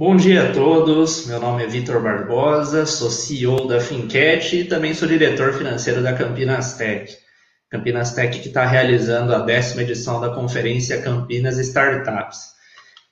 Bom 0.00 0.16
dia 0.16 0.48
a 0.48 0.52
todos, 0.54 1.26
meu 1.26 1.38
nome 1.38 1.62
é 1.62 1.66
Vitor 1.66 2.02
Barbosa, 2.02 2.86
sou 2.86 3.10
CEO 3.10 3.68
da 3.68 3.78
Fincat 3.78 4.56
e 4.56 4.64
também 4.64 4.94
sou 4.94 5.06
diretor 5.06 5.52
financeiro 5.52 6.02
da 6.02 6.14
Campinas 6.14 6.72
Tech. 6.72 7.14
Campinas 7.68 8.14
Tech 8.14 8.40
que 8.40 8.48
está 8.48 8.64
realizando 8.64 9.34
a 9.34 9.40
décima 9.40 9.82
edição 9.82 10.18
da 10.18 10.30
conferência 10.30 11.02
Campinas 11.02 11.58
Startups. 11.58 12.38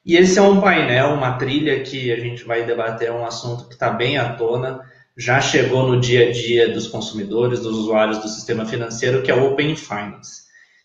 E 0.03 0.17
esse 0.17 0.39
é 0.39 0.43
um 0.43 0.63
painel, 0.63 1.09
uma 1.09 1.37
trilha 1.37 1.79
que 1.83 2.11
a 2.11 2.19
gente 2.19 2.43
vai 2.45 2.65
debater 2.65 3.13
um 3.13 3.27
assunto 3.27 3.69
que 3.69 3.75
está 3.75 3.91
bem 3.91 4.17
à 4.17 4.33
tona, 4.33 4.81
já 5.15 5.43
chegou 5.43 5.87
no 5.87 6.01
dia 6.01 6.31
a 6.31 6.33
dia 6.33 6.73
dos 6.73 6.89
consumidores, 6.89 7.61
dos 7.61 7.77
usuários 7.77 8.17
do 8.17 8.29
sistema 8.29 8.65
financeiro, 8.65 9.21
que 9.21 9.31
é 9.31 9.35
o 9.35 9.53
Open 9.53 9.77
Finance. 9.77 10.45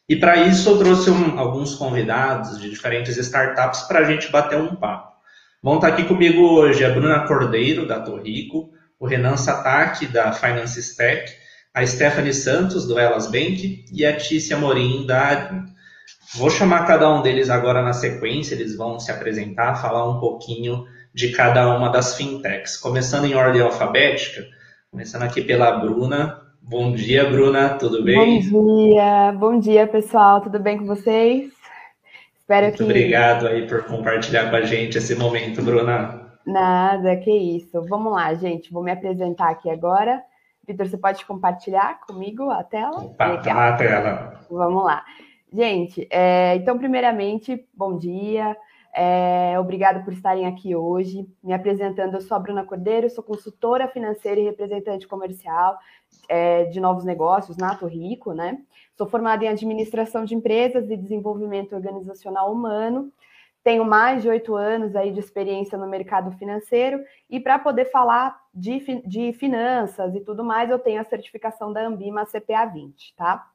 E 0.09 0.17
para 0.17 0.35
isso 0.35 0.69
eu 0.69 0.77
trouxe 0.79 1.09
um, 1.09 1.39
alguns 1.39 1.75
convidados 1.75 2.59
de 2.59 2.69
diferentes 2.69 3.15
startups 3.15 3.83
para 3.83 3.99
a 3.99 4.03
gente 4.03 4.29
bater 4.29 4.59
um 4.59 4.75
papo. 4.75 5.12
Vão 5.63 5.75
estar 5.75 5.87
aqui 5.87 6.03
comigo 6.03 6.41
hoje 6.41 6.83
a 6.83 6.89
Bruna 6.89 7.25
Cordeiro, 7.25 7.87
da 7.87 8.01
Torrico, 8.01 8.69
o 8.99 9.07
Renan 9.07 9.37
Satak, 9.37 10.05
da 10.07 10.33
Finance 10.33 10.77
Stack, 10.77 11.31
a 11.73 11.85
Stephanie 11.85 12.33
Santos, 12.33 12.85
do 12.85 12.99
Elas 12.99 13.31
Bank, 13.31 13.85
e 13.89 14.05
a 14.05 14.13
Tícia 14.13 14.57
Morim, 14.57 15.07
da 15.07 15.29
Admin. 15.29 15.63
Vou 16.35 16.49
chamar 16.49 16.85
cada 16.85 17.09
um 17.09 17.21
deles 17.21 17.49
agora 17.49 17.81
na 17.81 17.93
sequência, 17.93 18.55
eles 18.55 18.75
vão 18.75 18.99
se 18.99 19.09
apresentar, 19.09 19.75
falar 19.75 20.05
um 20.09 20.19
pouquinho 20.19 20.83
de 21.13 21.31
cada 21.31 21.73
uma 21.77 21.87
das 21.87 22.17
fintechs. 22.17 22.75
Começando 22.75 23.23
em 23.23 23.33
ordem 23.33 23.61
alfabética, 23.61 24.45
começando 24.91 25.23
aqui 25.23 25.41
pela 25.41 25.79
Bruna. 25.79 26.41
Bom 26.61 26.91
dia, 26.91 27.23
Bruna, 27.29 27.69
tudo 27.69 28.03
bem? 28.03 28.41
Bom 28.49 28.89
dia, 28.89 29.31
bom 29.31 29.57
dia, 29.57 29.87
pessoal, 29.87 30.41
tudo 30.41 30.59
bem 30.59 30.77
com 30.77 30.85
vocês? 30.85 31.52
Espero 32.43 32.67
Muito 32.67 32.77
que... 32.77 32.83
obrigado 32.83 33.47
aí 33.47 33.65
por 33.65 33.85
compartilhar 33.85 34.49
com 34.49 34.57
a 34.57 34.61
gente 34.63 34.97
esse 34.97 35.15
momento, 35.15 35.63
Bruna. 35.63 36.37
Nada, 36.45 37.15
que 37.15 37.31
isso. 37.31 37.81
Vamos 37.87 38.11
lá, 38.11 38.33
gente, 38.33 38.71
vou 38.71 38.83
me 38.83 38.91
apresentar 38.91 39.49
aqui 39.49 39.69
agora. 39.69 40.21
Vitor, 40.67 40.85
você 40.85 40.97
pode 40.97 41.25
compartilhar 41.25 42.01
comigo 42.01 42.49
a 42.49 42.61
tela? 42.61 42.97
Opa, 42.97 43.37
tá 43.37 43.69
a 43.69 43.77
tela. 43.77 44.45
Vamos 44.49 44.83
lá. 44.83 45.05
Gente, 45.53 46.05
é, 46.11 46.55
então, 46.55 46.77
primeiramente, 46.77 47.65
bom 47.73 47.97
dia. 47.97 48.57
É, 48.93 49.57
obrigado 49.57 50.03
por 50.03 50.11
estarem 50.11 50.45
aqui 50.45 50.75
hoje. 50.75 51.25
Me 51.41 51.53
apresentando, 51.53 52.13
eu 52.13 52.21
sou 52.21 52.35
a 52.35 52.39
Bruna 52.41 52.65
Cordeiro, 52.65 53.09
sou 53.09 53.23
consultora 53.23 53.87
financeira 53.87 54.41
e 54.41 54.43
representante 54.43 55.07
comercial 55.07 55.77
é, 56.27 56.65
de 56.65 56.81
novos 56.81 57.05
negócios 57.05 57.55
na 57.55 57.73
Torrico, 57.73 58.33
né? 58.33 58.57
Sou 58.95 59.07
formada 59.07 59.43
em 59.43 59.47
administração 59.47 60.23
de 60.23 60.35
empresas 60.35 60.89
e 60.89 60.97
desenvolvimento 60.97 61.73
organizacional 61.73 62.51
humano. 62.51 63.11
Tenho 63.63 63.85
mais 63.85 64.21
de 64.21 64.29
oito 64.29 64.55
anos 64.55 64.95
aí 64.95 65.11
de 65.11 65.19
experiência 65.19 65.77
no 65.77 65.87
mercado 65.87 66.31
financeiro 66.37 67.03
e 67.29 67.39
para 67.39 67.57
poder 67.57 67.85
falar 67.85 68.37
de, 68.53 68.79
de 69.05 69.31
finanças 69.33 70.13
e 70.13 70.19
tudo 70.19 70.43
mais, 70.43 70.69
eu 70.69 70.77
tenho 70.77 70.99
a 70.99 71.05
certificação 71.05 71.71
da 71.71 71.85
Ambima 71.85 72.25
CPA 72.25 72.65
20, 72.65 73.15
tá? 73.15 73.47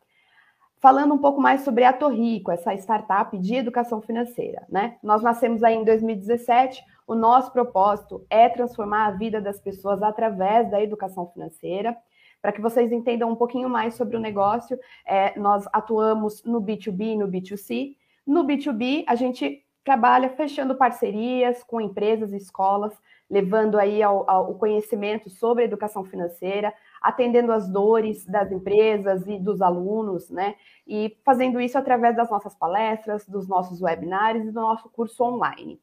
Falando 0.81 1.13
um 1.13 1.19
pouco 1.19 1.41
mais 1.41 1.61
sobre 1.61 1.85
a 1.85 1.93
Torrico, 1.93 2.51
essa 2.51 2.73
startup 2.75 3.37
de 3.37 3.55
educação 3.57 4.01
financeira, 4.01 4.65
né? 4.69 4.97
Nós 5.03 5.23
nascemos 5.23 5.63
aí 5.63 5.75
em 5.75 5.85
2017, 5.85 6.83
o 7.07 7.15
nosso 7.15 7.53
propósito 7.53 8.25
é 8.31 8.49
transformar 8.49 9.07
a 9.07 9.11
vida 9.11 9.41
das 9.41 9.61
pessoas 9.61 10.03
através 10.03 10.71
da 10.71 10.83
educação 10.83 11.27
financeira. 11.27 11.97
Para 12.41 12.53
que 12.53 12.61
vocês 12.61 12.93
entendam 12.93 13.31
um 13.31 13.37
pouquinho 13.37 13.69
mais 13.69 13.95
sobre 13.95 14.17
o 14.17 14.21
negócio, 14.21 14.79
é, 15.07 15.39
nós 15.39 15.67
atuamos 15.73 16.43
no 16.45 16.61
B2B 16.61 17.15
e 17.15 17.17
no 17.17 17.29
B2C. 17.29 17.97
No 18.27 18.45
B2B, 18.45 19.05
a 19.07 19.15
gente 19.15 19.65
trabalha 19.85 20.29
fechando 20.29 20.75
parcerias 20.75 21.65
com 21.65 21.81
empresas 21.81 22.33
e 22.33 22.37
escolas, 22.37 22.93
levando 23.29 23.79
aí 23.79 24.03
ao, 24.03 24.29
ao, 24.29 24.51
o 24.51 24.55
conhecimento 24.55 25.31
sobre 25.31 25.65
educação 25.65 26.05
financeira, 26.05 26.75
atendendo 27.01 27.53
as 27.53 27.69
dores 27.69 28.27
das 28.27 28.53
empresas 28.53 29.27
e 29.27 29.39
dos 29.39 29.63
alunos, 29.63 30.31
né? 30.31 30.57
E 30.87 31.17
fazendo 31.25 31.61
isso 31.61 31.79
através 31.79 32.15
das 32.15 32.31
nossas 32.31 32.55
palestras, 32.55 33.27
dos 33.27 33.49
nossos 33.49 33.81
webinários 33.81 34.47
e 34.47 34.53
do 34.53 34.61
nosso 34.61 34.89
curso 34.91 35.25
online. 35.25 35.81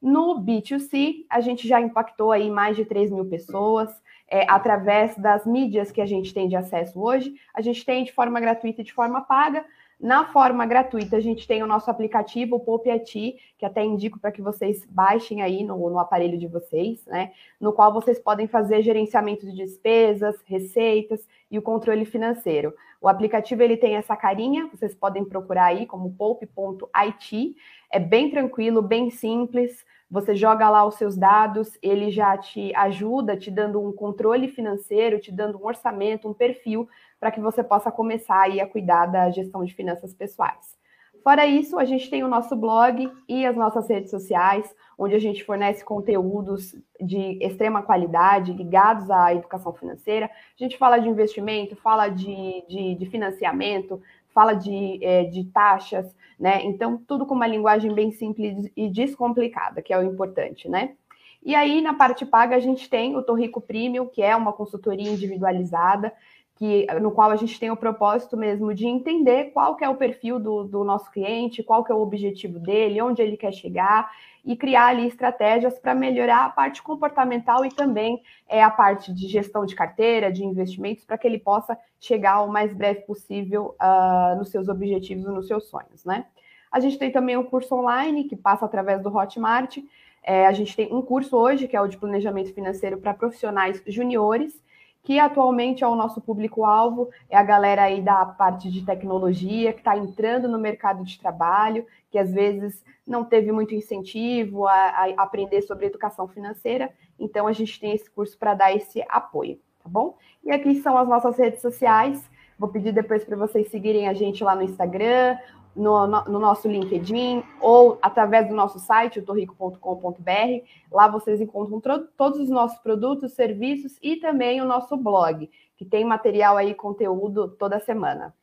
No 0.00 0.40
B2C, 0.40 1.26
a 1.28 1.40
gente 1.40 1.68
já 1.68 1.80
impactou 1.80 2.32
aí 2.32 2.50
mais 2.50 2.76
de 2.76 2.84
3 2.84 3.10
mil 3.10 3.26
pessoas, 3.26 3.90
é, 4.28 4.46
através 4.48 5.16
das 5.16 5.44
mídias 5.44 5.90
que 5.90 6.00
a 6.00 6.06
gente 6.06 6.32
tem 6.32 6.48
de 6.48 6.56
acesso 6.56 7.00
hoje. 7.00 7.34
A 7.52 7.60
gente 7.60 7.84
tem 7.84 8.04
de 8.04 8.12
forma 8.12 8.40
gratuita 8.40 8.80
e 8.80 8.84
de 8.84 8.92
forma 8.92 9.20
paga, 9.22 9.64
na 10.00 10.24
forma 10.24 10.64
gratuita, 10.64 11.16
a 11.16 11.20
gente 11.20 11.46
tem 11.46 11.62
o 11.62 11.66
nosso 11.66 11.90
aplicativo, 11.90 12.58
Poupe 12.58 12.88
que 13.04 13.66
até 13.66 13.84
indico 13.84 14.18
para 14.18 14.32
que 14.32 14.40
vocês 14.40 14.86
baixem 14.86 15.42
aí 15.42 15.62
no, 15.62 15.76
no, 15.90 15.98
aparelho 15.98 16.38
de 16.38 16.46
vocês, 16.46 17.04
né? 17.06 17.32
No 17.60 17.70
qual 17.70 17.92
vocês 17.92 18.18
podem 18.18 18.46
fazer 18.46 18.82
gerenciamento 18.82 19.44
de 19.44 19.54
despesas, 19.54 20.40
receitas 20.46 21.28
e 21.50 21.58
o 21.58 21.62
controle 21.62 22.06
financeiro. 22.06 22.74
O 22.98 23.08
aplicativo 23.08 23.62
ele 23.62 23.76
tem 23.76 23.96
essa 23.96 24.16
carinha, 24.16 24.70
vocês 24.72 24.94
podem 24.94 25.22
procurar 25.22 25.66
aí 25.66 25.84
como 25.84 26.14
poupe.it. 26.14 27.56
É 27.92 27.98
bem 27.98 28.30
tranquilo, 28.30 28.80
bem 28.80 29.10
simples. 29.10 29.84
Você 30.10 30.34
joga 30.34 30.68
lá 30.68 30.84
os 30.84 30.96
seus 30.96 31.16
dados, 31.16 31.78
ele 31.82 32.10
já 32.10 32.36
te 32.36 32.74
ajuda, 32.74 33.36
te 33.36 33.50
dando 33.50 33.80
um 33.80 33.92
controle 33.92 34.48
financeiro, 34.48 35.20
te 35.20 35.30
dando 35.30 35.58
um 35.58 35.64
orçamento, 35.64 36.28
um 36.28 36.34
perfil 36.34 36.88
para 37.20 37.30
que 37.30 37.40
você 37.40 37.62
possa 37.62 37.92
começar 37.92 38.40
aí 38.40 38.60
a 38.60 38.66
cuidar 38.66 39.06
da 39.06 39.30
gestão 39.30 39.62
de 39.62 39.74
finanças 39.74 40.14
pessoais. 40.14 40.80
Fora 41.22 41.46
isso, 41.46 41.78
a 41.78 41.84
gente 41.84 42.08
tem 42.08 42.24
o 42.24 42.28
nosso 42.28 42.56
blog 42.56 43.10
e 43.28 43.44
as 43.44 43.54
nossas 43.54 43.86
redes 43.88 44.10
sociais, 44.10 44.74
onde 44.98 45.14
a 45.14 45.18
gente 45.18 45.44
fornece 45.44 45.84
conteúdos 45.84 46.74
de 46.98 47.38
extrema 47.44 47.82
qualidade 47.82 48.52
ligados 48.52 49.10
à 49.10 49.34
educação 49.34 49.72
financeira. 49.74 50.26
A 50.26 50.62
gente 50.62 50.78
fala 50.78 50.98
de 50.98 51.08
investimento, 51.08 51.76
fala 51.76 52.08
de, 52.08 52.64
de, 52.66 52.94
de 52.94 53.06
financiamento, 53.06 54.00
fala 54.32 54.54
de, 54.54 54.98
é, 55.04 55.24
de 55.24 55.44
taxas, 55.44 56.14
né? 56.38 56.64
Então, 56.64 56.96
tudo 57.06 57.26
com 57.26 57.34
uma 57.34 57.46
linguagem 57.46 57.92
bem 57.92 58.10
simples 58.12 58.70
e 58.74 58.88
descomplicada, 58.88 59.82
que 59.82 59.92
é 59.92 59.98
o 59.98 60.02
importante, 60.02 60.68
né? 60.68 60.94
E 61.42 61.54
aí, 61.54 61.80
na 61.80 61.94
parte 61.94 62.26
paga, 62.26 62.56
a 62.56 62.60
gente 62.60 62.88
tem 62.88 63.16
o 63.16 63.22
Torrico 63.22 63.60
Premium, 63.60 64.06
que 64.06 64.22
é 64.22 64.36
uma 64.36 64.52
consultoria 64.52 65.10
individualizada, 65.10 66.12
que, 66.60 66.86
no 67.00 67.10
qual 67.10 67.30
a 67.30 67.36
gente 67.36 67.58
tem 67.58 67.70
o 67.70 67.76
propósito 67.76 68.36
mesmo 68.36 68.74
de 68.74 68.86
entender 68.86 69.46
qual 69.46 69.76
que 69.76 69.82
é 69.82 69.88
o 69.88 69.94
perfil 69.94 70.38
do, 70.38 70.64
do 70.64 70.84
nosso 70.84 71.10
cliente, 71.10 71.62
qual 71.62 71.82
que 71.82 71.90
é 71.90 71.94
o 71.94 72.02
objetivo 72.02 72.58
dele, 72.58 73.00
onde 73.00 73.22
ele 73.22 73.34
quer 73.34 73.50
chegar 73.50 74.12
e 74.44 74.54
criar 74.54 74.88
ali 74.88 75.06
estratégias 75.06 75.78
para 75.78 75.94
melhorar 75.94 76.44
a 76.44 76.50
parte 76.50 76.82
comportamental 76.82 77.64
e 77.64 77.70
também 77.70 78.20
é, 78.46 78.62
a 78.62 78.68
parte 78.68 79.10
de 79.10 79.26
gestão 79.26 79.64
de 79.64 79.74
carteira, 79.74 80.30
de 80.30 80.44
investimentos, 80.44 81.02
para 81.02 81.16
que 81.16 81.26
ele 81.26 81.38
possa 81.38 81.78
chegar 81.98 82.42
o 82.42 82.52
mais 82.52 82.74
breve 82.74 83.00
possível 83.06 83.74
uh, 83.80 84.36
nos 84.36 84.50
seus 84.50 84.68
objetivos 84.68 85.24
nos 85.32 85.46
seus 85.46 85.64
sonhos, 85.64 86.04
né? 86.04 86.26
A 86.70 86.78
gente 86.78 86.98
tem 86.98 87.10
também 87.10 87.38
um 87.38 87.44
curso 87.44 87.74
online 87.74 88.24
que 88.24 88.36
passa 88.36 88.66
através 88.66 89.02
do 89.02 89.08
Hotmart. 89.08 89.78
É, 90.22 90.46
a 90.46 90.52
gente 90.52 90.76
tem 90.76 90.92
um 90.92 91.00
curso 91.00 91.36
hoje, 91.38 91.66
que 91.66 91.74
é 91.74 91.80
o 91.80 91.88
de 91.88 91.96
planejamento 91.96 92.52
financeiro 92.52 92.98
para 92.98 93.14
profissionais 93.14 93.82
juniores, 93.86 94.62
que 95.02 95.18
atualmente 95.18 95.82
é 95.82 95.88
o 95.88 95.96
nosso 95.96 96.20
público-alvo, 96.20 97.08
é 97.28 97.36
a 97.36 97.42
galera 97.42 97.84
aí 97.84 98.02
da 98.02 98.24
parte 98.26 98.70
de 98.70 98.84
tecnologia, 98.84 99.72
que 99.72 99.80
está 99.80 99.96
entrando 99.96 100.46
no 100.46 100.58
mercado 100.58 101.04
de 101.04 101.18
trabalho, 101.18 101.86
que 102.10 102.18
às 102.18 102.32
vezes 102.32 102.84
não 103.06 103.24
teve 103.24 103.50
muito 103.50 103.74
incentivo 103.74 104.66
a, 104.66 104.72
a 104.72 105.22
aprender 105.22 105.62
sobre 105.62 105.86
educação 105.86 106.28
financeira, 106.28 106.92
então 107.18 107.46
a 107.46 107.52
gente 107.52 107.80
tem 107.80 107.92
esse 107.92 108.10
curso 108.10 108.38
para 108.38 108.54
dar 108.54 108.74
esse 108.74 109.02
apoio, 109.08 109.58
tá 109.82 109.88
bom? 109.88 110.16
E 110.44 110.50
aqui 110.50 110.74
são 110.76 110.96
as 110.96 111.08
nossas 111.08 111.36
redes 111.38 111.60
sociais, 111.60 112.30
vou 112.58 112.68
pedir 112.68 112.92
depois 112.92 113.24
para 113.24 113.36
vocês 113.36 113.68
seguirem 113.68 114.06
a 114.06 114.12
gente 114.12 114.44
lá 114.44 114.54
no 114.54 114.62
Instagram, 114.62 115.38
no, 115.80 116.06
no, 116.06 116.38
nosso 116.38 116.68
LinkedIn 116.68 117.42
ou 117.60 117.98
através 118.02 118.46
do 118.48 118.54
nosso 118.54 118.78
site, 118.78 119.18
o 119.18 119.24
torrico.com.br. 119.24 120.64
Lá 120.92 121.08
vocês 121.08 121.40
encontram 121.40 122.06
todos 122.16 122.38
os 122.38 122.50
nossos 122.50 122.78
produtos, 122.78 123.32
serviços 123.32 123.96
e 124.02 124.16
também 124.16 124.60
o 124.60 124.66
nosso 124.66 124.96
blog, 124.96 125.50
que 125.76 125.84
tem 125.84 126.04
material 126.04 126.56
aí, 126.56 126.74
conteúdo 126.74 127.48
toda 127.48 127.80
semana. 127.80 128.34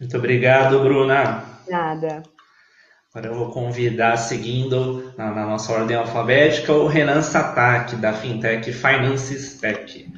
Muito 0.00 0.16
obrigado, 0.16 0.80
Bruna. 0.80 1.44
Nada. 1.68 2.22
Agora 3.14 3.32
eu 3.32 3.38
vou 3.38 3.50
convidar, 3.50 4.16
seguindo 4.16 5.12
na, 5.16 5.30
na 5.30 5.46
nossa 5.46 5.72
ordem 5.72 5.96
alfabética, 5.96 6.72
o 6.72 6.86
Renan 6.86 7.22
Satak, 7.22 7.96
da 7.96 8.12
Fintech 8.12 8.70
Finance 8.72 9.58
Tech. 9.60 10.12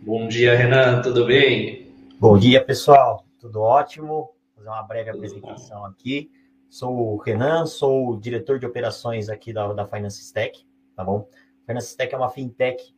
Bom 0.00 0.28
dia, 0.28 0.56
Renan, 0.56 1.02
tudo 1.02 1.26
bem? 1.26 1.92
Bom 2.18 2.38
dia, 2.38 2.64
pessoal. 2.64 3.24
Tudo 3.40 3.60
ótimo 3.60 4.30
fazer 4.62 4.68
uma 4.68 4.82
breve 4.82 5.10
apresentação 5.10 5.84
aqui. 5.84 6.30
Sou 6.70 7.14
o 7.14 7.16
Renan, 7.16 7.66
sou 7.66 8.10
o 8.10 8.20
diretor 8.20 8.58
de 8.58 8.64
operações 8.64 9.28
aqui 9.28 9.52
da, 9.52 9.72
da 9.72 9.86
Finance 9.86 10.22
Stack, 10.22 10.64
tá 10.94 11.04
bom? 11.04 11.28
Finance 11.66 11.88
Stack 11.88 12.14
é 12.14 12.16
uma 12.16 12.30
fintech 12.30 12.94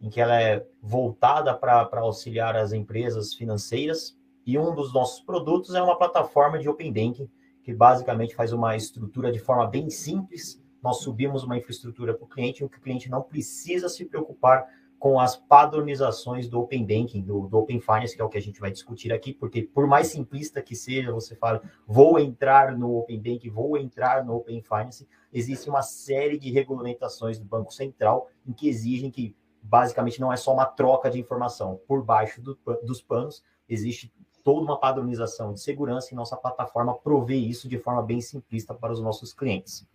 em 0.00 0.10
que 0.10 0.20
ela 0.20 0.40
é 0.40 0.64
voltada 0.80 1.54
para 1.54 1.88
auxiliar 1.94 2.54
as 2.54 2.72
empresas 2.72 3.34
financeiras 3.34 4.16
e 4.44 4.58
um 4.58 4.74
dos 4.74 4.92
nossos 4.92 5.20
produtos 5.20 5.74
é 5.74 5.82
uma 5.82 5.96
plataforma 5.96 6.58
de 6.58 6.68
Open 6.68 6.92
Banking 6.92 7.28
que 7.62 7.74
basicamente 7.74 8.34
faz 8.34 8.52
uma 8.52 8.76
estrutura 8.76 9.32
de 9.32 9.40
forma 9.40 9.66
bem 9.66 9.90
simples, 9.90 10.62
nós 10.80 10.98
subimos 10.98 11.42
uma 11.42 11.56
infraestrutura 11.56 12.14
para 12.14 12.24
o 12.24 12.28
cliente 12.28 12.62
em 12.62 12.68
que 12.68 12.78
o 12.78 12.80
cliente 12.80 13.10
não 13.10 13.22
precisa 13.22 13.88
se 13.88 14.04
preocupar 14.04 14.68
com 14.98 15.20
as 15.20 15.36
padronizações 15.36 16.48
do 16.48 16.60
Open 16.60 16.84
Banking, 16.84 17.22
do, 17.22 17.46
do, 17.48 17.58
Open 17.58 17.80
Finance, 17.80 18.14
que 18.16 18.22
é 18.22 18.24
o 18.24 18.28
que 18.28 18.38
a 18.38 18.42
gente 18.42 18.60
vai 18.60 18.70
discutir 18.70 19.12
aqui, 19.12 19.32
porque 19.32 19.62
por 19.62 19.86
mais 19.86 20.08
simplista 20.08 20.62
que 20.62 20.74
seja, 20.74 21.12
você 21.12 21.36
fala, 21.36 21.62
vou 21.86 22.18
entrar 22.18 22.76
no 22.76 22.96
Open 22.96 23.18
Banking, 23.18 23.50
vou 23.50 23.76
entrar 23.76 24.24
no 24.24 24.34
Open 24.34 24.62
Finance, 24.62 25.06
existe 25.32 25.68
uma 25.68 25.82
série 25.82 26.38
de 26.38 26.50
regulamentações 26.50 27.38
do 27.38 27.44
Banco 27.44 27.72
Central 27.72 28.28
em 28.46 28.52
que 28.52 28.68
exigem 28.68 29.10
que, 29.10 29.36
basicamente, 29.62 30.20
não 30.20 30.32
é 30.32 30.36
só 30.36 30.52
uma 30.52 30.66
troca 30.66 31.10
de 31.10 31.20
informação. 31.20 31.78
Por 31.86 32.02
baixo 32.02 32.40
do, 32.40 32.58
dos 32.82 33.02
panos, 33.02 33.42
existe 33.68 34.12
toda 34.42 34.60
uma 34.60 34.78
padronização 34.78 35.52
de 35.52 35.60
segurança 35.60 36.12
e 36.12 36.16
nossa 36.16 36.36
plataforma 36.36 36.94
provê 36.94 37.34
isso 37.34 37.68
de 37.68 37.78
forma 37.78 38.02
bem 38.02 38.20
simplista 38.20 38.72
para 38.72 38.92
os 38.92 39.00
nossos 39.00 39.34
clientes. 39.34 39.86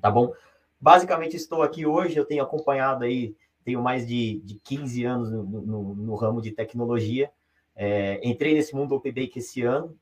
Tá 0.00 0.10
bom? 0.10 0.32
Basicamente, 0.80 1.36
estou 1.36 1.62
aqui 1.62 1.84
hoje, 1.84 2.16
eu 2.16 2.24
tenho 2.24 2.42
acompanhado 2.42 3.04
aí 3.04 3.36
tenho 3.70 3.82
mais 3.82 4.06
de, 4.06 4.40
de 4.40 4.56
15 4.56 5.04
anos 5.04 5.30
no, 5.30 5.44
no, 5.44 5.94
no 5.94 6.14
ramo 6.16 6.42
de 6.42 6.50
tecnologia. 6.50 7.30
É, 7.76 8.20
entrei 8.28 8.54
nesse 8.54 8.74
mundo 8.74 8.94
Open 8.94 9.12
Bank 9.12 9.38
esse 9.38 9.62
ano, 9.62 9.96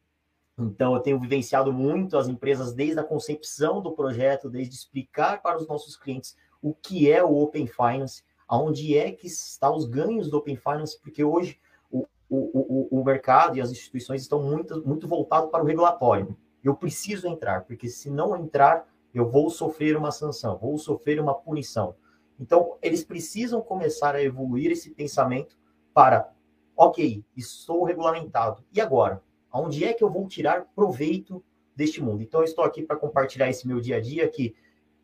então 0.58 0.94
eu 0.94 1.00
tenho 1.00 1.20
vivenciado 1.20 1.72
muito 1.72 2.16
as 2.16 2.28
empresas 2.28 2.72
desde 2.72 2.98
a 2.98 3.04
concepção 3.04 3.82
do 3.82 3.92
projeto, 3.92 4.48
desde 4.48 4.74
explicar 4.74 5.42
para 5.42 5.58
os 5.58 5.68
nossos 5.68 5.96
clientes 5.96 6.34
o 6.62 6.74
que 6.74 7.10
é 7.12 7.22
o 7.22 7.36
Open 7.36 7.66
Finance, 7.66 8.24
aonde 8.48 8.96
é 8.96 9.12
que 9.12 9.26
está 9.26 9.70
os 9.70 9.84
ganhos 9.84 10.30
do 10.30 10.38
Open 10.38 10.56
Finance, 10.56 10.98
porque 11.00 11.22
hoje 11.22 11.60
o, 11.90 12.06
o, 12.28 12.88
o, 12.88 13.00
o 13.00 13.04
mercado 13.04 13.58
e 13.58 13.60
as 13.60 13.70
instituições 13.70 14.22
estão 14.22 14.42
muito, 14.42 14.82
muito 14.86 15.06
voltados 15.06 15.50
para 15.50 15.62
o 15.62 15.66
regulatório. 15.66 16.36
Eu 16.64 16.74
preciso 16.74 17.28
entrar, 17.28 17.64
porque 17.64 17.88
se 17.88 18.10
não 18.10 18.34
entrar, 18.34 18.88
eu 19.14 19.30
vou 19.30 19.50
sofrer 19.50 19.96
uma 19.96 20.10
sanção, 20.10 20.56
vou 20.56 20.76
sofrer 20.78 21.20
uma 21.20 21.34
punição. 21.34 21.94
Então, 22.38 22.76
eles 22.80 23.02
precisam 23.02 23.60
começar 23.60 24.14
a 24.14 24.22
evoluir 24.22 24.70
esse 24.70 24.90
pensamento 24.90 25.56
para, 25.92 26.30
ok, 26.76 27.24
estou 27.36 27.84
regulamentado. 27.84 28.64
E 28.72 28.80
agora? 28.80 29.22
Onde 29.52 29.84
é 29.84 29.92
que 29.92 30.04
eu 30.04 30.10
vou 30.10 30.26
tirar 30.28 30.66
proveito 30.74 31.42
deste 31.74 32.02
mundo? 32.02 32.22
Então, 32.22 32.40
eu 32.40 32.44
estou 32.44 32.64
aqui 32.64 32.82
para 32.82 32.96
compartilhar 32.96 33.48
esse 33.48 33.66
meu 33.66 33.80
dia 33.80 33.96
a 33.96 34.00
dia 34.00 34.28
que 34.28 34.54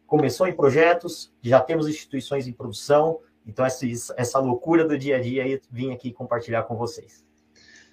começou 0.07 0.47
em 0.47 0.53
projetos, 0.53 1.33
já 1.43 1.61
temos 1.61 1.89
instituições 1.89 2.47
em 2.47 2.53
produção. 2.53 3.19
Então, 3.47 3.65
essa, 3.65 3.87
essa 4.17 4.39
loucura 4.39 4.87
do 4.87 4.97
dia 4.97 5.17
a 5.17 5.21
dia 5.21 5.43
aí, 5.43 5.61
vim 5.71 5.93
aqui 5.93 6.13
compartilhar 6.13 6.63
com 6.63 6.77
vocês. 6.77 7.25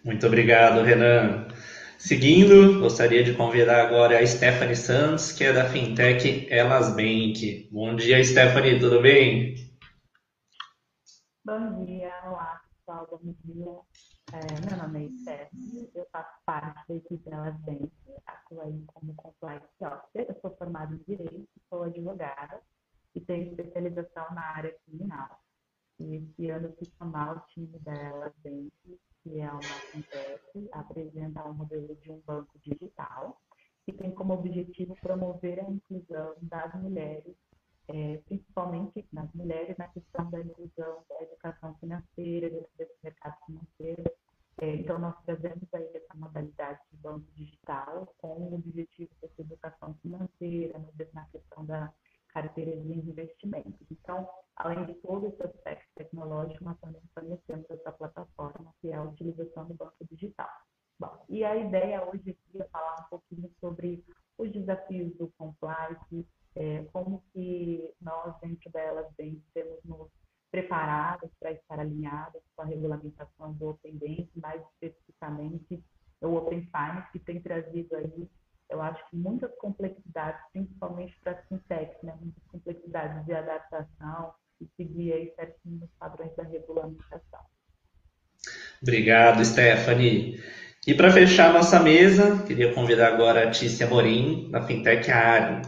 Muito 0.04 0.26
obrigado, 0.26 0.82
Renan. 0.82 1.48
Seguindo, 2.02 2.80
gostaria 2.80 3.24
de 3.24 3.36
convidar 3.36 3.86
agora 3.86 4.18
a 4.18 4.26
Stephanie 4.26 4.76
Santos, 4.76 5.32
que 5.32 5.44
é 5.44 5.54
da 5.54 5.70
Fintech 5.70 6.52
Elas 6.52 6.90
Bank. 6.96 7.70
Bom 7.72 7.96
dia, 7.96 8.24
Stephanie, 8.24 8.80
tudo 8.80 9.04
bem? 9.04 9.54
Bom 11.46 11.86
dia, 11.86 12.12
olá 12.26 12.60
pessoal, 12.68 13.08
bom 13.08 13.36
dia. 13.46 13.80
É, 14.34 14.68
meu 14.68 14.78
nome 14.82 15.06
é 15.06 15.10
Stephanie, 15.22 15.92
eu 15.94 16.08
faço 16.12 16.32
parte 16.44 16.88
da 16.90 16.96
equipe 16.96 17.30
Elas 17.30 17.56
Bank, 17.62 17.92
atuo 18.26 18.62
aí 18.62 18.84
como 18.88 19.14
compliance 19.14 19.68
officer, 19.82 20.26
eu 20.28 20.36
sou 20.42 20.56
formada 20.58 20.96
em 20.96 21.04
Direito, 21.08 21.48
sou 21.70 21.84
advogada 21.84 22.62
e 23.14 23.22
tenho 23.22 23.52
especialização 23.52 24.26
na 24.34 24.42
área 24.56 24.76
criminal. 24.86 25.40
E 26.00 26.16
esse 26.16 26.50
ano 26.50 26.74
fui 26.80 26.92
chamar 26.98 27.38
o 27.38 27.40
time 27.42 27.78
da 27.80 27.94
Elas 27.94 28.34
Bank 28.44 28.72
que 29.24 29.40
é 29.40 29.52
uma 29.52 29.62
fintech, 29.62 30.70
apresenta 30.72 31.44
um 31.48 31.54
modelo 31.54 31.96
de 31.96 32.12
um 32.12 32.20
banco 32.22 32.58
digital, 32.60 33.40
que 33.86 33.94
tem 33.94 34.12
como 34.12 34.34
objetivo 34.34 34.96
promover 35.02 35.60
a 35.60 35.70
inclusão 35.70 36.36
das 36.42 36.74
mulheres, 36.76 37.36
é, 37.88 38.18
principalmente 38.26 39.06
nas 39.12 39.32
mulheres, 39.34 39.78
na 39.78 39.88
questão 39.88 40.30
da 40.30 40.40
inclusão 40.40 41.04
da 41.10 41.22
educação 41.22 41.76
financeira, 41.76 42.50
desse 42.78 42.96
mercado 43.04 43.36
financeiro. 43.46 44.12
É, 44.62 44.76
então, 44.76 45.00
nós 45.00 45.16
trazemos 45.26 45.68
aí 45.74 45.90
essa 45.96 46.14
modalidade 46.16 46.80
de 46.92 46.98
banco 46.98 47.26
digital 47.36 48.14
com 48.18 48.28
o 48.28 48.56
objetivo 48.56 49.12
dessa 49.22 49.42
educação 49.42 49.96
financeira, 50.02 50.80
na 51.14 51.26
questão 51.26 51.66
da 51.66 51.92
carteira 52.34 52.72
de 52.72 52.94
investimentos. 52.94 53.86
Então, 53.92 54.28
além 54.56 54.86
de 54.86 54.94
todo 54.96 55.28
esse 55.28 55.44
aspecto 55.44 55.88
tecnológico, 55.96 56.64
nós 56.64 56.80
também 56.80 57.02
conhecemos 57.14 57.70
essa 57.70 57.92
plataforma, 57.92 58.74
que 58.82 58.90
é 58.90 58.96
a 58.96 59.04
utilização 59.04 59.68
do 59.68 59.74
banco 59.74 60.06
digital. 60.10 60.50
Bom, 61.00 61.26
e 61.30 61.44
a 61.44 61.56
ideia 61.56 62.08
hoje 62.08 62.32
aqui 62.32 62.62
é 62.62 62.66
falar 62.66 63.02
um 63.02 63.10
pouquinho 63.10 63.52
sobre 63.60 64.04
os 64.38 64.52
desafios 64.52 65.16
do 65.18 65.28
compliance, 65.38 66.28
é, 66.56 66.84
como 66.92 67.24
que 67.34 67.92
nós, 68.00 68.36
dentro 68.42 68.70
delas, 68.72 69.08
bem, 69.18 69.42
temos 69.54 69.80
nos 69.84 70.10
preparados 70.52 71.32
para 71.40 71.54
estar 71.54 71.80
alinhados 71.80 72.42
com 72.56 72.62
a 72.62 72.66
regulamentação 72.66 73.54
do 73.54 73.70
Open 73.70 73.98
Bank, 73.98 74.30
mais 74.36 74.62
especificamente 74.74 75.84
o 76.22 76.36
Open 76.36 76.62
Finance, 76.66 77.12
que 77.12 77.20
tem 77.20 77.42
trazido 77.42 77.96
aí 77.96 78.30
eu 78.72 78.82
acho 78.82 79.10
que 79.10 79.18
muitas 79.18 79.54
complexidades, 79.58 80.42
principalmente 80.54 81.20
para 81.20 81.34
as 81.34 81.46
fintechs, 81.48 82.02
né? 82.02 82.18
muitas 82.22 82.44
complexidades 82.46 83.26
de 83.26 83.34
adaptação 83.34 84.34
e 84.62 84.68
seguir 84.78 85.14
aí 85.14 85.34
certinho 85.36 85.84
os 85.84 85.92
padrões 86.00 86.34
da 86.38 86.44
regulamentação. 86.44 87.46
Obrigado, 89.02 89.44
Stephanie. 89.44 90.40
E 90.86 90.94
para 90.94 91.12
fechar 91.12 91.52
nossa 91.52 91.80
mesa, 91.80 92.44
queria 92.46 92.72
convidar 92.72 93.08
agora 93.08 93.48
a 93.48 93.50
Tícia 93.50 93.88
Morim, 93.88 94.48
da 94.52 94.62
Fintech 94.62 95.10
Ari. 95.10 95.64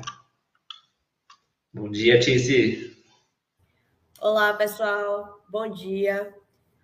Bom 1.73 1.89
dia, 1.89 2.19
Tícia. 2.19 2.93
Olá, 4.21 4.53
pessoal. 4.53 5.41
Bom 5.49 5.67
dia. 5.67 6.31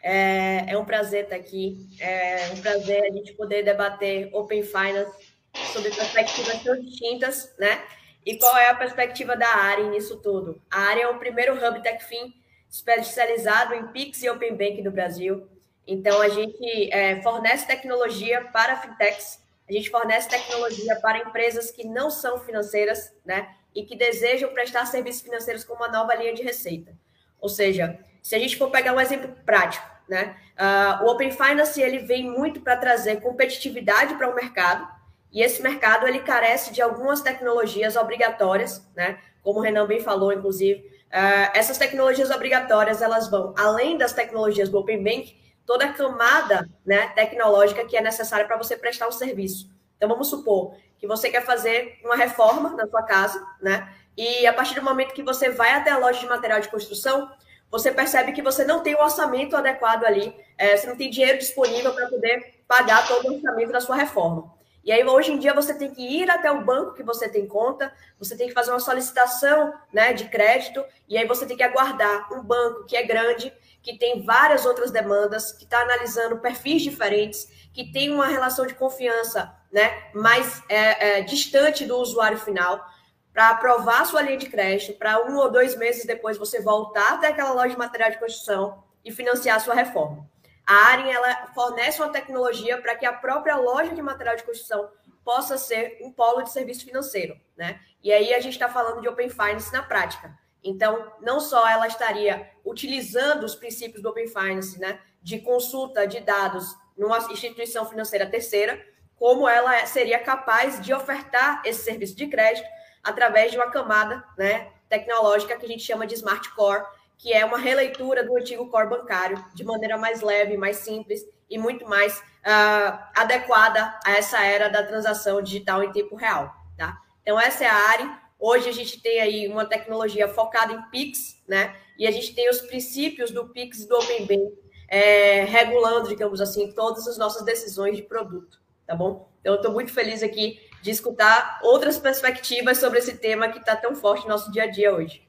É, 0.02 0.72
é, 0.72 0.76
um 0.76 0.84
prazer 0.84 1.26
estar 1.26 1.36
aqui. 1.36 1.88
É 2.00 2.50
um 2.52 2.62
prazer 2.62 3.04
a 3.04 3.12
gente 3.12 3.34
poder 3.34 3.62
debater 3.62 4.32
Open 4.34 4.64
Finance 4.64 5.36
sobre 5.72 5.92
perspectivas 5.92 6.64
tão 6.64 6.82
distintas, 6.82 7.56
né? 7.60 7.80
E 8.26 8.40
qual 8.40 8.58
é 8.58 8.72
a 8.72 8.76
perspectiva 8.76 9.38
da 9.38 9.56
área 9.56 9.88
nisso 9.88 10.18
tudo? 10.18 10.60
A 10.72 10.80
área 10.80 11.04
é 11.04 11.08
o 11.10 11.20
primeiro 11.20 11.54
hub 11.54 11.84
TechFin 11.84 12.34
especializado 12.68 13.76
em 13.76 13.86
Pix 13.90 14.24
e 14.24 14.30
Open 14.32 14.56
Bank 14.56 14.82
do 14.82 14.90
Brasil. 14.90 15.48
Então, 15.90 16.22
a 16.22 16.30
gente 16.30 16.94
é, 16.94 17.20
fornece 17.24 17.66
tecnologia 17.66 18.48
para 18.54 18.78
fintechs, 18.78 19.40
a 19.68 19.74
gente 19.74 19.90
fornece 19.90 20.30
tecnologia 20.30 20.96
para 20.98 21.18
empresas 21.18 21.72
que 21.72 21.84
não 21.88 22.12
são 22.12 22.40
financeiras, 22.40 23.12
né? 23.26 23.50
E 23.74 23.84
que 23.84 23.96
desejam 23.96 24.54
prestar 24.54 24.86
serviços 24.86 25.22
financeiros 25.22 25.64
com 25.64 25.74
uma 25.74 25.88
nova 25.88 26.14
linha 26.14 26.34
de 26.34 26.44
receita. 26.44 26.94
Ou 27.42 27.50
seja, 27.50 28.00
se 28.22 28.36
a 28.36 28.40
gente 28.40 28.56
for 28.56 28.70
pegar 28.70 28.94
um 28.94 29.00
exemplo 29.00 29.36
prático, 29.44 29.86
né? 30.08 30.36
Uh, 30.56 31.06
o 31.06 31.12
Open 31.12 31.32
Finance 31.32 31.82
ele 31.82 32.00
vem 32.00 32.30
muito 32.30 32.62
para 32.62 32.78
trazer 32.78 33.20
competitividade 33.22 34.14
para 34.14 34.30
o 34.30 34.36
mercado, 34.36 34.88
e 35.32 35.42
esse 35.42 35.62
mercado 35.62 36.08
ele 36.08 36.20
carece 36.20 36.72
de 36.72 36.84
algumas 36.84 37.22
tecnologias 37.22 37.96
obrigatórias, 37.96 38.88
né? 38.96 39.20
Como 39.42 39.60
o 39.60 39.62
Renan 39.62 39.88
bem 39.88 40.02
falou, 40.02 40.32
inclusive, 40.32 40.82
uh, 40.82 41.52
essas 41.56 41.80
tecnologias 41.80 42.30
obrigatórias 42.30 43.02
elas 43.02 43.28
vão 43.30 43.56
além 43.58 43.98
das 43.98 44.14
tecnologias 44.14 44.70
do 44.70 44.78
Open 44.78 45.04
Bank, 45.04 45.39
toda 45.70 45.86
a 45.86 45.94
camada, 45.94 46.68
né, 46.84 47.10
tecnológica 47.10 47.86
que 47.86 47.96
é 47.96 48.02
necessária 48.02 48.44
para 48.44 48.58
você 48.58 48.76
prestar 48.76 49.08
o 49.08 49.12
serviço. 49.12 49.70
Então 49.96 50.10
vamos 50.10 50.28
supor 50.28 50.74
que 50.98 51.06
você 51.06 51.30
quer 51.30 51.46
fazer 51.46 52.00
uma 52.04 52.16
reforma 52.16 52.72
na 52.72 52.88
sua 52.88 53.04
casa, 53.04 53.40
né? 53.62 53.88
E 54.18 54.48
a 54.48 54.52
partir 54.52 54.74
do 54.74 54.82
momento 54.82 55.14
que 55.14 55.22
você 55.22 55.52
vai 55.52 55.74
até 55.74 55.92
a 55.92 56.00
loja 56.00 56.20
de 56.20 56.26
material 56.26 56.60
de 56.60 56.70
construção, 56.70 57.32
você 57.70 57.92
percebe 57.92 58.32
que 58.32 58.42
você 58.42 58.66
não 58.66 58.80
tem 58.80 58.96
o 58.96 59.00
orçamento 59.00 59.56
adequado 59.56 60.06
ali, 60.06 60.36
é, 60.58 60.76
você 60.76 60.88
não 60.88 60.96
tem 60.96 61.12
dinheiro 61.12 61.38
disponível 61.38 61.94
para 61.94 62.08
poder 62.08 62.64
pagar 62.68 63.08
todo 63.08 63.28
o 63.28 63.36
orçamento 63.36 63.72
da 63.72 63.80
sua 63.80 63.96
reforma. 63.96 64.52
E 64.84 64.92
aí, 64.92 65.06
hoje 65.06 65.34
em 65.34 65.38
dia, 65.38 65.54
você 65.54 65.76
tem 65.76 65.94
que 65.94 66.02
ir 66.02 66.32
até 66.32 66.50
o 66.52 66.66
banco 66.66 66.96
que 66.96 67.04
você 67.04 67.30
tem 67.30 67.46
conta, 67.46 67.94
você 68.18 68.36
tem 68.36 68.48
que 68.48 68.56
fazer 68.56 68.72
uma 68.72 68.80
solicitação 68.80 69.72
né, 69.94 70.14
de 70.14 70.26
crédito, 70.30 70.84
e 71.08 71.16
aí 71.16 71.28
você 71.28 71.46
tem 71.46 71.56
que 71.56 71.62
aguardar 71.62 72.34
um 72.34 72.42
banco 72.42 72.86
que 72.86 72.98
é 72.98 73.04
grande, 73.04 73.54
que 73.90 73.98
tem 73.98 74.22
várias 74.22 74.68
outras 74.68 74.92
demandas, 74.92 75.52
que 75.52 75.64
está 75.64 75.80
analisando 75.80 76.38
perfis 76.38 76.84
diferentes, 76.84 77.70
que 77.74 77.92
tem 77.92 78.12
uma 78.12 78.28
relação 78.28 78.68
de 78.68 78.76
confiança 78.76 79.52
né, 79.72 80.12
mais 80.14 80.62
é, 80.70 81.18
é, 81.18 81.22
distante 81.22 81.86
do 81.86 81.98
usuário 81.98 82.38
final, 82.38 82.86
para 83.34 83.50
aprovar 83.50 84.06
sua 84.06 84.22
linha 84.22 84.38
de 84.38 84.48
crédito, 84.48 84.96
para 85.00 85.26
um 85.26 85.36
ou 85.38 85.50
dois 85.50 85.76
meses 85.76 86.06
depois 86.06 86.38
você 86.38 86.62
voltar 86.62 87.14
até 87.14 87.30
aquela 87.30 87.52
loja 87.52 87.70
de 87.70 87.78
material 87.78 88.12
de 88.12 88.20
construção 88.20 88.84
e 89.04 89.12
financiar 89.12 89.58
a 89.58 89.60
sua 89.60 89.74
reforma. 89.74 90.30
A 90.68 90.92
Aren 90.92 91.10
ela 91.10 91.48
fornece 91.56 92.00
uma 92.00 92.12
tecnologia 92.12 92.80
para 92.80 92.96
que 92.96 93.08
a 93.08 93.14
própria 93.14 93.56
loja 93.56 93.96
de 93.96 94.02
material 94.04 94.36
de 94.36 94.44
construção 94.44 94.88
possa 95.26 95.58
ser 95.58 95.98
um 96.04 96.12
polo 96.12 96.44
de 96.44 96.52
serviço 96.52 96.86
financeiro, 96.86 97.36
né? 97.58 97.80
E 98.04 98.12
aí 98.12 98.36
a 98.36 98.40
gente 98.40 98.54
está 98.54 98.70
falando 98.70 99.02
de 99.02 99.08
Open 99.08 99.30
Finance 99.30 99.74
na 99.74 99.82
prática. 99.82 100.38
Então, 100.64 101.12
não 101.22 101.40
só 101.40 101.68
ela 101.68 101.88
estaria 101.88 102.50
utilizando 102.66 103.44
os 103.44 103.56
princípios 103.56 104.02
do 104.02 104.10
Open 104.10 104.28
Finance, 104.28 104.80
né, 104.80 105.00
de 105.22 105.40
consulta 105.40 106.06
de 106.06 106.20
dados 106.20 106.76
numa 106.98 107.18
instituição 107.32 107.86
financeira 107.86 108.26
terceira, 108.26 108.84
como 109.16 109.48
ela 109.48 109.86
seria 109.86 110.20
capaz 110.20 110.82
de 110.82 110.94
ofertar 110.94 111.62
esse 111.66 111.84
serviço 111.84 112.16
de 112.16 112.28
crédito 112.28 112.68
através 113.04 113.52
de 113.52 113.58
uma 113.58 113.70
camada 113.72 114.24
né, 114.38 114.72
tecnológica 114.88 115.58
que 115.58 115.66
a 115.66 115.70
gente 115.70 115.84
chama 115.84 116.06
de 116.06 116.16
Smart 116.16 116.50
Core, 116.56 116.84
que 117.18 117.34
é 117.34 117.44
uma 117.44 117.58
releitura 117.58 118.24
do 118.24 118.36
antigo 118.38 118.70
core 118.70 118.90
bancário 118.90 119.44
de 119.54 119.64
maneira 119.64 119.98
mais 119.98 120.22
leve, 120.22 120.56
mais 120.56 120.78
simples 120.78 121.22
e 121.50 121.58
muito 121.58 121.86
mais 121.88 122.18
uh, 122.18 123.00
adequada 123.14 124.00
a 124.06 124.12
essa 124.12 124.42
era 124.42 124.70
da 124.70 124.84
transação 124.84 125.42
digital 125.42 125.84
em 125.84 125.92
tempo 125.92 126.16
real. 126.16 126.54
Tá? 126.78 126.98
Então, 127.22 127.40
essa 127.40 127.66
é 127.66 127.68
a 127.68 127.76
área. 127.76 128.19
Hoje 128.40 128.70
a 128.70 128.72
gente 128.72 129.02
tem 129.02 129.20
aí 129.20 129.48
uma 129.50 129.66
tecnologia 129.66 130.28
focada 130.30 130.72
em 130.72 130.82
PIX, 130.90 131.42
né? 131.48 131.76
E 131.98 132.08
a 132.08 132.12
gente 132.12 132.34
tem 132.34 132.50
os 132.50 132.62
princípios 132.62 133.32
do 133.32 133.50
PIX 133.50 133.86
do 133.86 133.96
Open 133.98 134.26
Bank 134.26 134.54
é, 134.88 135.44
regulando, 135.44 136.08
digamos 136.08 136.40
assim, 136.40 136.72
todas 136.72 137.08
as 137.08 137.18
nossas 137.18 137.44
decisões 137.44 137.98
de 137.98 138.04
produto, 138.04 138.60
tá 138.88 138.96
bom? 138.96 139.30
Então, 139.42 139.54
eu 139.54 139.58
estou 139.58 139.74
muito 139.74 139.92
feliz 139.92 140.24
aqui 140.24 140.60
de 140.82 140.90
escutar 140.90 141.60
outras 141.64 141.98
perspectivas 141.98 142.78
sobre 142.78 143.00
esse 143.00 143.18
tema 143.18 143.50
que 143.50 143.60
está 143.60 143.76
tão 143.76 143.94
forte 143.94 144.24
no 144.24 144.30
nosso 144.30 144.52
dia 144.52 144.64
a 144.64 144.68
dia 144.68 144.94
hoje. 144.96 145.22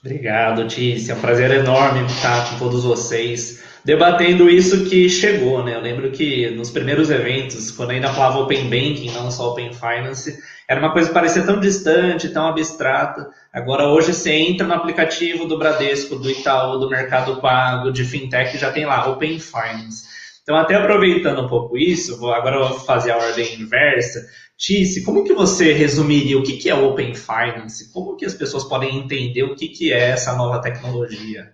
Obrigado, 0.00 0.68
Tícia. 0.68 1.12
É 1.12 1.16
um 1.16 1.20
prazer 1.20 1.50
enorme 1.50 2.06
estar 2.06 2.50
com 2.50 2.58
todos 2.58 2.84
vocês 2.84 3.64
debatendo 3.86 4.50
isso 4.50 4.84
que 4.86 5.08
chegou, 5.08 5.62
né? 5.62 5.76
Eu 5.76 5.80
lembro 5.80 6.10
que 6.10 6.50
nos 6.50 6.70
primeiros 6.70 7.08
eventos, 7.08 7.70
quando 7.70 7.92
ainda 7.92 8.12
falava 8.12 8.40
Open 8.40 8.64
Banking, 8.64 9.12
não 9.12 9.30
só 9.30 9.52
Open 9.52 9.72
Finance, 9.72 10.36
era 10.68 10.80
uma 10.80 10.92
coisa 10.92 11.06
que 11.06 11.14
parecia 11.14 11.44
tão 11.44 11.60
distante, 11.60 12.30
tão 12.30 12.48
abstrata. 12.48 13.30
Agora, 13.52 13.86
hoje, 13.86 14.12
você 14.12 14.32
entra 14.32 14.66
no 14.66 14.74
aplicativo 14.74 15.46
do 15.46 15.56
Bradesco, 15.56 16.16
do 16.16 16.28
Itaú, 16.28 16.80
do 16.80 16.90
Mercado 16.90 17.40
Pago, 17.40 17.92
de 17.92 18.04
Fintech, 18.04 18.58
já 18.58 18.72
tem 18.72 18.84
lá 18.84 19.08
Open 19.08 19.38
Finance. 19.38 20.04
Então, 20.42 20.56
até 20.56 20.74
aproveitando 20.74 21.42
um 21.42 21.48
pouco 21.48 21.78
isso, 21.78 22.18
vou, 22.18 22.34
agora 22.34 22.56
eu 22.56 22.68
vou 22.68 22.80
fazer 22.80 23.12
a 23.12 23.16
ordem 23.16 23.54
inversa. 23.54 24.26
Tice, 24.58 25.04
como 25.04 25.22
que 25.22 25.32
você 25.32 25.72
resumiria 25.72 26.36
o 26.36 26.42
que, 26.42 26.56
que 26.56 26.68
é 26.68 26.74
Open 26.74 27.14
Finance? 27.14 27.92
Como 27.92 28.16
que 28.16 28.24
as 28.24 28.34
pessoas 28.34 28.64
podem 28.64 28.98
entender 28.98 29.44
o 29.44 29.54
que, 29.54 29.68
que 29.68 29.92
é 29.92 30.10
essa 30.10 30.34
nova 30.34 30.60
tecnologia? 30.60 31.52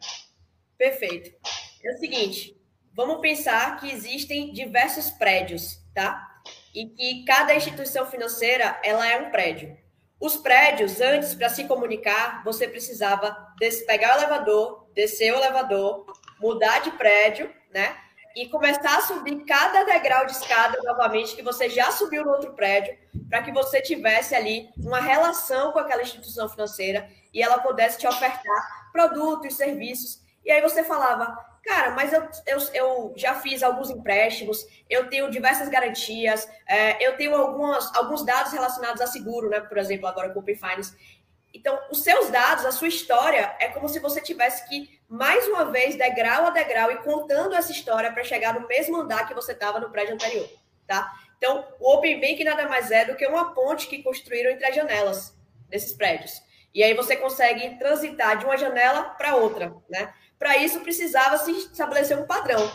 Perfeito. 0.79 1.31
É 1.85 1.93
o 1.93 1.99
seguinte, 1.99 2.57
vamos 2.95 3.21
pensar 3.21 3.79
que 3.81 3.91
existem 3.91 4.53
diversos 4.53 5.11
prédios, 5.11 5.79
tá? 5.95 6.41
E 6.75 6.87
que 6.87 7.25
cada 7.25 7.55
instituição 7.55 8.07
financeira, 8.07 8.81
ela 8.83 9.07
é 9.07 9.19
um 9.19 9.31
prédio. 9.31 9.77
Os 10.21 10.37
prédios, 10.37 11.01
antes, 11.01 11.35
para 11.35 11.49
se 11.49 11.65
comunicar, 11.65 12.45
você 12.45 12.69
precisava 12.69 13.37
pegar 13.87 14.15
o 14.15 14.19
elevador, 14.19 14.89
descer 14.95 15.33
o 15.33 15.37
elevador, 15.37 16.07
mudar 16.41 16.81
de 16.81 16.93
prédio, 16.93 17.53
né? 17.73 17.97
e 18.35 18.49
começar 18.49 18.99
a 18.99 19.03
subir 19.03 19.45
cada 19.45 19.85
degrau 19.85 20.25
de 20.27 20.33
escada 20.33 20.79
novamente 20.83 21.37
que 21.37 21.43
você 21.43 21.69
já 21.69 21.91
subiu 21.91 22.25
no 22.25 22.33
outro 22.33 22.53
prédio, 22.55 22.97
para 23.29 23.43
que 23.43 23.53
você 23.53 23.81
tivesse 23.81 24.35
ali 24.35 24.71
uma 24.79 25.01
relação 25.01 25.73
com 25.73 25.79
aquela 25.79 26.03
instituição 26.03 26.49
financeira 26.49 27.09
e 27.33 27.43
ela 27.43 27.59
pudesse 27.59 27.99
te 27.99 28.07
ofertar 28.07 28.91
produtos 28.93 29.57
serviços. 29.57 30.21
E 30.45 30.51
aí 30.51 30.61
você 30.61 30.83
falava, 30.83 31.37
cara, 31.63 31.93
mas 31.93 32.13
eu, 32.13 32.29
eu, 32.47 32.59
eu 32.75 33.13
já 33.17 33.35
fiz 33.37 33.63
alguns 33.63 33.91
empréstimos, 33.91 34.67
eu 34.91 35.09
tenho 35.09 35.31
diversas 35.31 35.69
garantias, 35.69 36.49
é, 36.67 37.05
eu 37.05 37.17
tenho 37.17 37.35
algumas, 37.35 37.95
alguns 37.95 38.25
dados 38.25 38.53
relacionados 38.53 39.01
a 39.01 39.07
seguro, 39.07 39.49
né? 39.49 39.61
Por 39.61 39.79
exemplo, 39.79 40.07
agora 40.07 40.31
com 40.31 40.41
o 40.41 40.45
Finance. 40.45 40.95
Então, 41.55 41.79
os 41.91 42.03
seus 42.03 42.31
dados, 42.31 42.65
a 42.65 42.73
sua 42.73 42.89
história, 42.89 43.55
é 43.61 43.69
como 43.69 43.89
se 43.89 43.99
você 43.99 44.21
tivesse 44.21 44.67
que, 44.69 44.99
mais 45.09 45.47
uma 45.49 45.67
vez, 45.67 45.97
degrau 45.97 46.47
a 46.47 46.51
degrau, 46.51 46.91
e 46.91 46.97
contando 46.99 47.55
essa 47.55 47.71
história 47.71 48.11
para 48.11 48.25
chegar 48.25 48.59
no 48.59 48.67
mesmo 48.67 48.97
andar 48.97 49.29
que 49.29 49.35
você 49.35 49.53
estava 49.53 49.79
no 49.79 49.91
prédio 49.91 50.15
anterior, 50.15 50.49
tá? 50.87 51.13
Então, 51.37 51.67
o 51.79 51.95
Open 51.95 52.21
Bank 52.21 52.43
nada 52.45 52.69
mais 52.69 52.91
é 52.91 53.05
do 53.05 53.17
que 53.17 53.27
uma 53.27 53.53
ponte 53.53 53.89
que 53.89 54.03
construíram 54.03 54.51
entre 54.51 54.65
as 54.65 54.75
janelas 54.75 55.37
desses 55.69 55.93
prédios. 55.93 56.41
E 56.75 56.83
aí 56.83 56.95
você 56.95 57.17
consegue 57.17 57.77
transitar 57.79 58.39
de 58.39 58.45
uma 58.47 58.57
janela 58.57 59.11
para 59.11 59.37
outra, 59.37 59.75
né? 59.91 60.15
Para 60.43 60.57
isso, 60.57 60.81
precisava 60.81 61.39
se 61.39 61.53
estabelecer 61.53 62.19
um 62.19 62.27
padrão. 62.27 62.69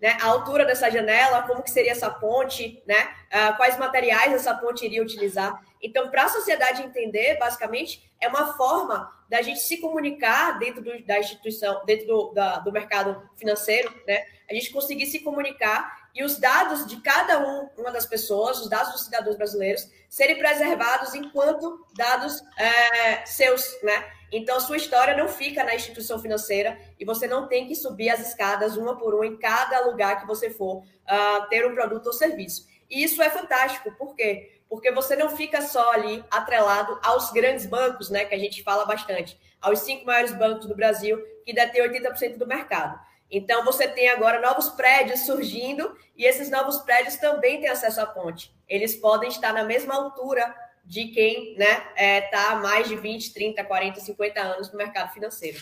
Né? 0.00 0.16
A 0.20 0.26
altura 0.26 0.64
dessa 0.64 0.88
janela, 0.88 1.42
como 1.42 1.60
que 1.60 1.70
seria 1.70 1.90
essa 1.90 2.08
ponte, 2.08 2.80
né? 2.86 3.12
Uh, 3.26 3.56
quais 3.56 3.76
materiais 3.76 4.32
essa 4.32 4.54
ponte 4.54 4.84
iria 4.84 5.02
utilizar. 5.02 5.60
Então, 5.82 6.08
para 6.08 6.26
a 6.26 6.28
sociedade 6.28 6.84
entender, 6.84 7.36
basicamente, 7.36 8.08
é 8.20 8.28
uma 8.28 8.54
forma 8.56 9.12
da 9.28 9.42
gente 9.42 9.58
se 9.58 9.78
comunicar 9.78 10.56
dentro 10.60 10.84
do, 10.84 11.04
da 11.04 11.18
instituição, 11.18 11.84
dentro 11.84 12.06
do, 12.06 12.32
da, 12.32 12.60
do 12.60 12.70
mercado 12.70 13.28
financeiro, 13.36 13.92
né? 14.06 14.24
A 14.48 14.54
gente 14.54 14.72
conseguir 14.72 15.06
se 15.06 15.18
comunicar 15.18 16.08
e 16.14 16.22
os 16.22 16.38
dados 16.38 16.86
de 16.86 17.00
cada 17.00 17.40
um, 17.40 17.68
uma 17.76 17.90
das 17.90 18.06
pessoas, 18.06 18.60
os 18.60 18.70
dados 18.70 18.92
dos 18.92 19.04
cidadãos 19.06 19.34
brasileiros, 19.34 19.90
serem 20.08 20.38
preservados 20.38 21.12
enquanto 21.12 21.84
dados 21.96 22.40
é, 22.56 23.26
seus, 23.26 23.82
né? 23.82 24.12
Então, 24.32 24.60
sua 24.60 24.76
história 24.76 25.16
não 25.16 25.28
fica 25.28 25.64
na 25.64 25.74
instituição 25.74 26.18
financeira 26.18 26.78
e 26.98 27.04
você 27.04 27.26
não 27.26 27.48
tem 27.48 27.66
que 27.66 27.74
subir 27.74 28.10
as 28.10 28.20
escadas 28.20 28.76
uma 28.76 28.96
por 28.96 29.14
uma 29.14 29.26
em 29.26 29.36
cada 29.36 29.86
lugar 29.86 30.20
que 30.20 30.26
você 30.26 30.50
for 30.50 30.78
uh, 30.78 31.48
ter 31.48 31.66
um 31.66 31.74
produto 31.74 32.06
ou 32.06 32.12
serviço. 32.12 32.66
E 32.88 33.02
isso 33.02 33.20
é 33.22 33.30
fantástico, 33.30 33.92
por 33.92 34.14
quê? 34.14 34.60
Porque 34.68 34.92
você 34.92 35.16
não 35.16 35.36
fica 35.36 35.60
só 35.62 35.92
ali 35.92 36.24
atrelado 36.30 36.98
aos 37.02 37.32
grandes 37.32 37.66
bancos, 37.66 38.08
né, 38.08 38.24
que 38.24 38.34
a 38.34 38.38
gente 38.38 38.62
fala 38.62 38.84
bastante, 38.84 39.38
aos 39.60 39.80
cinco 39.80 40.06
maiores 40.06 40.32
bancos 40.32 40.66
do 40.66 40.76
Brasil, 40.76 41.20
que 41.44 41.52
detêm 41.52 41.82
80% 41.82 42.36
do 42.36 42.46
mercado. 42.46 42.98
Então, 43.30 43.64
você 43.64 43.86
tem 43.86 44.08
agora 44.08 44.40
novos 44.40 44.70
prédios 44.70 45.20
surgindo 45.20 45.96
e 46.16 46.24
esses 46.24 46.50
novos 46.50 46.78
prédios 46.78 47.16
também 47.16 47.60
têm 47.60 47.68
acesso 47.68 48.00
à 48.00 48.06
ponte. 48.06 48.52
Eles 48.68 48.96
podem 48.96 49.28
estar 49.28 49.52
na 49.52 49.62
mesma 49.62 49.94
altura 49.94 50.52
de 50.90 51.04
quem 51.04 51.52
está 51.52 51.64
né, 51.64 51.82
é, 51.94 52.20
tá 52.22 52.50
há 52.50 52.56
mais 52.56 52.88
de 52.88 52.96
20, 52.96 53.32
30, 53.32 53.62
40, 53.62 54.00
50 54.00 54.40
anos 54.40 54.72
no 54.72 54.76
mercado 54.76 55.14
financeiro. 55.14 55.58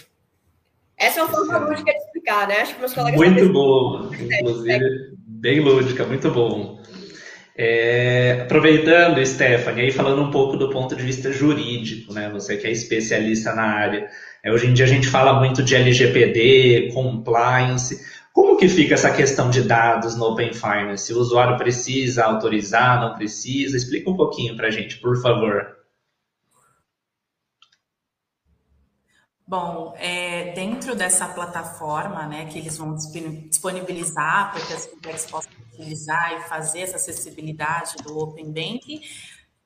Essa 0.97 1.21
é 1.21 1.23
uma 1.23 1.31
forma 1.31 1.59
lúdica 1.59 1.93
de 1.93 1.99
explicar, 1.99 2.49
né? 2.49 2.63
Acho 2.63 2.73
que 2.73 2.81
meus 2.81 2.95
colegas... 2.95 3.21
Muito 3.21 3.53
bom, 3.53 4.11
inclusive, 4.15 5.13
bem 5.27 5.61
lúdica, 5.61 6.07
muito 6.07 6.31
bom. 6.31 6.81
É, 7.55 8.39
aproveitando, 8.41 9.25
Stephanie, 9.25 9.85
aí 9.85 9.93
falando 9.93 10.23
um 10.23 10.31
pouco 10.31 10.57
do 10.57 10.71
ponto 10.71 10.97
de 10.97 11.03
vista 11.03 11.31
jurídico, 11.31 12.15
né? 12.15 12.31
Você 12.31 12.57
que 12.57 12.67
é 12.67 12.71
especialista 12.71 13.55
na 13.55 13.65
área. 13.65 14.09
É, 14.43 14.51
hoje 14.51 14.67
em 14.67 14.73
dia 14.73 14.87
a 14.87 14.89
gente 14.89 15.09
fala 15.09 15.39
muito 15.39 15.63
de 15.63 15.75
LGPD, 15.75 16.91
compliance. 16.95 18.01
Como 18.39 18.57
que 18.57 18.69
fica 18.69 18.95
essa 18.95 19.11
questão 19.13 19.51
de 19.51 19.63
dados 19.63 20.15
no 20.15 20.27
Open 20.27 20.53
Finance? 20.53 21.13
O 21.13 21.19
usuário 21.19 21.59
precisa 21.59 22.25
autorizar, 22.25 23.01
não 23.01 23.17
precisa? 23.17 23.77
Explica 23.77 24.09
um 24.09 24.17
pouquinho 24.17 24.57
para 24.57 24.69
a 24.69 24.71
gente, 24.71 24.97
por 25.01 25.21
favor. 25.21 25.77
Bom, 29.45 29.93
é, 29.99 30.53
dentro 30.53 30.95
dessa 30.95 31.27
plataforma, 31.27 32.29
né, 32.29 32.45
que 32.45 32.61
eles 32.61 32.79
vão 32.79 32.95
disponibilizar 32.95 34.53
para 34.53 34.65
que 34.65 34.73
as 34.73 34.87
fintechs 34.87 35.27
possam 35.27 35.51
utilizar 35.73 36.35
e 36.35 36.49
fazer 36.49 36.83
essa 36.83 36.95
acessibilidade 36.95 37.97
do 38.05 38.17
Open 38.17 38.53
Bank, 38.53 39.01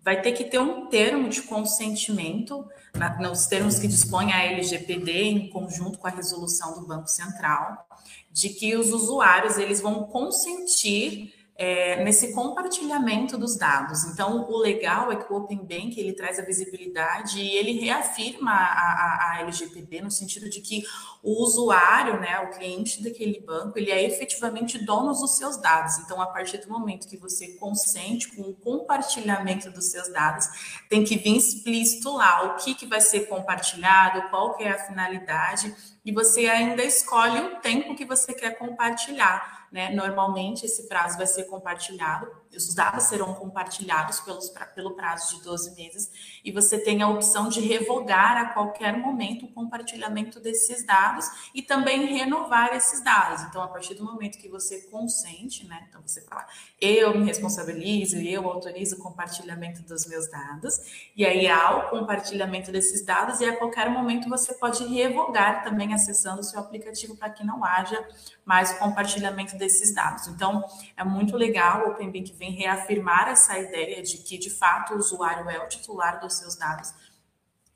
vai 0.02 0.21
ter 0.21 0.32
que 0.32 0.44
ter 0.44 0.59
um 0.59 0.87
termo 0.87 1.28
de 1.28 1.42
consentimento, 1.42 2.66
na, 2.94 3.18
nos 3.21 3.47
termos 3.47 3.78
que 3.78 3.87
dispõe 3.87 4.32
a 4.32 4.44
LGPD, 4.44 5.23
em 5.25 5.49
conjunto 5.49 5.99
com 5.99 6.06
a 6.06 6.11
resolução 6.11 6.75
do 6.75 6.87
Banco 6.87 7.09
Central, 7.09 7.87
de 8.30 8.49
que 8.49 8.76
os 8.76 8.92
usuários 8.92 9.59
eles 9.59 9.80
vão 9.80 10.04
consentir 10.04 11.32
é, 11.62 12.02
nesse 12.02 12.33
compartilhamento 12.33 13.38
dos 13.38 13.57
dados. 13.57 14.02
Então, 14.02 14.50
o 14.50 14.59
legal 14.59 15.12
é 15.12 15.16
que 15.16 15.33
o 15.33 15.37
Open 15.37 15.59
Bank 15.59 15.95
ele 15.97 16.12
traz 16.12 16.37
a 16.40 16.42
visibilidade 16.42 17.40
e 17.40 17.57
ele 17.57 17.78
reafirma 17.78 18.50
a, 18.50 18.57
a, 18.57 19.31
a 19.31 19.40
LGPD 19.42 20.00
no 20.00 20.11
sentido 20.11 20.50
de 20.50 20.61
que 20.61 20.83
o 21.23 21.40
usuário, 21.40 22.19
né, 22.19 22.40
o 22.40 22.50
cliente 22.50 23.00
daquele 23.00 23.38
banco, 23.38 23.78
ele 23.78 23.92
é 23.92 24.04
efetivamente 24.04 24.85
dono 24.85 25.12
dos 25.12 25.37
seus 25.37 25.57
dados. 25.57 25.99
Então, 25.99 26.21
a 26.21 26.26
partir 26.26 26.59
do 26.59 26.69
momento 26.69 27.07
que 27.07 27.16
você 27.16 27.52
consente 27.59 28.35
com 28.35 28.42
o 28.42 28.54
compartilhamento 28.54 29.71
dos 29.71 29.85
seus 29.85 30.09
dados, 30.09 30.49
tem 30.90 31.04
que 31.04 31.16
vir 31.16 31.37
explícito 31.37 32.11
lá 32.11 32.42
o 32.42 32.57
que, 32.57 32.75
que 32.75 32.87
vai 32.87 33.00
ser 33.00 33.28
compartilhado, 33.28 34.28
qual 34.31 34.57
que 34.57 34.64
é 34.64 34.73
a 34.73 34.85
finalidade, 34.85 35.73
e 36.04 36.12
você 36.12 36.47
ainda 36.47 36.82
escolhe 36.82 37.40
o 37.40 37.61
tempo 37.61 37.94
que 37.94 38.04
você 38.04 38.35
quer 38.35 38.59
compartilhar. 38.59 39.62
Né? 39.73 39.88
Normalmente, 39.94 40.66
esse 40.66 40.87
prazo 40.87 41.16
vai 41.16 41.26
ser 41.26 41.44
compartilhado, 41.44 42.30
os 42.54 42.75
dados 42.75 43.04
serão 43.04 43.32
compartilhados 43.32 44.21
pelos, 44.21 44.52
pelo 44.75 44.90
prazo 44.90 45.38
de 45.38 45.42
12 45.42 45.75
meses, 45.75 46.40
e 46.44 46.52
você 46.52 46.78
tem 46.78 47.00
a 47.00 47.09
opção 47.09 47.49
de 47.49 47.59
revogar 47.62 48.37
a 48.37 48.50
qualquer 48.50 48.94
momento 48.99 49.47
o 49.47 49.52
compartilhamento 49.52 50.38
desses 50.38 50.85
dados 50.85 51.26
e 51.54 51.62
também 51.62 52.04
renovar 52.04 52.75
esses 52.75 53.02
dados. 53.02 53.44
Então, 53.44 53.62
a 53.62 53.68
partir 53.68 53.94
do 53.94 54.04
momento 54.04 54.37
que 54.37 54.47
você 54.47 54.82
consente, 54.90 55.66
né? 55.66 55.87
Então, 55.88 56.02
você 56.06 56.21
fala, 56.21 56.47
eu 56.78 57.18
me 57.18 57.25
responsabilizo, 57.25 58.18
eu 58.18 58.47
autorizo 58.47 58.97
o 58.97 58.99
compartilhamento 58.99 59.80
dos 59.85 60.04
meus 60.06 60.30
dados, 60.30 61.11
e 61.16 61.25
aí 61.25 61.49
há 61.49 61.78
o 61.78 61.88
compartilhamento 61.88 62.71
desses 62.71 63.02
dados, 63.06 63.40
e 63.40 63.47
a 63.47 63.56
qualquer 63.56 63.88
momento 63.88 64.28
você 64.28 64.52
pode 64.52 64.85
revogar 64.85 65.64
também 65.64 65.92
acessando 65.93 66.41
o 66.41 66.45
seu 66.45 66.61
aplicativo 66.61 67.17
para 67.17 67.31
que 67.31 67.45
não 67.45 67.65
haja 67.65 68.03
mais 68.45 68.73
o 68.73 68.79
compartilhamento 68.79 69.57
desses 69.57 69.95
dados. 69.95 70.27
Então, 70.29 70.65
é 70.97 71.05
muito 71.05 71.37
legal 71.37 71.87
o 71.87 71.91
Open 71.91 72.11
Bank 72.11 72.33
vem 72.33 72.53
reafirmar 72.53 73.29
essa 73.29 73.59
ideia 73.59 74.03
de 74.03 74.19
que, 74.19 74.39
de 74.39 74.51
fato, 74.51 74.95
o 74.95 74.99
usuário 74.99 75.49
é 75.49 75.59
o 75.59 75.69
titular 75.69 76.21
dos 76.21 76.35
seus 76.35 76.57
dados 76.57 76.93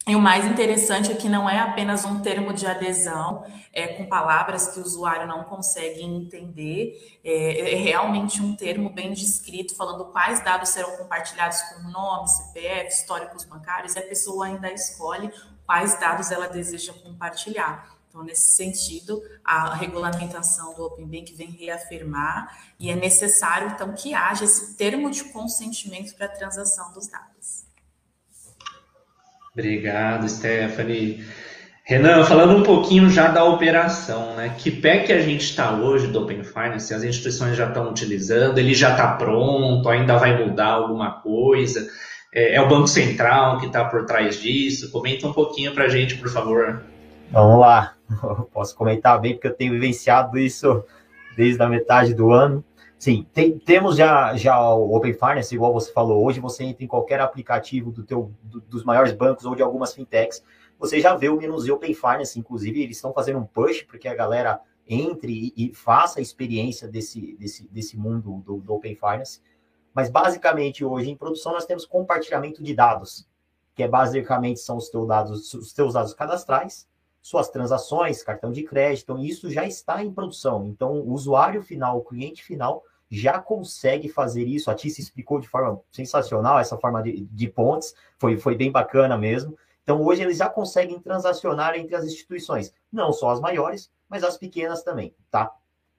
e 0.08 0.14
o 0.14 0.20
mais 0.20 0.44
interessante 0.44 1.10
é 1.10 1.16
que 1.16 1.28
não 1.28 1.50
é 1.50 1.58
apenas 1.58 2.04
um 2.04 2.20
termo 2.20 2.52
de 2.52 2.64
adesão 2.64 3.44
é, 3.72 3.88
com 3.88 4.06
palavras 4.06 4.68
que 4.68 4.78
o 4.78 4.82
usuário 4.84 5.26
não 5.26 5.42
consegue 5.42 6.00
entender, 6.00 7.18
é, 7.24 7.72
é, 7.72 7.74
realmente 7.74 8.40
um 8.40 8.54
termo 8.54 8.88
bem 8.88 9.12
descrito, 9.12 9.74
falando 9.74 10.04
quais 10.12 10.44
dados 10.44 10.68
serão 10.68 10.96
compartilhados 10.96 11.60
com 11.62 11.90
nome, 11.90 12.28
CPF, 12.28 12.86
históricos 12.86 13.42
bancários, 13.42 13.96
e 13.96 13.98
a 13.98 14.02
pessoa 14.02 14.46
ainda 14.46 14.70
escolhe 14.70 15.28
quais 15.66 15.98
dados 15.98 16.30
ela 16.30 16.46
deseja 16.46 16.92
compartilhar. 16.92 17.95
Então, 18.16 18.24
nesse 18.24 18.52
sentido, 18.52 19.20
a 19.44 19.74
regulamentação 19.74 20.74
do 20.74 20.84
Open 20.84 21.04
Bank 21.04 21.34
vem 21.34 21.50
reafirmar 21.50 22.48
e 22.80 22.90
é 22.90 22.96
necessário, 22.96 23.72
então, 23.74 23.92
que 23.92 24.14
haja 24.14 24.44
esse 24.44 24.74
termo 24.74 25.10
de 25.10 25.24
consentimento 25.24 26.16
para 26.16 26.24
a 26.24 26.30
transação 26.30 26.94
dos 26.94 27.08
dados. 27.08 27.66
Obrigado, 29.52 30.26
Stephanie. 30.30 31.26
Renan, 31.84 32.24
falando 32.24 32.56
um 32.56 32.62
pouquinho 32.62 33.10
já 33.10 33.28
da 33.28 33.44
operação, 33.44 34.34
né? 34.34 34.54
Que 34.56 34.70
pé 34.70 35.00
que 35.00 35.12
a 35.12 35.20
gente 35.20 35.42
está 35.42 35.72
hoje 35.72 36.06
do 36.06 36.22
Open 36.22 36.42
Finance? 36.42 36.94
As 36.94 37.04
instituições 37.04 37.54
já 37.54 37.68
estão 37.68 37.90
utilizando, 37.90 38.56
ele 38.56 38.72
já 38.72 38.92
está 38.92 39.08
pronto, 39.16 39.86
ainda 39.90 40.16
vai 40.16 40.42
mudar 40.42 40.68
alguma 40.68 41.20
coisa? 41.20 41.86
É, 42.32 42.54
é 42.54 42.62
o 42.62 42.68
Banco 42.68 42.88
Central 42.88 43.60
que 43.60 43.66
está 43.66 43.84
por 43.84 44.06
trás 44.06 44.40
disso? 44.40 44.90
Comenta 44.90 45.26
um 45.26 45.34
pouquinho 45.34 45.74
para 45.74 45.84
a 45.84 45.88
gente, 45.88 46.16
por 46.16 46.30
favor. 46.30 46.82
Vamos 47.30 47.60
lá, 47.60 47.95
posso 48.52 48.76
comentar 48.76 49.20
bem, 49.20 49.34
porque 49.34 49.48
eu 49.48 49.54
tenho 49.54 49.72
vivenciado 49.72 50.38
isso 50.38 50.84
desde 51.36 51.62
a 51.62 51.68
metade 51.68 52.14
do 52.14 52.30
ano. 52.30 52.64
Sim, 52.98 53.26
tem, 53.32 53.58
temos 53.58 53.96
já, 53.96 54.34
já 54.36 54.58
o 54.72 54.96
Open 54.96 55.12
Finance, 55.12 55.54
igual 55.54 55.72
você 55.72 55.92
falou, 55.92 56.24
hoje 56.24 56.40
você 56.40 56.64
entra 56.64 56.82
em 56.82 56.86
qualquer 56.86 57.20
aplicativo 57.20 57.90
do 57.92 58.02
teu, 58.02 58.32
do, 58.42 58.60
dos 58.60 58.84
maiores 58.84 59.12
bancos 59.12 59.44
ou 59.44 59.54
de 59.54 59.62
algumas 59.62 59.94
fintechs, 59.94 60.42
você 60.78 60.98
já 61.00 61.14
vê 61.14 61.28
o 61.28 61.36
menos 61.36 61.68
Open 61.68 61.94
Finance, 61.94 62.38
inclusive 62.38 62.82
eles 62.82 62.96
estão 62.96 63.12
fazendo 63.12 63.38
um 63.38 63.44
push 63.44 63.82
para 63.82 63.98
que 63.98 64.08
a 64.08 64.14
galera 64.14 64.60
entre 64.88 65.52
e, 65.56 65.70
e, 65.70 65.74
faça 65.74 66.20
a 66.20 66.22
experiência 66.22 66.88
desse, 66.88 67.36
desse, 67.36 67.68
desse 67.68 67.96
mundo 67.98 68.42
do, 68.44 68.58
do 68.58 68.74
Open 68.74 68.94
Finance. 68.94 69.42
Mas 69.92 70.08
basicamente 70.08 70.84
hoje 70.84 71.10
em 71.10 71.16
produção 71.16 71.52
nós 71.52 71.66
temos 71.66 71.84
compartilhamento 71.84 72.62
de 72.62 72.74
dados, 72.74 73.26
que 73.74 73.82
é 73.82 73.88
basicamente 73.88 74.60
são 74.60 74.76
os 74.76 74.88
teus 74.88 75.06
dados, 75.06 75.54
os 75.54 75.72
teus 75.72 75.94
dados 75.94 76.14
cadastrais, 76.14 76.88
suas 77.26 77.48
transações, 77.48 78.22
cartão 78.22 78.52
de 78.52 78.62
crédito, 78.62 79.02
então 79.02 79.18
isso 79.18 79.50
já 79.50 79.66
está 79.66 80.00
em 80.00 80.12
produção. 80.12 80.64
Então, 80.64 80.92
o 80.92 81.12
usuário 81.12 81.60
final, 81.60 81.98
o 81.98 82.04
cliente 82.04 82.40
final, 82.40 82.84
já 83.10 83.40
consegue 83.40 84.08
fazer 84.08 84.44
isso. 84.44 84.70
A 84.70 84.76
Tícia 84.76 85.02
explicou 85.02 85.40
de 85.40 85.48
forma 85.48 85.80
sensacional 85.90 86.60
essa 86.60 86.76
forma 86.76 87.02
de, 87.02 87.22
de 87.24 87.48
pontes, 87.48 87.96
foi, 88.16 88.36
foi 88.36 88.54
bem 88.54 88.70
bacana 88.70 89.18
mesmo. 89.18 89.58
Então, 89.82 90.00
hoje 90.02 90.22
eles 90.22 90.36
já 90.36 90.48
conseguem 90.48 91.00
transacionar 91.00 91.74
entre 91.74 91.96
as 91.96 92.04
instituições, 92.04 92.72
não 92.92 93.12
só 93.12 93.30
as 93.30 93.40
maiores, 93.40 93.90
mas 94.08 94.22
as 94.22 94.36
pequenas 94.36 94.84
também, 94.84 95.12
tá? 95.28 95.52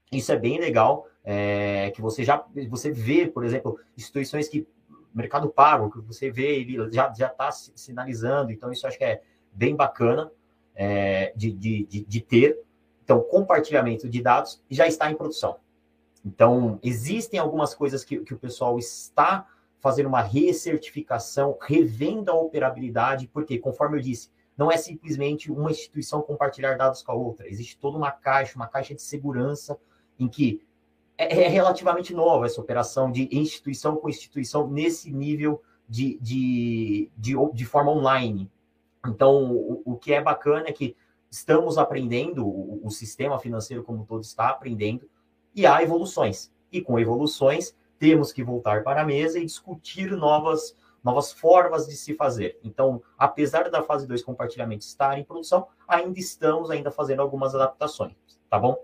Isso 0.09 0.31
é 0.31 0.37
bem 0.37 0.57
legal, 0.57 1.07
é, 1.25 1.91
que 1.93 2.01
você 2.01 2.23
já 2.23 2.41
você 2.69 2.89
vê, 2.89 3.27
por 3.27 3.43
exemplo, 3.43 3.77
instituições 3.97 4.47
que 4.47 4.65
mercado 5.13 5.49
pago, 5.49 5.91
que 5.91 5.99
você 5.99 6.31
vê, 6.31 6.61
ele 6.61 6.89
já 6.89 7.11
está 7.11 7.51
sinalizando, 7.51 8.49
então 8.49 8.71
isso 8.71 8.87
acho 8.87 8.97
que 8.97 9.03
é 9.03 9.21
bem 9.51 9.75
bacana 9.75 10.31
é, 10.77 11.33
de, 11.35 11.51
de, 11.51 11.85
de, 11.85 12.05
de 12.05 12.21
ter. 12.21 12.63
Então, 13.03 13.21
compartilhamento 13.21 14.07
de 14.07 14.21
dados 14.21 14.63
já 14.69 14.87
está 14.87 15.11
em 15.11 15.15
produção. 15.15 15.57
Então, 16.23 16.79
existem 16.83 17.39
algumas 17.39 17.73
coisas 17.73 18.03
que, 18.03 18.19
que 18.19 18.33
o 18.33 18.37
pessoal 18.37 18.77
está 18.77 19.47
fazendo 19.79 20.07
uma 20.07 20.21
recertificação, 20.21 21.57
revendo 21.61 22.31
a 22.31 22.35
operabilidade, 22.35 23.27
porque, 23.27 23.57
conforme 23.57 23.97
eu 23.97 24.01
disse, 24.01 24.29
não 24.57 24.71
é 24.71 24.77
simplesmente 24.77 25.51
uma 25.51 25.71
instituição 25.71 26.21
compartilhar 26.21 26.75
dados 26.75 27.01
com 27.01 27.11
a 27.11 27.15
outra. 27.15 27.47
Existe 27.47 27.77
toda 27.77 27.97
uma 27.97 28.11
caixa, 28.11 28.55
uma 28.55 28.67
caixa 28.67 28.93
de 28.93 29.01
segurança, 29.01 29.79
em 30.19 30.27
que 30.27 30.61
é, 31.17 31.43
é 31.43 31.47
relativamente 31.47 32.13
nova 32.13 32.45
essa 32.45 32.61
operação 32.61 33.11
de 33.11 33.29
instituição 33.31 33.95
com 33.95 34.09
instituição 34.09 34.67
nesse 34.67 35.11
nível 35.11 35.61
de, 35.87 36.17
de, 36.19 37.09
de, 37.17 37.33
de 37.53 37.65
forma 37.65 37.91
online. 37.91 38.51
Então, 39.05 39.51
o, 39.51 39.81
o 39.85 39.95
que 39.97 40.13
é 40.13 40.21
bacana 40.21 40.67
é 40.67 40.71
que 40.71 40.95
estamos 41.29 41.77
aprendendo, 41.77 42.45
o, 42.45 42.85
o 42.85 42.89
sistema 42.89 43.39
financeiro 43.39 43.83
como 43.83 44.05
todo 44.05 44.23
está 44.23 44.49
aprendendo, 44.49 45.09
e 45.53 45.65
há 45.65 45.81
evoluções. 45.81 46.51
E 46.71 46.81
com 46.81 46.99
evoluções, 46.99 47.75
temos 47.99 48.31
que 48.31 48.43
voltar 48.43 48.83
para 48.83 49.01
a 49.01 49.05
mesa 49.05 49.39
e 49.39 49.45
discutir 49.45 50.11
novas, 50.11 50.75
novas 51.03 51.31
formas 51.31 51.87
de 51.87 51.95
se 51.95 52.13
fazer. 52.13 52.59
Então, 52.63 53.01
apesar 53.17 53.69
da 53.69 53.83
fase 53.83 54.07
2 54.07 54.23
compartilhamento 54.23 54.85
estar 54.85 55.17
em 55.17 55.23
produção, 55.23 55.67
ainda 55.87 56.19
estamos 56.19 56.69
ainda 56.69 56.91
fazendo 56.91 57.21
algumas 57.21 57.55
adaptações, 57.55 58.15
tá 58.49 58.59
bom? 58.59 58.77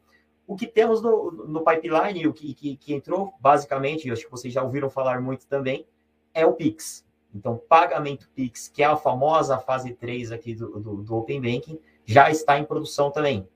O 0.46 0.56
que 0.56 0.68
temos 0.68 1.02
no, 1.02 1.32
no 1.32 1.64
pipeline, 1.64 2.28
o 2.28 2.34
que, 2.34 2.54
que, 2.54 2.76
que 2.76 2.94
entrou, 2.94 3.34
basicamente, 3.40 4.08
eu 4.08 4.14
acho 4.14 4.26
que 4.26 4.32
vocês 4.32 4.54
já 4.54 4.62
ouviram 4.62 4.90
falar 4.90 5.22
muito 5.22 5.48
também, 5.48 5.86
é 6.34 6.46
o 6.46 6.54
Pix. 6.54 7.06
Então, 7.34 7.60
pagamento 7.68 8.30
Pix, 8.36 8.68
que 8.68 8.84
é 8.84 8.86
a 8.86 8.96
famosa 8.96 9.58
fase 9.58 9.94
3 9.94 10.32
aqui 10.32 10.54
do, 10.54 10.80
do, 10.80 11.04
do 11.04 11.16
Open 11.16 11.42
Banking, 11.42 11.80
já 12.06 12.30
está 12.30 12.60
em 12.60 12.64
produção 12.64 13.10
também. 13.10 13.48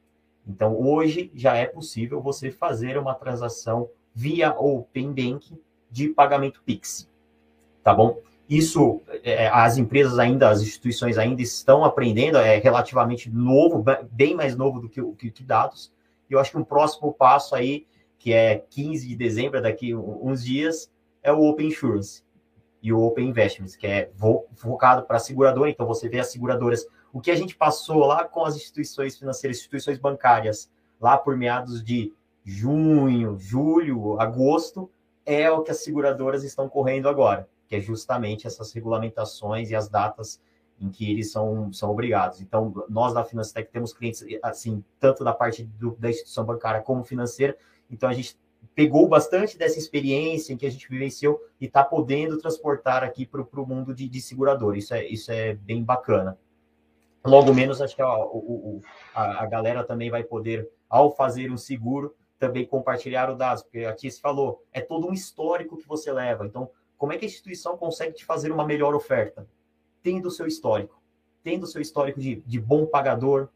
Então, 0.48 0.80
hoje 0.80 1.32
já 1.36 1.56
é 1.56 1.66
possível 1.66 2.22
você 2.22 2.50
fazer 2.50 2.98
uma 2.98 3.14
transação 3.14 3.90
via 4.16 4.52
Open 4.58 5.10
Banking 5.10 5.60
de 5.92 6.10
pagamento 6.10 6.62
Pix. 6.66 7.08
Tá 7.84 7.94
bom? 7.94 8.20
Isso, 8.50 9.02
é, 9.24 9.48
as 9.50 9.78
empresas 9.78 10.18
ainda, 10.18 10.50
as 10.50 10.62
instituições 10.62 11.18
ainda 11.18 11.42
estão 11.42 11.84
aprendendo, 11.84 12.38
é 12.38 12.58
relativamente 12.58 13.30
novo, 13.30 13.84
bem 14.10 14.34
mais 14.34 14.56
novo 14.56 14.80
do 14.80 14.90
que, 14.90 15.04
que, 15.14 15.30
que 15.30 15.44
dados. 15.44 15.92
E 16.30 16.34
eu 16.34 16.40
acho 16.40 16.52
que 16.52 16.58
um 16.58 16.64
próximo 16.64 17.14
passo 17.14 17.54
aí, 17.56 17.86
que 18.18 18.34
é 18.34 18.64
15 18.70 19.08
de 19.08 19.16
dezembro, 19.16 19.62
daqui 19.62 19.94
uns 19.94 20.44
dias, 20.44 20.90
é 21.22 21.32
o 21.32 21.42
Open 21.42 21.68
Insurance 21.68 22.24
e 22.82 22.94
o 22.94 23.02
Open 23.02 23.30
Investments, 23.30 23.76
que 23.76 23.88
é 23.88 24.12
focado 24.56 25.04
para 25.04 25.20
seguradora. 25.20 25.70
Então, 25.70 25.86
você 25.86 26.08
vê 26.08 26.20
as 26.20 26.32
seguradoras. 26.32 26.86
O 27.12 27.20
que 27.20 27.32
a 27.32 27.36
gente 27.36 27.56
passou 27.56 28.06
lá 28.06 28.24
com 28.26 28.46
as 28.46 28.56
instituições 28.56 29.18
financeiras, 29.18 29.58
instituições 29.58 29.98
bancárias, 29.98 30.70
lá 31.00 31.18
por 31.18 31.36
meados 31.36 31.84
de 31.84 32.14
junho, 32.44 33.38
julho, 33.38 34.20
agosto, 34.20 34.90
é 35.26 35.52
o 35.52 35.62
que 35.62 35.72
as 35.72 35.84
seguradoras 35.84 36.44
estão 36.44 36.70
correndo 36.70 37.10
agora, 37.10 37.50
que 37.68 37.76
é 37.76 37.80
justamente 37.80 38.48
essas 38.48 38.72
regulamentações 38.72 39.70
e 39.70 39.76
as 39.76 39.90
datas 39.90 40.42
em 40.80 40.90
que 40.90 41.12
eles 41.12 41.32
são, 41.32 41.74
são 41.74 41.90
obrigados. 41.90 42.40
Então, 42.40 42.86
nós 42.88 43.14
da 43.14 43.26
Financetec 43.26 43.72
temos 43.72 43.92
clientes, 43.92 44.24
assim, 44.44 44.84
tanto 45.00 45.24
da 45.24 45.34
parte 45.34 45.64
do, 45.64 45.96
da 46.00 46.10
instituição 46.10 46.46
bancária 46.46 46.82
como 46.82 47.04
financeira, 47.04 47.58
então 47.90 48.08
a 48.08 48.14
gente 48.14 48.38
pegou 48.76 49.08
bastante 49.08 49.58
dessa 49.58 49.78
experiência 49.78 50.56
que 50.56 50.66
a 50.66 50.70
gente 50.70 50.90
vivenciou 50.90 51.40
e 51.60 51.66
está 51.66 51.84
podendo 51.84 52.38
transportar 52.38 53.04
aqui 53.04 53.26
para 53.26 53.42
o 53.42 53.66
mundo 53.66 53.94
de, 53.94 54.08
de 54.08 54.22
segurador. 54.22 54.78
Isso 54.78 54.94
é, 54.94 55.06
isso 55.06 55.32
é 55.32 55.54
bem 55.54 55.84
bacana. 55.84 56.38
Logo 57.26 57.54
menos, 57.54 57.82
acho 57.82 57.96
que 57.96 58.02
a, 58.02 58.08
a, 59.14 59.44
a 59.44 59.46
galera 59.46 59.84
também 59.84 60.10
vai 60.10 60.24
poder, 60.24 60.70
ao 60.90 61.12
fazer 61.12 61.52
um 61.52 61.58
seguro, 61.58 62.16
também 62.40 62.66
compartilhar 62.66 63.30
os 63.30 63.38
dados, 63.38 63.64
porque 63.64 63.80
aqui 63.80 64.10
se 64.10 64.22
falou, 64.22 64.64
é 64.72 64.80
todo 64.80 65.08
um 65.08 65.14
histórico 65.14 65.78
que 65.78 65.88
você 65.88 66.12
leva. 66.12 66.46
Então, 66.46 66.70
como 66.98 67.14
é 67.14 67.18
que 67.18 67.26
a 67.26 67.28
instituição 67.28 67.78
consegue 67.78 68.14
te 68.14 68.26
fazer 68.26 68.52
uma 68.52 68.66
melhor 68.66 68.96
oferta? 68.96 69.48
Tendo 70.02 70.28
o 70.28 70.32
seu 70.32 70.48
histórico, 70.48 71.02
tendo 71.44 71.64
o 71.64 71.68
seu 71.68 71.82
histórico 71.82 72.20
de, 72.20 72.38
de 72.46 72.60
bom 72.60 72.86
pagador, 72.86 73.50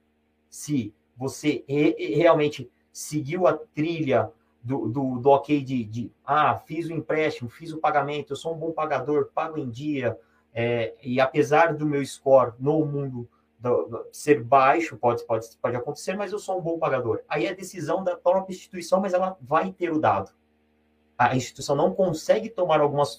se 0.50 0.94
você 1.16 1.64
re, 1.68 2.16
realmente 2.16 2.70
seguiu 2.92 3.48
a 3.48 3.54
trilha 3.54 4.32
do, 4.64 4.88
do, 4.88 5.20
do 5.20 5.30
ok 5.30 5.62
de, 5.64 5.84
de, 5.84 6.12
ah, 6.26 6.56
fiz 6.56 6.88
o 6.88 6.94
empréstimo, 6.94 7.50
fiz 7.50 7.72
o 7.72 7.80
pagamento, 7.80 8.34
eu 8.34 8.38
sou 8.38 8.54
um 8.54 8.58
bom 8.58 8.72
pagador, 8.72 9.30
pago 9.34 9.58
em 9.58 9.70
dia, 9.70 10.18
é, 10.54 10.94
e 11.02 11.20
apesar 11.20 11.74
do 11.74 11.86
meu 11.86 12.06
score 12.06 12.54
no 12.60 12.86
mundo 12.86 13.28
do, 13.60 13.86
do, 13.86 14.06
ser 14.12 14.44
baixo, 14.44 14.98
pode, 14.98 15.26
pode, 15.26 15.48
pode 15.62 15.76
acontecer, 15.76 16.16
mas 16.16 16.32
eu 16.32 16.40
sou 16.40 16.60
um 16.60 16.62
bom 16.62 16.78
pagador. 16.78 17.22
Aí 17.28 17.46
é 17.46 17.54
decisão 17.54 18.04
da 18.04 18.16
própria 18.16 18.54
instituição, 18.54 19.00
mas 19.00 19.14
ela 19.14 19.38
vai 19.42 19.72
ter 19.72 19.92
o 19.92 20.00
dado. 20.00 20.32
A 21.18 21.36
instituição 21.36 21.76
não 21.76 21.94
consegue 21.94 22.50
tomar 22.50 22.82
algumas, 22.82 23.18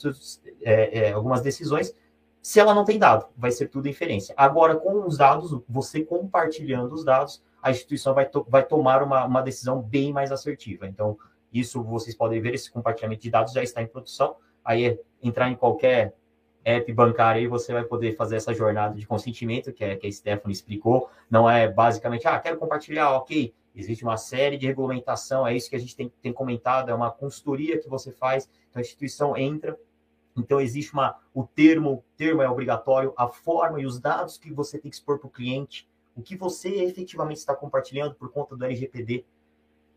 é, 0.61 0.98
é, 0.98 1.12
algumas 1.12 1.40
decisões 1.40 1.94
se 2.42 2.59
ela 2.59 2.74
não 2.74 2.85
tem 2.85 2.98
dado, 2.98 3.26
vai 3.37 3.52
ser 3.52 3.68
tudo 3.68 3.88
inferência. 3.88 4.35
Agora, 4.37 4.74
com 4.74 5.07
os 5.07 5.16
dados, 5.16 5.57
você 5.68 6.05
compartilhando 6.05 6.92
os 6.92 7.05
dados, 7.05 7.40
a 7.62 7.70
instituição 7.70 8.12
vai, 8.12 8.26
to 8.28 8.44
vai 8.48 8.64
tomar 8.64 9.00
uma, 9.00 9.24
uma 9.24 9.40
decisão 9.40 9.81
bem 9.81 10.12
mais 10.12 10.33
assertiva. 10.33 10.88
Então, 10.88 11.16
isso 11.53 11.83
vocês 11.83 12.17
podem 12.17 12.41
ver, 12.41 12.55
esse 12.55 12.71
compartilhamento 12.71 13.23
de 13.23 13.31
dados 13.31 13.53
já 13.53 13.62
está 13.62 13.83
em 13.83 13.87
produção. 13.87 14.37
Aí 14.65 14.87
é 14.87 14.99
entrar 15.23 15.51
em 15.51 15.55
qualquer 15.55 16.15
app 16.65 16.93
bancário 16.93 17.43
e 17.43 17.49
você 17.49 17.73
vai 17.73 17.85
poder 17.85 18.17
fazer 18.17 18.37
essa 18.37 18.55
jornada 18.55 18.95
de 18.95 19.07
consentimento, 19.07 19.73
que, 19.73 19.85
é, 19.85 19.97
que 19.97 20.07
a 20.07 20.12
Stephanie 20.12 20.53
explicou. 20.53 21.11
Não 21.31 21.51
é 21.51 21.69
basicamente, 21.69 22.27
ah, 22.27 22.38
quero 22.38 22.57
compartilhar, 22.57 23.11
ok, 23.11 23.53
Existe 23.75 24.05
uma 24.05 24.19
série 24.19 24.59
de 24.59 24.67
regulamentação, 24.67 25.47
é 25.47 25.57
isso 25.57 25.71
que 25.71 25.77
a 25.77 25.79
gente 25.79 25.97
tem, 25.97 26.12
tem 26.21 26.33
comentado, 26.33 26.91
é 26.91 26.95
uma 26.95 27.11
consultoria 27.11 27.79
que 27.79 27.88
você 27.88 28.12
faz, 28.12 28.49
então 28.69 28.79
a 28.79 28.83
instituição 28.83 29.37
entra, 29.37 29.79
então 30.37 30.61
existe 30.61 30.93
uma, 30.93 31.19
o 31.33 31.45
termo, 31.45 31.93
o 31.93 32.05
termo 32.17 32.43
é 32.43 32.49
obrigatório, 32.49 33.15
a 33.17 33.29
forma 33.29 33.81
e 33.81 33.87
os 33.87 33.99
dados 33.99 34.37
que 34.37 34.53
você 34.53 34.79
tem 34.79 34.91
que 34.91 34.97
expor 34.97 35.19
para 35.19 35.27
o 35.27 35.31
cliente, 35.31 35.88
o 36.15 36.21
que 36.21 36.37
você 36.37 36.69
efetivamente 36.85 37.38
está 37.38 37.55
compartilhando 37.55 38.15
por 38.15 38.31
conta 38.31 38.55
do 38.55 38.65
LGPD. 38.65 39.25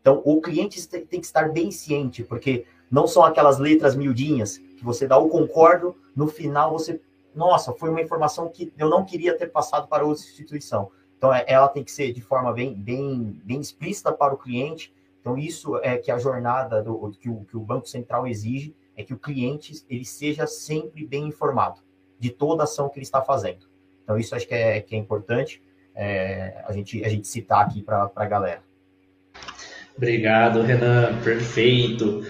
Então, 0.06 0.22
o 0.24 0.40
cliente 0.40 0.86
tem 0.86 1.18
que 1.18 1.26
estar 1.26 1.50
bem 1.50 1.72
ciente, 1.72 2.22
porque 2.22 2.64
não 2.88 3.08
são 3.08 3.24
aquelas 3.24 3.58
letras 3.58 3.96
miudinhas 3.96 4.56
que 4.56 4.84
você 4.84 5.04
dá 5.04 5.18
o 5.18 5.28
concordo, 5.28 5.96
no 6.14 6.28
final 6.28 6.70
você, 6.70 7.00
nossa, 7.34 7.72
foi 7.72 7.90
uma 7.90 8.00
informação 8.00 8.48
que 8.48 8.72
eu 8.78 8.88
não 8.88 9.04
queria 9.04 9.36
ter 9.36 9.48
passado 9.48 9.88
para 9.88 10.06
outra 10.06 10.22
instituição. 10.22 10.92
Então, 11.18 11.34
é, 11.34 11.44
ela 11.48 11.66
tem 11.66 11.82
que 11.82 11.90
ser 11.90 12.12
de 12.12 12.20
forma 12.20 12.52
bem, 12.52 12.72
bem, 12.72 13.42
bem 13.42 13.58
explícita 13.58 14.12
para 14.12 14.32
o 14.32 14.36
cliente. 14.36 14.94
Então, 15.20 15.36
isso 15.36 15.76
é 15.78 15.96
que 15.96 16.12
a 16.12 16.18
jornada 16.18 16.80
do, 16.84 17.10
que, 17.10 17.28
o, 17.28 17.44
que 17.44 17.56
o 17.56 17.60
Banco 17.60 17.88
Central 17.88 18.28
exige, 18.28 18.76
é 18.96 19.02
que 19.02 19.12
o 19.12 19.18
cliente 19.18 19.84
ele 19.90 20.04
seja 20.04 20.46
sempre 20.46 21.04
bem 21.04 21.26
informado 21.26 21.80
de 22.16 22.30
toda 22.30 22.62
ação 22.62 22.88
que 22.88 23.00
ele 23.00 23.04
está 23.04 23.22
fazendo. 23.22 23.66
Então, 24.04 24.16
isso 24.16 24.36
acho 24.36 24.46
que 24.46 24.54
é, 24.54 24.80
que 24.80 24.94
é 24.94 24.98
importante 24.98 25.60
é, 25.96 26.62
a, 26.64 26.72
gente, 26.72 27.04
a 27.04 27.08
gente 27.08 27.26
citar 27.26 27.66
aqui 27.66 27.82
para 27.82 28.08
a 28.14 28.24
galera. 28.24 28.62
Obrigado, 29.96 30.62
Renan. 30.62 31.20
Perfeito. 31.24 32.24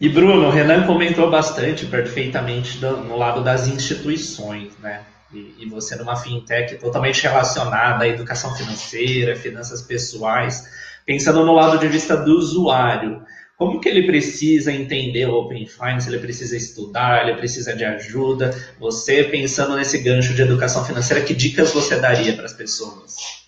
E 0.00 0.08
Bruno, 0.08 0.46
o 0.46 0.50
Renan 0.50 0.86
comentou 0.86 1.30
bastante 1.30 1.84
perfeitamente 1.86 2.78
do, 2.78 2.98
no 2.98 3.16
lado 3.16 3.42
das 3.42 3.66
instituições, 3.66 4.72
né? 4.78 5.02
E, 5.32 5.56
e, 5.60 5.68
você 5.68 5.94
numa 5.94 6.16
fintech 6.16 6.76
totalmente 6.76 7.22
relacionada 7.22 8.04
à 8.04 8.08
educação 8.08 8.54
financeira, 8.56 9.36
finanças 9.36 9.82
pessoais, 9.82 10.64
pensando 11.04 11.44
no 11.44 11.52
lado 11.52 11.78
de 11.78 11.86
vista 11.86 12.16
do 12.16 12.36
usuário. 12.36 13.22
Como 13.56 13.78
que 13.78 13.88
ele 13.88 14.06
precisa 14.06 14.72
entender 14.72 15.26
o 15.26 15.34
Open 15.34 15.66
Finance? 15.66 16.08
Ele 16.08 16.18
precisa 16.18 16.56
estudar? 16.56 17.28
Ele 17.28 17.36
precisa 17.36 17.76
de 17.76 17.84
ajuda? 17.84 18.50
Você 18.80 19.22
pensando 19.24 19.76
nesse 19.76 19.98
gancho 19.98 20.32
de 20.32 20.42
educação 20.42 20.84
financeira, 20.84 21.22
que 21.22 21.34
dicas 21.34 21.72
você 21.72 22.00
daria 22.00 22.32
para 22.32 22.46
as 22.46 22.54
pessoas? 22.54 23.39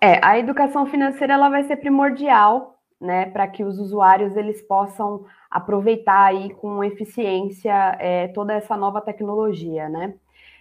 É, 0.00 0.20
a 0.24 0.38
educação 0.38 0.86
financeira 0.86 1.34
ela 1.34 1.48
vai 1.48 1.64
ser 1.64 1.76
primordial, 1.76 2.78
né, 3.00 3.26
para 3.26 3.46
que 3.48 3.64
os 3.64 3.78
usuários 3.78 4.36
eles 4.36 4.62
possam 4.62 5.24
aproveitar 5.50 6.26
aí 6.26 6.50
com 6.54 6.82
eficiência 6.84 7.96
é, 7.98 8.28
toda 8.28 8.52
essa 8.54 8.76
nova 8.76 9.00
tecnologia, 9.00 9.88
né? 9.88 10.14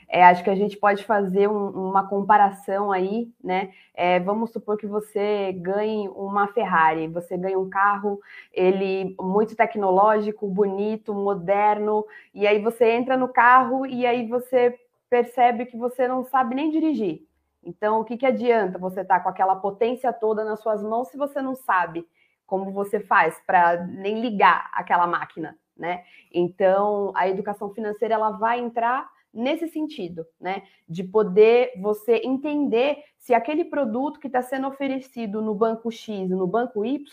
É, 0.10 0.24
acho 0.24 0.44
que 0.44 0.50
a 0.50 0.56
gente 0.56 0.78
pode 0.78 1.04
fazer 1.04 1.50
um, 1.50 1.70
uma 1.90 2.08
comparação 2.08 2.92
aí, 2.92 3.30
né? 3.44 3.72
É, 3.94 4.20
vamos 4.20 4.52
supor 4.52 4.78
que 4.78 4.88
você 4.88 5.52
ganhe 5.54 6.08
uma 6.10 6.48
Ferrari, 6.48 7.08
você 7.08 7.38
ganha 7.38 7.60
um 7.60 7.70
carro, 7.70 8.20
ele 8.54 9.16
muito 9.20 9.56
tecnológico, 9.56 10.48
bonito, 10.48 11.14
moderno, 11.14 12.06
e 12.34 12.48
aí 12.48 12.62
você 12.62 12.92
entra 12.92 13.18
no 13.18 13.28
carro 13.28 13.86
e 13.86 14.06
aí 14.06 14.28
você 14.28 14.80
percebe 15.10 15.66
que 15.66 15.78
você 15.78 16.08
não 16.08 16.24
sabe 16.24 16.56
nem 16.56 16.72
dirigir. 16.72 17.27
Então, 17.68 18.00
o 18.00 18.06
que, 18.06 18.16
que 18.16 18.26
adianta 18.26 18.80
você 18.80 19.02
estar 19.02 19.18
tá 19.18 19.24
com 19.24 19.28
aquela 19.28 19.58
potência 19.58 20.14
toda 20.14 20.46
nas 20.46 20.62
suas 20.62 20.82
mãos 20.82 21.10
se 21.10 21.18
você 21.18 21.42
não 21.42 21.54
sabe 21.54 22.08
como 22.46 22.72
você 22.72 22.98
faz 23.02 23.38
para 23.46 23.86
nem 23.86 24.22
ligar 24.22 24.70
aquela 24.72 25.06
máquina, 25.06 25.58
né? 25.76 26.06
Então, 26.34 27.12
a 27.14 27.28
educação 27.28 27.70
financeira 27.74 28.14
ela 28.14 28.32
vai 28.32 28.60
entrar 28.60 29.10
nesse 29.34 29.68
sentido, 29.68 30.26
né? 30.40 30.64
De 30.88 31.04
poder 31.04 31.74
você 31.82 32.22
entender 32.24 33.04
se 33.18 33.34
aquele 33.34 33.66
produto 33.66 34.18
que 34.18 34.28
está 34.28 34.42
sendo 34.42 34.68
oferecido 34.68 35.42
no 35.42 35.54
banco 35.54 35.92
X, 35.92 36.30
no 36.30 36.48
banco 36.48 36.86
Y, 36.86 37.04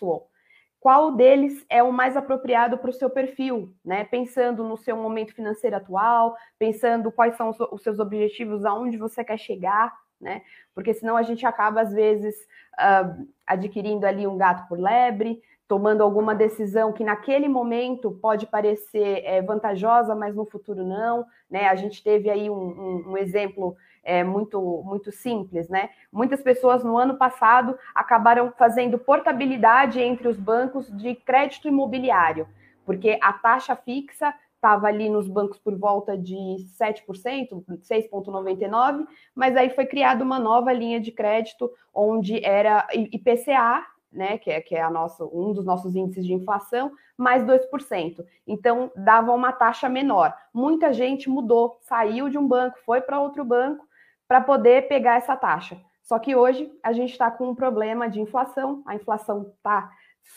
qual 0.79 1.17
deles 1.17 1.67
é 1.69 1.83
o 1.83 1.93
mais 1.93 2.17
apropriado 2.17 2.79
para 2.79 2.91
o 2.91 2.93
seu 2.93 3.11
perfil, 3.11 3.75
né? 3.85 4.05
Pensando 4.05 4.63
no 4.63 4.77
seu 4.77 4.97
momento 4.97 5.35
financeiro 5.35 5.75
atual, 5.75 6.37
pensando 6.61 7.11
quais 7.11 7.37
são 7.37 7.51
os 7.73 7.83
seus 7.83 7.99
objetivos, 7.99 8.65
aonde 8.65 8.97
você 8.97 9.25
quer 9.25 9.39
chegar, 9.39 9.93
né? 10.25 10.43
Porque 10.75 10.95
senão 10.95 11.17
a 11.17 11.23
gente 11.23 11.47
acaba, 11.47 11.83
às 11.83 11.93
vezes, 11.93 12.35
uh, 12.81 13.29
adquirindo 13.47 14.07
ali 14.07 14.27
um 14.27 14.39
gato 14.39 14.67
por 14.67 14.81
lebre, 14.81 15.41
tomando 15.69 16.03
alguma 16.03 16.35
decisão 16.35 16.93
que 16.93 17.05
naquele 17.05 17.49
momento 17.49 18.11
pode 18.11 18.47
parecer 18.47 19.23
é, 19.25 19.41
vantajosa, 19.43 20.15
mas 20.15 20.35
no 20.35 20.47
futuro 20.47 20.83
não. 20.83 21.27
Né? 21.51 21.69
A 21.69 21.75
gente 21.75 22.03
teve 22.03 22.31
aí 22.31 22.49
um, 22.51 22.55
um, 22.55 23.11
um 23.11 23.17
exemplo 23.19 23.77
é, 24.03 24.25
muito, 24.25 24.83
muito 24.85 25.11
simples, 25.13 25.69
né? 25.69 25.91
Muitas 26.13 26.43
pessoas 26.43 26.85
no 26.85 26.99
ano 26.99 27.17
passado 27.17 27.79
acabaram 27.95 28.53
fazendo 28.59 28.99
portabilidade 28.99 30.01
entre 30.01 30.29
os 30.29 30.39
bancos 30.39 30.95
de 30.95 31.15
crédito 31.15 31.69
imobiliário, 31.69 32.47
porque 32.85 33.19
a 33.23 33.33
taxa 33.33 33.75
fixa 33.75 34.35
estava 34.65 34.87
ali 34.87 35.11
nos 35.11 35.29
bancos 35.29 35.59
por 35.59 35.77
volta 35.77 36.17
de 36.17 36.35
7%, 36.81 37.63
6,99%, 37.69 39.07
mas 39.35 39.55
aí 39.55 39.69
foi 39.69 39.85
criada 39.85 40.25
uma 40.25 40.39
nova 40.39 40.73
linha 40.73 40.99
de 40.99 41.13
crédito 41.13 41.71
onde 41.93 42.43
era 42.43 42.89
IPCA, 42.95 43.85
né, 44.11 44.39
que 44.39 44.51
é, 44.51 44.63
que 44.63 44.75
é 44.75 44.81
a 44.81 44.89
nossa, 44.89 45.25
um 45.27 45.53
dos 45.53 45.67
nossos 45.67 45.95
índices 45.95 46.25
de 46.25 46.33
inflação, 46.33 46.93
mais 47.17 47.45
2%. 47.45 48.25
Então, 48.47 48.91
dava 48.97 49.33
uma 49.33 49.53
taxa 49.53 49.89
menor. 49.89 50.35
Muita 50.53 50.93
gente 50.93 51.29
mudou, 51.29 51.79
saiu 51.83 52.31
de 52.31 52.39
um 52.39 52.47
banco, 52.47 52.79
foi 52.87 53.03
para 53.03 53.21
outro 53.21 53.45
banco 53.45 53.87
para 54.27 54.41
poder 54.41 54.89
pegar 54.89 55.17
essa 55.17 55.37
taxa. 55.37 55.79
Só 56.03 56.19
que 56.19 56.35
hoje 56.35 56.73
a 56.83 56.93
gente 56.93 57.11
está 57.11 57.31
com 57.31 57.51
um 57.51 57.55
problema 57.55 58.09
de 58.09 58.21
inflação, 58.21 58.83
a 58.87 58.95
inflação 58.95 59.53
está 59.57 59.91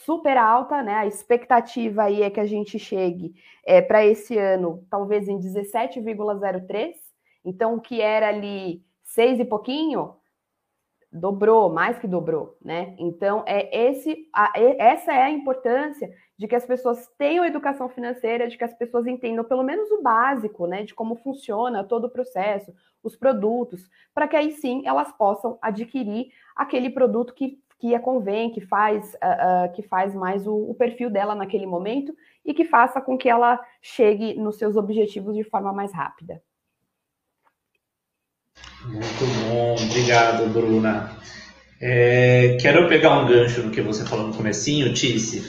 super 0.06 0.38
alta, 0.38 0.84
né? 0.84 0.96
A 0.96 1.08
expectativa 1.08 2.04
aí 2.04 2.22
é 2.22 2.30
que 2.30 2.40
a 2.40 2.46
gente 2.46 2.78
chegue 2.78 3.34
é, 3.66 3.82
para 3.82 4.06
esse 4.06 4.38
ano, 4.38 4.86
talvez 4.90 5.28
em 5.28 5.40
17,03. 5.40 6.94
Então, 7.44 7.76
o 7.76 7.82
que 7.82 8.02
era 8.02 8.28
ali 8.28 8.84
seis 9.04 9.40
e 9.40 9.46
pouquinho, 9.46 10.16
dobrou, 11.12 11.72
mais 11.72 11.98
que 11.98 12.08
dobrou, 12.08 12.58
né? 12.62 12.96
Então, 13.00 13.44
é 13.48 13.90
esse, 13.90 14.28
a, 14.34 14.52
essa 14.56 15.14
é 15.14 15.24
a 15.24 15.32
importância 15.32 16.14
de 16.38 16.48
que 16.48 16.56
as 16.56 16.66
pessoas 16.66 17.08
tenham 17.18 17.46
educação 17.46 17.90
financeira, 17.90 18.48
de 18.48 18.58
que 18.58 18.64
as 18.64 18.74
pessoas 18.74 19.08
entendam 19.08 19.44
pelo 19.44 19.64
menos 19.64 19.90
o 19.92 20.02
básico, 20.02 20.68
né, 20.68 20.84
de 20.84 20.94
como 20.94 21.16
funciona 21.16 21.84
todo 21.84 22.06
o 22.06 22.10
processo, 22.10 22.72
os 23.02 23.16
produtos, 23.16 23.90
para 24.14 24.28
que 24.28 24.36
aí 24.36 24.52
sim 24.52 24.84
elas 24.86 25.12
possam 25.14 25.58
adquirir 25.62 26.32
aquele 26.56 26.90
produto 26.90 27.34
que, 27.34 27.60
que 27.80 27.94
a 27.94 28.00
convém, 28.00 28.52
que 28.52 28.62
faz, 28.62 29.14
uh, 29.16 29.68
uh, 29.68 29.74
que 29.74 29.84
faz 29.84 30.16
mais 30.16 30.48
o, 30.48 30.56
o 30.56 30.74
perfil 30.74 31.10
dela 31.10 31.36
naquele 31.36 31.66
momento 31.66 32.14
e 32.44 32.54
que 32.54 32.66
faça 32.66 33.00
com 33.00 33.18
que 33.18 33.30
ela 33.30 33.60
chegue 33.82 34.34
nos 34.36 34.58
seus 34.58 34.76
objetivos 34.76 35.36
de 35.36 35.44
forma 35.44 35.72
mais 35.72 35.94
rápida. 35.94 36.42
Muito 38.86 39.26
bom, 39.48 39.76
obrigado, 39.76 40.52
Bruna. 40.52 41.12
É, 41.80 42.58
quero 42.60 42.88
pegar 42.88 43.20
um 43.20 43.28
gancho 43.28 43.62
no 43.62 43.70
que 43.70 43.82
você 43.82 44.04
falou 44.04 44.28
no 44.28 44.34
comecinho, 44.34 44.92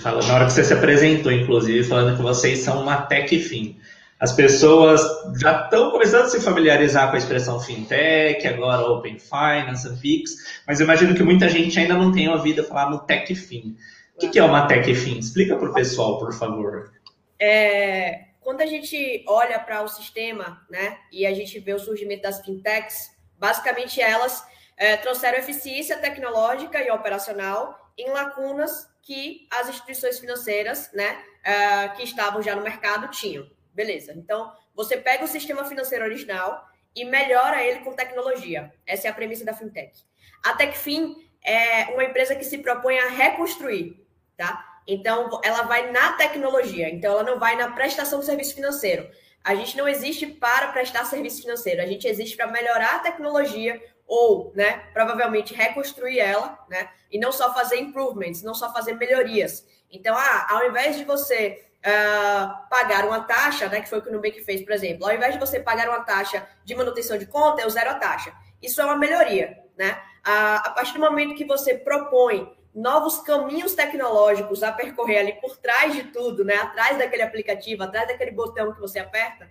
fala, 0.02 0.22
na 0.26 0.34
hora 0.34 0.44
que 0.44 0.52
você 0.52 0.62
se 0.62 0.74
apresentou, 0.74 1.32
inclusive, 1.32 1.82
falando 1.84 2.16
que 2.16 2.22
vocês 2.22 2.58
são 2.58 2.82
uma 2.82 3.00
tech 3.02 3.38
fin. 3.38 3.78
As 4.20 4.32
pessoas 4.32 5.00
já 5.40 5.62
estão 5.62 5.90
começando 5.90 6.24
a 6.24 6.28
se 6.28 6.40
familiarizar 6.40 7.08
com 7.08 7.16
a 7.16 7.18
expressão 7.18 7.60
fintech, 7.60 8.46
agora 8.48 8.82
Open 8.82 9.18
Finance, 9.18 9.88
Pix, 10.00 10.60
mas 10.66 10.80
eu 10.80 10.84
imagino 10.84 11.14
que 11.14 11.22
muita 11.22 11.48
gente 11.48 11.78
ainda 11.78 11.94
não 11.94 12.10
tenha 12.12 12.32
ouvido 12.32 12.64
falar 12.64 12.90
no 12.90 12.98
tech 13.00 13.32
fin. 13.34 13.76
O 14.16 14.18
que, 14.18 14.28
que 14.28 14.38
é 14.38 14.42
uma 14.42 14.66
tech 14.66 14.92
fin? 14.94 15.18
Explica 15.18 15.56
para 15.56 15.70
o 15.70 15.74
pessoal, 15.74 16.18
por 16.18 16.32
favor. 16.32 16.92
É, 17.38 18.24
quando 18.40 18.60
a 18.60 18.66
gente 18.66 19.24
olha 19.28 19.60
para 19.60 19.82
o 19.82 19.88
sistema, 19.88 20.60
né, 20.68 20.98
e 21.12 21.24
a 21.24 21.32
gente 21.32 21.60
vê 21.60 21.72
o 21.72 21.78
surgimento 21.78 22.22
das 22.22 22.40
fintechs, 22.44 23.16
Basicamente, 23.38 24.00
elas 24.00 24.44
é, 24.76 24.96
trouxeram 24.96 25.38
eficiência 25.38 25.96
tecnológica 25.96 26.82
e 26.82 26.90
operacional 26.90 27.92
em 27.96 28.10
lacunas 28.10 28.88
que 29.00 29.46
as 29.50 29.68
instituições 29.68 30.18
financeiras, 30.18 30.90
né, 30.92 31.22
é, 31.42 31.88
que 31.90 32.02
estavam 32.02 32.42
já 32.42 32.54
no 32.54 32.62
mercado 32.62 33.08
tinham. 33.08 33.48
Beleza. 33.78 34.12
Então, 34.16 34.52
você 34.74 34.96
pega 34.96 35.22
o 35.22 35.28
sistema 35.28 35.64
financeiro 35.64 36.04
original 36.04 36.66
e 36.96 37.04
melhora 37.04 37.62
ele 37.62 37.78
com 37.84 37.92
tecnologia. 37.92 38.74
Essa 38.84 39.06
é 39.06 39.10
a 39.10 39.14
premissa 39.14 39.44
da 39.44 39.54
fintech. 39.54 40.04
A 40.44 40.54
Techfin 40.54 41.14
é 41.44 41.84
uma 41.94 42.02
empresa 42.02 42.34
que 42.34 42.44
se 42.44 42.58
propõe 42.58 42.98
a 42.98 43.08
reconstruir, 43.08 44.04
tá? 44.36 44.80
Então, 44.84 45.40
ela 45.44 45.62
vai 45.62 45.92
na 45.92 46.14
tecnologia. 46.14 46.90
Então, 46.90 47.12
ela 47.12 47.22
não 47.22 47.38
vai 47.38 47.54
na 47.54 47.70
prestação 47.70 48.18
de 48.18 48.26
serviço 48.26 48.56
financeiro. 48.56 49.08
A 49.44 49.54
gente 49.54 49.76
não 49.76 49.86
existe 49.86 50.26
para 50.26 50.72
prestar 50.72 51.04
serviço 51.04 51.42
financeiro, 51.42 51.80
a 51.80 51.86
gente 51.86 52.08
existe 52.08 52.36
para 52.36 52.48
melhorar 52.48 52.96
a 52.96 52.98
tecnologia 52.98 53.80
ou, 54.08 54.52
né, 54.56 54.88
provavelmente 54.92 55.54
reconstruir 55.54 56.18
ela, 56.18 56.58
né, 56.68 56.90
e 57.12 57.16
não 57.16 57.30
só 57.30 57.54
fazer 57.54 57.76
improvements, 57.76 58.42
não 58.42 58.54
só 58.54 58.72
fazer 58.72 58.94
melhorias. 58.94 59.64
Então, 59.88 60.16
ah, 60.16 60.46
ao 60.50 60.68
invés 60.68 60.96
de 60.96 61.04
você 61.04 61.67
uh, 61.84 62.68
pagar 62.68 63.06
uma 63.06 63.20
taxa, 63.20 63.68
né, 63.68 63.80
que 63.80 63.88
foi 63.88 63.98
o 63.98 64.02
que 64.02 64.08
o 64.08 64.12
Nubank 64.12 64.42
fez, 64.42 64.62
por 64.62 64.72
exemplo, 64.72 65.06
ao 65.06 65.14
invés 65.14 65.34
de 65.34 65.40
você 65.40 65.60
pagar 65.60 65.88
uma 65.88 66.00
taxa 66.00 66.46
de 66.64 66.74
manutenção 66.74 67.18
de 67.18 67.26
conta, 67.26 67.62
eu 67.62 67.70
zero 67.70 67.90
a 67.90 67.94
taxa. 67.94 68.32
Isso 68.62 68.80
é 68.80 68.84
uma 68.84 68.96
melhoria, 68.96 69.58
né? 69.76 70.00
Uh, 70.26 70.60
a 70.64 70.70
partir 70.70 70.94
do 70.94 71.00
momento 71.00 71.34
que 71.34 71.44
você 71.44 71.74
propõe 71.74 72.52
novos 72.74 73.18
caminhos 73.20 73.74
tecnológicos 73.74 74.62
a 74.62 74.72
percorrer 74.72 75.18
ali 75.18 75.32
por 75.40 75.56
trás 75.56 75.94
de 75.94 76.04
tudo, 76.04 76.44
né? 76.44 76.56
Atrás 76.56 76.98
daquele 76.98 77.22
aplicativo, 77.22 77.82
atrás 77.82 78.08
daquele 78.08 78.32
botão 78.32 78.72
que 78.72 78.80
você 78.80 78.98
aperta. 78.98 79.48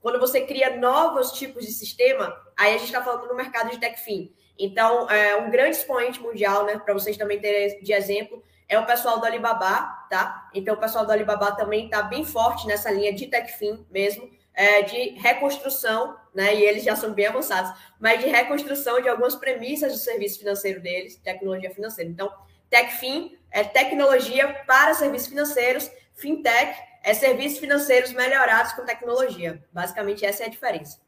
Quando 0.00 0.18
você 0.20 0.42
cria 0.42 0.76
novos 0.76 1.32
tipos 1.32 1.64
de 1.66 1.72
sistema, 1.72 2.36
aí 2.56 2.74
a 2.74 2.78
gente 2.78 2.86
está 2.86 3.02
falando 3.02 3.26
no 3.26 3.34
mercado 3.34 3.70
de 3.70 3.78
TechFin. 3.78 4.32
Então, 4.58 5.10
é, 5.10 5.36
um 5.36 5.50
grande 5.50 5.76
expoente 5.76 6.20
mundial, 6.20 6.64
né, 6.64 6.78
para 6.78 6.94
vocês 6.94 7.16
também 7.16 7.40
terem 7.40 7.82
de 7.82 7.92
exemplo, 7.92 8.42
é 8.68 8.78
o 8.78 8.86
pessoal 8.86 9.20
do 9.20 9.26
Alibaba, 9.26 10.06
tá? 10.10 10.50
Então, 10.52 10.74
o 10.74 10.78
pessoal 10.78 11.06
do 11.06 11.12
Alibaba 11.12 11.52
também 11.52 11.86
está 11.86 12.02
bem 12.02 12.24
forte 12.24 12.66
nessa 12.66 12.90
linha 12.90 13.12
de 13.12 13.26
TechFin 13.26 13.86
mesmo, 13.90 14.28
é, 14.52 14.82
de 14.82 15.10
reconstrução, 15.18 16.16
né? 16.34 16.54
E 16.54 16.62
eles 16.62 16.82
já 16.82 16.96
são 16.96 17.12
bem 17.12 17.26
avançados, 17.26 17.72
mas 18.00 18.20
de 18.20 18.26
reconstrução 18.26 19.00
de 19.00 19.08
algumas 19.08 19.36
premissas 19.36 19.92
do 19.92 19.98
serviço 19.98 20.38
financeiro 20.38 20.80
deles, 20.80 21.16
tecnologia 21.16 21.70
financeira. 21.70 22.10
Então, 22.10 22.32
TechFin 22.68 23.38
é 23.50 23.62
tecnologia 23.62 24.64
para 24.66 24.94
serviços 24.94 25.28
financeiros, 25.28 25.90
FinTech 26.14 26.76
é 27.04 27.14
serviços 27.14 27.58
financeiros 27.58 28.12
melhorados 28.12 28.72
com 28.72 28.84
tecnologia. 28.84 29.62
Basicamente, 29.72 30.26
essa 30.26 30.42
é 30.42 30.46
a 30.46 30.50
diferença. 30.50 31.05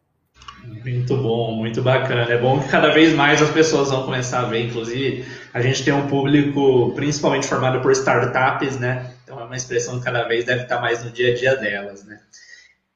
Muito 0.64 1.16
bom, 1.16 1.56
muito 1.56 1.82
bacana. 1.82 2.30
É 2.30 2.38
bom 2.38 2.60
que 2.60 2.68
cada 2.68 2.90
vez 2.90 3.14
mais 3.14 3.40
as 3.40 3.50
pessoas 3.50 3.90
vão 3.90 4.04
começar 4.04 4.40
a 4.40 4.44
ver. 4.44 4.66
Inclusive, 4.66 5.24
a 5.52 5.60
gente 5.60 5.84
tem 5.84 5.92
um 5.92 6.06
público 6.06 6.92
principalmente 6.94 7.46
formado 7.46 7.80
por 7.80 7.92
startups, 7.92 8.78
né? 8.78 9.12
Então 9.24 9.40
é 9.40 9.44
uma 9.44 9.56
expressão 9.56 9.98
que 9.98 10.04
cada 10.04 10.24
vez 10.24 10.44
deve 10.44 10.62
estar 10.62 10.80
mais 10.80 11.04
no 11.04 11.10
dia 11.10 11.32
a 11.32 11.34
dia 11.34 11.56
delas, 11.56 12.04
né? 12.04 12.20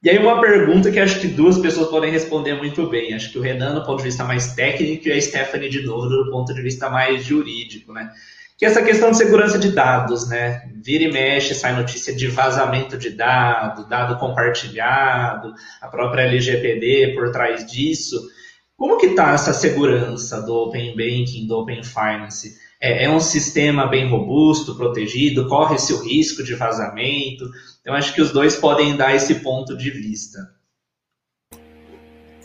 E 0.03 0.11
aí 0.11 0.19
uma 0.19 0.41
pergunta 0.41 0.91
que 0.91 0.99
acho 0.99 1.21
que 1.21 1.29
duas 1.29 1.59
pessoas 1.59 1.89
podem 1.89 2.11
responder 2.11 2.55
muito 2.55 2.89
bem. 2.89 3.15
Acho 3.15 3.31
que 3.31 3.39
o 3.39 3.43
Renan 3.43 3.75
do 3.75 3.85
ponto 3.85 3.99
de 3.99 4.05
vista 4.05 4.25
mais 4.25 4.53
técnico 4.55 5.09
e 5.09 5.13
a 5.13 5.21
Stephanie 5.21 5.71
de 5.71 5.83
novo 5.83 6.09
do 6.09 6.31
ponto 6.31 6.53
de 6.53 6.61
vista 6.61 6.91
mais 6.91 7.25
jurídico, 7.25 7.93
né? 7.93 8.11
Que 8.59 8.65
é 8.65 8.69
essa 8.69 8.83
questão 8.83 9.11
de 9.11 9.17
segurança 9.17 9.59
de 9.59 9.73
dados, 9.73 10.29
né? 10.29 10.69
Vira 10.85 11.05
e 11.05 11.13
mexe, 11.13 11.55
sai 11.55 11.75
notícia 11.75 12.15
de 12.15 12.29
vazamento 12.29 12.97
de 12.97 13.11
dado, 13.11 13.89
dado 13.89 14.19
compartilhado, 14.19 15.53
a 15.81 15.89
própria 15.89 16.23
LGPD 16.23 17.15
por 17.15 17.31
trás 17.31 17.71
disso. 17.71 18.21
Como 18.77 18.99
que 18.99 19.07
está 19.07 19.33
essa 19.33 19.53
segurança 19.53 20.43
do 20.43 20.55
Open 20.55 20.91
Banking, 20.97 21.47
do 21.47 21.59
Open 21.59 21.83
Finance? 21.83 22.57
É, 22.81 23.05
é 23.05 23.11
um 23.11 23.21
sistema 23.21 23.87
bem 23.87 24.09
robusto, 24.09 24.75
protegido? 24.75 25.47
Corre-se 25.47 25.93
o 25.93 26.03
risco 26.03 26.43
de 26.43 26.55
vazamento? 26.55 27.49
Então, 27.81 27.95
acho 27.95 28.13
que 28.13 28.21
os 28.21 28.33
dois 28.33 28.57
podem 28.57 28.97
dar 28.97 29.15
esse 29.15 29.37
ponto 29.37 29.77
de 29.77 29.91
vista. 29.91 30.39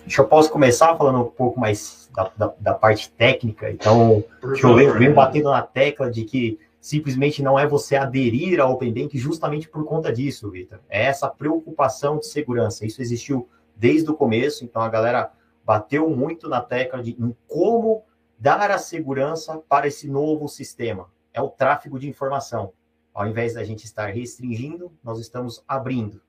Deixa 0.05 0.21
eu 0.21 0.27
posso 0.27 0.49
começar 0.49 0.95
falando 0.95 1.19
um 1.19 1.29
pouco 1.29 1.59
mais 1.59 2.06
da, 2.17 2.31
da, 2.35 2.53
da 2.59 2.73
parte 2.73 3.11
técnica. 3.11 3.69
Então, 3.69 4.23
eu 4.41 4.97
venho 4.97 5.13
batendo 5.13 5.51
na 5.51 5.61
tecla 5.61 6.09
de 6.09 6.25
que 6.25 6.59
simplesmente 6.81 7.43
não 7.43 7.59
é 7.59 7.67
você 7.67 7.95
aderir 7.95 8.59
ao 8.59 8.71
Open 8.73 8.91
Bank 8.91 9.15
justamente 9.19 9.69
por 9.69 9.85
conta 9.85 10.11
disso, 10.11 10.49
Vitor. 10.49 10.79
É 10.89 11.05
essa 11.05 11.29
preocupação 11.29 12.17
de 12.17 12.25
segurança. 12.25 12.87
Isso 12.87 13.03
existiu 13.03 13.47
desde 13.75 14.09
o 14.09 14.15
começo, 14.15 14.65
então 14.65 14.81
a 14.81 14.89
galera 14.89 15.31
bateu 15.63 16.09
muito 16.09 16.49
na 16.49 16.59
tecla 16.59 17.03
de 17.03 17.11
em 17.11 17.35
como 17.47 18.03
dar 18.39 18.71
a 18.71 18.79
segurança 18.79 19.61
para 19.69 19.87
esse 19.87 20.09
novo 20.09 20.47
sistema. 20.47 21.11
É 21.31 21.41
o 21.41 21.49
tráfego 21.49 21.99
de 21.99 22.09
informação. 22.09 22.73
Ao 23.13 23.27
invés 23.27 23.53
da 23.53 23.63
gente 23.63 23.83
estar 23.85 24.07
restringindo, 24.07 24.91
nós 25.03 25.19
estamos 25.19 25.63
abrindo. 25.67 26.19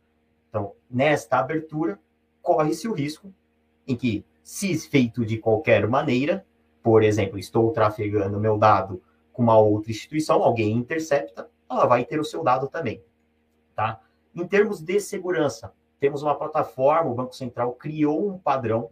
Então, 0.51 0.73
nesta 0.91 1.39
abertura, 1.39 1.99
corre-se 2.43 2.87
o 2.89 2.93
risco 2.93 3.33
em 3.87 3.97
que, 3.97 4.23
se 4.49 4.79
feito 4.79 5.27
de 5.27 5.37
qualquer 5.37 5.87
maneira, 5.87 6.43
por 6.83 7.03
exemplo, 7.03 7.39
estou 7.39 7.71
trafegando 7.71 8.41
meu 8.41 8.57
dado 8.57 9.03
com 9.31 9.43
uma 9.43 9.59
outra 9.59 9.91
instituição, 9.91 10.43
alguém 10.43 10.73
intercepta, 10.73 11.51
ela 11.69 11.85
vai 11.85 12.03
ter 12.03 12.19
o 12.19 12.25
seu 12.25 12.43
dado 12.43 12.67
também, 12.67 13.05
tá? 13.75 14.01
Em 14.35 14.47
termos 14.47 14.81
de 14.81 15.01
segurança, 15.01 15.75
temos 16.01 16.23
uma 16.23 16.35
plataforma, 16.35 17.11
o 17.11 17.15
Banco 17.15 17.37
Central 17.37 17.75
criou 17.75 18.27
um 18.27 18.39
padrão 18.39 18.91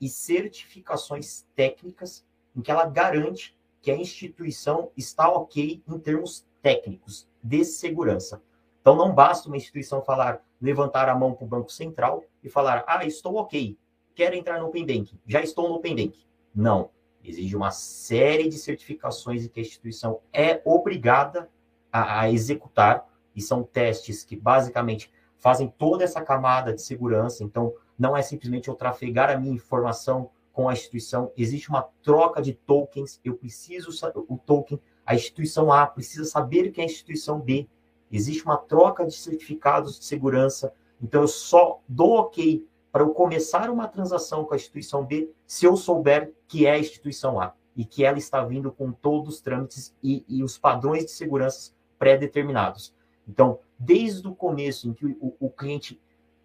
e 0.00 0.08
certificações 0.08 1.46
técnicas 1.54 2.24
em 2.56 2.62
que 2.62 2.70
ela 2.70 2.86
garante 2.86 3.54
que 3.82 3.90
a 3.90 3.96
instituição 3.98 4.90
está 4.96 5.28
ok 5.28 5.82
em 5.86 5.98
termos 5.98 6.46
técnicos 6.62 7.28
de 7.44 7.66
segurança. 7.66 8.42
Então, 8.80 8.96
não 8.96 9.12
basta 9.12 9.46
uma 9.46 9.58
instituição 9.58 10.00
falar, 10.00 10.42
levantar 10.58 11.06
a 11.10 11.14
mão 11.14 11.34
para 11.34 11.44
o 11.44 11.48
Banco 11.48 11.70
Central 11.70 12.24
e 12.42 12.48
falar, 12.48 12.82
ah, 12.88 13.04
estou 13.04 13.34
ok, 13.34 13.76
quero 14.16 14.34
entrar 14.34 14.58
no 14.58 14.66
Open 14.66 14.84
Banking, 14.84 15.20
já 15.26 15.42
estou 15.42 15.68
no 15.68 15.76
Open 15.76 15.94
Banking. 15.94 16.26
Não. 16.52 16.90
Exige 17.22 17.54
uma 17.54 17.70
série 17.70 18.48
de 18.48 18.56
certificações 18.56 19.46
que 19.46 19.60
a 19.60 19.62
instituição 19.62 20.20
é 20.32 20.62
obrigada 20.64 21.50
a, 21.92 22.22
a 22.22 22.30
executar, 22.30 23.06
e 23.34 23.42
são 23.42 23.62
testes 23.62 24.24
que 24.24 24.34
basicamente 24.34 25.12
fazem 25.36 25.68
toda 25.76 26.02
essa 26.02 26.22
camada 26.22 26.72
de 26.72 26.80
segurança. 26.80 27.44
Então, 27.44 27.74
não 27.98 28.16
é 28.16 28.22
simplesmente 28.22 28.68
eu 28.68 28.74
trafegar 28.74 29.30
a 29.30 29.36
minha 29.36 29.54
informação 29.54 30.30
com 30.52 30.70
a 30.70 30.72
instituição, 30.72 31.30
existe 31.36 31.68
uma 31.68 31.82
troca 32.02 32.40
de 32.40 32.54
tokens, 32.54 33.20
eu 33.22 33.34
preciso 33.34 33.90
o 34.26 34.38
token, 34.38 34.80
a 35.04 35.14
instituição 35.14 35.70
A 35.70 35.86
precisa 35.86 36.24
saber 36.24 36.70
que 36.70 36.80
é 36.80 36.84
a 36.84 36.86
instituição 36.86 37.38
B. 37.38 37.68
Existe 38.10 38.42
uma 38.42 38.56
troca 38.56 39.04
de 39.04 39.12
certificados 39.12 39.98
de 39.98 40.06
segurança, 40.06 40.72
então 41.02 41.20
eu 41.20 41.28
só 41.28 41.82
dou 41.86 42.12
ok 42.20 42.66
para 42.96 43.04
eu 43.04 43.10
começar 43.10 43.68
uma 43.68 43.86
transação 43.86 44.42
com 44.46 44.54
a 44.54 44.56
instituição 44.56 45.04
B 45.04 45.30
se 45.46 45.66
eu 45.66 45.76
souber 45.76 46.32
que 46.48 46.64
é 46.64 46.70
a 46.70 46.78
instituição 46.78 47.38
A 47.38 47.52
e 47.76 47.84
que 47.84 48.02
ela 48.02 48.16
está 48.16 48.42
vindo 48.42 48.72
com 48.72 48.90
todos 48.90 49.34
os 49.34 49.40
trâmites 49.42 49.94
e, 50.02 50.24
e 50.26 50.42
os 50.42 50.56
padrões 50.56 51.04
de 51.04 51.10
segurança 51.10 51.72
pré-determinados. 51.98 52.94
Então, 53.28 53.58
desde 53.78 54.26
o 54.26 54.34
começo 54.34 54.88
em 54.88 54.94
que 54.94 55.04
o, 55.04 55.36
o 55.38 55.50
cliente 55.50 56.00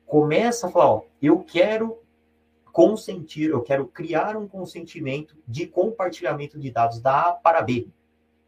começa 0.06 0.68
a 0.68 0.70
falar, 0.70 0.92
ó, 0.92 1.04
eu 1.22 1.40
quero 1.40 2.00
consentir, 2.74 3.50
eu 3.52 3.62
quero 3.62 3.88
criar 3.88 4.36
um 4.36 4.46
consentimento 4.46 5.38
de 5.48 5.66
compartilhamento 5.66 6.60
de 6.60 6.70
dados 6.70 7.00
da 7.00 7.30
A 7.30 7.32
para 7.32 7.62
B. 7.62 7.88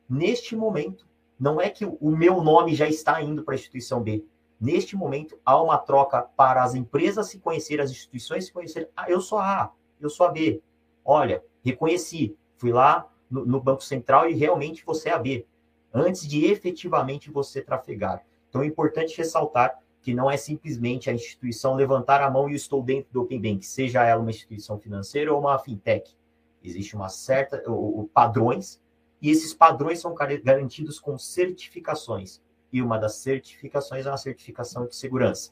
Neste 0.09 0.57
momento, 0.57 1.07
não 1.39 1.61
é 1.61 1.69
que 1.69 1.85
o 1.85 2.09
meu 2.11 2.43
nome 2.43 2.75
já 2.75 2.89
está 2.89 3.21
indo 3.21 3.45
para 3.45 3.53
a 3.53 3.55
instituição 3.55 4.03
B. 4.03 4.25
Neste 4.59 4.95
momento, 4.95 5.37
há 5.45 5.61
uma 5.61 5.77
troca 5.77 6.21
para 6.21 6.63
as 6.63 6.73
empresas 6.75 7.27
se 7.27 7.39
conhecerem, 7.39 7.83
as 7.83 7.91
instituições 7.91 8.45
se 8.45 8.53
conhecerem. 8.53 8.87
Ah, 8.95 9.09
eu 9.09 9.19
sou 9.19 9.39
a 9.39 9.71
eu 9.99 10.09
sou 10.09 10.25
a 10.25 10.31
B. 10.31 10.61
Olha, 11.03 11.43
reconheci, 11.63 12.35
fui 12.57 12.71
lá 12.71 13.09
no, 13.29 13.45
no 13.45 13.61
Banco 13.61 13.83
Central 13.83 14.29
e 14.29 14.33
realmente 14.33 14.85
você 14.85 15.09
é 15.09 15.13
a 15.13 15.19
B, 15.19 15.45
antes 15.93 16.27
de 16.27 16.45
efetivamente 16.45 17.31
você 17.31 17.61
trafegar. 17.61 18.23
Então, 18.49 18.61
é 18.61 18.65
importante 18.65 19.17
ressaltar 19.17 19.79
que 20.01 20.13
não 20.13 20.29
é 20.29 20.35
simplesmente 20.35 21.09
a 21.09 21.13
instituição 21.13 21.75
levantar 21.75 22.21
a 22.21 22.29
mão 22.29 22.49
e 22.49 22.51
eu 22.51 22.57
estou 22.57 22.83
dentro 22.83 23.11
do 23.11 23.21
Open 23.21 23.41
Bank, 23.41 23.65
seja 23.65 24.03
ela 24.03 24.21
uma 24.21 24.29
instituição 24.29 24.77
financeira 24.77 25.33
ou 25.33 25.39
uma 25.39 25.57
fintech. 25.57 26.15
Existe 26.61 26.95
uma 26.95 27.09
certa 27.09 27.63
o, 27.69 28.09
padrões 28.13 28.81
e 29.21 29.29
esses 29.29 29.53
padrões 29.53 29.99
são 30.01 30.13
garantidos 30.13 30.99
com 30.99 31.17
certificações 31.17 32.41
e 32.73 32.81
uma 32.81 32.97
das 32.97 33.17
certificações 33.17 34.07
é 34.07 34.09
uma 34.09 34.17
certificação 34.17 34.87
de 34.87 34.95
segurança. 34.95 35.51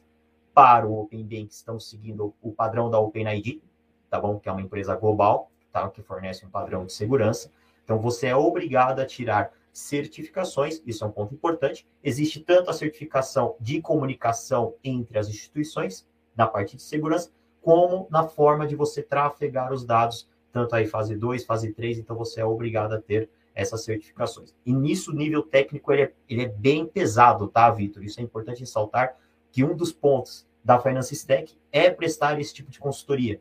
Para 0.52 0.86
o 0.86 1.00
Open 1.00 1.22
Bank, 1.22 1.48
estamos 1.52 1.88
seguindo 1.88 2.34
o 2.42 2.52
padrão 2.52 2.90
da 2.90 2.98
OpenID, 2.98 3.62
tá 4.10 4.20
bom? 4.20 4.40
Que 4.40 4.48
é 4.48 4.52
uma 4.52 4.60
empresa 4.60 4.96
global, 4.96 5.50
tá? 5.72 5.88
Que 5.88 6.02
fornece 6.02 6.44
um 6.44 6.50
padrão 6.50 6.84
de 6.84 6.92
segurança. 6.92 7.50
Então, 7.84 8.00
você 8.00 8.26
é 8.26 8.36
obrigado 8.36 8.98
a 8.98 9.06
tirar 9.06 9.52
certificações, 9.72 10.82
isso 10.84 11.04
é 11.04 11.06
um 11.06 11.12
ponto 11.12 11.32
importante. 11.32 11.86
Existe 12.02 12.40
tanto 12.40 12.68
a 12.68 12.74
certificação 12.74 13.54
de 13.58 13.80
comunicação 13.80 14.74
entre 14.82 15.16
as 15.16 15.28
instituições, 15.28 16.06
na 16.36 16.46
parte 16.46 16.76
de 16.76 16.82
segurança, 16.82 17.30
como 17.62 18.08
na 18.10 18.26
forma 18.26 18.66
de 18.66 18.74
você 18.74 19.02
trafegar 19.02 19.72
os 19.72 19.84
dados, 19.84 20.28
tanto 20.50 20.74
aí 20.74 20.86
fase 20.86 21.16
2, 21.16 21.44
fase 21.44 21.72
3, 21.72 21.98
então 21.98 22.16
você 22.16 22.40
é 22.40 22.44
obrigado 22.44 22.92
a 22.92 23.00
ter 23.00 23.30
essas 23.54 23.84
certificações. 23.84 24.54
E 24.64 24.72
nisso, 24.72 25.12
o 25.12 25.14
nível 25.14 25.42
técnico 25.42 25.92
ele 25.92 26.02
é, 26.02 26.12
ele 26.28 26.42
é 26.42 26.48
bem 26.48 26.86
pesado, 26.86 27.48
tá, 27.48 27.70
Vitor? 27.70 28.02
Isso 28.02 28.20
é 28.20 28.22
importante 28.22 28.60
ressaltar 28.60 29.16
que 29.50 29.62
um 29.62 29.76
dos 29.76 29.92
pontos 29.92 30.46
da 30.64 30.78
Finance 30.78 31.14
Stack 31.14 31.56
é 31.70 31.90
prestar 31.90 32.40
esse 32.40 32.54
tipo 32.54 32.70
de 32.70 32.78
consultoria, 32.78 33.40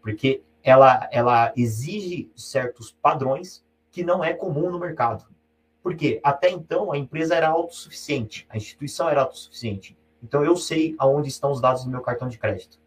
porque 0.00 0.42
ela, 0.62 1.08
ela 1.12 1.52
exige 1.56 2.30
certos 2.34 2.90
padrões 3.02 3.64
que 3.90 4.02
não 4.02 4.24
é 4.24 4.32
comum 4.32 4.70
no 4.70 4.78
mercado. 4.78 5.26
Porque 5.82 6.18
até 6.24 6.48
então 6.48 6.90
a 6.90 6.96
empresa 6.96 7.34
era 7.34 7.48
autossuficiente, 7.48 8.46
a 8.48 8.56
instituição 8.56 9.08
era 9.08 9.20
autossuficiente. 9.20 9.96
Então 10.22 10.42
eu 10.42 10.56
sei 10.56 10.94
aonde 10.98 11.28
estão 11.28 11.52
os 11.52 11.60
dados 11.60 11.84
do 11.84 11.90
meu 11.90 12.00
cartão 12.00 12.26
de 12.26 12.38
crédito. 12.38 12.80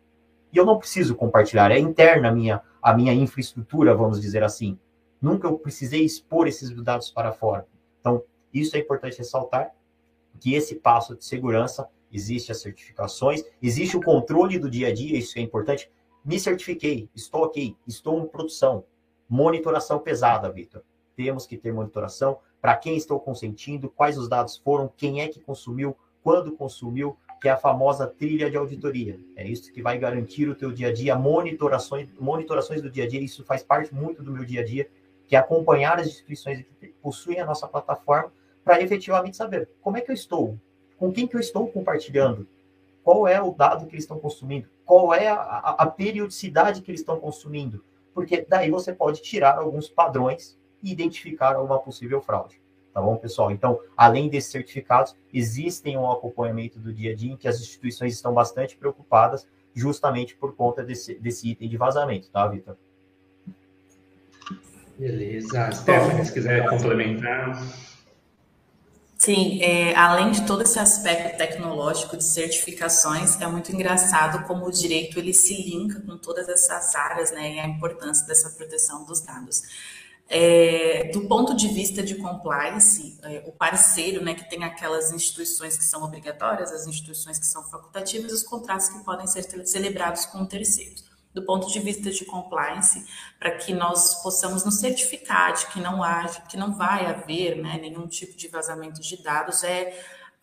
E 0.51 0.57
eu 0.57 0.65
não 0.65 0.79
preciso 0.79 1.15
compartilhar, 1.15 1.71
é 1.71 1.77
interna 1.77 2.29
a 2.29 2.31
minha, 2.31 2.61
a 2.81 2.93
minha 2.93 3.13
infraestrutura, 3.13 3.93
vamos 3.93 4.19
dizer 4.19 4.43
assim. 4.43 4.79
Nunca 5.21 5.47
eu 5.47 5.57
precisei 5.57 6.03
expor 6.03 6.47
esses 6.47 6.69
dados 6.83 7.09
para 7.09 7.31
fora. 7.31 7.67
Então, 7.99 8.23
isso 8.53 8.75
é 8.75 8.79
importante 8.79 9.17
ressaltar, 9.17 9.73
que 10.39 10.53
esse 10.53 10.75
passo 10.75 11.15
de 11.15 11.25
segurança, 11.25 11.89
existe 12.11 12.51
as 12.51 12.61
certificações, 12.61 13.43
existe 13.61 13.97
o 13.97 14.01
controle 14.01 14.57
do 14.59 14.69
dia 14.69 14.87
a 14.87 14.93
dia, 14.93 15.17
isso 15.17 15.37
é 15.37 15.41
importante. 15.41 15.91
Me 16.23 16.39
certifiquei, 16.39 17.09
estou 17.15 17.43
ok, 17.43 17.75
estou 17.87 18.19
em 18.19 18.27
produção. 18.27 18.83
Monitoração 19.27 19.99
pesada, 19.99 20.51
Vitor. 20.51 20.83
Temos 21.15 21.45
que 21.45 21.57
ter 21.57 21.73
monitoração, 21.73 22.39
para 22.61 22.75
quem 22.75 22.95
estou 22.95 23.19
consentindo, 23.19 23.89
quais 23.89 24.17
os 24.17 24.29
dados 24.29 24.57
foram, 24.57 24.91
quem 24.95 25.21
é 25.21 25.27
que 25.27 25.39
consumiu, 25.39 25.97
quando 26.21 26.51
consumiu, 26.51 27.17
que 27.41 27.47
é 27.47 27.51
a 27.51 27.57
famosa 27.57 28.07
trilha 28.07 28.49
de 28.49 28.57
auditoria. 28.57 29.19
É 29.35 29.47
isso 29.47 29.71
que 29.71 29.81
vai 29.81 29.97
garantir 29.97 30.49
o 30.49 30.55
teu 30.55 30.71
dia 30.71 30.89
a 30.89 30.93
dia, 30.93 31.15
monitorações, 31.15 32.09
monitorações 32.19 32.81
do 32.81 32.89
dia 32.89 33.03
a 33.03 33.07
dia, 33.07 33.21
isso 33.21 33.43
faz 33.43 33.63
parte 33.63 33.93
muito 33.93 34.23
do 34.23 34.31
meu 34.31 34.43
dia 34.43 34.61
a 34.61 34.65
dia, 34.65 34.89
que 35.27 35.35
é 35.35 35.39
acompanhar 35.39 35.99
as 35.99 36.07
instituições 36.07 36.65
que 36.79 36.87
possuem 37.01 37.39
a 37.39 37.45
nossa 37.45 37.67
plataforma 37.67 38.31
para 38.63 38.81
efetivamente 38.81 39.37
saber 39.37 39.69
como 39.81 39.97
é 39.97 40.01
que 40.01 40.11
eu 40.11 40.15
estou, 40.15 40.57
com 40.97 41.11
quem 41.11 41.27
que 41.27 41.35
eu 41.35 41.39
estou 41.39 41.67
compartilhando, 41.67 42.47
qual 43.03 43.27
é 43.27 43.41
o 43.41 43.51
dado 43.51 43.85
que 43.85 43.93
eles 43.93 44.03
estão 44.03 44.19
consumindo, 44.19 44.67
qual 44.85 45.13
é 45.13 45.27
a, 45.27 45.75
a, 45.77 45.85
periodicidade 45.85 46.81
que 46.81 46.91
eles 46.91 47.01
estão 47.01 47.19
consumindo, 47.19 47.83
porque 48.13 48.45
daí 48.47 48.69
você 48.69 48.93
pode 48.93 49.21
tirar 49.21 49.57
alguns 49.57 49.87
padrões 49.89 50.57
e 50.81 50.91
identificar 50.91 51.55
alguma 51.55 51.79
possível 51.79 52.21
fraude. 52.21 52.59
Tá 52.93 53.01
bom, 53.01 53.15
pessoal? 53.15 53.51
Então, 53.51 53.79
além 53.95 54.27
desses 54.27 54.51
certificados, 54.51 55.15
existem 55.31 55.97
um 55.97 56.11
acompanhamento 56.11 56.79
do 56.79 56.91
dia 56.91 57.11
a 57.11 57.15
dia 57.15 57.33
em 57.33 57.37
que 57.37 57.47
as 57.47 57.61
instituições 57.61 58.13
estão 58.13 58.33
bastante 58.33 58.75
preocupadas 58.75 59.47
justamente 59.73 60.35
por 60.35 60.55
conta 60.55 60.83
desse, 60.83 61.13
desse 61.15 61.47
item 61.47 61.69
de 61.69 61.77
vazamento, 61.77 62.29
tá, 62.31 62.47
Vitor? 62.47 62.75
Beleza. 64.97 65.71
Stephanie, 65.71 66.25
se 66.25 66.33
quiser 66.33 66.67
complementar. 66.69 67.61
Sim, 69.17 69.61
é, 69.61 69.95
além 69.95 70.31
de 70.31 70.45
todo 70.45 70.61
esse 70.61 70.77
aspecto 70.79 71.37
tecnológico 71.37 72.15
de 72.15 72.23
certificações, 72.23 73.39
é 73.41 73.47
muito 73.47 73.71
engraçado 73.73 74.45
como 74.45 74.65
o 74.65 74.71
direito 74.71 75.17
ele 75.19 75.33
se 75.33 75.53
linka 75.53 75.99
com 76.01 76.17
todas 76.17 76.47
essas 76.47 76.95
áreas, 76.95 77.31
né, 77.31 77.55
e 77.55 77.59
a 77.59 77.67
importância 77.67 78.25
dessa 78.27 78.49
proteção 78.51 79.05
dos 79.05 79.21
dados. 79.21 79.63
É, 80.29 81.09
do 81.11 81.27
ponto 81.27 81.55
de 81.55 81.67
vista 81.67 82.03
de 82.03 82.15
compliance, 82.15 83.17
é, 83.23 83.43
o 83.47 83.51
parceiro, 83.51 84.23
né, 84.23 84.33
que 84.33 84.47
tem 84.49 84.63
aquelas 84.63 85.11
instituições 85.11 85.77
que 85.77 85.83
são 85.83 86.03
obrigatórias, 86.03 86.71
as 86.71 86.85
instituições 86.85 87.39
que 87.39 87.45
são 87.47 87.63
facultativas, 87.63 88.31
os 88.31 88.43
contratos 88.43 88.87
que 88.89 89.03
podem 89.03 89.25
ser 89.25 89.43
celebrados 89.65 90.25
com 90.25 90.45
terceiros. 90.45 91.06
Do 91.37 91.43
ponto 91.43 91.71
de 91.71 91.79
vista 91.79 92.09
de 92.09 92.25
compliance, 92.25 93.05
para 93.37 93.51
que 93.51 93.71
nós 93.71 94.23
possamos 94.23 94.65
nos 94.65 94.79
certificar 94.79 95.53
de 95.53 95.67
que 95.67 95.79
não 95.79 96.01
há, 96.01 96.25
que 96.49 96.57
não 96.57 96.75
vai 96.75 97.05
haver 97.05 97.55
né, 97.57 97.77
nenhum 97.79 98.07
tipo 98.07 98.35
de 98.35 98.47
vazamento 98.47 98.99
de 98.99 99.21
dados, 99.21 99.63
é 99.63 99.93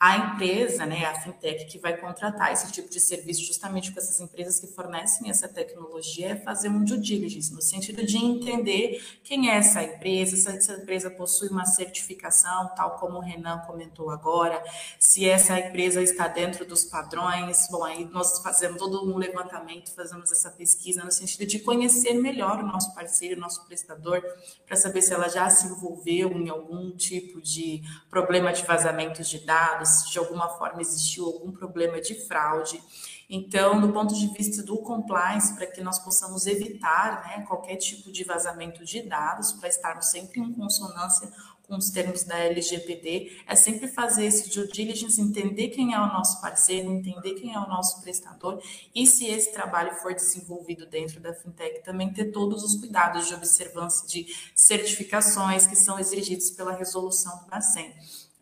a 0.05 0.19
empresa, 0.19 0.85
né, 0.85 1.07
a 1.07 1.19
fintech 1.19 1.65
que 1.65 1.79
vai 1.79 1.97
contratar 1.97 2.53
esse 2.53 2.71
tipo 2.71 2.91
de 2.91 3.01
serviço 3.01 3.43
justamente 3.43 3.91
com 3.91 3.99
essas 3.99 4.21
empresas 4.21 4.61
que 4.61 4.67
fornecem 4.67 5.31
essa 5.31 5.49
tecnologia 5.49 6.33
é 6.33 6.37
fazer 6.37 6.69
um 6.69 6.85
due 6.85 6.99
diligence, 6.99 7.51
no 7.55 7.63
sentido 7.63 8.05
de 8.05 8.19
entender 8.19 9.03
quem 9.25 9.49
é 9.49 9.57
essa 9.57 9.83
empresa, 9.83 10.37
se 10.37 10.47
essa 10.47 10.75
empresa 10.75 11.11
possui 11.11 11.49
uma 11.49 11.65
certificação, 11.65 12.71
tal 12.77 12.99
como 12.99 13.17
o 13.17 13.21
Renan 13.23 13.61
comentou 13.61 14.11
agora, 14.11 14.63
se 14.99 15.27
essa 15.27 15.59
empresa 15.59 16.03
está 16.03 16.29
dentro 16.29 16.67
dos 16.67 16.85
padrões. 16.85 17.67
Bom, 17.71 17.83
aí 17.83 18.05
nós 18.05 18.43
fazemos 18.43 18.77
todo 18.77 19.11
um 19.11 19.17
levantamento, 19.17 19.91
fazemos 19.95 20.31
essa 20.31 20.51
pesquisa 20.51 21.03
no 21.03 21.11
sentido 21.11 21.47
de 21.47 21.61
conhecer 21.61 22.13
melhor 22.13 22.59
o 22.59 22.67
nosso 22.67 22.95
parceiro, 22.95 23.39
o 23.39 23.41
nosso 23.41 23.65
prestador, 23.65 24.23
para 24.67 24.77
saber 24.77 25.01
se 25.01 25.15
ela 25.15 25.31
já 25.31 25.49
se 25.49 25.67
envolveu 25.67 26.31
em 26.33 26.51
algum 26.51 26.95
tipo 26.95 27.41
de 27.41 27.83
problema 28.11 28.53
de 28.53 28.63
vazamentos 28.65 29.31
de 29.31 29.39
dados, 29.39 29.94
de 30.11 30.19
alguma 30.19 30.49
forma 30.51 30.81
existiu 30.81 31.27
algum 31.27 31.53
problema 31.53 32.01
de 32.01 32.15
fraude. 32.27 32.83
Então, 33.29 33.81
do 33.81 33.93
ponto 33.93 34.15
de 34.15 34.27
vista 34.29 34.63
do 34.63 34.77
compliance, 34.79 35.55
para 35.55 35.67
que 35.67 35.83
nós 35.83 35.99
possamos 35.99 36.47
evitar 36.47 37.25
né, 37.27 37.45
qualquer 37.47 37.77
tipo 37.77 38.13
de 38.13 38.23
vazamento 38.23 38.85
de 38.85 39.03
dados, 39.03 39.53
para 39.53 39.69
estarmos 39.69 40.07
sempre 40.07 40.41
em 40.41 40.53
consonância 40.53 41.33
com 41.67 41.77
os 41.77 41.89
termos 41.91 42.25
da 42.25 42.39
LGPD, 42.39 43.43
é 43.47 43.57
sempre 43.57 43.89
fazer 43.89 44.27
esse 44.27 44.51
due 44.51 44.69
diligence, 44.69 45.21
entender 45.21 45.69
quem 45.69 45.95
é 45.95 45.99
o 45.99 46.07
nosso 46.07 46.41
parceiro, 46.41 46.93
entender 46.93 47.35
quem 47.35 47.55
é 47.55 47.59
o 47.59 47.67
nosso 47.67 48.03
prestador, 48.03 48.63
e 48.95 49.07
se 49.07 49.27
esse 49.27 49.53
trabalho 49.53 49.95
for 49.97 50.15
desenvolvido 50.15 50.85
dentro 50.87 51.21
da 51.21 51.33
fintech, 51.33 51.83
também 51.83 52.13
ter 52.13 52.27
todos 52.27 52.63
os 52.63 52.77
cuidados 52.79 53.27
de 53.27 53.35
observância 53.35 54.07
de 54.07 54.27
certificações 54.55 55.67
que 55.67 55.77
são 55.77 55.99
exigidos 55.99 56.51
pela 56.51 56.75
resolução 56.75 57.39
do 57.39 57.47
Bacen. 57.47 57.95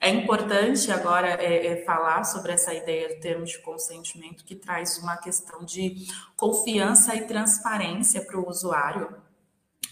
É 0.05 0.11
importante 0.11 0.91
agora 0.91 1.29
é, 1.41 1.65
é, 1.65 1.85
falar 1.85 2.25
sobre 2.25 2.51
essa 2.51 2.75
ideia 2.75 3.15
do 3.15 3.21
termo 3.21 3.45
de 3.45 3.57
consentimento, 3.61 4.45
que 4.45 4.57
traz 4.57 4.99
uma 4.99 5.17
questão 5.17 5.65
de 5.65 6.09
confiança 6.37 7.15
e 7.15 7.25
transparência 7.25 8.21
para 8.21 8.37
o 8.37 8.49
usuário. 8.49 9.15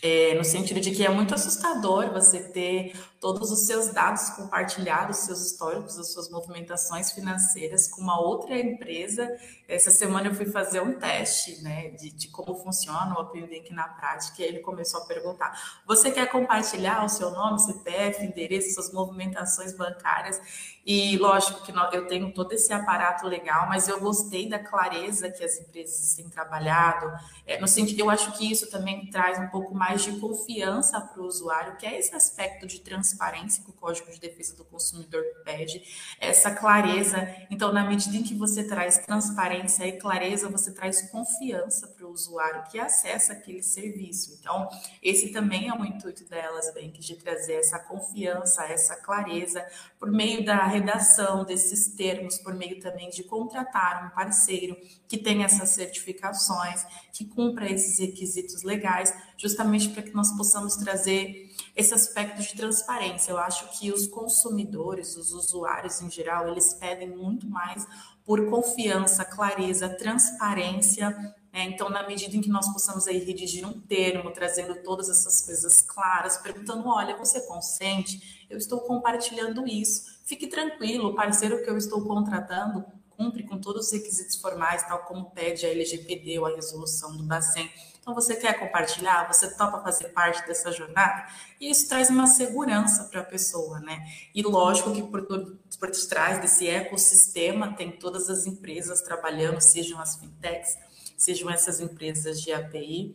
É, 0.03 0.35
no 0.35 0.43
sentido 0.43 0.81
de 0.81 0.91
que 0.91 1.07
é 1.07 1.09
muito 1.09 1.33
assustador 1.33 2.11
você 2.11 2.41
ter 2.41 2.93
todos 3.21 3.51
os 3.51 3.67
seus 3.67 3.89
dados 3.89 4.31
compartilhados, 4.31 5.19
seus 5.19 5.45
históricos, 5.45 5.99
as 5.99 6.11
suas 6.11 6.31
movimentações 6.31 7.13
financeiras 7.13 7.87
com 7.87 8.01
uma 8.01 8.19
outra 8.19 8.59
empresa. 8.59 9.29
Essa 9.69 9.91
semana 9.91 10.29
eu 10.29 10.35
fui 10.35 10.47
fazer 10.47 10.81
um 10.81 10.99
teste 10.99 11.63
né, 11.63 11.91
de, 11.91 12.11
de 12.11 12.29
como 12.29 12.55
funciona 12.55 13.15
o 13.15 13.21
Open 13.21 13.43
Bank 13.43 13.75
na 13.75 13.87
prática 13.87 14.43
e 14.43 14.47
ele 14.47 14.61
começou 14.61 15.03
a 15.03 15.05
perguntar: 15.05 15.81
você 15.87 16.11
quer 16.11 16.31
compartilhar 16.31 17.05
o 17.05 17.11
seu 17.11 17.31
nome, 17.31 17.61
CPF, 17.61 18.25
endereço, 18.25 18.73
suas 18.75 18.91
movimentações 18.91 19.77
bancárias? 19.77 20.41
E 20.85 21.19
lógico 21.19 21.63
que 21.63 21.73
eu 21.93 22.07
tenho 22.07 22.33
todo 22.33 22.53
esse 22.53 22.73
aparato 22.73 23.27
legal, 23.27 23.69
mas 23.69 23.87
eu 23.87 24.01
gostei 24.01 24.49
da 24.49 24.59
clareza 24.59 25.31
que 25.31 25.45
as 25.45 25.61
empresas 25.61 26.15
têm 26.15 26.29
trabalhado. 26.29 27.13
É, 27.47 27.61
no 27.61 27.69
sentido, 27.69 28.01
eu 28.01 28.11
acho 28.11 28.33
que 28.33 28.51
isso 28.51 28.69
também 28.71 29.11
traz 29.11 29.39
um 29.39 29.49
pouco 29.49 29.75
mais 29.75 30.03
de 30.03 30.19
confiança 30.19 30.99
para 30.99 31.21
o 31.21 31.27
usuário, 31.27 31.77
que 31.77 31.87
é 31.87 31.99
esse 31.99 32.15
aspecto 32.15 32.67
de 32.67 32.81
transparência 32.81 33.10
transparência 33.11 33.65
que 33.65 33.71
o 33.71 33.73
Código 33.73 34.11
de 34.11 34.21
Defesa 34.21 34.57
do 34.57 34.65
Consumidor 34.65 35.23
pede, 35.45 35.83
essa 36.21 36.51
clareza. 36.51 37.29
Então, 37.51 37.73
na 37.73 37.85
medida 37.85 38.17
em 38.17 38.23
que 38.23 38.35
você 38.35 38.65
traz 38.65 38.99
transparência 38.99 39.87
e 39.87 39.99
clareza, 39.99 40.49
você 40.49 40.73
traz 40.73 41.03
confiança 41.11 41.89
usuário 42.11 42.65
que 42.71 42.79
acessa 42.79 43.33
aquele 43.33 43.63
serviço. 43.63 44.37
Então, 44.39 44.69
esse 45.03 45.33
também 45.33 45.69
é 45.69 45.75
o 45.75 45.85
intuito 45.85 46.25
delas, 46.29 46.73
bem, 46.75 46.91
de 46.91 47.17
trazer 47.17 47.55
essa 47.55 47.79
confiança, 47.79 48.65
essa 48.65 48.97
clareza, 48.97 49.65
por 49.99 50.11
meio 50.11 50.45
da 50.45 50.67
redação 50.67 51.45
desses 51.45 51.95
termos, 51.95 52.39
por 52.39 52.55
meio 52.55 52.81
também 52.81 53.11
de 53.11 53.23
contratar 53.25 54.07
um 54.07 54.15
parceiro 54.15 54.77
que 55.09 55.19
tenha 55.19 55.47
essas 55.47 55.71
certificações, 55.71 56.85
que 57.13 57.25
cumpra 57.25 57.71
esses 57.71 57.99
requisitos 57.99 58.63
legais, 58.63 59.15
justamente 59.37 59.89
para 59.89 60.03
que 60.03 60.15
nós 60.15 60.31
possamos 60.37 60.77
trazer 60.77 61.51
esse 61.77 61.95
aspecto 61.95 62.43
de 62.43 62.55
transparência. 62.55 63.31
Eu 63.31 63.39
acho 63.39 63.79
que 63.79 63.93
os 63.93 64.07
consumidores, 64.07 65.17
os 65.17 65.33
usuários 65.33 66.01
em 66.01 66.11
geral, 66.11 66.49
eles 66.49 66.75
pedem 66.75 67.09
muito 67.09 67.47
mais 67.49 67.87
por 68.25 68.49
confiança, 68.49 69.25
clareza, 69.25 69.89
transparência. 69.89 71.35
Né? 71.53 71.65
Então, 71.65 71.89
na 71.89 72.07
medida 72.07 72.37
em 72.37 72.41
que 72.41 72.49
nós 72.49 72.73
possamos 72.73 73.07
aí 73.07 73.19
redigir 73.19 73.67
um 73.67 73.81
termo, 73.81 74.31
trazendo 74.33 74.83
todas 74.83 75.09
essas 75.09 75.43
coisas 75.43 75.81
claras, 75.81 76.37
perguntando: 76.39 76.89
olha, 76.89 77.17
você 77.17 77.41
consente? 77.43 78.47
Eu 78.49 78.59
estou 78.59 78.81
compartilhando 78.81 79.67
isso. 79.67 80.21
Fique 80.25 80.47
tranquilo, 80.47 81.09
o 81.09 81.15
parceiro 81.15 81.63
que 81.63 81.71
eu 81.71 81.77
estou 81.77 82.03
contratando 82.03 82.85
cumpre 83.11 83.43
com 83.43 83.59
todos 83.59 83.87
os 83.87 83.93
requisitos 83.93 84.37
formais, 84.37 84.83
tal 84.85 85.01
como 85.01 85.31
pede 85.31 85.67
a 85.67 85.69
LGPD 85.69 86.39
ou 86.39 86.47
a 86.47 86.55
resolução 86.55 87.17
do 87.17 87.23
Bacen. 87.23 87.71
Então, 88.01 88.15
você 88.15 88.35
quer 88.35 88.59
compartilhar? 88.59 89.31
Você 89.31 89.55
topa 89.57 89.83
fazer 89.83 90.09
parte 90.09 90.47
dessa 90.47 90.73
jornada? 90.73 91.27
E 91.61 91.71
isso 91.71 91.87
traz 91.87 92.09
uma 92.09 92.27
segurança 92.27 93.05
para 93.05 93.21
a 93.21 93.25
pessoa, 93.25 93.79
né? 93.81 94.03
E 94.35 94.43
lógico 94.43 94.93
que 94.93 95.03
por, 95.03 95.27
por 95.27 95.91
trás 96.09 96.41
desse 96.41 96.67
ecossistema 96.67 97.77
tem 97.77 97.93
todas 97.93 98.31
as 98.31 98.47
empresas 98.47 99.03
trabalhando, 99.03 99.61
sejam 99.61 100.01
as 100.01 100.17
fintechs, 100.17 100.79
sejam 101.21 101.51
essas 101.51 101.81
empresas 101.81 102.41
de 102.41 102.51
API, 102.51 103.15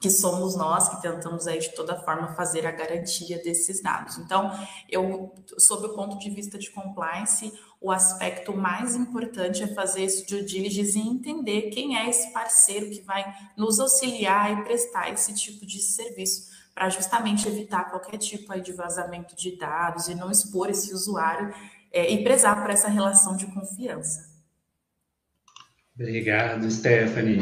que 0.00 0.08
somos 0.08 0.56
nós 0.56 0.88
que 0.88 1.02
tentamos 1.02 1.46
aí 1.46 1.58
de 1.58 1.74
toda 1.74 1.94
forma 2.00 2.34
fazer 2.34 2.66
a 2.66 2.70
garantia 2.70 3.42
desses 3.42 3.82
dados. 3.82 4.16
Então, 4.16 4.50
eu, 4.88 5.34
sob 5.58 5.86
o 5.86 5.94
ponto 5.94 6.18
de 6.18 6.30
vista 6.30 6.58
de 6.58 6.70
compliance, 6.70 7.52
o 7.82 7.92
aspecto 7.92 8.56
mais 8.56 8.96
importante 8.96 9.62
é 9.62 9.66
fazer 9.66 10.04
esse 10.04 10.26
due 10.26 10.42
diligence 10.42 10.98
e 10.98 11.06
entender 11.06 11.68
quem 11.68 11.98
é 11.98 12.08
esse 12.08 12.32
parceiro 12.32 12.88
que 12.88 13.02
vai 13.02 13.30
nos 13.58 13.78
auxiliar 13.78 14.52
e 14.52 14.64
prestar 14.64 15.10
esse 15.10 15.34
tipo 15.34 15.66
de 15.66 15.80
serviço, 15.80 16.50
para 16.74 16.88
justamente 16.88 17.46
evitar 17.46 17.90
qualquer 17.90 18.16
tipo 18.16 18.50
aí 18.54 18.62
de 18.62 18.72
vazamento 18.72 19.36
de 19.36 19.54
dados 19.58 20.08
e 20.08 20.14
não 20.14 20.30
expor 20.30 20.70
esse 20.70 20.94
usuário 20.94 21.54
é, 21.92 22.10
e 22.10 22.24
prezar 22.24 22.62
por 22.62 22.70
essa 22.70 22.88
relação 22.88 23.36
de 23.36 23.46
confiança. 23.48 24.33
Obrigado, 25.96 26.68
Stephanie. 26.68 27.40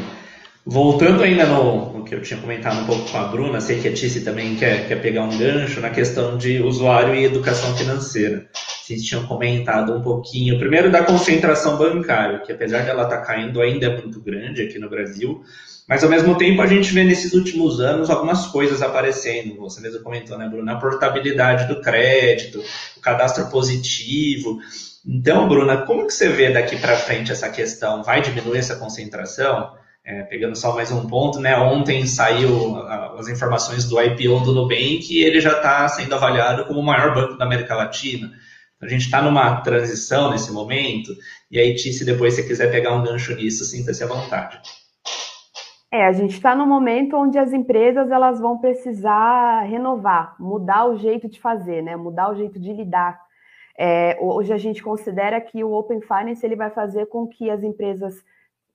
Voltando 0.63 1.23
ainda 1.23 1.47
no, 1.47 1.91
no, 1.91 2.05
que 2.05 2.13
eu 2.13 2.21
tinha 2.21 2.39
comentado 2.39 2.81
um 2.81 2.85
pouco 2.85 3.09
com 3.09 3.17
a 3.17 3.23
Bruna, 3.23 3.59
sei 3.59 3.81
que 3.81 3.87
a 3.87 3.93
Tice 3.93 4.21
também 4.23 4.55
quer, 4.55 4.87
quer 4.87 5.01
pegar 5.01 5.23
um 5.23 5.35
gancho 5.35 5.81
na 5.81 5.89
questão 5.89 6.37
de 6.37 6.61
usuário 6.61 7.15
e 7.15 7.25
educação 7.25 7.75
financeira. 7.75 8.47
vocês 8.53 9.01
tinham 9.01 9.25
comentado 9.25 9.91
um 9.91 10.03
pouquinho, 10.03 10.59
primeiro 10.59 10.91
da 10.91 11.03
concentração 11.03 11.77
bancária, 11.77 12.41
que 12.41 12.51
apesar 12.51 12.85
dela 12.85 13.03
estar 13.03 13.17
tá 13.17 13.25
caindo, 13.25 13.59
ainda 13.59 13.87
é 13.87 13.97
muito 13.99 14.21
grande 14.21 14.61
aqui 14.61 14.77
no 14.77 14.87
Brasil, 14.87 15.41
mas 15.89 16.03
ao 16.03 16.09
mesmo 16.11 16.37
tempo 16.37 16.61
a 16.61 16.67
gente 16.67 16.93
vê 16.93 17.03
nesses 17.03 17.33
últimos 17.33 17.81
anos 17.81 18.11
algumas 18.11 18.45
coisas 18.45 18.83
aparecendo. 18.83 19.57
Você 19.57 19.81
mesmo 19.81 20.03
comentou, 20.03 20.37
né, 20.37 20.47
Bruna? 20.47 20.73
A 20.73 20.79
portabilidade 20.79 21.67
do 21.67 21.81
crédito, 21.81 22.63
o 22.95 23.01
cadastro 23.01 23.49
positivo. 23.49 24.59
Então, 25.05 25.47
Bruna, 25.47 25.85
como 25.85 26.07
que 26.07 26.13
você 26.13 26.29
vê 26.29 26.51
daqui 26.51 26.77
para 26.77 26.95
frente 26.95 27.31
essa 27.31 27.49
questão? 27.49 28.03
Vai 28.03 28.21
diminuir 28.21 28.59
essa 28.59 28.77
concentração? 28.77 29.73
É, 30.05 30.23
pegando 30.23 30.55
só 30.55 30.75
mais 30.75 30.91
um 30.91 31.07
ponto, 31.07 31.39
né? 31.39 31.57
Ontem 31.57 32.05
saiu 32.05 32.77
as 33.17 33.27
informações 33.27 33.85
do 33.85 34.01
IPO 34.01 34.41
do 34.41 34.53
Nubank 34.53 35.07
e 35.09 35.23
ele 35.23 35.39
já 35.39 35.53
está 35.53 35.87
sendo 35.87 36.13
avaliado 36.13 36.65
como 36.65 36.79
o 36.79 36.83
maior 36.83 37.13
banco 37.13 37.37
da 37.37 37.45
América 37.45 37.75
Latina. 37.75 38.29
A 38.81 38.87
gente 38.87 39.05
está 39.05 39.21
numa 39.21 39.61
transição 39.61 40.29
nesse 40.29 40.51
momento, 40.51 41.13
e 41.49 41.57
aí, 41.57 41.73
Tice, 41.73 42.03
depois, 42.03 42.33
se 42.33 42.45
quiser 42.45 42.69
pegar 42.69 42.93
um 42.93 43.03
gancho 43.03 43.33
nisso, 43.33 43.63
sinta-se 43.63 44.03
à 44.03 44.07
vontade. 44.07 44.59
É, 45.89 46.05
a 46.05 46.11
gente 46.11 46.33
está 46.33 46.55
no 46.55 46.65
momento 46.65 47.15
onde 47.15 47.37
as 47.37 47.53
empresas 47.53 48.11
elas 48.11 48.41
vão 48.41 48.57
precisar 48.57 49.61
renovar, 49.61 50.35
mudar 50.39 50.85
o 50.87 50.97
jeito 50.97 51.29
de 51.29 51.39
fazer, 51.39 51.81
né? 51.81 51.95
Mudar 51.95 52.31
o 52.31 52.35
jeito 52.35 52.59
de 52.59 52.73
lidar. 52.73 53.22
É, 53.77 54.17
hoje 54.19 54.53
a 54.53 54.57
gente 54.57 54.83
considera 54.83 55.39
que 55.41 55.63
o 55.63 55.71
Open 55.71 56.01
Finance 56.01 56.45
ele 56.45 56.55
vai 56.55 56.69
fazer 56.69 57.07
com 57.07 57.27
que 57.27 57.49
as 57.49 57.63
empresas 57.63 58.23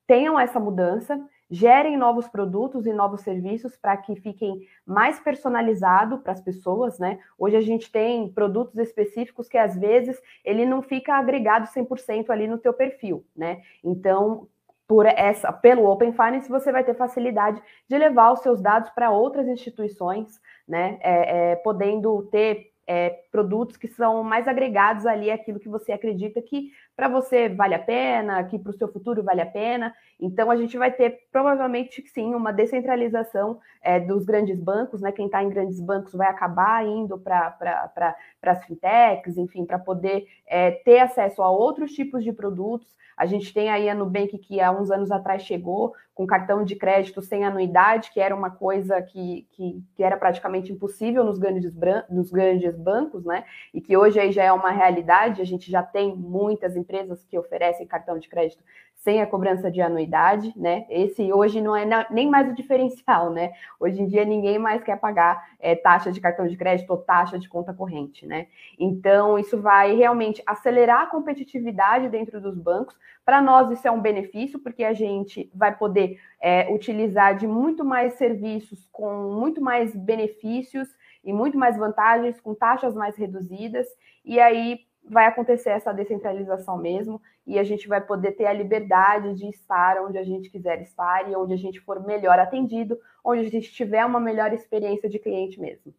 tenham 0.07 0.39
essa 0.39 0.59
mudança 0.59 1.21
gerem 1.51 1.97
novos 1.97 2.29
produtos 2.29 2.87
e 2.87 2.93
novos 2.93 3.23
serviços 3.23 3.77
para 3.77 3.97
que 3.97 4.15
fiquem 4.17 4.67
mais 4.85 5.19
personalizado 5.19 6.19
para 6.19 6.33
as 6.33 6.41
pessoas, 6.41 6.99
né? 6.99 7.19
Hoje 7.39 7.57
a 7.57 7.61
gente 7.61 7.91
tem 7.91 8.31
produtos 8.31 8.77
específicos 8.77 9.49
que 9.49 9.57
às 9.57 9.77
vezes 9.77 10.21
ele 10.45 10.67
não 10.67 10.83
fica 10.83 11.15
agregado 11.15 11.67
100% 11.67 12.31
ali 12.31 12.47
no 12.47 12.59
teu 12.59 12.75
perfil, 12.75 13.25
né? 13.35 13.63
Então, 13.83 14.47
por 14.87 15.07
essa, 15.07 15.53
pelo 15.53 15.87
Open 15.87 16.13
Finance, 16.13 16.49
você 16.49 16.73
vai 16.73 16.85
ter 16.85 16.95
facilidade 16.95 17.63
de 17.89 17.97
levar 17.97 18.33
os 18.33 18.41
seus 18.41 18.61
dados 18.61 18.91
para 18.91 19.11
outras 19.11 19.47
instituições, 19.47 20.41
né? 20.67 20.99
É, 21.01 21.53
é, 21.53 21.57
podendo 21.57 22.25
ter 22.31 22.68
é, 22.89 23.11
produtos 23.31 23.77
que 23.77 23.87
são 23.87 24.25
mais 24.25 24.49
agregados 24.49 25.05
ali 25.05 25.31
àquilo 25.31 25.61
que 25.61 25.69
você 25.69 25.93
acredita 25.93 26.41
que 26.41 26.71
para 26.97 27.07
você 27.07 27.49
vale 27.49 27.75
a 27.75 27.79
pena, 27.79 28.43
que 28.45 28.59
para 28.59 28.71
o 28.71 28.77
seu 28.77 28.91
futuro 28.91 29.23
vale 29.23 29.43
a 29.43 29.47
pena. 29.47 29.95
Então, 30.21 30.51
a 30.51 30.57
gente 30.57 30.77
vai 30.77 30.91
ter 30.91 31.29
provavelmente 31.31 32.03
sim 32.09 32.35
uma 32.35 32.53
descentralização 32.53 33.61
é, 33.81 34.01
dos 34.01 34.25
grandes 34.25 34.59
bancos, 34.59 35.01
né? 35.01 35.13
Quem 35.13 35.27
está 35.27 35.43
em 35.43 35.49
grandes 35.49 35.81
bancos 35.81 36.13
vai 36.13 36.29
acabar 36.29 36.85
indo 36.87 37.19
para 37.19 37.51
pra, 37.51 38.17
as 38.43 38.65
fintechs, 38.65 39.37
enfim, 39.37 39.65
para 39.65 39.79
poder 39.79 40.27
é, 40.47 40.73
ter 40.73 40.99
acesso 40.99 41.43
a 41.43 41.51
outros 41.51 41.93
tipos 41.93 42.25
de 42.25 42.33
produtos. 42.33 42.97
A 43.17 43.27
gente 43.27 43.53
tem 43.53 43.69
aí 43.69 43.89
a 43.89 43.95
Nubank 43.95 44.39
que 44.39 44.61
há 44.61 44.71
uns 44.71 44.93
anos 44.93 45.11
atrás 45.11 45.43
chegou 45.43 45.93
com 46.15 46.27
cartão 46.27 46.65
de 46.65 46.77
crédito 46.77 47.21
sem 47.21 47.45
anuidade, 47.45 48.11
que 48.13 48.21
era 48.21 48.35
uma 48.35 48.51
coisa 48.51 49.01
que, 49.03 49.47
que, 49.51 49.83
que 49.95 50.03
era 50.03 50.17
praticamente 50.17 50.73
impossível 50.73 51.25
nos 51.25 51.39
grandes, 51.39 51.75
nos 52.09 52.31
grandes 52.31 52.77
bancos, 52.77 53.25
né? 53.25 53.45
E 53.75 53.81
que 53.81 53.97
hoje 53.97 54.21
aí 54.21 54.31
já 54.31 54.45
é 54.45 54.53
uma 54.53 54.71
realidade. 54.71 55.43
A 55.43 55.45
gente 55.45 55.71
já 55.71 55.83
tem 55.83 56.17
muitas 56.17 56.77
empresas 56.77 57.25
que 57.25 57.39
oferecem 57.39 57.87
cartão 57.87 58.19
de 58.19 58.29
crédito 58.29 58.63
sem 58.99 59.23
a 59.23 59.27
cobrança 59.27 59.71
de 59.71 59.81
anuidade, 59.81 60.53
né? 60.57 60.85
Esse 60.91 61.33
hoje 61.33 61.61
não 61.61 61.75
é 61.75 61.87
nem 62.11 62.29
mais 62.29 62.51
o 62.51 62.55
diferencial, 62.55 63.31
né? 63.31 63.53
Hoje 63.79 64.03
em 64.03 64.07
dia 64.07 64.25
ninguém 64.25 64.59
mais 64.59 64.83
quer 64.83 64.99
pagar 64.99 65.51
é, 65.61 65.77
taxa 65.77 66.11
de 66.11 66.21
cartão 66.21 66.49
de 66.49 66.57
crédito 66.57 66.91
ou 66.91 66.97
taxa 66.99 67.39
de 67.39 67.49
conta 67.49 67.73
corrente, 67.73 68.27
né? 68.27 68.49
Então 68.79 69.39
isso 69.39 69.61
vai 69.61 69.95
realmente 69.95 70.43
acelerar 70.45 71.03
a 71.03 71.07
competitividade 71.07 72.09
dentro 72.09 72.41
dos 72.41 72.59
bancos. 72.59 72.97
Para 73.25 73.41
nós 73.41 73.71
isso 73.71 73.87
é 73.87 73.91
um 73.91 74.01
benefício 74.01 74.59
porque 74.59 74.83
a 74.83 74.93
gente 74.93 75.49
vai 75.55 75.77
poder 75.77 76.19
é, 76.41 76.69
utilizar 76.73 77.37
de 77.37 77.47
muito 77.47 77.85
mais 77.85 78.15
serviços 78.15 78.89
com 78.91 79.33
muito 79.33 79.61
mais 79.61 79.95
benefícios 79.95 80.89
e 81.23 81.33
muito 81.33 81.57
mais 81.57 81.77
vantagens, 81.77 82.41
com 82.41 82.53
taxas 82.53 82.95
mais 82.95 83.17
reduzidas. 83.17 83.87
E 84.25 84.41
aí 84.41 84.81
vai 85.05 85.27
acontecer 85.27 85.71
essa 85.71 85.93
descentralização 85.93 86.77
mesmo 86.77 87.21
e 87.47 87.59
a 87.59 87.65
gente 87.65 87.89
vai 87.89 88.01
poder 88.01 88.33
ter 88.33 88.47
a 88.47 88.53
liberdade 88.53 89.35
de 89.35 89.49
estar 89.49 90.03
onde 90.03 90.19
a 90.19 90.25
gente 90.25 90.51
quiser 90.51 90.83
estar 90.83 91.31
e 91.31 91.35
onde 91.35 91.55
a 91.55 91.57
gente 91.57 91.81
for 91.81 92.05
melhor 92.05 92.39
atendido, 92.39 92.99
onde 93.25 93.47
a 93.47 93.51
gente 93.51 93.73
tiver 93.73 94.05
uma 94.05 94.21
melhor 94.21 94.53
experiência 94.53 95.09
de 95.09 95.19
cliente 95.19 95.61
mesmo. 95.61 95.95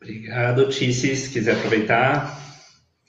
Obrigado, 0.00 0.68
Tissi. 0.68 1.16
Se 1.16 1.32
quiser 1.32 1.56
aproveitar. 1.56 2.38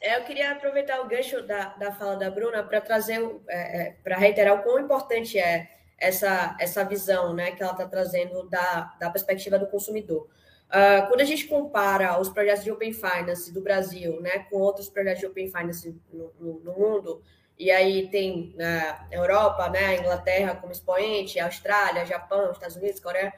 É, 0.02 0.18
eu 0.18 0.24
queria 0.24 0.52
aproveitar 0.52 1.02
o 1.02 1.08
gancho 1.08 1.42
da, 1.44 1.70
da 1.76 1.92
fala 1.92 2.16
da 2.16 2.30
Bruna 2.32 2.64
para 2.64 2.82
trazer, 2.82 3.20
é, 3.48 3.82
é, 3.82 3.92
para 4.04 4.18
reiterar 4.18 4.56
o 4.56 4.64
quão 4.64 4.80
importante 4.80 5.38
é 5.38 5.70
essa, 5.98 6.56
essa 6.60 6.84
visão 6.84 7.34
né, 7.34 7.52
que 7.52 7.62
ela 7.62 7.72
está 7.72 7.88
trazendo 7.88 8.48
da, 8.50 8.96
da 9.00 9.10
perspectiva 9.10 9.60
do 9.60 9.68
consumidor. 9.68 10.30
Uh, 10.68 11.08
quando 11.08 11.22
a 11.22 11.26
gente 11.26 11.48
compara 11.48 12.20
os 12.20 12.28
projetos 12.28 12.64
de 12.64 12.72
Open 12.72 12.92
Finance 12.92 13.54
do 13.54 13.62
Brasil 13.62 14.20
né, 14.20 14.40
com 14.50 14.58
outros 14.58 14.90
projetos 14.90 15.22
de 15.22 15.26
Open 15.26 15.48
Finance 15.48 15.98
no, 16.12 16.34
no, 16.40 16.60
no 16.60 16.74
mundo, 16.74 17.22
e 17.58 17.72
aí 17.72 18.10
tem 18.10 18.54
na 18.56 19.08
Europa, 19.10 19.70
né, 19.70 19.98
Inglaterra 19.98 20.56
como 20.56 20.72
expoente, 20.72 21.40
Austrália, 21.40 22.06
Japão, 22.06 22.52
Estados 22.52 22.76
Unidos, 22.76 23.00
Coreia, 23.00 23.34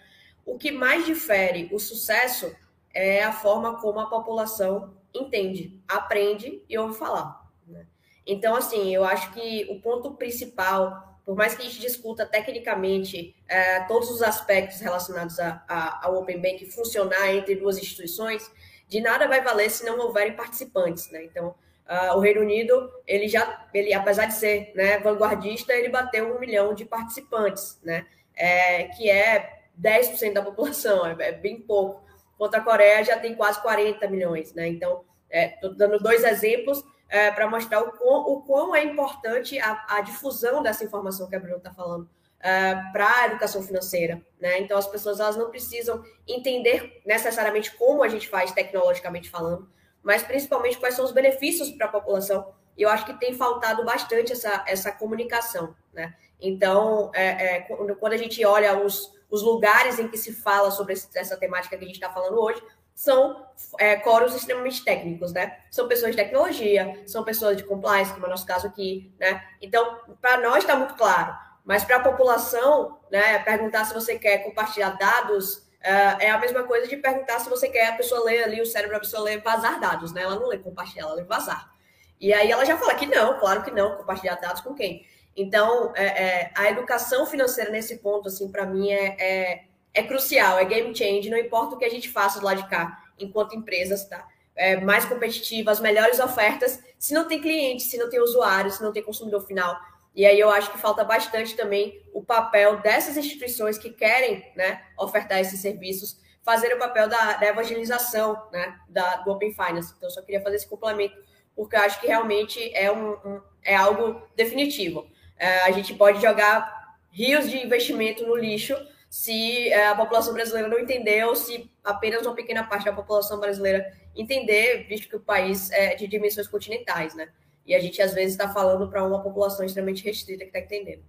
o 0.45 0.57
que 0.57 0.71
mais 0.71 1.05
difere 1.05 1.69
o 1.71 1.80
sucesso 1.80 2.53
é 2.93 3.23
a 3.23 3.32
forma 3.32 3.80
como 3.80 3.99
a 3.99 4.09
população 4.09 4.97
entende, 5.13 5.80
aprende 5.88 6.63
e 6.67 6.77
ouve 6.77 6.97
falar. 6.97 7.47
Né? 7.67 7.86
Então, 8.25 8.55
assim, 8.55 8.93
eu 8.93 9.03
acho 9.05 9.32
que 9.32 9.67
o 9.69 9.80
ponto 9.80 10.15
principal 10.15 11.09
por 11.30 11.36
mais 11.36 11.53
que 11.53 11.61
a 11.61 11.65
gente 11.65 11.80
discuta 11.80 12.25
tecnicamente 12.25 13.36
é, 13.47 13.82
todos 13.82 14.09
os 14.09 14.23
aspectos 14.23 14.80
relacionados 14.80 15.38
ao 15.69 16.15
Open 16.15 16.41
Bank 16.41 16.65
funcionar 16.71 17.32
entre 17.32 17.53
duas 17.53 17.77
instituições, 17.77 18.51
de 18.88 18.99
nada 18.99 19.27
vai 19.27 19.39
valer 19.39 19.69
se 19.69 19.86
não 19.86 19.99
houverem 19.99 20.36
participantes, 20.36 21.11
né? 21.11 21.23
Então, 21.23 21.53
uh, 21.88 22.17
o 22.17 22.19
Reino 22.19 22.41
Unido, 22.41 22.91
ele 23.05 23.27
já, 23.27 23.63
ele, 23.71 23.93
apesar 23.93 24.25
de 24.25 24.34
ser 24.34 24.71
né, 24.73 24.97
vanguardista, 24.97 25.71
ele 25.71 25.89
bateu 25.89 26.36
um 26.36 26.39
milhão 26.39 26.73
de 26.73 26.84
participantes, 26.84 27.80
né? 27.84 28.07
É, 28.36 28.86
que 28.86 29.07
é 29.07 29.59
10% 29.80 30.34
da 30.34 30.41
população, 30.41 31.05
é, 31.13 31.15
é, 31.19 31.32
bem 31.32 31.61
pouco. 31.61 32.03
Enquanto 32.34 32.55
a 32.55 32.61
Coreia 32.61 33.03
já 33.03 33.19
tem 33.19 33.36
quase 33.36 33.61
40 33.61 34.07
milhões, 34.07 34.55
né? 34.55 34.67
Então, 34.67 35.05
estou 35.30 35.73
é, 35.73 35.75
dando 35.75 35.99
dois 35.99 36.23
exemplos 36.23 36.84
é, 37.10 37.32
para 37.32 37.49
mostrar 37.49 37.82
o 37.82 37.91
quão, 37.91 38.22
o 38.22 38.41
quão, 38.43 38.76
é 38.76 38.84
importante 38.84 39.60
a, 39.60 39.86
a, 39.89 40.01
difusão 40.01 40.62
dessa 40.62 40.84
informação 40.84 41.28
que 41.28 41.36
a 41.36 41.39
Bruna 41.39 41.57
está 41.57 41.74
falando 41.74 42.07
é, 42.39 42.76
para 42.93 43.22
a 43.22 43.26
educação 43.26 43.64
financeira. 43.64 44.22
Né? 44.39 44.60
Então, 44.60 44.78
as 44.78 44.88
pessoas 44.88 45.20
elas 45.20 45.36
não 45.36 45.49
precisam 45.49 46.03
entender 46.28 47.01
necessariamente 47.05 47.76
como 47.76 48.03
a 48.03 48.07
gente 48.07 48.30
faz 48.30 48.51
tecnologicamente 48.51 49.30
falando, 49.30 49.68
mas 50.03 50.22
principalmente 50.22 50.78
quais 50.78 50.93
são 50.93 51.03
os 51.03 51.12
benefícios 51.12 51.72
para 51.72 51.88
a 51.88 51.89
população. 51.89 52.53
E 52.78 52.84
eu 52.84 52.89
acho 52.89 53.05
que 53.05 53.20
tem 53.20 53.34
faltado 53.34 53.84
bastante 53.84 54.32
essa, 54.32 54.64
essa 54.68 54.91
comunicação. 54.91 55.76
Né? 55.91 56.16
Então, 56.39 57.12
é, 57.14 57.57
é 57.57 57.60
quando 57.99 58.14
a 58.14 58.18
gente 58.18 58.45
olha 58.45 58.80
os, 58.80 59.12
os 59.30 59.41
lugares 59.41 59.99
em 59.99 60.07
que 60.07 60.18
se 60.18 60.32
fala 60.32 60.72
sobre 60.72 60.93
essa 60.93 61.36
temática 61.38 61.76
que 61.76 61.84
a 61.84 61.88
gente 61.88 61.97
está 61.97 62.10
falando 62.10 62.39
hoje, 62.39 62.62
são 62.99 63.45
é, 63.79 63.95
coros 63.95 64.35
extremamente 64.35 64.83
técnicos, 64.83 65.31
né? 65.31 65.59
São 65.71 65.87
pessoas 65.87 66.11
de 66.11 66.17
tecnologia, 66.17 67.01
são 67.07 67.23
pessoas 67.23 67.55
de 67.55 67.63
compliance, 67.63 68.11
como 68.11 68.25
é 68.25 68.27
o 68.27 68.31
nosso 68.31 68.45
caso 68.45 68.67
aqui, 68.67 69.09
né? 69.17 69.41
Então, 69.61 69.99
para 70.19 70.41
nós 70.41 70.57
está 70.57 70.75
muito 70.75 70.95
claro, 70.95 71.33
mas 71.63 71.85
para 71.85 71.95
a 71.95 72.01
população, 72.01 72.99
né, 73.09 73.39
perguntar 73.39 73.85
se 73.85 73.93
você 73.93 74.19
quer 74.19 74.39
compartilhar 74.39 74.97
dados 74.97 75.59
uh, 75.59 76.19
é 76.19 76.29
a 76.29 76.37
mesma 76.39 76.63
coisa 76.63 76.89
de 76.89 76.97
perguntar 76.97 77.39
se 77.39 77.49
você 77.49 77.69
quer 77.69 77.87
a 77.87 77.95
pessoa 77.95 78.25
ler 78.25 78.43
ali, 78.43 78.61
o 78.61 78.65
cérebro 78.65 78.97
a 78.97 78.99
pessoa 78.99 79.23
ler 79.23 79.41
vazar 79.41 79.79
dados, 79.79 80.11
né? 80.11 80.23
Ela 80.23 80.35
não 80.35 80.49
lê 80.49 80.57
compartilhar, 80.57 81.05
ela 81.05 81.13
lê 81.13 81.23
vazar. 81.23 81.71
E 82.19 82.33
aí 82.33 82.51
ela 82.51 82.65
já 82.65 82.77
fala 82.77 82.95
que 82.95 83.05
não, 83.05 83.39
claro 83.39 83.63
que 83.63 83.71
não, 83.71 83.95
compartilhar 83.95 84.35
dados 84.35 84.59
com 84.59 84.75
quem? 84.75 85.07
Então, 85.37 85.93
é, 85.95 86.03
é, 86.03 86.51
a 86.53 86.69
educação 86.69 87.25
financeira 87.25 87.71
nesse 87.71 87.99
ponto, 87.99 88.27
assim, 88.27 88.51
para 88.51 88.65
mim 88.65 88.91
é, 88.91 89.68
é 89.93 90.03
crucial, 90.03 90.57
é 90.57 90.65
game 90.65 90.95
change, 90.95 91.29
não 91.29 91.37
importa 91.37 91.75
o 91.75 91.77
que 91.77 91.85
a 91.85 91.89
gente 91.89 92.09
faça 92.09 92.39
do 92.39 92.45
lado 92.45 92.61
de 92.61 92.69
cá, 92.69 93.03
enquanto 93.17 93.55
empresas, 93.55 94.07
tá? 94.07 94.27
É, 94.55 94.77
mais 94.81 95.05
competitivas, 95.05 95.79
melhores 95.79 96.19
ofertas, 96.19 96.83
se 96.97 97.13
não 97.13 97.27
tem 97.27 97.41
cliente, 97.41 97.83
se 97.83 97.97
não 97.97 98.09
tem 98.09 98.19
usuário, 98.19 98.71
se 98.71 98.83
não 98.83 98.91
tem 98.91 99.01
consumidor 99.01 99.45
final. 99.45 99.79
E 100.13 100.25
aí 100.25 100.39
eu 100.39 100.49
acho 100.49 100.71
que 100.71 100.77
falta 100.77 101.03
bastante 101.03 101.55
também 101.55 102.01
o 102.13 102.21
papel 102.21 102.81
dessas 102.81 103.15
instituições 103.15 103.77
que 103.77 103.89
querem 103.89 104.45
né, 104.55 104.83
ofertar 104.97 105.39
esses 105.39 105.61
serviços, 105.61 106.19
fazer 106.43 106.73
o 106.73 106.79
papel 106.79 107.07
da, 107.07 107.33
da 107.33 107.47
evangelização 107.47 108.49
né, 108.51 108.77
da, 108.89 109.17
do 109.17 109.31
Open 109.31 109.53
Finance. 109.53 109.93
Então, 109.95 110.09
eu 110.09 110.13
só 110.13 110.21
queria 110.21 110.41
fazer 110.41 110.57
esse 110.57 110.67
complemento, 110.67 111.15
porque 111.55 111.75
eu 111.75 111.81
acho 111.81 112.01
que 112.01 112.07
realmente 112.07 112.59
é, 112.73 112.91
um, 112.91 113.11
um 113.11 113.41
é 113.63 113.75
algo 113.75 114.21
definitivo. 114.35 115.07
É, 115.37 115.61
a 115.61 115.71
gente 115.71 115.93
pode 115.93 116.21
jogar 116.21 116.97
rios 117.11 117.49
de 117.49 117.63
investimento 117.63 118.25
no 118.25 118.35
lixo, 118.35 118.75
se 119.10 119.70
é, 119.70 119.88
a 119.88 119.95
população 119.95 120.34
brasileira 120.34 120.68
não 120.68 120.78
entender 120.78 121.26
ou 121.26 121.36
se 121.36 121.70
apenas 121.84 122.22
uma 122.26 122.36
pequena 122.36 122.64
parte 122.64 122.86
da 122.86 122.93
população 122.93 123.39
brasileira 123.39 123.91
entender, 124.16 124.86
visto 124.88 125.10
que 125.10 125.16
o 125.16 125.20
país 125.20 125.72
é 125.72 125.95
de 125.95 126.07
dimensões 126.07 126.47
continentais, 126.47 127.16
né? 127.16 127.30
E 127.66 127.74
a 127.74 127.80
gente 127.80 128.01
às 128.01 128.14
vezes 128.14 128.32
está 128.32 128.49
falando 128.49 128.89
para 128.89 129.05
uma 129.05 129.22
população 129.22 129.66
extremamente 129.66 130.03
restrita 130.03 130.43
que 130.43 130.49
está 130.49 130.60
entendendo. 130.60 131.03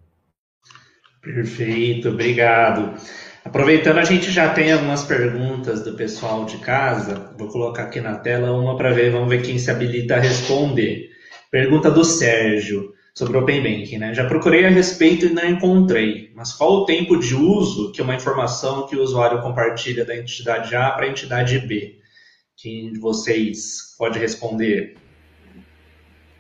Perfeito, 1.23 2.09
obrigado. 2.09 2.95
Aproveitando, 3.45 3.99
a 3.99 4.05
gente 4.05 4.31
já 4.31 4.53
tem 4.53 4.73
algumas 4.73 5.05
perguntas 5.05 5.83
do 5.83 5.95
pessoal 5.95 6.45
de 6.45 6.59
casa. 6.59 7.35
Vou 7.39 7.49
colocar 7.49 7.85
aqui 7.85 8.01
na 8.01 8.19
tela 8.19 8.53
uma 8.53 8.77
para 8.77 8.93
ver, 8.93 9.11
vamos 9.11 9.29
ver 9.29 9.43
quem 9.43 9.59
se 9.59 9.71
habilita 9.71 10.17
a 10.17 10.21
responder. 10.21 11.11
Pergunta 11.51 11.91
do 11.91 12.05
Sérgio 12.05 12.95
sobre 13.15 13.37
o 13.37 13.43
Open 13.43 13.63
Banking. 13.63 13.99
Né? 13.99 14.15
Já 14.15 14.27
procurei 14.27 14.65
a 14.65 14.71
respeito 14.71 15.27
e 15.27 15.31
não 15.31 15.45
encontrei, 15.45 16.31
mas 16.35 16.53
qual 16.53 16.73
o 16.73 16.85
tempo 16.85 17.19
de 17.19 17.35
uso 17.35 17.93
que 17.93 18.03
uma 18.03 18.15
informação 18.15 18.87
que 18.87 18.97
o 18.97 19.03
usuário 19.03 19.43
compartilha 19.43 20.05
da 20.05 20.17
entidade 20.17 20.75
A 20.75 20.91
para 20.91 21.07
a 21.07 21.09
entidade 21.09 21.59
B? 21.59 21.99
Quem 22.57 22.93
de 22.93 22.99
vocês 22.99 23.95
pode 23.99 24.19
responder? 24.19 24.97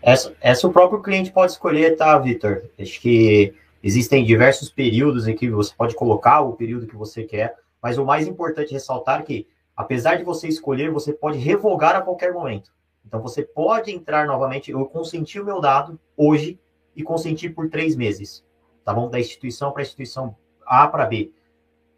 Essa, 0.03 0.35
essa 0.41 0.66
o 0.66 0.73
próprio 0.73 1.03
cliente 1.03 1.31
pode 1.31 1.53
escolher, 1.53 1.97
tá, 1.97 2.18
Vitor? 2.18 2.62
Acho 2.79 3.01
que 3.01 3.55
existem 3.83 4.25
diversos 4.25 4.71
períodos 4.71 5.29
em 5.29 5.35
que 5.35 5.49
você 5.51 5.73
pode 5.77 5.95
colocar 5.95 6.41
o 6.41 6.55
período 6.55 6.87
que 6.87 6.97
você 6.97 7.25
quer, 7.25 7.55
mas 7.83 7.99
o 7.99 8.05
mais 8.05 8.27
importante 8.27 8.71
é 8.71 8.75
ressaltar 8.75 9.25
que, 9.25 9.47
apesar 9.77 10.16
de 10.16 10.25
você 10.25 10.49
escolher, 10.49 10.91
você 10.91 11.12
pode 11.12 11.39
revogar 11.39 11.97
a 11.97 12.03
qualquer 12.03 12.33
momento. 12.33 12.71
Então, 13.07 13.20
você 13.20 13.42
pode 13.42 13.90
entrar 13.90 14.26
novamente, 14.26 14.70
eu 14.70 14.84
consenti 14.86 15.40
o 15.40 15.44
meu 15.44 15.61
dado 15.61 15.98
hoje, 16.16 16.59
e 16.94 17.03
consentir 17.03 17.51
por 17.51 17.68
três 17.68 17.96
meses, 17.96 18.44
tá 18.84 18.92
bom? 18.92 19.09
Da 19.09 19.18
instituição 19.18 19.72
para 19.72 19.82
a 19.82 19.84
instituição 19.84 20.36
A 20.66 20.86
para 20.88 21.07
B. 21.07 21.32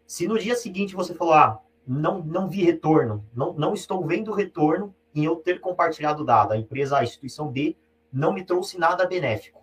Se 0.05 0.27
no 0.27 0.37
dia 0.37 0.55
seguinte 0.55 0.95
você 0.95 1.13
falou, 1.13 1.33
ah, 1.33 1.59
não, 1.85 2.23
não 2.23 2.47
vi 2.47 2.63
retorno, 2.63 3.25
não, 3.33 3.53
não 3.53 3.73
estou 3.73 4.05
vendo 4.05 4.31
retorno 4.31 4.93
em 5.13 5.25
eu 5.25 5.35
ter 5.37 5.59
compartilhado 5.59 6.25
dado, 6.25 6.53
a 6.53 6.57
empresa, 6.57 6.97
a 6.97 7.03
instituição 7.03 7.49
B 7.49 7.75
não 8.11 8.33
me 8.33 8.43
trouxe 8.43 8.77
nada 8.77 9.05
benéfico. 9.05 9.61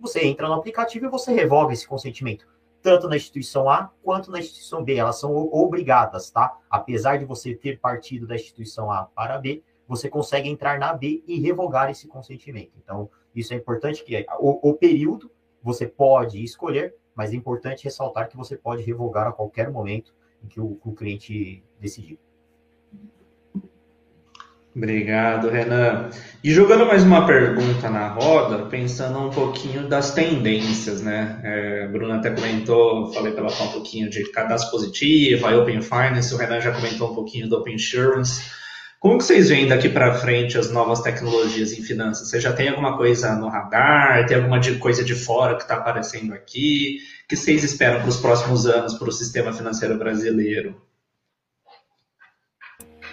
Você 0.00 0.24
entra 0.24 0.48
no 0.48 0.54
aplicativo 0.54 1.06
e 1.06 1.10
você 1.10 1.32
revoga 1.32 1.72
esse 1.72 1.86
consentimento, 1.86 2.46
tanto 2.82 3.08
na 3.08 3.16
instituição 3.16 3.68
A 3.68 3.90
quanto 4.02 4.30
na 4.30 4.38
instituição 4.38 4.84
B. 4.84 4.96
Elas 4.96 5.18
são 5.18 5.34
obrigadas, 5.52 6.30
tá? 6.30 6.58
Apesar 6.68 7.18
de 7.18 7.24
você 7.24 7.54
ter 7.54 7.80
partido 7.80 8.26
da 8.26 8.34
instituição 8.34 8.90
A 8.90 9.04
para 9.04 9.38
B, 9.38 9.62
você 9.86 10.08
consegue 10.08 10.48
entrar 10.48 10.78
na 10.78 10.92
B 10.92 11.22
e 11.26 11.40
revogar 11.40 11.90
esse 11.90 12.06
consentimento. 12.08 12.72
Então, 12.82 13.08
isso 13.34 13.52
é 13.52 13.56
importante 13.56 14.04
que 14.04 14.24
o, 14.38 14.70
o 14.70 14.74
período 14.74 15.30
você 15.62 15.86
pode 15.86 16.42
escolher, 16.42 16.94
mas 17.14 17.32
é 17.32 17.36
importante 17.36 17.84
ressaltar 17.84 18.28
que 18.28 18.36
você 18.36 18.56
pode 18.56 18.82
revogar 18.82 19.26
a 19.26 19.32
qualquer 19.32 19.70
momento 19.70 20.14
em 20.42 20.48
que 20.48 20.60
o, 20.60 20.78
o 20.84 20.92
cliente 20.92 21.62
decidir. 21.80 22.18
Obrigado, 24.76 25.48
Renan. 25.50 26.10
E 26.42 26.50
jogando 26.50 26.84
mais 26.84 27.04
uma 27.04 27.24
pergunta 27.24 27.88
na 27.88 28.08
roda, 28.08 28.66
pensando 28.66 29.20
um 29.20 29.30
pouquinho 29.30 29.88
das 29.88 30.12
tendências, 30.12 31.00
né? 31.00 31.40
É, 31.44 31.86
Bruna 31.86 32.16
até 32.16 32.30
comentou, 32.30 33.12
falei 33.12 33.30
para 33.30 33.42
ela 33.42 33.50
falar 33.50 33.70
um 33.70 33.72
pouquinho 33.72 34.10
de 34.10 34.28
cadastro 34.32 34.72
positivo, 34.72 35.46
a 35.46 35.56
Open 35.56 35.80
Finance, 35.80 36.34
o 36.34 36.36
Renan 36.36 36.60
já 36.60 36.72
comentou 36.72 37.12
um 37.12 37.14
pouquinho 37.14 37.48
do 37.48 37.56
Open 37.58 37.76
Insurance. 37.76 38.50
Como 39.04 39.18
que 39.18 39.24
vocês 39.24 39.50
veem 39.50 39.68
daqui 39.68 39.90
para 39.90 40.14
frente 40.14 40.56
as 40.56 40.70
novas 40.70 41.02
tecnologias 41.02 41.72
em 41.72 41.82
finanças? 41.82 42.30
Você 42.30 42.40
já 42.40 42.54
tem 42.54 42.70
alguma 42.70 42.96
coisa 42.96 43.34
no 43.34 43.48
radar? 43.48 44.24
Tem 44.24 44.34
alguma 44.34 44.58
coisa 44.80 45.04
de 45.04 45.14
fora 45.14 45.56
que 45.56 45.60
está 45.60 45.74
aparecendo 45.74 46.32
aqui? 46.32 47.00
O 47.22 47.28
que 47.28 47.36
vocês 47.36 47.62
esperam 47.62 48.00
para 48.00 48.08
os 48.08 48.16
próximos 48.16 48.64
anos 48.64 48.94
para 48.94 49.06
o 49.06 49.12
sistema 49.12 49.52
financeiro 49.52 49.98
brasileiro? 49.98 50.80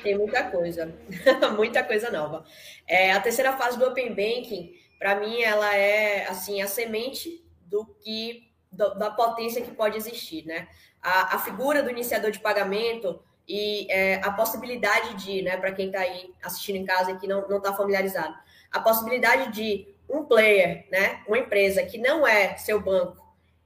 Tem 0.01 0.17
muita 0.17 0.43
coisa, 0.43 0.95
muita 1.57 1.83
coisa 1.83 2.09
nova. 2.09 2.45
É, 2.87 3.11
a 3.11 3.19
terceira 3.19 3.51
fase 3.57 3.77
do 3.77 3.83
Open 3.83 4.11
Banking, 4.11 4.71
para 4.97 5.19
mim, 5.19 5.41
ela 5.41 5.75
é 5.75 6.25
assim 6.25 6.61
a 6.61 6.67
semente 6.67 7.43
do 7.65 7.85
que 8.01 8.49
do, 8.71 8.95
da 8.95 9.11
potência 9.11 9.61
que 9.61 9.71
pode 9.71 9.97
existir, 9.97 10.45
né? 10.45 10.69
A, 11.01 11.35
a 11.35 11.39
figura 11.39 11.83
do 11.83 11.89
iniciador 11.89 12.31
de 12.31 12.39
pagamento 12.39 13.19
e 13.47 13.91
é, 13.91 14.15
a 14.23 14.31
possibilidade 14.31 15.15
de, 15.15 15.41
né, 15.41 15.57
para 15.57 15.71
quem 15.71 15.87
está 15.87 15.99
aí 15.99 16.33
assistindo 16.41 16.77
em 16.77 16.85
casa 16.85 17.11
e 17.11 17.17
que 17.17 17.27
não 17.27 17.57
está 17.57 17.73
familiarizado, 17.73 18.35
a 18.71 18.79
possibilidade 18.79 19.51
de 19.51 19.87
um 20.09 20.23
player, 20.23 20.87
né, 20.91 21.21
uma 21.27 21.37
empresa 21.37 21.83
que 21.83 21.97
não 21.97 22.27
é 22.27 22.55
seu 22.57 22.79
banco, 22.79 23.17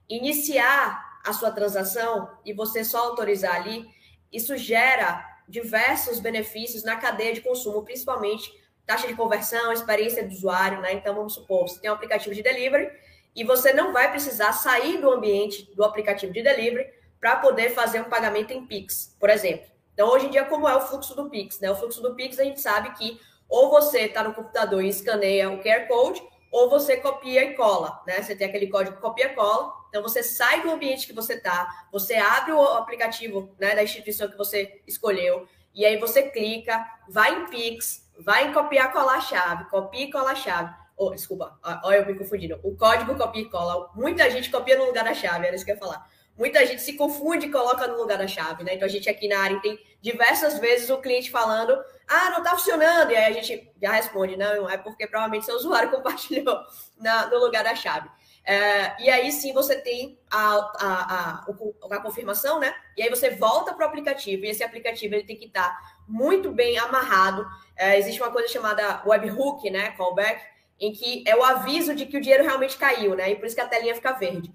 iniciar 0.10 1.20
a 1.26 1.34
sua 1.34 1.52
transação 1.52 2.30
e 2.46 2.54
você 2.54 2.84
só 2.84 3.00
autorizar 3.10 3.56
ali, 3.56 3.88
isso 4.32 4.56
gera 4.58 5.24
diversos 5.48 6.20
benefícios 6.20 6.84
na 6.84 6.96
cadeia 6.96 7.34
de 7.34 7.42
consumo, 7.42 7.84
principalmente 7.84 8.52
taxa 8.86 9.08
de 9.08 9.16
conversão, 9.16 9.72
experiência 9.72 10.24
do 10.28 10.32
usuário, 10.32 10.80
né? 10.82 10.94
Então, 10.94 11.16
vamos 11.16 11.34
supor, 11.34 11.68
você 11.68 11.80
tem 11.80 11.90
um 11.90 11.94
aplicativo 11.94 12.36
de 12.36 12.44
delivery 12.44 12.92
e 13.36 13.44
você 13.44 13.74
não 13.74 13.92
vai 13.92 14.10
precisar 14.12 14.54
sair 14.54 15.00
do 15.02 15.10
ambiente 15.12 15.74
do 15.76 15.84
aplicativo 15.84 16.32
de 16.32 16.44
delivery 16.44 16.88
para 17.26 17.38
poder 17.38 17.72
fazer 17.72 18.02
um 18.02 18.04
pagamento 18.04 18.54
em 18.54 18.68
Pix, 18.68 19.18
por 19.20 19.32
exemplo. 19.32 19.66
Então, 19.96 20.08
hoje 20.10 20.28
em 20.28 20.30
dia, 20.30 20.46
como 20.46 20.70
é 20.70 20.76
o 20.76 20.82
fluxo 20.82 21.16
do 21.16 21.28
Pix? 21.28 21.60
Né? 21.60 21.72
O 21.72 21.76
fluxo 21.76 22.00
do 22.00 22.14
Pix, 22.14 22.38
a 22.38 22.44
gente 22.44 22.62
sabe 22.62 22.92
que 22.92 23.20
ou 23.50 23.72
você 23.72 24.02
está 24.02 24.24
no 24.24 24.32
computador 24.32 24.84
e 24.84 24.90
escaneia 24.90 25.50
o 25.50 25.60
QR 25.60 25.88
Code, 25.88 26.22
ou 26.52 26.70
você 26.70 26.98
copia 26.98 27.44
e 27.44 27.56
cola, 27.56 28.00
né? 28.06 28.22
Você 28.22 28.36
tem 28.36 28.48
aquele 28.48 28.68
código 28.68 28.98
copia 28.98 29.26
e 29.26 29.34
cola. 29.34 29.74
Então, 29.90 30.04
você 30.04 30.22
sai 30.22 30.62
do 30.62 30.70
ambiente 30.70 31.08
que 31.08 31.14
você 31.14 31.34
está, 31.34 31.88
você 31.92 32.14
abre 32.14 32.52
o 32.52 32.62
aplicativo 32.62 33.56
né, 33.60 33.74
da 33.74 33.82
instituição 33.82 34.30
que 34.30 34.38
você 34.38 34.84
escolheu, 34.86 35.48
e 35.74 35.84
aí 35.84 35.98
você 35.98 36.30
clica, 36.30 36.86
vai 37.10 37.42
em 37.42 37.48
Pix, 37.48 38.08
vai 38.20 38.50
em 38.50 38.54
copiar 38.54 38.94
colar 38.94 39.16
a 39.16 39.22
chave, 39.22 39.66
copia 39.72 40.06
e 40.06 40.12
cola 40.12 40.34
a 40.34 40.36
chave. 40.36 40.72
Oh, 40.96 41.10
desculpa, 41.10 41.60
olha 41.84 41.98
eu 41.98 42.06
me 42.06 42.14
confundindo. 42.14 42.60
O 42.62 42.78
código 42.78 43.16
copia 43.16 43.42
e 43.42 43.50
cola, 43.50 43.90
muita 43.96 44.30
gente 44.30 44.52
copia 44.52 44.78
no 44.78 44.86
lugar 44.86 45.04
da 45.04 45.16
chave, 45.16 45.48
era 45.48 45.56
isso 45.56 45.66
que 45.66 45.72
eu 45.72 45.76
ia 45.76 45.82
falar 45.82 46.08
muita 46.38 46.66
gente 46.66 46.82
se 46.82 46.94
confunde 46.94 47.48
e 47.48 47.52
coloca 47.52 47.88
no 47.88 47.98
lugar 47.98 48.18
da 48.18 48.28
chave, 48.28 48.64
né? 48.64 48.76
Então 48.76 48.86
a 48.86 48.92
gente 48.92 49.10
aqui 49.10 49.28
na 49.28 49.40
área 49.40 49.60
tem 49.62 49.80
diversas 50.02 50.60
vezes 50.60 50.90
o 50.90 50.98
cliente 50.98 51.32
falando, 51.32 51.78
ah, 52.08 52.30
não 52.30 52.44
tá 52.44 52.52
funcionando, 52.52 53.12
e 53.12 53.16
aí 53.16 53.26
a 53.26 53.42
gente 53.42 53.72
já 53.82 53.92
responde, 53.92 54.38
não, 54.38 54.70
é 54.70 54.78
porque 54.78 55.08
provavelmente 55.08 55.46
seu 55.46 55.56
usuário 55.56 55.90
compartilhou 55.92 56.60
na, 56.98 57.28
no 57.28 57.40
lugar 57.40 57.64
da 57.64 57.76
chave. 57.76 58.10
É, 58.48 59.02
e 59.02 59.10
aí 59.10 59.32
sim 59.32 59.54
você 59.54 59.76
tem 59.76 60.20
a, 60.30 60.56
a, 60.56 61.42
a, 61.42 61.46
a, 61.90 62.00
confirmação, 62.00 62.60
né? 62.60 62.76
E 62.96 63.02
aí 63.02 63.10
você 63.10 63.32
volta 63.32 63.74
para 63.74 63.86
o 63.86 63.90
aplicativo, 63.90 64.46
e 64.46 64.50
esse 64.50 64.64
aplicativo 64.64 65.16
ele 65.16 65.24
tem 65.24 65.36
que 65.36 65.46
estar 65.46 65.68
tá 65.68 65.80
muito 66.08 66.52
bem 66.52 66.78
amarrado. 66.78 67.44
É, 67.76 67.98
existe 67.98 68.22
uma 68.22 68.32
coisa 68.32 68.48
chamada 68.48 69.02
webhook, 69.04 69.68
né? 69.72 69.92
Callback, 69.98 70.44
em 70.80 70.92
que 70.92 71.24
é 71.26 71.36
o 71.36 71.44
aviso 71.44 71.96
de 71.96 72.06
que 72.06 72.18
o 72.18 72.22
dinheiro 72.22 72.44
realmente 72.44 72.78
caiu, 72.78 73.16
né? 73.16 73.32
E 73.32 73.36
por 73.36 73.48
isso 73.48 73.56
que 73.56 73.62
a 73.62 73.68
telinha 73.68 73.96
fica 73.96 74.14
verde. 74.14 74.54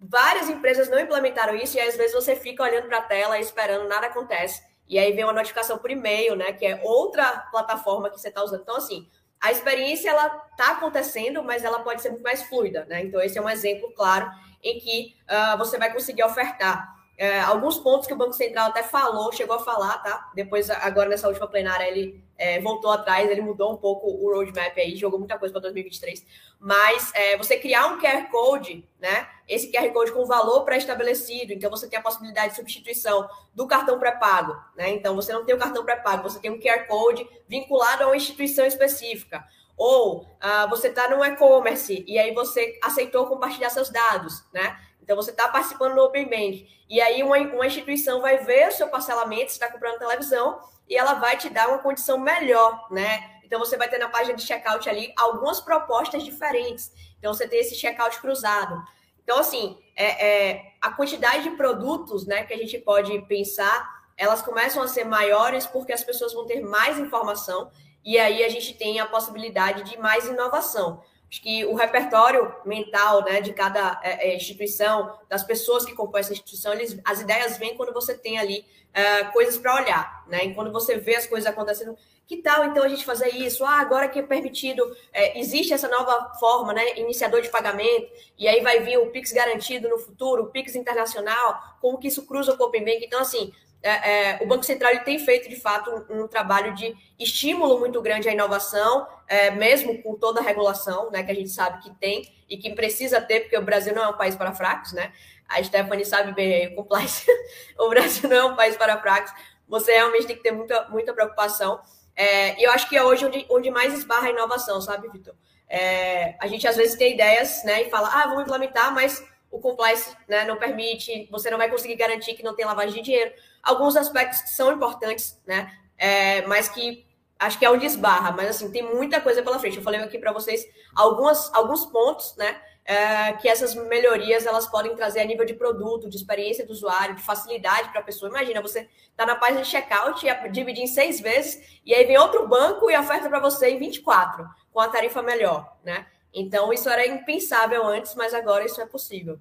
Várias 0.00 0.48
empresas 0.48 0.88
não 0.88 0.98
implementaram 0.98 1.54
isso 1.54 1.76
e 1.76 1.80
às 1.80 1.94
vezes 1.94 2.14
você 2.14 2.34
fica 2.34 2.62
olhando 2.62 2.88
para 2.88 2.98
a 2.98 3.02
tela 3.02 3.38
esperando, 3.38 3.86
nada 3.86 4.06
acontece. 4.06 4.62
E 4.88 4.98
aí 4.98 5.12
vem 5.12 5.24
uma 5.24 5.32
notificação 5.32 5.78
por 5.78 5.90
e-mail, 5.90 6.34
né? 6.34 6.52
Que 6.52 6.66
é 6.66 6.80
outra 6.82 7.46
plataforma 7.50 8.08
que 8.10 8.18
você 8.18 8.28
está 8.28 8.42
usando. 8.42 8.62
Então, 8.62 8.76
assim, 8.76 9.06
a 9.40 9.52
experiência 9.52 10.10
ela 10.10 10.26
está 10.50 10.72
acontecendo, 10.72 11.42
mas 11.42 11.64
ela 11.64 11.80
pode 11.80 12.02
ser 12.02 12.10
muito 12.10 12.24
mais 12.24 12.42
fluida, 12.42 12.86
né? 12.86 13.02
Então, 13.02 13.20
esse 13.20 13.38
é 13.38 13.42
um 13.42 13.48
exemplo 13.48 13.92
claro 13.94 14.30
em 14.62 14.78
que 14.78 15.16
uh, 15.28 15.58
você 15.58 15.78
vai 15.78 15.92
conseguir 15.92 16.24
ofertar 16.24 16.99
é, 17.20 17.38
alguns 17.38 17.78
pontos 17.78 18.06
que 18.06 18.14
o 18.14 18.16
Banco 18.16 18.32
Central 18.32 18.68
até 18.68 18.82
falou, 18.82 19.30
chegou 19.30 19.54
a 19.54 19.62
falar, 19.62 19.98
tá? 19.98 20.30
Depois, 20.34 20.70
agora 20.70 21.06
nessa 21.06 21.28
última 21.28 21.46
plenária, 21.46 21.86
ele 21.86 22.24
é, 22.38 22.58
voltou 22.62 22.90
atrás, 22.90 23.28
ele 23.28 23.42
mudou 23.42 23.74
um 23.74 23.76
pouco 23.76 24.06
o 24.06 24.32
roadmap 24.32 24.74
aí, 24.78 24.96
jogou 24.96 25.18
muita 25.18 25.38
coisa 25.38 25.52
para 25.52 25.60
2023. 25.60 26.24
Mas 26.58 27.12
é, 27.14 27.36
você 27.36 27.58
criar 27.58 27.88
um 27.88 27.98
QR 28.00 28.30
Code, 28.30 28.88
né? 28.98 29.28
Esse 29.46 29.70
QR 29.70 29.92
Code 29.92 30.12
com 30.12 30.24
valor 30.24 30.64
pré-estabelecido, 30.64 31.52
então 31.52 31.68
você 31.68 31.86
tem 31.86 31.98
a 31.98 32.02
possibilidade 32.02 32.52
de 32.52 32.56
substituição 32.56 33.28
do 33.54 33.66
cartão 33.66 33.98
pré-pago, 33.98 34.56
né? 34.74 34.88
Então 34.88 35.14
você 35.14 35.30
não 35.30 35.44
tem 35.44 35.54
o 35.54 35.58
cartão 35.58 35.84
pré-pago, 35.84 36.22
você 36.22 36.40
tem 36.40 36.50
um 36.50 36.58
QR 36.58 36.86
Code 36.86 37.28
vinculado 37.46 38.02
a 38.02 38.06
uma 38.06 38.16
instituição 38.16 38.64
específica. 38.64 39.44
Ou 39.76 40.22
uh, 40.22 40.68
você 40.70 40.88
está 40.88 41.10
no 41.10 41.22
e-commerce 41.22 42.02
e 42.08 42.18
aí 42.18 42.32
você 42.32 42.78
aceitou 42.82 43.26
compartilhar 43.26 43.68
seus 43.68 43.90
dados, 43.90 44.42
né? 44.54 44.74
Então, 45.02 45.16
você 45.16 45.30
está 45.30 45.48
participando 45.48 45.94
do 45.94 46.02
Open 46.02 46.24
Bank. 46.24 46.68
E 46.88 47.00
aí, 47.00 47.22
uma, 47.22 47.36
uma 47.38 47.66
instituição 47.66 48.20
vai 48.20 48.38
ver 48.38 48.68
o 48.68 48.72
seu 48.72 48.88
parcelamento, 48.88 49.50
você 49.50 49.56
está 49.56 49.70
comprando 49.70 49.98
televisão, 49.98 50.60
e 50.88 50.96
ela 50.96 51.14
vai 51.14 51.36
te 51.36 51.48
dar 51.48 51.68
uma 51.68 51.78
condição 51.78 52.18
melhor, 52.18 52.86
né? 52.90 53.40
Então, 53.44 53.58
você 53.58 53.76
vai 53.76 53.88
ter 53.88 53.98
na 53.98 54.08
página 54.08 54.36
de 54.36 54.42
checkout 54.42 54.88
ali 54.88 55.12
algumas 55.16 55.60
propostas 55.60 56.22
diferentes. 56.24 56.92
Então, 57.18 57.34
você 57.34 57.48
tem 57.48 57.60
esse 57.60 57.74
checkout 57.74 58.20
cruzado. 58.20 58.80
Então, 59.22 59.38
assim, 59.38 59.78
é, 59.94 60.26
é, 60.26 60.72
a 60.80 60.90
quantidade 60.90 61.44
de 61.44 61.50
produtos 61.50 62.26
né, 62.26 62.42
que 62.44 62.52
a 62.52 62.56
gente 62.56 62.78
pode 62.78 63.16
pensar, 63.22 63.88
elas 64.16 64.42
começam 64.42 64.82
a 64.82 64.88
ser 64.88 65.04
maiores 65.04 65.66
porque 65.66 65.92
as 65.92 66.02
pessoas 66.02 66.32
vão 66.32 66.46
ter 66.46 66.60
mais 66.60 66.98
informação 66.98 67.70
e 68.04 68.18
aí 68.18 68.42
a 68.42 68.48
gente 68.48 68.74
tem 68.74 68.98
a 68.98 69.06
possibilidade 69.06 69.82
de 69.84 69.98
mais 69.98 70.26
inovação. 70.26 71.02
Acho 71.30 71.42
que 71.42 71.64
o 71.64 71.74
repertório 71.76 72.52
mental 72.66 73.22
né, 73.22 73.40
de 73.40 73.52
cada 73.52 74.00
é, 74.02 74.30
é, 74.30 74.36
instituição, 74.36 75.16
das 75.28 75.44
pessoas 75.44 75.84
que 75.84 75.94
compõem 75.94 76.20
essa 76.20 76.32
instituição, 76.32 76.72
eles, 76.72 76.98
as 77.04 77.20
ideias 77.20 77.56
vêm 77.56 77.76
quando 77.76 77.92
você 77.92 78.18
tem 78.18 78.36
ali 78.36 78.66
é, 78.92 79.24
coisas 79.26 79.56
para 79.56 79.76
olhar, 79.76 80.24
né? 80.26 80.46
E 80.46 80.54
quando 80.54 80.72
você 80.72 80.98
vê 80.98 81.14
as 81.14 81.28
coisas 81.28 81.48
acontecendo, 81.48 81.96
que 82.26 82.38
tal 82.38 82.64
então 82.64 82.82
a 82.82 82.88
gente 82.88 83.04
fazer 83.04 83.28
isso? 83.28 83.64
Ah, 83.64 83.78
agora 83.78 84.08
que 84.08 84.18
é 84.18 84.22
permitido, 84.22 84.82
é, 85.12 85.38
existe 85.38 85.72
essa 85.72 85.86
nova 85.86 86.32
forma, 86.40 86.72
né? 86.72 86.98
Iniciador 86.98 87.40
de 87.42 87.48
pagamento, 87.48 88.10
e 88.36 88.48
aí 88.48 88.60
vai 88.60 88.80
vir 88.80 88.98
o 88.98 89.12
Pix 89.12 89.30
garantido 89.30 89.88
no 89.88 89.98
futuro, 89.98 90.42
o 90.42 90.46
Pix 90.46 90.74
internacional, 90.74 91.76
como 91.80 91.98
que 91.98 92.08
isso 92.08 92.26
cruza 92.26 92.56
o 92.58 92.64
Open 92.64 92.84
Bank. 92.84 93.04
Então, 93.04 93.20
assim, 93.20 93.52
é, 93.82 94.32
é, 94.32 94.38
o 94.42 94.46
Banco 94.46 94.64
Central 94.64 94.92
tem 95.04 95.18
feito, 95.18 95.48
de 95.48 95.56
fato, 95.56 95.90
um, 96.10 96.22
um, 96.24 96.28
trabalho 96.28 96.74
de 96.74 96.94
estímulo 97.18 97.78
muito 97.78 98.00
grande 98.02 98.28
à 98.28 98.32
inovação, 98.32 99.06
é, 99.26 99.50
mesmo 99.50 100.02
com 100.02 100.16
toda 100.16 100.40
a 100.40 100.42
regulação 100.42 101.10
né, 101.10 101.22
que 101.22 101.30
a 101.30 101.34
gente 101.34 101.48
sabe 101.48 101.82
que 101.82 101.90
tem 101.94 102.30
e 102.48 102.58
que 102.58 102.74
precisa 102.74 103.20
ter, 103.20 103.40
porque 103.40 103.56
o 103.56 103.62
Brasil 103.62 103.94
não 103.94 104.02
é 104.02 104.08
um 104.08 104.16
país 104.16 104.36
para 104.36 104.52
fracos, 104.52 104.92
né? 104.92 105.12
A 105.48 105.62
Stephanie 105.62 106.04
sabe 106.04 106.32
bem 106.32 106.54
aí, 106.54 106.66
o 106.68 106.76
compliance. 106.76 107.26
o 107.78 107.88
Brasil 107.88 108.28
não 108.28 108.36
é 108.36 108.44
um 108.44 108.56
país 108.56 108.76
para 108.76 109.00
fracos. 109.00 109.32
Você 109.66 109.92
realmente 109.92 110.26
tem 110.26 110.36
que 110.36 110.42
ter 110.42 110.52
muita, 110.52 110.88
muita 110.88 111.12
preocupação. 111.12 111.80
É, 112.14 112.60
e 112.60 112.64
eu 112.64 112.70
acho 112.70 112.88
que 112.88 112.96
é 112.96 113.02
hoje 113.02 113.24
onde, 113.24 113.46
onde 113.48 113.70
mais 113.70 113.94
esbarra 113.94 114.28
a 114.28 114.30
inovação, 114.30 114.80
sabe, 114.80 115.08
Vitor? 115.08 115.34
É, 115.68 116.36
a 116.40 116.46
gente 116.46 116.66
às 116.66 116.76
vezes 116.76 116.96
tem 116.96 117.14
ideias 117.14 117.64
né, 117.64 117.82
e 117.82 117.90
fala, 117.90 118.08
ah, 118.12 118.26
vamos 118.26 118.42
implementar, 118.42 118.92
mas 118.92 119.24
o 119.50 119.58
compliance 119.58 120.14
né, 120.28 120.44
não 120.44 120.56
permite, 120.56 121.28
você 121.30 121.50
não 121.50 121.58
vai 121.58 121.70
conseguir 121.70 121.94
garantir 121.94 122.34
que 122.34 122.42
não 122.42 122.54
tem 122.54 122.64
lavagem 122.64 122.94
de 122.94 123.02
dinheiro. 123.02 123.32
Alguns 123.62 123.96
aspectos 123.96 124.42
que 124.42 124.50
são 124.50 124.72
importantes, 124.72 125.40
né? 125.46 125.72
É, 125.96 126.46
mas 126.46 126.68
que 126.68 127.06
acho 127.38 127.58
que 127.58 127.64
é 127.64 127.70
onde 127.70 127.86
esbarra, 127.86 128.32
mas 128.32 128.50
assim, 128.50 128.70
tem 128.70 128.82
muita 128.82 129.20
coisa 129.20 129.42
pela 129.42 129.58
frente. 129.58 129.78
Eu 129.78 129.82
falei 129.82 130.00
aqui 130.00 130.18
para 130.18 130.32
vocês 130.32 130.66
algumas, 130.94 131.52
alguns 131.54 131.86
pontos, 131.86 132.36
né? 132.36 132.60
É, 132.84 133.34
que 133.34 133.48
essas 133.48 133.74
melhorias 133.74 134.46
elas 134.46 134.66
podem 134.66 134.96
trazer 134.96 135.20
a 135.20 135.24
nível 135.24 135.44
de 135.44 135.54
produto, 135.54 136.08
de 136.08 136.16
experiência 136.16 136.66
do 136.66 136.72
usuário, 136.72 137.14
de 137.14 137.22
facilidade 137.22 137.90
para 137.90 138.00
a 138.00 138.04
pessoa. 138.04 138.30
Imagina, 138.30 138.60
você 138.60 138.88
está 139.10 139.24
na 139.24 139.36
página 139.36 139.62
de 139.62 139.68
checkout, 139.68 140.26
dividir 140.50 140.82
em 140.82 140.86
seis 140.86 141.20
vezes, 141.20 141.80
e 141.84 141.94
aí 141.94 142.04
vem 142.04 142.18
outro 142.18 142.48
banco 142.48 142.90
e 142.90 142.96
oferta 142.96 143.28
para 143.28 143.38
você 143.38 143.70
em 143.70 143.78
24, 143.78 144.44
com 144.72 144.80
a 144.80 144.88
tarifa 144.88 145.22
melhor, 145.22 145.76
né? 145.84 146.06
Então, 146.32 146.72
isso 146.72 146.88
era 146.88 147.06
impensável 147.06 147.84
antes, 147.84 148.14
mas 148.14 148.34
agora 148.34 148.64
isso 148.64 148.80
é 148.80 148.86
possível. 148.86 149.38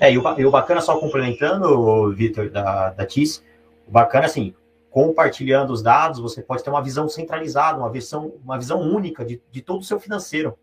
É, 0.00 0.12
e 0.12 0.18
o, 0.18 0.40
e 0.40 0.44
o 0.44 0.50
bacana, 0.50 0.80
só 0.80 0.98
complementando, 0.98 2.12
Vitor, 2.12 2.50
da, 2.50 2.90
da 2.90 3.06
TIS, 3.06 3.42
o 3.86 3.90
bacana, 3.90 4.26
assim, 4.26 4.54
compartilhando 4.90 5.72
os 5.72 5.82
dados, 5.82 6.20
você 6.20 6.42
pode 6.42 6.62
ter 6.62 6.70
uma 6.70 6.82
visão 6.82 7.08
centralizada, 7.08 7.78
uma 7.78 7.90
visão, 7.90 8.34
uma 8.44 8.58
visão 8.58 8.80
única 8.80 9.24
de, 9.24 9.42
de 9.50 9.62
todo 9.62 9.80
o 9.80 9.84
seu 9.84 9.98
financeiro. 9.98 10.58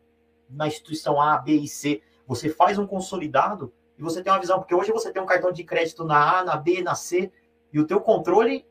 Na 0.49 0.67
instituição 0.67 1.21
A, 1.21 1.38
B 1.38 1.53
e 1.53 1.67
C, 1.67 2.01
você 2.27 2.49
faz 2.49 2.77
um 2.77 2.86
consolidado 2.86 3.73
e 3.97 4.01
você 4.01 4.21
tem 4.21 4.32
uma 4.32 4.39
visão, 4.39 4.59
porque 4.59 4.75
hoje 4.75 4.91
você 4.91 5.11
tem 5.11 5.21
um 5.21 5.25
cartão 5.25 5.51
de 5.51 5.63
crédito 5.63 6.03
na 6.03 6.39
A, 6.39 6.43
na 6.43 6.55
B, 6.55 6.82
na 6.82 6.95
C, 6.95 7.32
e 7.71 7.79
o 7.79 7.86
teu 7.86 8.01
controle 8.01 8.65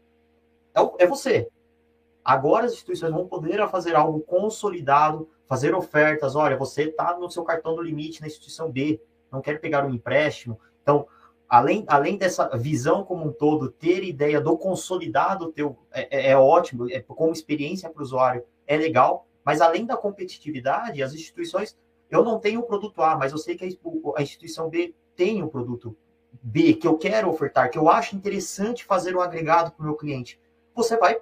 é, 0.74 1.04
é 1.04 1.06
você. 1.06 1.48
Agora 2.24 2.66
as 2.66 2.72
instituições 2.72 3.12
vão 3.12 3.26
poder 3.26 3.66
fazer 3.68 3.94
algo 3.94 4.20
consolidado, 4.20 5.28
fazer 5.48 5.74
ofertas. 5.74 6.36
Olha, 6.36 6.56
você 6.56 6.84
está 6.84 7.16
no 7.18 7.30
seu 7.30 7.44
cartão 7.44 7.74
do 7.74 7.82
limite 7.82 8.20
na 8.20 8.26
instituição 8.26 8.70
B, 8.70 9.00
não 9.30 9.40
quer 9.40 9.60
pegar 9.60 9.84
um 9.84 9.90
empréstimo. 9.90 10.58
Então, 10.82 11.06
além, 11.48 11.84
além 11.86 12.16
dessa 12.16 12.48
visão 12.56 13.04
como 13.04 13.26
um 13.26 13.32
todo, 13.32 13.70
ter 13.70 14.04
ideia 14.04 14.40
do 14.40 14.56
consolidado 14.56 15.52
teu 15.52 15.76
é, 15.92 16.28
é, 16.28 16.30
é 16.30 16.36
ótimo, 16.36 16.90
é, 16.90 17.00
como 17.00 17.32
experiência 17.32 17.90
para 17.90 18.00
o 18.00 18.04
usuário 18.04 18.44
é 18.66 18.76
legal, 18.76 19.26
mas 19.44 19.60
além 19.60 19.84
da 19.84 19.96
competitividade, 19.96 21.02
as 21.02 21.12
instituições, 21.12 21.76
eu 22.10 22.24
não 22.24 22.38
tenho 22.38 22.60
o 22.60 22.64
produto 22.64 23.02
A, 23.02 23.16
mas 23.16 23.32
eu 23.32 23.38
sei 23.38 23.56
que 23.56 23.64
a, 23.64 23.68
a 24.18 24.22
instituição 24.22 24.68
B 24.68 24.94
tem 25.16 25.42
o 25.42 25.48
produto 25.48 25.96
B 26.42 26.74
que 26.74 26.86
eu 26.86 26.96
quero 26.96 27.28
ofertar, 27.28 27.70
que 27.70 27.78
eu 27.78 27.88
acho 27.88 28.14
interessante 28.14 28.84
fazer 28.84 29.16
um 29.16 29.20
agregado 29.20 29.72
para 29.72 29.82
o 29.82 29.86
meu 29.86 29.96
cliente 29.96 30.38
você 30.74 30.96
vai 30.96 31.16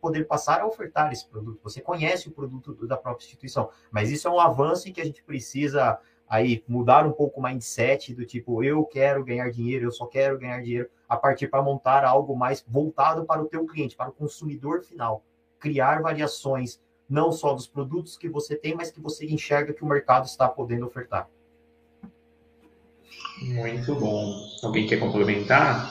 poder 0.00 0.24
passar 0.26 0.60
a 0.60 0.66
ofertar 0.66 1.12
esse 1.12 1.26
produto. 1.26 1.60
Você 1.62 1.80
conhece 1.80 2.28
o 2.28 2.32
produto 2.32 2.86
da 2.86 2.96
própria 2.96 3.24
instituição, 3.24 3.70
mas 3.90 4.10
isso 4.10 4.28
é 4.28 4.30
um 4.30 4.40
avanço 4.40 4.92
que 4.92 5.00
a 5.00 5.04
gente 5.04 5.22
precisa 5.22 5.98
aí 6.30 6.62
mudar 6.68 7.04
um 7.04 7.10
pouco 7.10 7.40
o 7.40 7.42
mindset 7.42 8.14
do 8.14 8.24
tipo 8.24 8.62
eu 8.62 8.84
quero 8.84 9.24
ganhar 9.24 9.50
dinheiro, 9.50 9.86
eu 9.86 9.90
só 9.90 10.06
quero 10.06 10.38
ganhar 10.38 10.62
dinheiro 10.62 10.88
a 11.08 11.16
partir 11.16 11.48
para 11.48 11.60
montar 11.60 12.04
algo 12.04 12.36
mais 12.36 12.64
voltado 12.66 13.24
para 13.24 13.42
o 13.42 13.46
teu 13.46 13.66
cliente, 13.66 13.96
para 13.96 14.10
o 14.10 14.12
consumidor 14.12 14.82
final, 14.82 15.24
criar 15.58 16.00
variações 16.00 16.80
não 17.08 17.32
só 17.32 17.52
dos 17.52 17.66
produtos 17.66 18.16
que 18.16 18.28
você 18.28 18.54
tem, 18.54 18.76
mas 18.76 18.92
que 18.92 19.00
você 19.00 19.26
enxerga 19.26 19.74
que 19.74 19.82
o 19.82 19.88
mercado 19.88 20.26
está 20.26 20.48
podendo 20.48 20.86
ofertar. 20.86 21.28
Muito 23.42 23.94
bom. 23.96 24.32
Alguém 24.62 24.86
quer 24.86 25.00
complementar? 25.00 25.90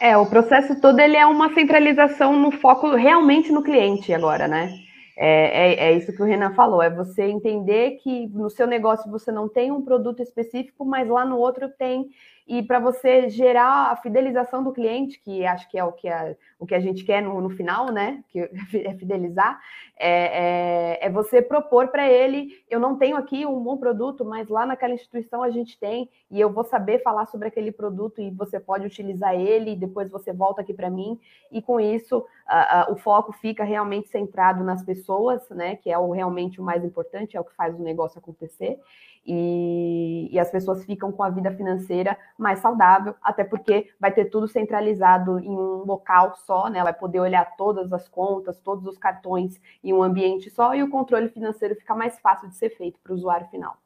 É, 0.00 0.16
o 0.16 0.26
processo 0.26 0.80
todo 0.80 0.98
ele 0.98 1.16
é 1.16 1.26
uma 1.26 1.54
centralização 1.54 2.36
no 2.36 2.50
foco 2.50 2.94
realmente 2.96 3.52
no 3.52 3.62
cliente 3.62 4.12
agora, 4.12 4.48
né? 4.48 4.87
É, 5.20 5.72
é, 5.72 5.74
é, 5.88 5.96
isso 5.96 6.12
que 6.12 6.22
o 6.22 6.24
Renan 6.24 6.54
falou, 6.54 6.80
é 6.80 6.88
você 6.88 7.24
entender 7.24 7.98
que 8.02 8.28
no 8.28 8.48
seu 8.48 8.68
negócio 8.68 9.10
você 9.10 9.32
não 9.32 9.48
tem 9.48 9.72
um 9.72 9.82
produto 9.82 10.22
específico, 10.22 10.84
mas 10.84 11.08
lá 11.08 11.24
no 11.24 11.38
outro 11.38 11.68
tem 11.68 12.08
e 12.48 12.62
para 12.62 12.80
você 12.80 13.28
gerar 13.28 13.92
a 13.92 13.96
fidelização 13.96 14.64
do 14.64 14.72
cliente, 14.72 15.20
que 15.20 15.44
acho 15.44 15.68
que 15.68 15.78
é 15.78 15.84
o 15.84 15.92
que 15.92 16.08
a, 16.08 16.34
o 16.58 16.66
que 16.66 16.74
a 16.74 16.80
gente 16.80 17.04
quer 17.04 17.22
no, 17.22 17.38
no 17.42 17.50
final, 17.50 17.92
né? 17.92 18.24
Que 18.30 18.40
é 18.88 18.94
fidelizar, 18.94 19.60
é, 19.98 20.96
é, 21.02 21.06
é 21.06 21.10
você 21.10 21.42
propor 21.42 21.88
para 21.88 22.08
ele: 22.08 22.48
eu 22.70 22.80
não 22.80 22.96
tenho 22.96 23.18
aqui 23.18 23.44
um 23.44 23.62
bom 23.62 23.76
produto, 23.76 24.24
mas 24.24 24.48
lá 24.48 24.64
naquela 24.64 24.94
instituição 24.94 25.42
a 25.42 25.50
gente 25.50 25.78
tem, 25.78 26.08
e 26.30 26.40
eu 26.40 26.50
vou 26.50 26.64
saber 26.64 27.02
falar 27.02 27.26
sobre 27.26 27.48
aquele 27.48 27.70
produto 27.70 28.18
e 28.18 28.30
você 28.30 28.58
pode 28.58 28.86
utilizar 28.86 29.34
ele, 29.34 29.72
e 29.72 29.76
depois 29.76 30.10
você 30.10 30.32
volta 30.32 30.62
aqui 30.62 30.72
para 30.72 30.88
mim, 30.88 31.20
e 31.52 31.60
com 31.60 31.78
isso 31.78 32.24
a, 32.46 32.80
a, 32.80 32.90
o 32.90 32.96
foco 32.96 33.30
fica 33.30 33.62
realmente 33.62 34.08
centrado 34.08 34.64
nas 34.64 34.82
pessoas, 34.82 35.46
né? 35.50 35.76
Que 35.76 35.90
é 35.90 35.98
o, 35.98 36.12
realmente 36.12 36.62
o 36.62 36.64
mais 36.64 36.82
importante, 36.82 37.36
é 37.36 37.40
o 37.40 37.44
que 37.44 37.54
faz 37.54 37.78
o 37.78 37.82
negócio 37.82 38.18
acontecer 38.18 38.80
e, 39.26 40.28
e, 40.32 40.38
as 40.38 40.50
pessoas 40.50 40.84
ficam 40.84 41.12
com 41.12 41.22
a 41.22 41.30
vida 41.30 41.50
financeira 41.52 42.16
mais 42.38 42.60
saudável, 42.60 43.14
até 43.22 43.44
porque 43.44 43.90
vai 44.00 44.12
ter 44.12 44.26
tudo 44.26 44.48
centralizado 44.48 45.38
em 45.38 45.50
um 45.50 45.84
local 45.84 46.34
só, 46.46 46.68
né? 46.68 46.82
Vai 46.82 46.94
poder 46.94 47.20
olhar 47.20 47.56
todas 47.56 47.92
as 47.92 48.08
contas, 48.08 48.58
todos 48.60 48.86
os 48.86 48.98
cartões 48.98 49.60
em 49.82 49.92
um 49.92 50.02
ambiente 50.02 50.50
só 50.50 50.74
e 50.74 50.82
o 50.82 50.90
controle 50.90 51.28
financeiro 51.28 51.74
fica 51.74 51.94
mais 51.94 52.18
fácil 52.18 52.48
de 52.48 52.56
ser 52.56 52.70
feito 52.70 52.98
para 53.02 53.12
o 53.12 53.16
usuário 53.16 53.46
final. 53.48 53.76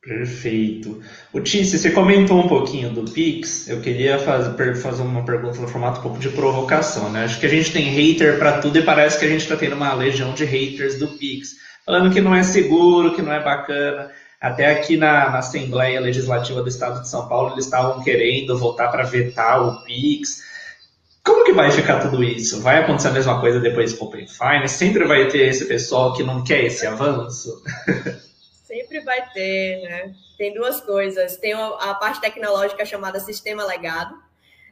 Perfeito. 0.00 1.02
O 1.34 1.40
Tice, 1.40 1.76
você 1.76 1.90
comentou 1.90 2.38
um 2.38 2.48
pouquinho 2.48 2.90
do 2.90 3.04
Pix. 3.04 3.68
Eu 3.68 3.80
queria 3.82 4.18
fazer, 4.18 4.74
fazer 4.76 5.02
uma 5.02 5.24
pergunta 5.24 5.60
no 5.60 5.68
formato 5.68 5.98
um 5.98 6.02
pouco 6.02 6.18
de 6.18 6.30
provocação, 6.30 7.10
né? 7.10 7.24
Acho 7.24 7.38
que 7.38 7.46
a 7.46 7.48
gente 7.48 7.72
tem 7.72 7.90
hater 7.90 8.38
para 8.38 8.60
tudo 8.60 8.78
e 8.78 8.82
parece 8.82 9.18
que 9.18 9.26
a 9.26 9.28
gente 9.28 9.42
está 9.42 9.56
tendo 9.56 9.74
uma 9.74 9.92
legião 9.92 10.32
de 10.32 10.44
haters 10.44 10.98
do 10.98 11.08
Pix 11.08 11.56
falando 11.88 12.12
que 12.12 12.20
não 12.20 12.34
é 12.34 12.42
seguro, 12.42 13.14
que 13.14 13.22
não 13.22 13.32
é 13.32 13.42
bacana. 13.42 14.12
Até 14.38 14.66
aqui 14.66 14.98
na, 14.98 15.30
na 15.30 15.38
Assembleia 15.38 15.98
Legislativa 15.98 16.60
do 16.60 16.68
Estado 16.68 17.00
de 17.00 17.08
São 17.08 17.26
Paulo, 17.26 17.54
eles 17.54 17.64
estavam 17.64 18.04
querendo 18.04 18.58
voltar 18.58 18.88
para 18.88 19.04
vetar 19.04 19.66
o 19.66 19.82
PIX. 19.84 20.42
Como 21.24 21.46
que 21.46 21.52
vai 21.52 21.70
ficar 21.70 22.00
tudo 22.00 22.22
isso? 22.22 22.60
Vai 22.60 22.82
acontecer 22.82 23.08
a 23.08 23.12
mesma 23.12 23.40
coisa 23.40 23.58
depois 23.58 23.94
com 23.94 24.04
o 24.04 24.08
Open 24.08 24.26
Finance? 24.28 24.76
Sempre 24.76 25.06
vai 25.06 25.28
ter 25.28 25.48
esse 25.48 25.64
pessoal 25.64 26.12
que 26.12 26.22
não 26.22 26.44
quer 26.44 26.64
esse 26.64 26.86
avanço? 26.86 27.62
Sempre 28.68 29.00
vai 29.00 29.26
ter, 29.30 29.82
né? 29.82 30.12
Tem 30.36 30.52
duas 30.52 30.82
coisas. 30.82 31.38
Tem 31.38 31.54
a 31.54 31.94
parte 31.94 32.20
tecnológica 32.20 32.84
chamada 32.84 33.18
sistema 33.18 33.64
legado, 33.64 34.14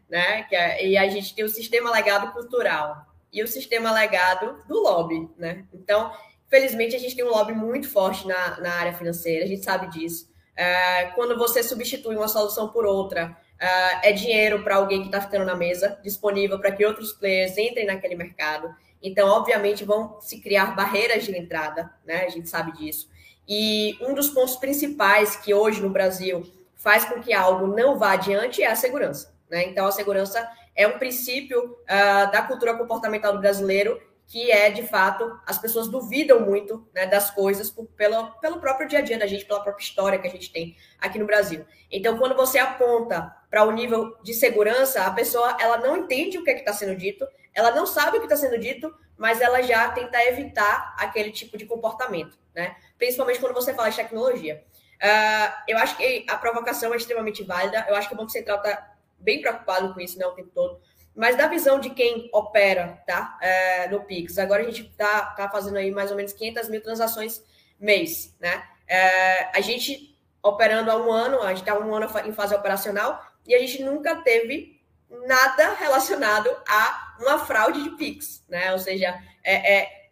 né? 0.08 0.46
É, 0.52 0.86
e 0.86 0.98
a 0.98 1.08
gente 1.08 1.34
tem 1.34 1.46
o 1.46 1.48
sistema 1.48 1.90
legado 1.90 2.30
cultural 2.34 3.06
e 3.32 3.42
o 3.42 3.48
sistema 3.48 3.90
legado 3.90 4.58
do 4.68 4.82
lobby, 4.82 5.28
né? 5.38 5.64
Então, 5.72 6.12
Felizmente, 6.48 6.94
a 6.94 6.98
gente 6.98 7.16
tem 7.16 7.24
um 7.24 7.30
lobby 7.30 7.52
muito 7.52 7.88
forte 7.88 8.26
na, 8.26 8.60
na 8.60 8.74
área 8.74 8.92
financeira, 8.92 9.44
a 9.44 9.48
gente 9.48 9.64
sabe 9.64 9.88
disso. 9.90 10.28
É, 10.56 11.06
quando 11.14 11.36
você 11.36 11.62
substitui 11.62 12.16
uma 12.16 12.28
solução 12.28 12.68
por 12.68 12.86
outra, 12.86 13.36
é, 13.58 14.10
é 14.10 14.12
dinheiro 14.12 14.62
para 14.62 14.76
alguém 14.76 15.00
que 15.00 15.06
está 15.06 15.20
ficando 15.20 15.44
na 15.44 15.54
mesa, 15.54 15.98
disponível 16.02 16.58
para 16.58 16.72
que 16.72 16.84
outros 16.84 17.12
players 17.12 17.56
entrem 17.58 17.86
naquele 17.86 18.14
mercado. 18.14 18.74
Então, 19.02 19.28
obviamente, 19.28 19.84
vão 19.84 20.20
se 20.20 20.40
criar 20.40 20.74
barreiras 20.74 21.24
de 21.24 21.36
entrada, 21.36 21.90
né? 22.04 22.24
A 22.24 22.28
gente 22.28 22.48
sabe 22.48 22.72
disso. 22.72 23.08
E 23.48 23.96
um 24.00 24.14
dos 24.14 24.30
pontos 24.30 24.56
principais 24.56 25.36
que 25.36 25.54
hoje 25.54 25.80
no 25.80 25.90
Brasil 25.90 26.42
faz 26.74 27.04
com 27.04 27.20
que 27.20 27.32
algo 27.32 27.66
não 27.66 27.98
vá 27.98 28.12
adiante 28.12 28.62
é 28.62 28.66
a 28.66 28.76
segurança. 28.76 29.34
Né? 29.48 29.64
Então, 29.64 29.86
a 29.86 29.92
segurança 29.92 30.48
é 30.74 30.86
um 30.86 30.98
princípio 30.98 31.64
uh, 31.64 32.30
da 32.30 32.42
cultura 32.42 32.76
comportamental 32.76 33.32
do 33.32 33.40
brasileiro 33.40 34.00
que 34.26 34.50
é, 34.50 34.70
de 34.70 34.82
fato, 34.82 35.38
as 35.46 35.56
pessoas 35.56 35.88
duvidam 35.88 36.40
muito 36.40 36.86
né, 36.92 37.06
das 37.06 37.30
coisas 37.30 37.70
por, 37.70 37.86
pelo, 37.86 38.32
pelo 38.40 38.60
próprio 38.60 38.88
dia 38.88 38.98
a 38.98 39.02
dia 39.02 39.18
da 39.18 39.26
gente, 39.26 39.44
pela 39.44 39.62
própria 39.62 39.84
história 39.84 40.18
que 40.18 40.26
a 40.26 40.30
gente 40.30 40.52
tem 40.52 40.76
aqui 40.98 41.18
no 41.18 41.26
Brasil. 41.26 41.64
Então, 41.90 42.18
quando 42.18 42.34
você 42.34 42.58
aponta 42.58 43.34
para 43.48 43.64
o 43.64 43.70
nível 43.70 44.16
de 44.22 44.34
segurança, 44.34 45.04
a 45.04 45.10
pessoa 45.12 45.56
ela 45.60 45.78
não 45.78 45.96
entende 45.96 46.38
o 46.38 46.44
que 46.44 46.50
é 46.50 46.58
está 46.58 46.72
sendo 46.72 46.96
dito, 46.96 47.26
ela 47.54 47.70
não 47.70 47.86
sabe 47.86 48.16
o 48.16 48.20
que 48.20 48.26
está 48.26 48.36
sendo 48.36 48.58
dito, 48.58 48.92
mas 49.16 49.40
ela 49.40 49.62
já 49.62 49.88
tenta 49.90 50.22
evitar 50.24 50.94
aquele 50.98 51.30
tipo 51.30 51.56
de 51.56 51.64
comportamento, 51.64 52.36
né? 52.54 52.76
Principalmente 52.98 53.38
quando 53.38 53.54
você 53.54 53.72
fala 53.72 53.88
de 53.88 53.96
tecnologia. 53.96 54.62
Uh, 54.96 55.62
eu 55.68 55.78
acho 55.78 55.96
que 55.96 56.26
a 56.28 56.36
provocação 56.36 56.92
é 56.92 56.96
extremamente 56.96 57.42
válida. 57.42 57.86
Eu 57.88 57.94
acho 57.94 58.08
que 58.08 58.14
o 58.14 58.16
Banco 58.16 58.30
Central 58.30 58.58
está 58.58 58.94
bem 59.18 59.40
preocupado 59.40 59.94
com 59.94 60.00
isso 60.00 60.18
né, 60.18 60.26
o 60.26 60.32
tempo 60.32 60.50
todo. 60.54 60.80
Mas 61.16 61.34
da 61.34 61.48
visão 61.48 61.80
de 61.80 61.88
quem 61.90 62.28
opera 62.32 63.02
tá, 63.06 63.38
é, 63.40 63.88
no 63.88 64.04
Pix, 64.04 64.36
agora 64.36 64.62
a 64.62 64.66
gente 64.66 64.82
está 64.82 65.22
tá 65.30 65.48
fazendo 65.48 65.78
aí 65.78 65.90
mais 65.90 66.10
ou 66.10 66.16
menos 66.16 66.34
500 66.34 66.68
mil 66.68 66.82
transações 66.82 67.42
mês. 67.80 68.36
Né? 68.38 68.62
É, 68.86 69.56
a 69.56 69.60
gente 69.62 70.14
operando 70.42 70.90
há 70.90 70.96
um 70.96 71.10
ano, 71.10 71.42
a 71.42 71.48
gente 71.48 71.60
está 71.60 71.78
um 71.78 71.94
ano 71.94 72.06
em 72.26 72.32
fase 72.32 72.54
operacional 72.54 73.24
e 73.46 73.54
a 73.54 73.58
gente 73.58 73.82
nunca 73.82 74.16
teve 74.16 74.78
nada 75.26 75.72
relacionado 75.74 76.50
a 76.68 77.16
uma 77.20 77.38
fraude 77.38 77.82
de 77.82 77.90
Pix. 77.96 78.44
Né? 78.46 78.70
Ou 78.72 78.78
seja, 78.78 79.18
é, 79.42 79.78
é 79.78 80.06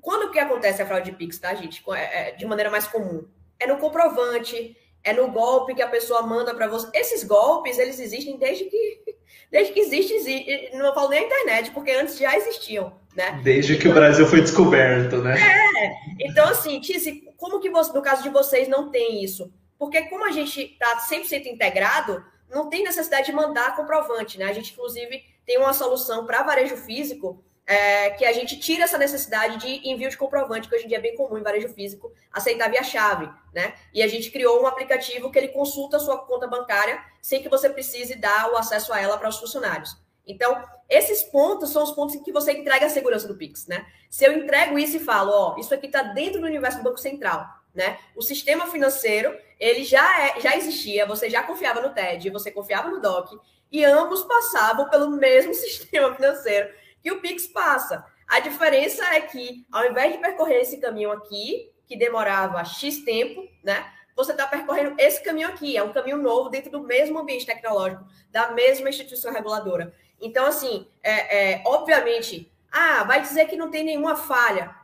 quando 0.00 0.30
que 0.30 0.38
acontece 0.38 0.80
a 0.80 0.86
fraude 0.86 1.10
de 1.10 1.16
Pix, 1.16 1.38
tá, 1.38 1.54
gente? 1.54 1.84
É, 1.90 2.30
é, 2.30 2.32
de 2.32 2.46
maneira 2.46 2.70
mais 2.70 2.86
comum 2.86 3.28
é 3.58 3.66
no 3.66 3.78
comprovante, 3.78 4.76
é 5.08 5.12
no 5.12 5.30
golpe 5.30 5.74
que 5.74 5.82
a 5.82 5.88
pessoa 5.88 6.22
manda 6.22 6.54
para 6.54 6.68
você. 6.68 6.88
Esses 6.94 7.24
golpes, 7.24 7.78
eles 7.78 7.98
existem 7.98 8.36
desde 8.36 8.64
que 8.64 9.18
desde 9.50 9.72
que 9.72 9.80
existe, 9.80 10.12
existe, 10.12 10.76
não 10.76 10.92
falo 10.94 11.08
nem 11.08 11.20
a 11.20 11.26
internet, 11.26 11.70
porque 11.70 11.90
antes 11.92 12.18
já 12.18 12.36
existiam, 12.36 12.92
né? 13.16 13.40
Desde 13.42 13.78
que 13.78 13.88
o 13.88 13.94
Brasil 13.94 14.26
foi 14.26 14.42
descoberto, 14.42 15.18
né? 15.18 15.36
É. 15.40 16.26
Então 16.28 16.46
assim, 16.46 16.80
Tice, 16.80 17.26
como 17.36 17.60
que 17.60 17.70
você, 17.70 17.92
no 17.92 18.02
caso 18.02 18.22
de 18.22 18.28
vocês 18.28 18.68
não 18.68 18.90
tem 18.90 19.24
isso? 19.24 19.50
Porque 19.78 20.02
como 20.02 20.26
a 20.26 20.30
gente 20.30 20.60
está 20.60 20.98
100% 20.98 21.46
integrado, 21.46 22.22
não 22.50 22.68
tem 22.68 22.82
necessidade 22.82 23.26
de 23.26 23.32
mandar 23.32 23.74
comprovante, 23.76 24.38
né? 24.38 24.46
A 24.46 24.52
gente 24.52 24.72
inclusive 24.72 25.22
tem 25.46 25.58
uma 25.58 25.72
solução 25.72 26.26
para 26.26 26.42
varejo 26.42 26.76
físico 26.76 27.42
é, 27.68 28.08
que 28.12 28.24
a 28.24 28.32
gente 28.32 28.58
tira 28.58 28.84
essa 28.84 28.96
necessidade 28.96 29.58
de 29.58 29.86
envio 29.86 30.08
de 30.08 30.16
comprovante, 30.16 30.66
que 30.66 30.74
hoje 30.74 30.86
em 30.86 30.88
dia 30.88 30.96
é 30.96 31.00
bem 31.02 31.14
comum 31.14 31.36
em 31.36 31.42
varejo 31.42 31.68
físico, 31.68 32.10
aceitar 32.32 32.70
via 32.70 32.82
chave, 32.82 33.28
né? 33.52 33.74
E 33.92 34.02
a 34.02 34.08
gente 34.08 34.30
criou 34.30 34.62
um 34.62 34.66
aplicativo 34.66 35.30
que 35.30 35.38
ele 35.38 35.48
consulta 35.48 35.98
a 35.98 36.00
sua 36.00 36.16
conta 36.16 36.46
bancária 36.46 36.98
sem 37.20 37.42
que 37.42 37.48
você 37.48 37.68
precise 37.68 38.14
dar 38.14 38.50
o 38.50 38.56
acesso 38.56 38.90
a 38.90 38.98
ela 38.98 39.18
para 39.18 39.28
os 39.28 39.38
funcionários. 39.38 39.94
Então, 40.26 40.64
esses 40.88 41.22
pontos 41.24 41.70
são 41.70 41.82
os 41.82 41.92
pontos 41.92 42.14
em 42.14 42.22
que 42.22 42.32
você 42.32 42.52
entrega 42.52 42.86
a 42.86 42.90
segurança 42.90 43.28
do 43.28 43.36
Pix, 43.36 43.66
né? 43.66 43.84
Se 44.08 44.24
eu 44.24 44.32
entrego 44.32 44.78
isso 44.78 44.96
e 44.96 45.00
falo, 45.00 45.30
ó, 45.30 45.58
isso 45.58 45.74
aqui 45.74 45.86
está 45.86 46.02
dentro 46.02 46.40
do 46.40 46.46
universo 46.46 46.78
do 46.78 46.84
Banco 46.84 46.98
Central, 46.98 47.46
né? 47.74 47.98
O 48.16 48.22
sistema 48.22 48.66
financeiro, 48.68 49.36
ele 49.60 49.84
já, 49.84 50.26
é, 50.26 50.40
já 50.40 50.56
existia, 50.56 51.04
você 51.04 51.28
já 51.28 51.42
confiava 51.42 51.82
no 51.82 51.92
TED, 51.92 52.30
você 52.30 52.50
confiava 52.50 52.88
no 52.88 52.98
DOC, 52.98 53.38
e 53.70 53.84
ambos 53.84 54.22
passavam 54.22 54.88
pelo 54.88 55.10
mesmo 55.10 55.52
sistema 55.54 56.14
financeiro 56.14 56.70
que 57.08 57.12
o 57.12 57.20
Pix 57.20 57.46
passa. 57.46 58.04
A 58.26 58.38
diferença 58.40 59.02
é 59.14 59.22
que, 59.22 59.66
ao 59.72 59.86
invés 59.86 60.12
de 60.12 60.18
percorrer 60.18 60.60
esse 60.60 60.76
caminho 60.78 61.10
aqui, 61.10 61.72
que 61.86 61.96
demorava 61.96 62.62
X 62.64 63.02
tempo, 63.02 63.48
né? 63.64 63.90
Você 64.14 64.32
está 64.32 64.46
percorrendo 64.46 64.94
esse 64.98 65.22
caminho 65.22 65.48
aqui, 65.48 65.74
é 65.74 65.82
um 65.82 65.92
caminho 65.92 66.18
novo 66.18 66.50
dentro 66.50 66.70
do 66.70 66.82
mesmo 66.82 67.18
ambiente 67.18 67.46
tecnológico, 67.46 68.04
da 68.30 68.50
mesma 68.50 68.90
instituição 68.90 69.32
reguladora. 69.32 69.94
Então, 70.20 70.44
assim, 70.44 70.86
é, 71.02 71.54
é, 71.54 71.62
obviamente, 71.64 72.52
ah, 72.70 73.04
vai 73.04 73.22
dizer 73.22 73.46
que 73.46 73.56
não 73.56 73.70
tem 73.70 73.84
nenhuma 73.84 74.14
falha. 74.14 74.74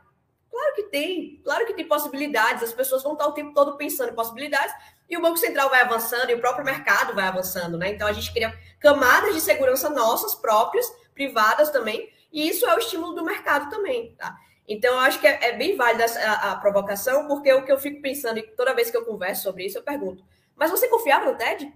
Claro 0.49 0.73
que 0.73 0.83
tem, 0.83 1.41
claro 1.43 1.65
que 1.67 1.73
tem 1.73 1.87
possibilidades, 1.87 2.63
as 2.63 2.73
pessoas 2.73 3.03
vão 3.03 3.13
estar 3.13 3.27
o 3.27 3.33
tempo 3.33 3.53
todo 3.53 3.77
pensando 3.77 4.11
em 4.11 4.15
possibilidades, 4.15 4.73
e 5.07 5.15
o 5.15 5.21
Banco 5.21 5.37
Central 5.37 5.69
vai 5.69 5.81
avançando, 5.81 6.29
e 6.31 6.33
o 6.33 6.39
próprio 6.39 6.65
mercado 6.65 7.13
vai 7.13 7.27
avançando, 7.27 7.77
né? 7.77 7.89
Então 7.89 8.07
a 8.07 8.13
gente 8.13 8.33
cria 8.33 8.57
camadas 8.79 9.35
de 9.35 9.41
segurança 9.41 9.89
nossas 9.89 10.33
próprias 10.33 10.89
privadas 11.13 11.69
também, 11.69 12.09
e 12.35 12.49
isso 12.49 12.65
é 12.67 12.75
o 12.75 12.79
estímulo 12.79 13.13
do 13.13 13.23
mercado 13.23 13.69
também, 13.69 14.13
tá? 14.17 14.35
Então, 14.67 14.93
eu 14.95 14.99
acho 14.99 15.21
que 15.21 15.27
é, 15.27 15.39
é 15.41 15.53
bem 15.53 15.77
válida 15.77 16.05
a, 16.19 16.51
a, 16.51 16.55
provocação, 16.57 17.27
porque 17.27 17.53
o 17.53 17.63
que 17.63 17.71
eu 17.71 17.79
fico 17.79 18.01
pensando, 18.01 18.39
e 18.39 18.43
toda 18.43 18.73
vez 18.73 18.91
que 18.91 18.97
eu 18.97 19.05
converso 19.05 19.43
sobre 19.43 19.65
isso, 19.65 19.77
eu 19.77 19.83
pergunto, 19.83 20.21
mas 20.53 20.69
você 20.69 20.89
confiava 20.89 21.31
no 21.31 21.37
TED? 21.37 21.73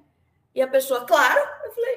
E 0.54 0.62
a 0.62 0.68
pessoa, 0.68 1.06
claro. 1.06 1.40
Eu 1.64 1.72
falei, 1.72 1.96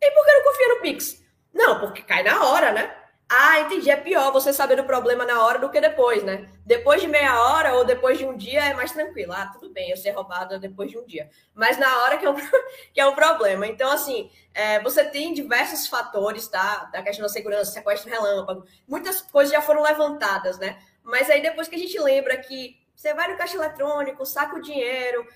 e 0.00 0.10
por 0.10 0.24
que 0.24 0.32
não 0.32 0.42
confia 0.42 0.68
no 0.68 0.80
Pix? 0.80 1.22
Não, 1.52 1.80
porque 1.80 2.00
cai 2.00 2.22
na 2.22 2.46
hora, 2.46 2.72
né? 2.72 2.96
Ah, 3.30 3.60
entendi. 3.60 3.90
É 3.90 3.96
pior 3.96 4.32
você 4.32 4.52
saber 4.54 4.76
do 4.76 4.84
problema 4.84 5.24
na 5.26 5.44
hora 5.44 5.58
do 5.58 5.68
que 5.70 5.80
depois, 5.80 6.22
né? 6.22 6.48
Depois 6.64 7.02
de 7.02 7.06
meia 7.06 7.38
hora 7.42 7.74
ou 7.74 7.84
depois 7.84 8.16
de 8.18 8.24
um 8.24 8.34
dia 8.34 8.64
é 8.64 8.74
mais 8.74 8.90
tranquilo. 8.92 9.32
Ah, 9.34 9.50
tudo 9.52 9.70
bem, 9.70 9.90
eu 9.90 9.96
ser 9.98 10.12
roubada 10.12 10.58
depois 10.58 10.90
de 10.90 10.96
um 10.98 11.04
dia. 11.04 11.28
Mas 11.54 11.76
na 11.76 12.04
hora 12.04 12.16
que 12.16 12.24
é 12.24 12.30
um, 12.30 12.34
que 12.94 13.00
é 13.00 13.06
um 13.06 13.14
problema. 13.14 13.66
Então, 13.66 13.90
assim, 13.90 14.30
é, 14.54 14.80
você 14.80 15.04
tem 15.04 15.34
diversos 15.34 15.86
fatores, 15.88 16.48
tá? 16.48 16.86
Da 16.86 17.02
questão 17.02 17.22
da 17.22 17.28
segurança, 17.28 17.72
sequestro 17.72 18.10
relâmpago. 18.10 18.64
Muitas 18.86 19.20
coisas 19.20 19.52
já 19.52 19.60
foram 19.60 19.82
levantadas, 19.82 20.58
né? 20.58 20.78
Mas 21.02 21.28
aí 21.28 21.42
depois 21.42 21.68
que 21.68 21.76
a 21.76 21.78
gente 21.78 21.98
lembra 22.00 22.36
que 22.38 22.78
você 22.96 23.12
vai 23.12 23.30
no 23.30 23.36
caixa 23.36 23.56
eletrônico, 23.56 24.24
saca 24.24 24.56
o 24.56 24.62
dinheiro, 24.62 25.26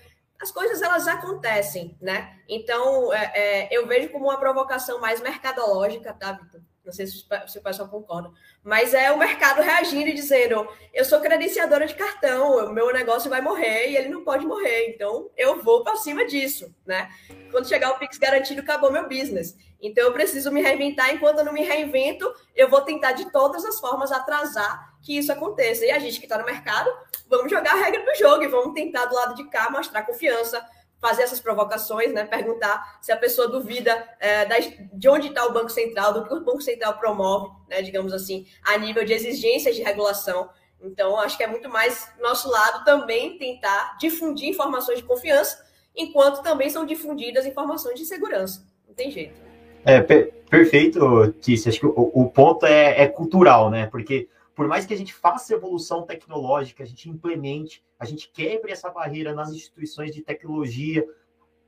as 0.41 0.51
coisas 0.51 0.81
elas 0.81 1.07
acontecem, 1.07 1.95
né? 2.01 2.39
Então, 2.49 3.13
é, 3.13 3.31
é, 3.35 3.67
eu 3.71 3.85
vejo 3.87 4.09
como 4.09 4.25
uma 4.25 4.39
provocação 4.39 4.99
mais 4.99 5.21
mercadológica, 5.21 6.11
tá, 6.13 6.31
Vitor? 6.33 6.61
Não 6.85 6.91
sei 6.91 7.07
se 7.07 7.25
o 7.57 7.61
pessoal 7.61 7.87
concorda. 7.87 8.29
Mas 8.61 8.93
é 8.93 9.11
o 9.11 9.17
mercado 9.17 9.61
reagindo 9.61 10.09
e 10.09 10.13
dizendo: 10.13 10.67
eu 10.93 11.05
sou 11.05 11.21
credenciadora 11.21 11.87
de 11.87 11.95
cartão, 11.95 12.57
o 12.65 12.73
meu 12.73 12.91
negócio 12.91 13.29
vai 13.29 13.41
morrer 13.41 13.89
e 13.89 13.97
ele 13.97 14.09
não 14.09 14.23
pode 14.23 14.45
morrer. 14.45 14.89
Então 14.89 15.29
eu 15.37 15.61
vou 15.63 15.83
para 15.83 15.95
cima 15.95 16.25
disso. 16.25 16.73
né? 16.85 17.09
Quando 17.51 17.67
chegar 17.67 17.91
o 17.91 17.99
Pix 17.99 18.17
garantido, 18.17 18.61
acabou 18.61 18.91
meu 18.91 19.07
business. 19.07 19.55
Então 19.81 20.03
eu 20.03 20.13
preciso 20.13 20.51
me 20.51 20.61
reinventar. 20.61 21.13
Enquanto 21.13 21.39
eu 21.39 21.45
não 21.45 21.53
me 21.53 21.63
reinvento, 21.63 22.31
eu 22.55 22.69
vou 22.69 22.81
tentar 22.81 23.13
de 23.13 23.31
todas 23.31 23.63
as 23.65 23.79
formas 23.79 24.11
atrasar 24.11 24.93
que 25.01 25.17
isso 25.17 25.31
aconteça. 25.31 25.85
E 25.85 25.91
a 25.91 25.99
gente 25.99 26.19
que 26.19 26.25
está 26.25 26.37
no 26.37 26.45
mercado, 26.45 26.89
vamos 27.27 27.51
jogar 27.51 27.73
a 27.73 27.83
regra 27.83 28.03
do 28.03 28.17
jogo 28.17 28.43
e 28.43 28.47
vamos 28.47 28.73
tentar 28.73 29.05
do 29.05 29.15
lado 29.15 29.35
de 29.35 29.49
cá 29.49 29.69
mostrar 29.69 30.03
confiança, 30.03 30.65
fazer 31.03 31.23
essas 31.23 31.41
provocações, 31.41 32.13
né? 32.13 32.23
Perguntar 32.23 32.97
se 33.01 33.11
a 33.11 33.17
pessoa 33.17 33.49
duvida 33.49 33.91
é, 34.21 34.45
de 34.93 35.09
onde 35.09 35.27
está 35.27 35.45
o 35.45 35.51
Banco 35.51 35.69
Central, 35.69 36.13
do 36.13 36.23
que 36.23 36.33
o 36.33 36.39
Banco 36.39 36.61
Central 36.61 36.97
promove, 36.97 37.51
né? 37.69 37.81
Digamos 37.81 38.13
assim, 38.13 38.47
a 38.63 38.77
nível 38.77 39.03
de 39.03 39.11
exigências 39.11 39.75
de 39.75 39.83
regulação. 39.83 40.49
Então, 40.81 41.19
acho 41.19 41.35
que 41.35 41.43
é 41.43 41.47
muito 41.47 41.67
mais 41.67 42.09
nosso 42.21 42.49
lado 42.49 42.85
também 42.85 43.37
tentar 43.37 43.97
difundir 43.99 44.47
informações 44.47 44.99
de 44.99 45.03
confiança, 45.03 45.61
enquanto 45.93 46.41
também 46.41 46.69
são 46.69 46.85
difundidas 46.85 47.45
informações 47.45 47.99
de 47.99 48.05
segurança. 48.05 48.65
Não 48.87 48.95
tem 48.95 49.11
jeito. 49.11 49.41
É, 49.83 49.99
per 49.99 50.31
perfeito, 50.49 51.33
Tícia. 51.41 51.69
Acho 51.69 51.81
que 51.81 51.85
o, 51.85 52.11
o 52.13 52.29
ponto 52.29 52.65
é, 52.65 53.01
é 53.01 53.07
cultural, 53.07 53.69
né? 53.69 53.87
Porque 53.87 54.29
por 54.55 54.67
mais 54.67 54.85
que 54.85 54.93
a 54.93 54.97
gente 54.97 55.13
faça 55.13 55.53
evolução 55.53 56.03
tecnológica, 56.03 56.83
a 56.83 56.85
gente 56.85 57.09
implemente, 57.09 57.83
a 57.97 58.05
gente 58.05 58.29
quebre 58.29 58.71
essa 58.71 58.89
barreira 58.89 59.33
nas 59.33 59.51
instituições 59.51 60.13
de 60.13 60.21
tecnologia, 60.21 61.07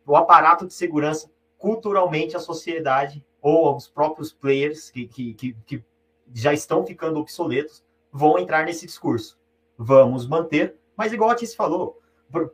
o 0.05 0.15
aparato 0.15 0.67
de 0.67 0.73
segurança, 0.73 1.31
culturalmente 1.57 2.35
a 2.35 2.39
sociedade 2.39 3.25
ou 3.41 3.75
os 3.75 3.87
próprios 3.87 4.31
players 4.31 4.89
que, 4.89 5.07
que, 5.07 5.33
que, 5.33 5.53
que 5.65 5.83
já 6.33 6.53
estão 6.53 6.85
ficando 6.85 7.19
obsoletos 7.19 7.83
vão 8.11 8.37
entrar 8.37 8.65
nesse 8.65 8.85
discurso. 8.85 9.39
Vamos 9.77 10.27
manter, 10.27 10.75
mas 10.95 11.11
igual 11.11 11.31
a 11.31 11.35
Tice 11.35 11.55
falou, 11.55 11.99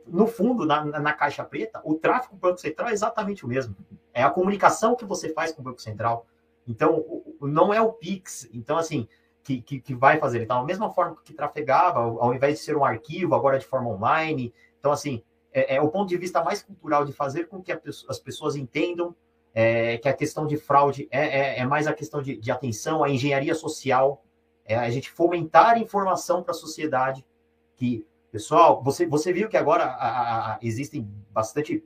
no 0.06 0.26
fundo, 0.26 0.64
na, 0.64 0.84
na, 0.84 1.12
caixa 1.12 1.44
preta, 1.44 1.80
o 1.84 1.94
tráfego 1.94 2.30
com 2.30 2.36
o 2.36 2.50
Banco 2.50 2.60
Central 2.60 2.88
é 2.88 2.92
exatamente 2.92 3.44
o 3.44 3.48
mesmo. 3.48 3.76
É 4.12 4.22
a 4.22 4.30
comunicação 4.30 4.94
que 4.94 5.04
você 5.04 5.32
faz 5.32 5.52
com 5.52 5.60
o 5.60 5.64
Banco 5.64 5.80
Central. 5.80 6.26
Então, 6.66 7.04
não 7.40 7.72
é 7.72 7.80
o 7.80 7.92
Pix. 7.92 8.48
Então, 8.52 8.76
assim, 8.76 9.08
que, 9.42 9.60
que, 9.60 9.80
que, 9.80 9.94
vai 9.94 10.18
fazer. 10.18 10.42
Então, 10.42 10.58
da 10.60 10.64
mesma 10.64 10.92
forma 10.92 11.16
que 11.24 11.34
trafegava, 11.34 12.00
ao 12.00 12.34
invés 12.34 12.58
de 12.58 12.64
ser 12.64 12.76
um 12.76 12.84
arquivo, 12.84 13.34
agora 13.34 13.58
de 13.58 13.66
forma 13.66 13.90
online. 13.90 14.52
Então, 14.78 14.92
assim, 14.92 15.22
é, 15.52 15.76
é 15.76 15.80
o 15.80 15.88
ponto 15.88 16.08
de 16.08 16.16
vista 16.16 16.42
mais 16.42 16.62
cultural 16.62 17.04
de 17.04 17.12
fazer 17.12 17.48
com 17.48 17.62
que 17.62 17.72
as 17.72 18.18
pessoas 18.18 18.56
entendam 18.56 19.14
é, 19.54 19.98
que 19.98 20.08
a 20.08 20.12
questão 20.12 20.46
de 20.46 20.56
fraude 20.56 21.06
é, 21.10 21.20
é, 21.20 21.58
é 21.58 21.66
mais 21.66 21.86
a 21.86 21.92
questão 21.92 22.22
de, 22.22 22.36
de, 22.36 22.50
atenção, 22.50 23.04
a 23.04 23.10
engenharia 23.10 23.54
social, 23.54 24.24
é 24.64 24.76
a 24.76 24.90
gente 24.90 25.10
fomentar 25.10 25.78
informação 25.78 26.42
para 26.42 26.52
a 26.52 26.54
sociedade. 26.54 27.24
Que, 27.76 28.06
pessoal, 28.30 28.82
você, 28.82 29.06
você 29.06 29.32
viu 29.32 29.48
que 29.48 29.56
agora 29.56 29.84
a, 29.84 30.52
a, 30.54 30.58
existem 30.62 31.06
bastante, 31.30 31.84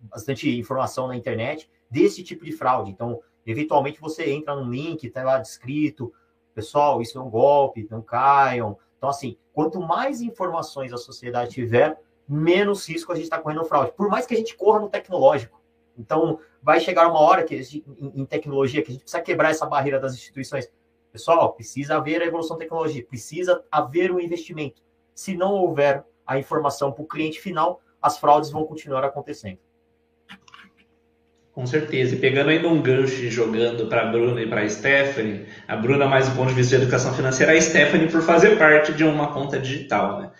bastante 0.00 0.58
informação 0.58 1.06
na 1.06 1.16
internet 1.16 1.70
desse 1.90 2.22
tipo 2.22 2.44
de 2.44 2.52
fraude. 2.52 2.90
Então, 2.90 3.20
eventualmente 3.46 4.00
você 4.00 4.30
entra 4.30 4.56
num 4.56 4.70
link, 4.70 5.06
está 5.06 5.22
lá 5.22 5.38
descrito, 5.38 6.12
pessoal, 6.54 7.00
isso 7.00 7.18
é 7.18 7.22
um 7.22 7.30
golpe, 7.30 7.86
não 7.90 8.02
caiam. 8.02 8.78
Então, 8.96 9.08
assim, 9.08 9.36
quanto 9.52 9.80
mais 9.80 10.20
informações 10.20 10.92
a 10.92 10.96
sociedade 10.96 11.50
tiver, 11.50 11.98
menos 12.28 12.88
risco 12.88 13.12
a 13.12 13.14
gente 13.14 13.24
está 13.24 13.38
correndo 13.38 13.64
fraude. 13.64 13.92
Por 13.92 14.08
mais 14.08 14.26
que 14.26 14.34
a 14.34 14.36
gente 14.36 14.56
corra 14.56 14.80
no 14.80 14.88
tecnológico. 14.88 15.60
Então, 15.98 16.38
vai 16.62 16.80
chegar 16.80 17.08
uma 17.08 17.20
hora 17.20 17.44
que 17.44 17.60
gente, 17.62 17.84
em, 17.98 18.22
em, 18.22 18.24
tecnologia 18.24 18.82
que 18.82 18.90
a 18.90 18.92
gente 18.92 19.02
precisa 19.02 19.22
quebrar 19.22 19.50
essa 19.50 19.66
barreira 19.66 20.00
das 20.00 20.14
instituições. 20.14 20.70
Pessoal, 21.10 21.52
precisa 21.52 21.96
haver 21.96 22.22
a 22.22 22.26
evolução 22.26 22.56
da 22.56 22.64
tecnologia, 22.64 23.04
precisa 23.04 23.62
haver 23.70 24.10
o 24.10 24.16
um 24.16 24.20
investimento. 24.20 24.82
Se 25.14 25.36
não 25.36 25.52
houver 25.52 26.04
a 26.26 26.38
informação 26.38 26.92
para 26.92 27.02
o 27.02 27.06
cliente 27.06 27.40
final, 27.40 27.82
as 28.00 28.16
fraudes 28.18 28.50
vão 28.50 28.64
continuar 28.64 29.04
acontecendo. 29.04 29.58
Com 31.52 31.66
certeza. 31.66 32.14
E 32.14 32.18
pegando 32.18 32.48
ainda 32.48 32.66
um 32.66 32.80
gancho 32.80 33.22
e 33.22 33.30
jogando 33.30 33.86
para 33.86 34.02
a 34.02 34.06
Bruna 34.06 34.40
e 34.40 34.46
para 34.46 34.62
a 34.62 34.68
Stephanie, 34.68 35.46
a 35.68 35.76
Bruna 35.76 36.06
mais 36.06 36.28
do 36.28 36.34
ponto 36.34 36.48
de 36.48 36.54
vista 36.54 36.76
de 36.76 36.82
educação 36.82 37.12
financeira, 37.12 37.52
a 37.52 37.60
Stephanie 37.60 38.08
por 38.08 38.22
fazer 38.22 38.56
parte 38.56 38.92
de 38.94 39.04
uma 39.04 39.28
conta 39.28 39.58
digital, 39.58 40.20
né? 40.20 40.30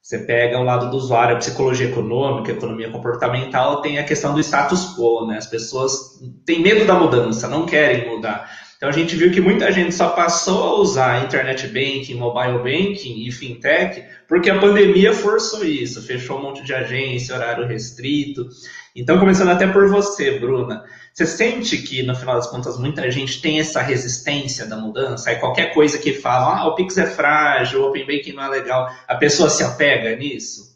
Você 0.00 0.18
pega 0.20 0.58
o 0.58 0.62
lado 0.62 0.88
do 0.90 0.96
usuário, 0.96 1.34
a 1.36 1.38
psicologia 1.38 1.88
econômica, 1.88 2.52
a 2.52 2.54
economia 2.54 2.90
comportamental, 2.90 3.82
tem 3.82 3.98
a 3.98 4.04
questão 4.04 4.32
do 4.32 4.40
status 4.40 4.96
quo, 4.96 5.26
né? 5.26 5.36
As 5.38 5.46
pessoas 5.46 6.20
têm 6.46 6.60
medo 6.60 6.84
da 6.86 6.94
mudança, 6.94 7.48
não 7.48 7.66
querem 7.66 8.08
mudar. 8.08 8.48
Então 8.80 8.88
a 8.88 8.92
gente 8.92 9.14
viu 9.14 9.30
que 9.30 9.42
muita 9.42 9.70
gente 9.70 9.94
só 9.94 10.08
passou 10.08 10.64
a 10.64 10.80
usar 10.80 11.22
internet 11.22 11.66
banking, 11.66 12.14
mobile 12.14 12.56
banking 12.60 13.26
e 13.26 13.30
fintech 13.30 14.02
porque 14.26 14.48
a 14.48 14.58
pandemia 14.58 15.12
forçou 15.12 15.66
isso, 15.66 16.00
fechou 16.00 16.38
um 16.38 16.42
monte 16.44 16.64
de 16.64 16.72
agência, 16.72 17.34
horário 17.34 17.66
restrito. 17.66 18.48
Então, 18.96 19.18
começando 19.18 19.50
até 19.50 19.66
por 19.66 19.86
você, 19.90 20.38
Bruna, 20.38 20.82
você 21.12 21.26
sente 21.26 21.76
que, 21.76 22.02
no 22.02 22.16
final 22.16 22.36
das 22.36 22.46
contas, 22.46 22.78
muita 22.78 23.10
gente 23.10 23.42
tem 23.42 23.60
essa 23.60 23.82
resistência 23.82 24.64
da 24.64 24.78
mudança? 24.78 25.28
Aí 25.28 25.36
qualquer 25.36 25.74
coisa 25.74 25.98
que 25.98 26.14
fala, 26.14 26.60
ah, 26.60 26.68
o 26.68 26.74
Pix 26.74 26.96
é 26.96 27.04
frágil, 27.04 27.82
o 27.82 27.88
Open 27.88 28.06
Banking 28.06 28.32
não 28.32 28.44
é 28.44 28.48
legal, 28.48 28.88
a 29.06 29.14
pessoa 29.14 29.50
se 29.50 29.62
apega 29.62 30.16
nisso? 30.16 30.69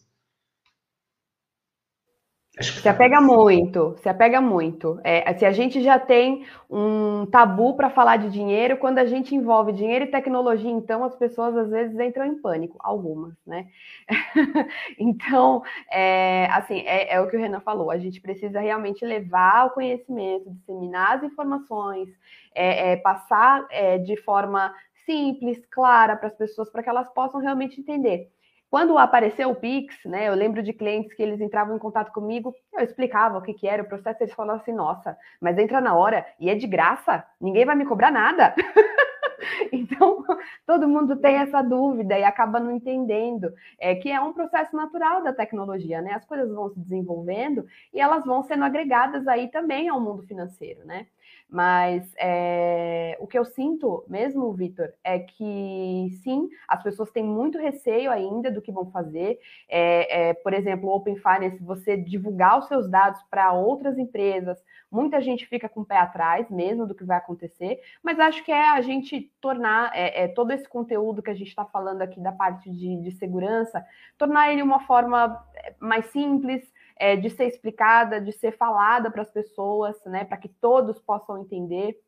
Se 2.60 2.88
apega 2.88 3.20
muito, 3.20 3.96
se 3.98 4.08
apega 4.08 4.40
muito. 4.40 5.00
É, 5.02 5.34
se 5.34 5.44
a 5.44 5.50
gente 5.50 5.82
já 5.82 5.98
tem 5.98 6.46
um 6.70 7.26
tabu 7.26 7.74
para 7.74 7.90
falar 7.90 8.16
de 8.16 8.30
dinheiro, 8.30 8.76
quando 8.76 8.98
a 8.98 9.04
gente 9.04 9.34
envolve 9.34 9.72
dinheiro 9.72 10.04
e 10.04 10.10
tecnologia, 10.10 10.70
então 10.70 11.02
as 11.02 11.16
pessoas 11.16 11.56
às 11.56 11.68
vezes 11.68 11.98
entram 11.98 12.24
em 12.24 12.40
pânico, 12.40 12.76
algumas, 12.78 13.34
né? 13.44 13.66
então, 15.00 15.64
é, 15.90 16.46
assim, 16.52 16.78
é, 16.86 17.14
é, 17.14 17.20
o 17.20 17.28
que 17.28 17.36
o 17.36 17.40
Renan 17.40 17.58
falou, 17.58 17.90
a 17.90 17.98
gente 17.98 18.20
precisa 18.20 18.60
realmente 18.60 19.04
levar 19.04 19.66
o 19.66 19.70
conhecimento, 19.70 20.48
disseminar 20.48 21.16
as 21.16 21.24
informações, 21.24 22.08
é, 22.54 22.92
é, 22.92 22.96
passar 22.96 23.66
é, 23.68 23.98
de 23.98 24.16
forma 24.18 24.72
simples, 25.04 25.60
clara 25.72 26.16
para 26.16 26.28
as 26.28 26.36
pessoas, 26.36 26.70
para 26.70 26.84
que 26.84 26.88
elas 26.88 27.12
possam 27.12 27.40
realmente 27.40 27.80
entender. 27.80 28.30
Quando 28.74 28.98
apareceu 28.98 29.50
o 29.50 29.54
Pix, 29.54 30.04
né, 30.04 30.28
eu 30.28 30.34
lembro 30.34 30.60
de 30.60 30.72
clientes 30.72 31.14
que 31.14 31.22
eles 31.22 31.40
entravam 31.40 31.76
em 31.76 31.78
contato 31.78 32.10
comigo, 32.10 32.52
eu 32.72 32.82
explicava 32.82 33.38
o 33.38 33.40
que, 33.40 33.54
que 33.54 33.68
era 33.68 33.84
o 33.84 33.86
processo, 33.86 34.20
eles 34.20 34.34
falavam 34.34 34.60
assim, 34.60 34.72
nossa, 34.72 35.16
mas 35.40 35.56
entra 35.58 35.80
na 35.80 35.94
hora 35.94 36.26
e 36.40 36.50
é 36.50 36.56
de 36.56 36.66
graça, 36.66 37.24
ninguém 37.40 37.64
vai 37.64 37.76
me 37.76 37.86
cobrar 37.86 38.10
nada. 38.10 38.52
então, 39.70 40.24
todo 40.66 40.88
mundo 40.88 41.14
tem 41.14 41.36
essa 41.36 41.62
dúvida 41.62 42.18
e 42.18 42.24
acaba 42.24 42.58
não 42.58 42.72
entendendo 42.72 43.54
é, 43.78 43.94
que 43.94 44.10
é 44.10 44.20
um 44.20 44.32
processo 44.32 44.74
natural 44.74 45.22
da 45.22 45.32
tecnologia, 45.32 46.02
né? 46.02 46.14
As 46.14 46.24
coisas 46.24 46.50
vão 46.52 46.68
se 46.70 46.80
desenvolvendo 46.80 47.64
e 47.92 48.00
elas 48.00 48.24
vão 48.24 48.42
sendo 48.42 48.64
agregadas 48.64 49.28
aí 49.28 49.52
também 49.52 49.88
ao 49.88 50.00
mundo 50.00 50.24
financeiro, 50.24 50.84
né? 50.84 51.06
Mas 51.48 52.12
é, 52.18 53.16
o 53.20 53.26
que 53.26 53.38
eu 53.38 53.44
sinto 53.44 54.04
mesmo, 54.08 54.52
Vitor, 54.52 54.92
é 55.04 55.20
que 55.20 56.08
sim, 56.22 56.48
as 56.66 56.82
pessoas 56.82 57.10
têm 57.10 57.22
muito 57.22 57.58
receio 57.58 58.10
ainda 58.10 58.50
do 58.50 58.60
que 58.60 58.72
vão 58.72 58.90
fazer. 58.90 59.38
É, 59.68 60.30
é, 60.30 60.34
por 60.34 60.52
exemplo, 60.52 60.88
o 60.88 60.96
Open 60.96 61.16
Finance, 61.16 61.62
você 61.62 61.96
divulgar 61.96 62.58
os 62.58 62.66
seus 62.66 62.90
dados 62.90 63.22
para 63.30 63.52
outras 63.52 63.98
empresas, 63.98 64.58
muita 64.90 65.20
gente 65.20 65.46
fica 65.46 65.68
com 65.68 65.80
o 65.80 65.84
pé 65.84 65.98
atrás 65.98 66.48
mesmo 66.50 66.86
do 66.86 66.94
que 66.94 67.04
vai 67.04 67.18
acontecer, 67.18 67.80
mas 68.02 68.18
acho 68.18 68.44
que 68.44 68.52
é 68.52 68.70
a 68.70 68.80
gente 68.80 69.30
tornar 69.40 69.90
é, 69.94 70.24
é, 70.24 70.28
todo 70.28 70.52
esse 70.52 70.68
conteúdo 70.68 71.22
que 71.22 71.30
a 71.30 71.34
gente 71.34 71.48
está 71.48 71.64
falando 71.64 72.02
aqui 72.02 72.20
da 72.20 72.32
parte 72.32 72.70
de, 72.70 73.00
de 73.02 73.10
segurança, 73.12 73.84
tornar 74.16 74.52
ele 74.52 74.62
uma 74.62 74.80
forma 74.80 75.44
é, 75.54 75.74
mais 75.80 76.06
simples, 76.06 76.62
é, 76.96 77.16
de 77.16 77.30
ser 77.30 77.46
explicada, 77.46 78.20
de 78.20 78.32
ser 78.32 78.56
falada 78.56 79.10
para 79.10 79.22
as 79.22 79.30
pessoas, 79.30 79.96
né, 80.04 80.24
para 80.24 80.36
que 80.36 80.48
todos 80.48 80.98
possam 81.00 81.38
entender. 81.38 82.00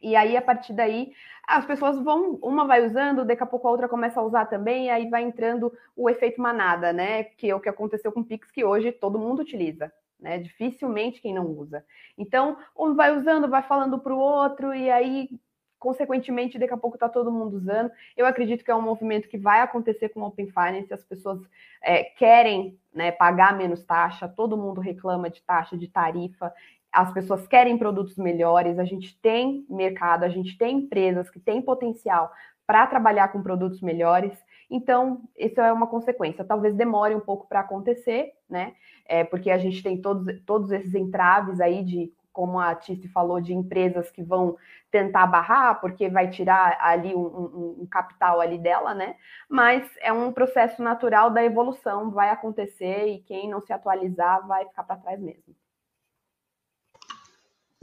E 0.00 0.14
aí, 0.14 0.36
a 0.36 0.42
partir 0.42 0.74
daí, 0.74 1.12
as 1.46 1.64
pessoas 1.64 1.98
vão, 2.02 2.34
uma 2.42 2.66
vai 2.66 2.84
usando, 2.84 3.24
daqui 3.24 3.42
a 3.42 3.46
pouco 3.46 3.66
a 3.66 3.70
outra 3.70 3.88
começa 3.88 4.20
a 4.20 4.22
usar 4.22 4.46
também, 4.46 4.90
aí 4.90 5.08
vai 5.08 5.22
entrando 5.22 5.72
o 5.96 6.10
efeito 6.10 6.40
manada, 6.40 6.92
né? 6.92 7.24
Que 7.24 7.50
é 7.50 7.54
o 7.54 7.60
que 7.60 7.68
aconteceu 7.68 8.12
com 8.12 8.20
o 8.20 8.24
Pix, 8.24 8.50
que 8.50 8.64
hoje 8.64 8.92
todo 8.92 9.18
mundo 9.18 9.40
utiliza, 9.40 9.90
né? 10.20 10.38
Dificilmente 10.38 11.20
quem 11.20 11.32
não 11.32 11.46
usa. 11.46 11.84
Então, 12.16 12.58
um 12.76 12.94
vai 12.94 13.16
usando, 13.16 13.48
vai 13.48 13.62
falando 13.62 13.98
para 13.98 14.14
o 14.14 14.18
outro, 14.18 14.74
e 14.74 14.90
aí 14.90 15.30
consequentemente, 15.78 16.58
daqui 16.58 16.72
a 16.72 16.78
pouco 16.78 16.96
está 16.96 17.08
todo 17.08 17.32
mundo 17.32 17.56
usando. 17.56 17.90
Eu 18.16 18.26
acredito 18.26 18.64
que 18.64 18.70
é 18.70 18.74
um 18.74 18.82
movimento 18.82 19.28
que 19.28 19.38
vai 19.38 19.60
acontecer 19.60 20.08
com 20.10 20.20
o 20.20 20.26
Open 20.26 20.46
Finance, 20.46 20.92
as 20.92 21.04
pessoas 21.04 21.40
é, 21.82 22.04
querem 22.04 22.78
né, 22.92 23.12
pagar 23.12 23.56
menos 23.56 23.84
taxa, 23.84 24.28
todo 24.28 24.56
mundo 24.56 24.80
reclama 24.80 25.30
de 25.30 25.42
taxa, 25.42 25.76
de 25.76 25.88
tarifa, 25.88 26.52
as 26.92 27.12
pessoas 27.12 27.46
querem 27.46 27.76
produtos 27.76 28.16
melhores, 28.16 28.78
a 28.78 28.84
gente 28.84 29.18
tem 29.20 29.66
mercado, 29.68 30.24
a 30.24 30.28
gente 30.28 30.56
tem 30.56 30.78
empresas 30.78 31.28
que 31.28 31.38
têm 31.38 31.60
potencial 31.60 32.32
para 32.66 32.86
trabalhar 32.86 33.28
com 33.28 33.42
produtos 33.42 33.80
melhores. 33.82 34.32
Então, 34.68 35.20
isso 35.36 35.60
é 35.60 35.72
uma 35.72 35.86
consequência. 35.86 36.44
Talvez 36.44 36.74
demore 36.74 37.14
um 37.14 37.20
pouco 37.20 37.46
para 37.46 37.60
acontecer, 37.60 38.32
né? 38.48 38.74
É, 39.04 39.22
porque 39.22 39.50
a 39.50 39.58
gente 39.58 39.82
tem 39.82 40.00
todos, 40.00 40.40
todos 40.44 40.72
esses 40.72 40.94
entraves 40.94 41.60
aí 41.60 41.84
de 41.84 42.12
como 42.36 42.60
a 42.60 42.74
Tice 42.74 43.08
falou, 43.08 43.40
de 43.40 43.54
empresas 43.54 44.10
que 44.10 44.22
vão 44.22 44.58
tentar 44.90 45.26
barrar, 45.26 45.80
porque 45.80 46.06
vai 46.10 46.28
tirar 46.28 46.76
ali 46.82 47.14
um, 47.14 47.24
um, 47.24 47.76
um, 47.80 47.86
capital 47.86 48.42
ali 48.42 48.58
dela, 48.58 48.92
né? 48.92 49.14
Mas 49.48 49.88
é 50.02 50.12
um 50.12 50.30
processo 50.30 50.82
natural 50.82 51.30
da 51.30 51.42
evolução, 51.42 52.10
vai 52.10 52.28
acontecer 52.28 53.06
e 53.06 53.20
quem 53.20 53.48
não 53.48 53.62
se 53.62 53.72
atualizar 53.72 54.46
vai 54.46 54.66
ficar 54.66 54.82
para 54.82 54.96
trás 54.96 55.18
mesmo. 55.18 55.56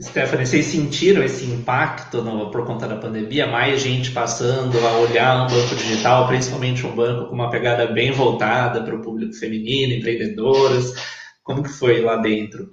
Stephanie, 0.00 0.46
vocês 0.46 0.66
sentiram 0.66 1.24
esse 1.24 1.44
impacto 1.46 2.22
no, 2.22 2.52
por 2.52 2.64
conta 2.64 2.86
da 2.86 2.96
pandemia? 2.96 3.48
Mais 3.48 3.80
gente 3.80 4.12
passando 4.12 4.78
a 4.86 4.98
olhar 4.98 5.46
um 5.46 5.48
banco 5.48 5.74
digital, 5.74 6.28
principalmente 6.28 6.86
um 6.86 6.94
banco 6.94 7.28
com 7.28 7.34
uma 7.34 7.50
pegada 7.50 7.88
bem 7.88 8.12
voltada 8.12 8.84
para 8.84 8.94
o 8.94 9.02
público 9.02 9.34
feminino, 9.34 9.94
empreendedoras. 9.94 10.94
Como 11.42 11.62
que 11.62 11.68
foi 11.68 12.00
lá 12.02 12.16
dentro? 12.16 12.70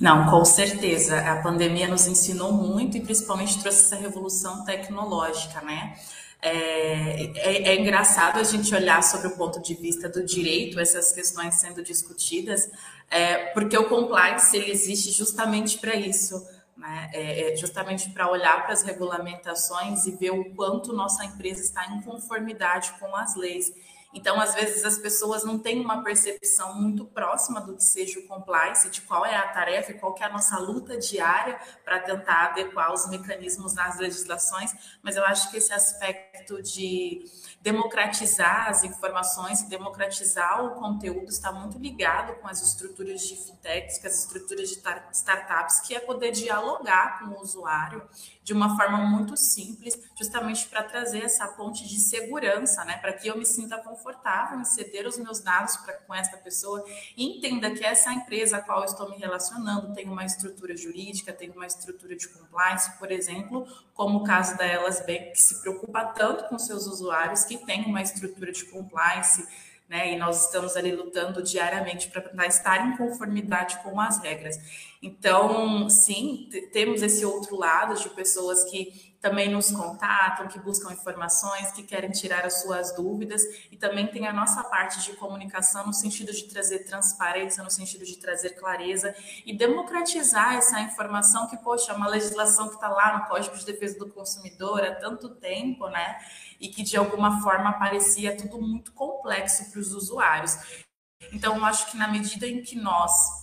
Não, 0.00 0.30
com 0.30 0.42
certeza. 0.46 1.20
A 1.20 1.42
pandemia 1.42 1.86
nos 1.86 2.06
ensinou 2.06 2.50
muito 2.50 2.96
e 2.96 3.00
principalmente 3.00 3.60
trouxe 3.60 3.84
essa 3.84 3.96
revolução 3.96 4.64
tecnológica, 4.64 5.60
né? 5.60 5.94
É, 6.40 7.24
é, 7.36 7.68
é, 7.68 7.78
engraçado 7.78 8.38
a 8.38 8.42
gente 8.42 8.74
olhar 8.74 9.02
sobre 9.02 9.28
o 9.28 9.36
ponto 9.36 9.60
de 9.60 9.74
vista 9.74 10.08
do 10.08 10.24
direito, 10.24 10.80
essas 10.80 11.12
questões 11.12 11.56
sendo 11.56 11.82
discutidas, 11.82 12.70
é, 13.10 13.48
porque 13.52 13.76
o 13.76 13.90
compliance 13.90 14.56
ele 14.56 14.70
existe 14.70 15.10
justamente 15.10 15.76
para 15.78 15.94
isso, 15.94 16.42
né? 16.78 17.10
É, 17.12 17.52
é 17.52 17.56
justamente 17.56 18.08
para 18.08 18.30
olhar 18.30 18.62
para 18.62 18.72
as 18.72 18.82
regulamentações 18.82 20.06
e 20.06 20.12
ver 20.12 20.30
o 20.30 20.54
quanto 20.54 20.94
nossa 20.94 21.26
empresa 21.26 21.60
está 21.60 21.84
em 21.92 22.00
conformidade 22.00 22.94
com 22.98 23.14
as 23.14 23.36
leis. 23.36 23.70
Então, 24.12 24.40
às 24.40 24.54
vezes, 24.54 24.84
as 24.84 24.98
pessoas 24.98 25.44
não 25.44 25.58
têm 25.58 25.80
uma 25.80 26.02
percepção 26.02 26.74
muito 26.74 27.04
próxima 27.04 27.60
do 27.60 27.76
que 27.76 27.84
seja 27.84 28.18
o 28.18 28.26
compliance, 28.26 28.90
de 28.90 29.00
qual 29.02 29.24
é 29.24 29.36
a 29.36 29.48
tarefa 29.48 29.92
e 29.92 29.98
qual 29.98 30.14
é 30.18 30.24
a 30.24 30.28
nossa 30.28 30.58
luta 30.58 30.98
diária 30.98 31.60
para 31.84 32.00
tentar 32.00 32.46
adequar 32.46 32.92
os 32.92 33.08
mecanismos 33.08 33.72
nas 33.74 33.98
legislações, 33.98 34.72
mas 35.02 35.16
eu 35.16 35.24
acho 35.24 35.50
que 35.50 35.58
esse 35.58 35.72
aspecto 35.72 36.60
de 36.60 37.24
democratizar 37.60 38.68
as 38.68 38.84
informações, 38.84 39.62
democratizar 39.64 40.64
o 40.64 40.80
conteúdo 40.80 41.28
está 41.28 41.52
muito 41.52 41.78
ligado 41.78 42.34
com 42.40 42.48
as 42.48 42.62
estruturas 42.62 43.20
de 43.20 43.36
fintechs, 43.36 43.98
com 43.98 44.06
as 44.06 44.20
estruturas 44.20 44.70
de 44.70 44.80
startups, 45.12 45.80
que 45.80 45.94
é 45.94 46.00
poder 46.00 46.30
dialogar 46.32 47.18
com 47.18 47.26
o 47.26 47.40
usuário 47.40 48.08
de 48.42 48.54
uma 48.54 48.76
forma 48.76 48.98
muito 48.98 49.36
simples, 49.36 49.96
justamente 50.18 50.66
para 50.66 50.82
trazer 50.82 51.22
essa 51.22 51.46
ponte 51.46 51.86
de 51.86 52.00
segurança, 52.00 52.84
né? 52.84 52.96
Para 52.96 53.12
que 53.12 53.28
eu 53.28 53.36
me 53.36 53.46
sinta 53.46 53.78
confortável 53.78 54.58
em 54.58 54.64
ceder 54.64 55.06
os 55.06 55.18
meus 55.18 55.40
dados 55.40 55.76
para 55.76 55.92
com 55.92 56.14
essa 56.14 56.36
pessoa 56.38 56.82
e 57.16 57.36
entenda 57.36 57.70
que 57.70 57.84
essa 57.84 58.12
empresa 58.12 58.56
a 58.56 58.60
qual 58.60 58.82
estou 58.84 59.08
me 59.08 59.16
relacionando 59.18 59.94
tem 59.94 60.08
uma 60.08 60.24
estrutura 60.24 60.76
jurídica, 60.76 61.32
tem 61.32 61.50
uma 61.50 61.66
estrutura 61.66 62.16
de 62.16 62.26
compliance, 62.28 62.98
por 62.98 63.12
exemplo, 63.12 63.66
como 63.94 64.18
o 64.18 64.24
caso 64.24 64.56
da 64.56 64.64
Elas 64.64 64.98
Bank, 65.00 65.32
que 65.32 65.40
se 65.40 65.60
preocupa 65.60 66.06
tanto 66.06 66.48
com 66.48 66.58
seus 66.58 66.86
usuários, 66.86 67.44
que 67.56 67.66
tem 67.66 67.84
uma 67.84 68.00
estrutura 68.00 68.52
de 68.52 68.64
compliance 68.64 69.44
né? 69.90 70.12
E 70.12 70.16
nós 70.16 70.46
estamos 70.46 70.76
ali 70.76 70.92
lutando 70.92 71.42
diariamente 71.42 72.08
para 72.08 72.46
estar 72.46 72.86
em 72.86 72.96
conformidade 72.96 73.76
com 73.82 74.00
as 74.00 74.22
regras. 74.22 74.56
Então, 75.02 75.90
sim, 75.90 76.48
temos 76.72 77.02
esse 77.02 77.24
outro 77.24 77.56
lado 77.56 78.00
de 78.00 78.08
pessoas 78.10 78.62
que 78.70 79.09
também 79.20 79.50
nos 79.50 79.70
contatam, 79.70 80.48
que 80.48 80.58
buscam 80.58 80.92
informações, 80.92 81.70
que 81.72 81.82
querem 81.82 82.10
tirar 82.10 82.44
as 82.44 82.62
suas 82.62 82.94
dúvidas, 82.94 83.42
e 83.70 83.76
também 83.76 84.06
tem 84.06 84.26
a 84.26 84.32
nossa 84.32 84.64
parte 84.64 85.02
de 85.02 85.12
comunicação 85.12 85.86
no 85.86 85.92
sentido 85.92 86.32
de 86.32 86.44
trazer 86.44 86.80
transparência, 86.80 87.62
no 87.62 87.70
sentido 87.70 88.04
de 88.04 88.16
trazer 88.16 88.50
clareza 88.50 89.14
e 89.44 89.56
democratizar 89.56 90.54
essa 90.54 90.80
informação 90.80 91.46
que, 91.46 91.56
poxa, 91.56 91.92
é 91.92 91.94
uma 91.94 92.08
legislação 92.08 92.68
que 92.68 92.74
está 92.74 92.88
lá 92.88 93.18
no 93.18 93.26
Código 93.26 93.56
de 93.56 93.66
Defesa 93.66 93.98
do 93.98 94.08
Consumidor 94.08 94.82
há 94.82 94.94
tanto 94.94 95.28
tempo, 95.28 95.88
né? 95.88 96.16
e 96.60 96.68
que 96.68 96.82
de 96.82 96.96
alguma 96.96 97.40
forma 97.40 97.72
parecia 97.72 98.36
tudo 98.36 98.60
muito 98.60 98.92
complexo 98.92 99.70
para 99.70 99.80
os 99.80 99.92
usuários. 99.92 100.84
Então, 101.32 101.56
eu 101.56 101.64
acho 101.64 101.90
que 101.90 101.96
na 101.96 102.06
medida 102.06 102.46
em 102.46 102.62
que 102.62 102.76
nós 102.76 103.39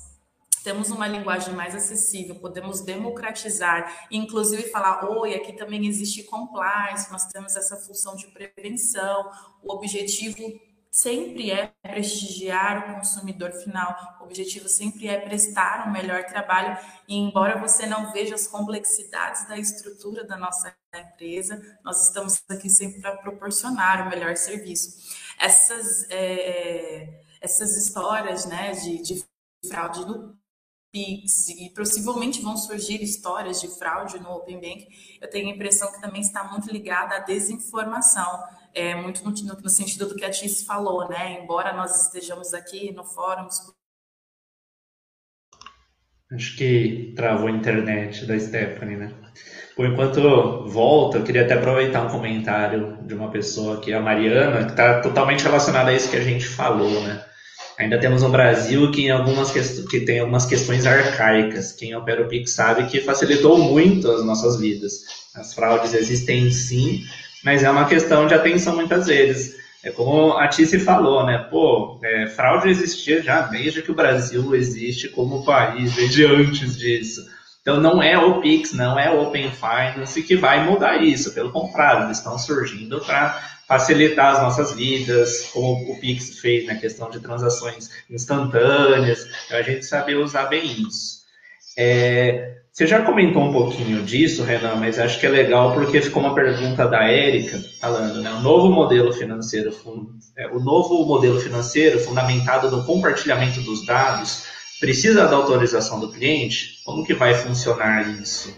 temos 0.67 0.89
uma 0.89 1.07
linguagem 1.07 1.53
mais 1.53 1.73
acessível, 1.73 2.35
podemos 2.35 2.81
democratizar, 2.81 4.05
inclusive 4.11 4.63
falar, 4.63 5.09
oi, 5.09 5.33
aqui 5.33 5.53
também 5.53 5.87
existe 5.87 6.23
compliance, 6.23 7.09
nós 7.09 7.25
temos 7.27 7.55
essa 7.55 7.77
função 7.77 8.17
de 8.17 8.27
prevenção, 8.27 9.31
o 9.63 9.73
objetivo 9.73 10.59
sempre 10.91 11.51
é 11.51 11.71
prestigiar 11.81 12.91
o 12.91 12.95
consumidor 12.95 13.53
final, 13.53 14.17
o 14.19 14.25
objetivo 14.25 14.67
sempre 14.67 15.07
é 15.07 15.17
prestar 15.17 15.87
um 15.87 15.91
melhor 15.93 16.25
trabalho, 16.25 16.77
e 17.07 17.15
embora 17.15 17.57
você 17.57 17.85
não 17.85 18.11
veja 18.11 18.35
as 18.35 18.45
complexidades 18.45 19.47
da 19.47 19.57
estrutura 19.57 20.25
da 20.25 20.35
nossa 20.35 20.75
empresa, 20.93 21.79
nós 21.81 22.07
estamos 22.07 22.43
aqui 22.49 22.69
sempre 22.69 22.99
para 22.99 23.15
proporcionar 23.15 24.05
o 24.05 24.09
melhor 24.09 24.35
serviço. 24.35 25.15
Essas, 25.39 26.05
é, 26.09 27.21
essas 27.39 27.77
histórias 27.77 28.45
né, 28.45 28.71
de, 28.71 29.01
de 29.01 29.25
fraude 29.65 30.05
no 30.05 30.35
Pix 30.91 31.49
e 31.49 31.69
possivelmente 31.69 32.41
vão 32.41 32.57
surgir 32.57 33.01
histórias 33.01 33.61
de 33.61 33.67
fraude 33.77 34.19
no 34.19 34.31
Open 34.31 34.59
Bank, 34.59 34.87
eu 35.21 35.29
tenho 35.29 35.49
a 35.49 35.51
impressão 35.51 35.91
que 35.91 36.01
também 36.01 36.21
está 36.21 36.43
muito 36.45 36.71
ligada 36.71 37.15
à 37.15 37.19
desinformação, 37.19 38.43
é, 38.73 38.95
muito 38.95 39.23
no, 39.23 39.31
no, 39.31 39.69
sentido 39.69 40.07
do 40.07 40.15
que 40.15 40.25
a 40.25 40.29
Tice 40.29 40.65
falou, 40.65 41.07
né? 41.09 41.41
Embora 41.41 41.73
nós 41.73 42.05
estejamos 42.05 42.53
aqui 42.53 42.91
no 42.93 43.03
fórum. 43.03 43.47
Acho 46.31 46.57
que 46.57 47.13
travou 47.15 47.47
a 47.47 47.51
internet 47.51 48.25
da 48.25 48.37
Stephanie, 48.37 48.97
né? 48.97 49.13
Por 49.75 49.85
enquanto 49.85 50.67
volta, 50.67 51.17
eu 51.17 51.23
queria 51.23 51.45
até 51.45 51.53
aproveitar 51.53 52.03
um 52.03 52.09
comentário 52.09 52.97
de 53.03 53.13
uma 53.13 53.29
pessoa 53.29 53.77
aqui, 53.77 53.93
a 53.93 54.01
Mariana, 54.01 54.65
que 54.65 54.71
está 54.71 55.01
totalmente 55.01 55.43
relacionada 55.43 55.91
a 55.91 55.93
isso 55.93 56.09
que 56.09 56.17
a 56.17 56.23
gente 56.23 56.45
falou, 56.45 57.01
né? 57.03 57.23
Ainda 57.77 57.99
temos 57.99 58.23
um 58.23 58.31
Brasil 58.31 58.89
que, 58.91 59.03
em 59.03 59.11
algumas 59.11 59.51
que 59.51 59.99
tem 59.99 60.19
algumas 60.19 60.45
questões 60.45 60.85
arcaicas. 60.87 61.71
Quem 61.71 61.95
opera 61.95 62.23
o 62.23 62.27
Pix 62.27 62.51
sabe 62.53 62.87
que 62.87 63.01
facilitou 63.01 63.57
muito 63.57 64.09
as 64.09 64.25
nossas 64.25 64.59
vidas. 64.59 65.01
As 65.35 65.53
fraudes 65.53 65.93
existem 65.93 66.49
sim, 66.49 67.03
mas 67.43 67.63
é 67.63 67.69
uma 67.69 67.85
questão 67.85 68.25
de 68.25 68.33
atenção 68.33 68.75
muitas 68.75 69.05
vezes. 69.05 69.55
É 69.83 69.91
como 69.91 70.33
a 70.33 70.47
Tice 70.47 70.79
falou, 70.79 71.23
né? 71.23 71.37
Pô, 71.37 71.99
é, 72.03 72.25
fraude 72.27 72.67
existia 72.67 73.21
já 73.21 73.41
desde 73.41 73.83
que 73.83 73.91
o 73.91 73.95
Brasil 73.95 74.55
existe 74.55 75.07
como 75.09 75.45
país, 75.45 75.93
desde 75.93 76.25
antes 76.25 76.75
disso. 76.75 77.21
Então 77.61 77.79
não 77.79 78.01
é 78.01 78.17
o 78.17 78.41
Pix, 78.41 78.73
não 78.73 78.97
é 78.97 79.11
o 79.11 79.21
Open 79.23 79.51
Finance 79.51 80.23
que 80.23 80.35
vai 80.35 80.65
mudar 80.65 81.03
isso. 81.03 81.33
Pelo 81.33 81.51
contrário, 81.51 82.05
eles 82.05 82.17
estão 82.17 82.39
surgindo 82.39 82.99
para 83.01 83.39
facilitar 83.67 84.35
as 84.35 84.41
nossas 84.41 84.73
vidas, 84.73 85.49
como 85.53 85.91
o 85.91 85.99
Pix 85.99 86.39
fez 86.39 86.65
na 86.65 86.75
questão 86.75 87.09
de 87.09 87.19
transações 87.19 87.89
instantâneas, 88.09 89.27
a 89.51 89.61
gente 89.61 89.85
saber 89.85 90.15
usar 90.15 90.45
bem 90.45 90.65
isso. 90.65 91.17
É, 91.77 92.57
você 92.71 92.87
já 92.87 93.01
comentou 93.01 93.41
um 93.43 93.51
pouquinho 93.51 94.03
disso, 94.03 94.43
Renan, 94.43 94.75
mas 94.75 94.99
acho 94.99 95.19
que 95.19 95.25
é 95.25 95.29
legal 95.29 95.73
porque 95.73 95.99
ficou 95.99 96.23
uma 96.23 96.33
pergunta 96.33 96.87
da 96.87 97.03
Érica 97.05 97.59
falando, 97.81 98.21
né? 98.21 98.31
O 98.31 98.41
novo 98.41 98.71
modelo 98.71 99.11
financeiro, 99.11 99.71
é, 100.37 100.47
o 100.47 100.59
novo 100.59 101.05
modelo 101.05 101.39
financeiro 101.39 101.99
fundamentado 101.99 102.69
no 102.69 102.85
compartilhamento 102.85 103.61
dos 103.61 103.85
dados 103.85 104.45
precisa 104.79 105.27
da 105.27 105.35
autorização 105.35 105.99
do 105.99 106.11
cliente? 106.11 106.79
Como 106.85 107.03
que 107.03 107.13
vai 107.13 107.33
funcionar 107.33 108.07
isso? 108.21 108.55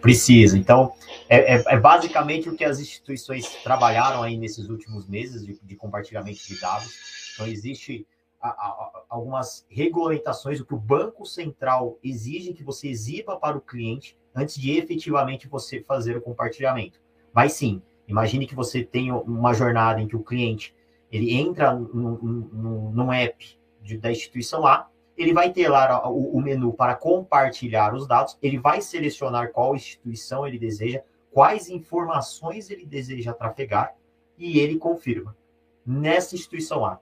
Precisa. 0.00 0.58
Então, 0.58 0.92
é, 1.34 1.56
é, 1.56 1.64
é, 1.66 1.80
basicamente 1.80 2.48
o 2.48 2.56
que 2.56 2.64
as 2.64 2.78
instituições 2.78 3.62
trabalharam 3.62 4.22
aí 4.22 4.36
nesses 4.36 4.68
últimos 4.68 5.06
meses 5.08 5.44
de, 5.44 5.58
de 5.62 5.76
compartilhamento 5.76 6.46
de 6.46 6.60
dados. 6.60 7.32
Então, 7.34 7.46
existe 7.46 8.06
a, 8.40 8.48
a, 8.48 9.02
algumas 9.08 9.66
regulamentações, 9.68 10.60
o 10.60 10.66
que 10.66 10.74
o 10.74 10.78
Banco 10.78 11.24
Central 11.24 11.98
exige 12.02 12.52
que 12.52 12.62
você 12.62 12.88
exiba 12.88 13.36
para 13.36 13.56
o 13.56 13.60
cliente 13.60 14.16
antes 14.34 14.56
de 14.56 14.72
efetivamente 14.72 15.48
você 15.48 15.82
fazer 15.82 16.16
o 16.16 16.20
compartilhamento. 16.20 17.00
Mas 17.32 17.54
sim, 17.54 17.82
imagine 18.06 18.46
que 18.46 18.54
você 18.54 18.82
tem 18.84 19.10
uma 19.10 19.54
jornada 19.54 20.00
em 20.00 20.06
que 20.06 20.16
o 20.16 20.22
cliente 20.22 20.74
ele 21.10 21.32
entra 21.32 21.72
num 21.72 23.12
app 23.12 23.58
de, 23.80 23.96
da 23.96 24.10
instituição 24.10 24.66
A, 24.66 24.88
ele 25.16 25.32
vai 25.32 25.52
ter 25.52 25.68
lá 25.68 26.08
o, 26.08 26.36
o 26.36 26.40
menu 26.40 26.72
para 26.72 26.94
compartilhar 26.94 27.94
os 27.94 28.06
dados, 28.06 28.36
ele 28.42 28.58
vai 28.58 28.80
selecionar 28.80 29.52
qual 29.52 29.76
instituição 29.76 30.46
ele 30.46 30.58
deseja, 30.58 31.02
quais 31.34 31.68
informações 31.68 32.70
ele 32.70 32.86
deseja 32.86 33.34
trafegar 33.34 33.96
e 34.38 34.60
ele 34.60 34.78
confirma. 34.78 35.36
Nessa 35.84 36.36
instituição 36.36 36.86
A. 36.86 37.00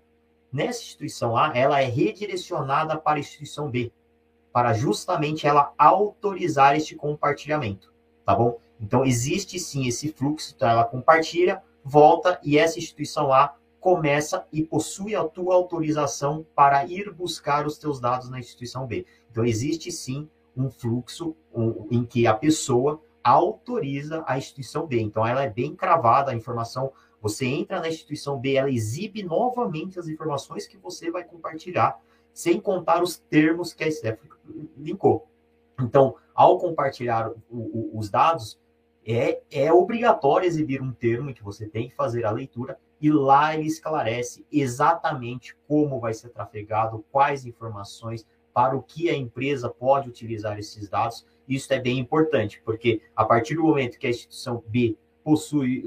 Nessa 0.51 0.81
instituição 0.81 1.37
A, 1.37 1.53
ela 1.55 1.83
é 1.83 1.85
redirecionada 1.85 2.97
para 2.97 3.19
a 3.19 3.21
instituição 3.21 3.71
B, 3.71 3.93
para 4.51 4.73
justamente 4.73 5.47
ela 5.47 5.75
autorizar 5.77 6.75
este 6.75 6.97
compartilhamento, 6.97 7.93
tá 8.25 8.35
bom? 8.35 8.59
Então, 8.81 9.05
existe 9.05 9.59
sim 9.59 9.87
esse 9.87 10.09
fluxo, 10.09 10.55
então 10.57 10.69
ela 10.69 10.85
compartilha, 10.85 11.63
volta 11.85 12.41
e 12.43 12.57
essa 12.59 12.79
instituição 12.79 13.33
A 13.33 13.55
começa 13.81 14.47
e 14.51 14.63
possui 14.63 15.15
a 15.15 15.25
tua 15.25 15.55
autorização 15.55 16.47
para 16.55 16.87
ir 16.87 17.13
buscar 17.13 17.67
os 17.67 17.77
teus 17.77 18.01
dados 18.01 18.31
na 18.31 18.39
instituição 18.39 18.87
B. 18.87 19.05
Então, 19.31 19.45
existe 19.45 19.93
sim 19.93 20.29
um 20.57 20.71
fluxo 20.71 21.37
em 21.91 22.05
que 22.05 22.27
a 22.27 22.35
pessoa 22.35 23.01
autoriza 23.23 24.25
a 24.27 24.39
instituição 24.39 24.87
B. 24.87 25.01
Então, 25.01 25.27
ela 25.27 25.43
é 25.43 25.51
bem 25.51 25.75
cravada, 25.75 26.31
a 26.31 26.35
informação. 26.35 26.93
Você 27.21 27.47
entra 27.47 27.81
na 27.81 27.89
instituição 27.89 28.39
B, 28.39 28.55
ela 28.55 28.71
exibe 28.71 29.23
novamente 29.23 29.99
as 29.99 30.09
informações 30.09 30.67
que 30.67 30.77
você 30.77 31.11
vai 31.11 31.25
compartilhar, 31.25 31.99
sem 32.33 32.61
contar 32.61 33.03
os 33.03 33.17
termos 33.17 33.73
que 33.73 33.85
a 33.85 33.91
Stephanie 33.91 34.33
linkou. 34.77 35.29
Então, 35.81 36.17
ao 36.35 36.59
compartilhar 36.59 37.31
o, 37.31 37.37
o, 37.51 37.99
os 37.99 38.11
dados, 38.11 38.59
é, 39.07 39.41
é 39.51 39.73
obrigatório 39.73 40.47
exibir 40.47 40.81
um 40.81 40.93
termo 40.93 41.31
em 41.31 41.35
que 41.35 41.43
você 41.43 41.67
tem 41.67 41.89
que 41.89 41.95
fazer 41.95 42.25
a 42.25 42.31
leitura 42.31 42.79
e 43.01 43.11
lá 43.11 43.55
ele 43.55 43.67
esclarece 43.67 44.47
exatamente 44.51 45.57
como 45.67 45.99
vai 45.99 46.15
ser 46.15 46.29
trafegado, 46.29 47.05
quais 47.11 47.45
informações, 47.45 48.25
para 48.55 48.77
o 48.77 48.83
que 48.83 49.09
a 49.11 49.17
empresa 49.17 49.69
pode 49.69 50.09
utilizar 50.09 50.59
esses 50.59 50.89
dados. 50.89 51.27
Isso 51.49 51.73
é 51.73 51.79
bem 51.79 51.99
importante, 51.99 52.63
porque 52.65 53.01
a 53.17 53.25
partir 53.25 53.57
do 53.57 53.63
momento 53.63 53.99
que 53.99 54.07
a 54.07 54.11
instituição 54.11 54.63
B 54.67 54.97
possui, 55.25 55.85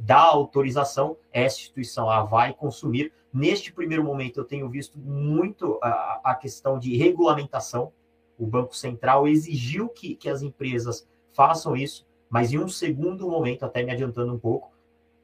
dá 0.00 0.20
autorização, 0.20 1.16
essa 1.32 1.58
instituição 1.58 2.10
A 2.10 2.22
vai 2.22 2.52
consumir. 2.52 3.12
Neste 3.32 3.72
primeiro 3.72 4.04
momento, 4.04 4.40
eu 4.40 4.44
tenho 4.44 4.68
visto 4.68 4.98
muito 4.98 5.78
a, 5.82 6.20
a 6.24 6.34
questão 6.34 6.78
de 6.78 6.96
regulamentação. 6.96 7.92
O 8.38 8.46
Banco 8.46 8.76
Central 8.76 9.26
exigiu 9.26 9.88
que, 9.88 10.14
que 10.14 10.28
as 10.28 10.42
empresas 10.42 11.06
façam 11.32 11.76
isso, 11.76 12.06
mas 12.28 12.52
em 12.52 12.58
um 12.58 12.68
segundo 12.68 13.28
momento, 13.28 13.64
até 13.64 13.82
me 13.82 13.92
adiantando 13.92 14.34
um 14.34 14.38
pouco, 14.38 14.72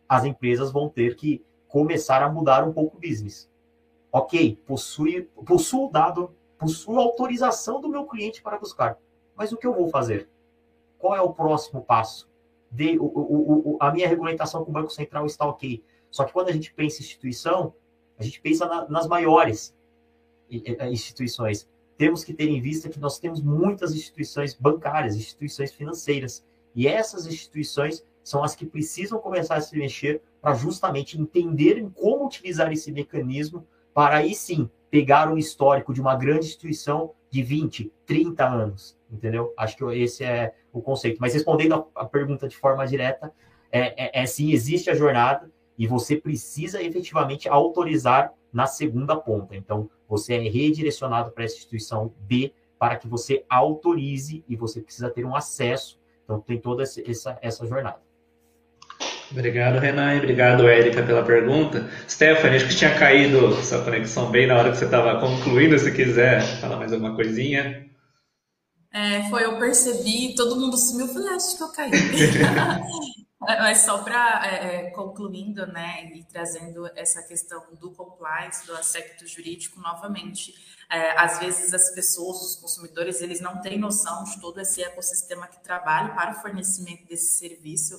as 0.09 0.25
empresas 0.25 0.73
vão 0.73 0.89
ter 0.89 1.17
que 1.17 1.45
começar 1.69 2.23
a 2.23 2.31
mudar 2.31 2.67
um 2.67 2.73
pouco 2.73 2.97
o 2.97 3.01
business. 3.01 3.49
Ok, 4.11 4.59
possui, 4.67 5.29
possuo 5.47 5.89
o 5.89 5.91
dado, 5.91 6.35
possuo 6.59 6.99
autorização 6.99 7.81
do 7.81 7.89
meu 7.89 8.07
cliente 8.07 8.41
para 8.41 8.59
buscar. 8.59 8.99
Mas 9.39 9.53
o 9.53 9.57
que 9.57 9.67
eu 9.67 9.73
vou 9.73 9.89
fazer? 9.89 10.29
Qual 10.99 11.15
é 11.15 11.21
o 11.23 11.33
próximo 11.33 11.81
passo? 11.81 12.29
De, 12.73 12.99
o, 12.99 13.05
o, 13.05 13.75
o, 13.75 13.77
a 13.81 13.93
minha 13.93 14.09
regulamentação 14.09 14.65
com 14.65 14.71
o 14.71 14.75
Banco 14.75 14.91
Central 14.91 15.25
está 15.27 15.47
ok. 15.47 15.83
Só 16.11 16.25
que 16.25 16.33
quando 16.33 16.49
a 16.49 16.53
gente 16.53 16.75
pensa 16.75 17.01
em 17.01 17.05
instituição, 17.05 17.73
a 18.19 18.25
gente 18.25 18.41
pensa 18.41 18.67
na, 18.67 18.89
nas 18.89 19.07
maiores 19.07 19.73
instituições. 20.91 21.69
Temos 21.97 22.25
que 22.25 22.35
ter 22.35 22.49
em 22.49 22.61
vista 22.61 22.89
que 22.89 22.99
nós 22.99 23.21
temos 23.21 23.41
muitas 23.41 23.95
instituições 23.95 24.55
bancárias, 24.55 25.15
instituições 25.15 25.73
financeiras. 25.73 26.45
E 26.75 26.89
essas 26.89 27.25
instituições 27.27 28.05
são 28.25 28.43
as 28.43 28.57
que 28.57 28.67
precisam 28.67 29.21
começar 29.21 29.55
a 29.55 29.61
se 29.61 29.79
mexer 29.79 30.21
para 30.41 30.55
justamente 30.55 31.19
entenderem 31.19 31.89
como 31.91 32.27
utilizar 32.27 32.73
esse 32.73 32.91
mecanismo 32.91 33.65
para 33.95 34.17
aí 34.17 34.35
sim 34.35 34.69
pegar 34.91 35.31
um 35.33 35.39
histórico 35.39 35.95
de 35.95 36.01
uma 36.01 36.17
grande 36.17 36.47
instituição 36.47 37.15
de 37.31 37.43
20, 37.43 37.93
30 38.07 38.47
anos, 38.47 38.99
entendeu? 39.11 39.53
Acho 39.57 39.77
que 39.77 39.85
esse 39.97 40.25
é 40.25 40.55
o 40.73 40.81
conceito. 40.81 41.19
Mas 41.21 41.35
respondendo 41.35 41.87
a, 41.95 42.05
pergunta 42.05 42.49
de 42.49 42.57
forma 42.57 42.87
direta, 42.87 43.33
é, 43.71 44.21
é, 44.21 44.23
é 44.23 44.27
sim, 44.27 44.53
existe 44.53 44.91
a 44.91 44.95
jornada 44.95 45.51
e 45.77 45.87
você 45.87 46.17
precisa 46.17 46.83
efetivamente 46.83 47.49
autorizar 47.49 48.33
na 48.53 48.67
segunda 48.67 49.17
ponta. 49.17 49.55
Então, 49.55 49.91
você 50.09 50.35
é 50.35 50.49
redirecionado 50.49 51.31
para 51.31 51.45
essa 51.45 51.57
instituição 51.57 52.13
B 52.21 52.53
para 52.79 52.97
que 52.97 53.07
você 53.07 53.45
autorize 53.49 54.45
e 54.49 54.57
você 54.57 54.81
precisa 54.81 55.11
ter 55.11 55.25
um 55.25 55.37
acesso. 55.37 56.01
Então, 56.25 56.41
tem 56.41 56.59
toda 56.59 56.83
essa, 56.83 57.39
essa 57.43 57.67
jornada. 57.67 58.01
Obrigado, 59.31 59.79
Renan, 59.79 60.15
e 60.15 60.19
obrigado, 60.19 60.67
Érica, 60.67 61.03
pela 61.03 61.23
pergunta. 61.23 61.89
Stephanie, 62.09 62.57
acho 62.57 62.69
que 62.69 62.77
tinha 62.77 62.99
caído 62.99 63.53
sua 63.63 63.85
conexão 63.85 64.31
bem 64.31 64.47
na 64.47 64.57
hora 64.57 64.71
que 64.71 64.79
você 64.79 64.87
estava 64.87 65.21
concluindo, 65.21 65.79
se 65.79 65.93
quiser 65.93 66.43
falar 66.61 66.77
mais 66.77 66.93
alguma 66.93 67.15
coisinha. 67.15 67.87
É, 68.91 69.29
foi, 69.29 69.45
eu 69.45 69.59
percebi, 69.59 70.35
todo 70.35 70.59
mundo 70.59 70.79
sumiu, 70.79 71.09
falei, 71.09 71.29
acho 71.35 71.57
que 71.57 71.63
eu 71.63 71.73
caí. 71.73 71.91
Mas 73.41 73.83
só 73.83 73.99
para 73.99 74.47
é, 74.47 74.89
é, 74.89 74.91
concluindo, 74.91 75.65
né, 75.67 76.11
e 76.13 76.25
trazendo 76.25 76.87
essa 76.97 77.23
questão 77.23 77.63
do 77.81 77.93
compliance, 77.93 78.67
do 78.67 78.75
aspecto 78.75 79.27
jurídico 79.27 79.81
novamente, 79.81 80.53
é, 80.91 81.13
às 81.19 81.39
vezes 81.39 81.73
as 81.73 81.95
pessoas, 81.95 82.43
os 82.43 82.57
consumidores, 82.57 83.21
eles 83.21 83.41
não 83.41 83.61
têm 83.61 83.79
noção 83.79 84.25
de 84.25 84.41
todo 84.41 84.61
esse 84.61 84.83
ecossistema 84.83 85.47
que 85.47 85.63
trabalha 85.63 86.15
para 86.15 86.33
o 86.33 86.35
fornecimento 86.43 87.07
desse 87.07 87.39
serviço. 87.39 87.95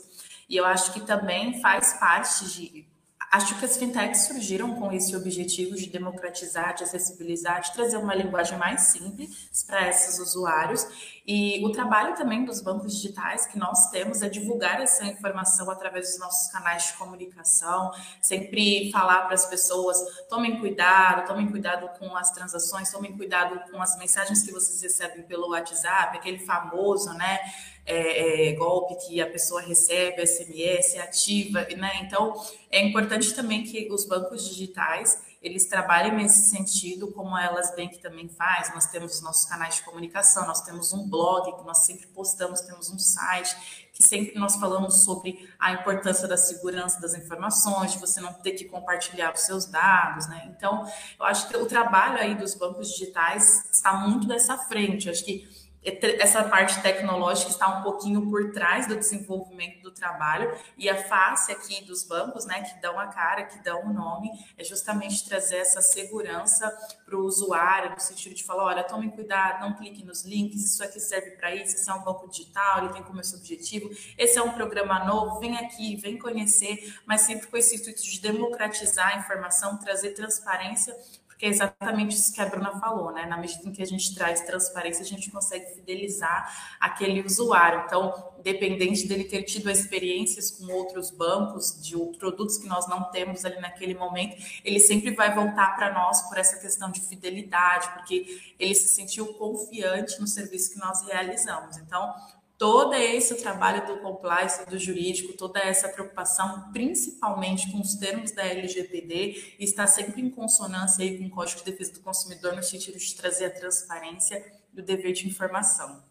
E 0.50 0.58
eu 0.58 0.66
acho 0.66 0.92
que 0.92 1.02
também 1.02 1.62
faz 1.62 1.94
parte 2.00 2.50
de 2.50 2.89
Acho 3.32 3.60
que 3.60 3.66
as 3.66 3.78
fintechs 3.78 4.22
surgiram 4.22 4.74
com 4.76 4.92
esse 4.92 5.16
objetivo 5.16 5.76
de 5.76 5.88
democratizar, 5.88 6.74
de 6.74 6.84
acessibilizar, 6.84 7.62
de 7.62 7.72
trazer 7.74 7.98
uma 7.98 8.16
linguagem 8.16 8.58
mais 8.58 8.82
simples 8.82 9.64
para 9.68 9.88
esses 9.88 10.18
usuários. 10.18 10.88
E 11.32 11.64
o 11.64 11.72
trabalho 11.72 12.16
também 12.16 12.44
dos 12.44 12.60
bancos 12.60 12.96
digitais 12.96 13.46
que 13.46 13.60
nós 13.60 13.92
temos 13.92 14.24
é 14.24 14.30
divulgar 14.30 14.82
essa 14.82 15.06
informação 15.06 15.70
através 15.70 16.10
dos 16.10 16.20
nossos 16.20 16.52
canais 16.52 16.88
de 16.88 16.94
comunicação, 16.94 17.92
sempre 18.20 18.92
falar 18.92 19.22
para 19.26 19.36
as 19.36 19.46
pessoas: 19.46 20.00
tomem 20.28 20.60
cuidado, 20.60 21.28
tomem 21.28 21.48
cuidado 21.48 21.88
com 22.00 22.18
as 22.18 22.32
transações, 22.32 22.92
tomem 22.92 23.16
cuidado 23.16 23.62
com 23.70 23.80
as 23.80 23.96
mensagens 24.00 24.42
que 24.42 24.52
vocês 24.52 24.82
recebem 24.82 25.22
pelo 25.22 25.52
WhatsApp, 25.52 26.18
aquele 26.18 26.40
famoso, 26.40 27.14
né? 27.14 27.40
É, 27.86 28.50
é, 28.50 28.54
golpe 28.54 28.96
que 29.08 29.20
a 29.20 29.26
pessoa 29.26 29.62
recebe, 29.62 30.26
SMS, 30.26 30.96
ativa, 31.00 31.62
né? 31.76 32.02
Então, 32.04 32.34
é 32.70 32.86
importante 32.86 33.19
também 33.28 33.64
que 33.64 33.92
os 33.92 34.06
bancos 34.06 34.48
digitais 34.48 35.30
eles 35.42 35.66
trabalhem 35.68 36.16
nesse 36.16 36.50
sentido, 36.50 37.12
como 37.12 37.38
Elas 37.38 37.74
Bank 37.74 37.98
também 38.00 38.28
faz. 38.28 38.74
Nós 38.74 38.88
temos 38.88 39.16
os 39.16 39.22
nossos 39.22 39.46
canais 39.46 39.76
de 39.76 39.84
comunicação, 39.84 40.46
nós 40.46 40.62
temos 40.62 40.92
um 40.92 41.08
blog 41.08 41.56
que 41.58 41.66
nós 41.66 41.86
sempre 41.86 42.08
postamos, 42.08 42.60
temos 42.62 42.90
um 42.90 43.00
site 43.00 43.88
que 43.94 44.04
sempre 44.04 44.40
nós 44.40 44.56
falamos 44.56 45.04
sobre 45.04 45.50
a 45.60 45.74
importância 45.74 46.28
da 46.28 46.38
segurança 46.38 47.02
das 47.02 47.14
informações, 47.16 47.94
de 47.94 48.00
você 48.00 48.22
não 48.22 48.34
ter 48.34 48.52
que 48.52 48.66
compartilhar 48.66 49.34
os 49.34 49.42
seus 49.42 49.66
dados, 49.66 50.28
né? 50.28 50.54
Então, 50.56 50.86
eu 51.20 51.26
acho 51.26 51.50
que 51.50 51.58
o 51.58 51.66
trabalho 51.66 52.18
aí 52.18 52.36
dos 52.36 52.56
bancos 52.56 52.90
digitais 52.90 53.70
está 53.72 53.94
muito 53.94 54.26
dessa 54.26 54.58
frente. 54.58 55.08
Eu 55.08 55.12
acho 55.12 55.26
que 55.26 55.50
essa 55.84 56.44
parte 56.44 56.82
tecnológica 56.82 57.52
está 57.52 57.80
um 57.80 57.84
pouquinho 57.84 58.30
por 58.30 58.52
trás 58.52 58.86
do 58.86 58.98
desenvolvimento 58.98 59.82
do 59.82 59.92
trabalho 59.92 60.54
e 60.78 60.90
a 60.90 61.04
face 61.04 61.52
aqui 61.52 61.84
dos 61.86 62.04
bancos, 62.04 62.46
né, 62.46 62.62
que 62.62 62.82
dão 62.82 63.00
a 63.00 63.08
cara, 63.08 63.46
que 63.46 63.64
dão 63.64 63.86
o 63.86 63.94
nome, 63.94 64.30
é 64.58 64.64
justamente 64.64 65.28
trazer 65.28 65.58
essa 65.58 65.82
segurança 65.82 66.70
para 67.06 67.16
o 67.16 67.24
usuário, 67.24 67.92
no 67.92 68.00
sentido 68.00 68.36
de 68.36 68.44
falar, 68.44 68.66
olha, 68.66 68.84
tome 68.84 69.10
cuidado, 69.12 69.62
não 69.62 69.76
clique 69.76 70.04
nos 70.04 70.24
links, 70.24 70.64
isso 70.64 70.84
aqui 70.84 71.00
serve 71.00 71.32
para 71.32 71.56
isso, 71.56 71.76
esse 71.76 71.90
é 71.90 71.94
um 71.94 72.04
banco 72.04 72.30
digital, 72.30 72.80
ele 72.80 72.94
tem 72.94 73.04
como 73.04 73.22
esse 73.22 73.36
objetivo, 73.36 73.90
esse 74.18 74.38
é 74.38 74.44
um 74.44 74.52
programa 74.52 75.06
novo, 75.06 75.40
vem 75.40 75.58
aqui, 75.58 75.96
vem 75.96 76.18
conhecer, 76.18 76.94
mas 77.06 77.22
sempre 77.22 77.48
com 77.48 77.56
esse 77.56 77.78
intuito 77.78 78.02
de 78.02 78.20
democratizar 78.20 79.16
a 79.16 79.18
informação, 79.18 79.78
trazer 79.78 80.12
transparência 80.12 80.96
porque 81.40 81.46
é 81.46 81.50
exatamente 81.52 82.18
isso 82.18 82.34
que 82.34 82.42
a 82.42 82.46
Bruna 82.46 82.78
falou, 82.82 83.14
né? 83.14 83.26
Na 83.26 83.38
medida 83.38 83.66
em 83.66 83.72
que 83.72 83.82
a 83.82 83.86
gente 83.86 84.14
traz 84.14 84.42
transparência, 84.42 85.04
a 85.04 85.08
gente 85.08 85.32
consegue 85.32 85.74
fidelizar 85.74 86.76
aquele 86.82 87.22
usuário. 87.22 87.84
Então, 87.86 88.34
independente 88.38 89.08
dele 89.08 89.24
ter 89.24 89.44
tido 89.44 89.72
experiências 89.72 90.52
com 90.52 90.70
outros 90.74 91.10
bancos, 91.10 91.82
de 91.82 91.96
produtos 92.18 92.58
que 92.58 92.68
nós 92.68 92.90
não 92.90 93.06
temos 93.06 93.46
ali 93.46 93.58
naquele 93.62 93.94
momento, 93.94 94.36
ele 94.66 94.82
sempre 94.82 95.16
vai 95.16 95.34
voltar 95.34 95.78
para 95.78 95.94
nós 95.94 96.22
por 96.28 96.38
essa 96.38 96.60
questão 96.60 96.92
de 96.92 97.00
fidelidade, 97.00 97.90
porque 97.94 98.54
ele 98.60 98.76
se 98.76 98.90
sentiu 98.90 99.34
confiante 99.36 100.20
no 100.20 100.28
serviço 100.28 100.74
que 100.74 100.78
nós 100.78 101.08
realizamos. 101.08 101.78
Então, 101.78 102.16
todo 102.60 102.94
esse 102.94 103.36
trabalho 103.36 103.88
do 103.88 104.02
compliance, 104.02 104.70
do 104.70 104.78
jurídico, 104.78 105.32
toda 105.38 105.60
essa 105.62 105.88
preocupação, 105.88 106.70
principalmente 106.74 107.72
com 107.72 107.80
os 107.80 107.96
termos 107.96 108.32
da 108.32 108.44
LGPD, 108.46 109.56
está 109.58 109.88
sempre 109.88 110.22
em 110.22 110.30
consonância 110.30 111.04
aí 111.04 111.18
com 111.18 111.28
o 111.28 111.30
Código 111.30 111.64
de 111.64 111.72
Defesa 111.72 111.94
do 111.94 112.02
Consumidor 112.02 112.54
no 112.58 112.62
sentido 112.62 113.00
de 113.00 113.16
trazer 113.16 113.46
a 113.46 113.50
transparência 113.50 114.46
e 114.76 114.82
o 114.82 114.84
dever 114.84 115.14
de 115.14 115.26
informação. 115.26 116.04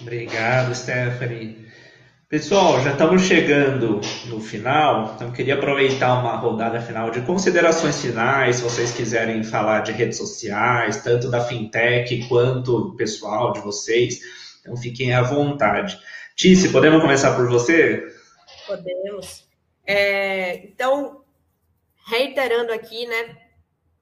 Obrigado, 0.00 0.74
Stephanie. 0.74 1.68
Pessoal, 2.26 2.80
já 2.80 2.92
estamos 2.92 3.22
chegando 3.22 4.00
no 4.28 4.40
final, 4.40 5.14
então 5.14 5.30
queria 5.32 5.56
aproveitar 5.56 6.20
uma 6.20 6.36
rodada 6.36 6.80
final 6.80 7.10
de 7.10 7.20
considerações 7.22 8.00
finais, 8.00 8.56
se 8.56 8.62
vocês 8.62 8.92
quiserem 8.92 9.42
falar 9.42 9.80
de 9.80 9.92
redes 9.92 10.16
sociais, 10.16 11.02
tanto 11.02 11.28
da 11.28 11.44
fintech 11.44 12.26
quanto 12.28 12.94
pessoal 12.96 13.52
de 13.52 13.60
vocês. 13.60 14.20
Então 14.60 14.76
fiquem 14.76 15.12
à 15.12 15.22
vontade. 15.22 15.98
Tice, 16.36 16.70
podemos 16.70 17.00
começar 17.00 17.34
por 17.36 17.48
você? 17.48 18.06
Podemos. 18.66 19.48
É, 19.86 20.64
então, 20.66 21.24
reiterando 22.06 22.72
aqui, 22.72 23.06
né, 23.06 23.36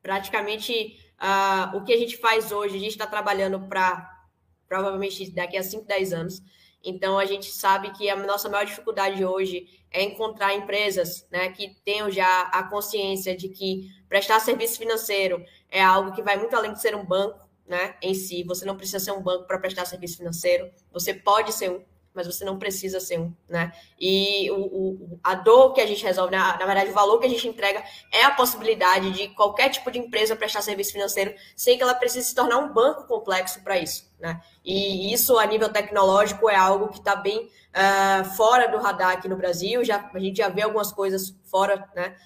praticamente 0.03 0.99
uh, 1.21 1.77
o 1.77 1.85
que 1.85 1.93
a 1.93 1.97
gente 1.97 2.17
faz 2.17 2.53
hoje, 2.53 2.77
a 2.77 2.81
gente 2.81 2.91
está 2.91 3.07
trabalhando 3.07 3.61
para 3.69 4.17
provavelmente 4.69 5.31
daqui 5.31 5.57
a 5.57 5.63
5, 5.63 5.87
10 5.87 6.13
anos. 6.13 6.43
Então, 6.85 7.19
a 7.19 7.25
gente 7.25 7.47
sabe 7.47 7.91
que 7.91 8.09
a 8.09 8.17
nossa 8.17 8.49
maior 8.49 8.65
dificuldade 8.65 9.25
hoje 9.25 9.67
é 9.91 10.03
encontrar 10.03 10.55
empresas 10.55 11.27
né, 11.31 11.49
que 11.51 11.75
tenham 11.85 12.11
já 12.11 12.43
a 12.43 12.63
consciência 12.65 13.37
de 13.37 13.49
que 13.49 13.91
prestar 14.09 14.41
serviço 14.41 14.79
financeiro 14.79 15.43
é 15.71 15.83
algo 15.83 16.13
que 16.13 16.23
vai 16.23 16.37
muito 16.37 16.55
além 16.55 16.73
de 16.73 16.81
ser 16.81 16.95
um 16.95 17.05
banco, 17.05 17.48
né, 17.69 17.95
em 18.03 18.15
si. 18.15 18.43
Você 18.45 18.65
não 18.65 18.77
precisa 18.77 18.99
ser 18.99 19.13
um 19.13 19.23
banco 19.23 19.47
para 19.47 19.59
prestar 19.59 19.85
serviço 19.85 20.17
financeiro. 20.17 20.71
Você 20.93 21.13
pode 21.13 21.53
ser 21.53 21.71
um, 21.71 21.85
mas 22.19 22.27
você 22.27 22.45
não 22.45 22.59
precisa 22.59 22.99
ser 22.99 23.21
um, 23.21 23.33
né? 23.49 23.73
E 23.97 24.51
o, 24.51 24.57
o, 24.57 25.21
a 25.23 25.37
dor 25.37 25.73
que 25.73 25.81
a 25.81 25.87
gente 25.87 26.03
resolve, 26.03 26.33
na, 26.33 26.59
na, 26.59 26.67
verdade, 26.67 26.91
o 26.91 26.93
valor 26.93 27.21
que 27.21 27.27
a 27.27 27.31
gente 27.31 27.47
entrega 27.47 27.81
é 28.13 28.25
a 28.25 28.33
possibilidade 28.33 29.13
de 29.13 29.29
qualquer 29.29 29.69
tipo 29.69 29.89
de 29.89 30.01
empresa 30.01 30.35
prestar 30.35 30.63
serviço 30.63 30.93
financeiro 30.93 31.33
sem 31.55 31.77
que 31.77 31.83
ela 31.83 31.95
precise 31.95 32.29
se 32.29 32.35
tornar 32.35 32.59
um 32.59 32.73
banco 32.73 33.07
complexo 33.07 33.63
para 33.63 33.79
isso, 33.79 34.11
né? 34.19 34.41
E 34.65 35.13
isso, 35.13 35.39
a 35.39 35.47
nível 35.47 35.69
tecnológico, 35.69 36.51
é 36.51 36.57
algo 36.57 36.89
que 36.89 36.99
está 36.99 37.15
bem 37.15 37.39
uh, 37.39 38.25
fora 38.37 38.67
do 38.69 38.79
radar 38.79 39.13
aqui 39.13 39.29
no 39.29 39.37
Brasil. 39.37 39.85
Já, 39.85 40.11
a 40.13 40.19
gente 40.19 40.39
já 40.39 40.49
vê 40.49 40.63
algumas 40.63 40.91
coisas 40.91 41.35
fora 41.45 41.89
né, 41.95 42.17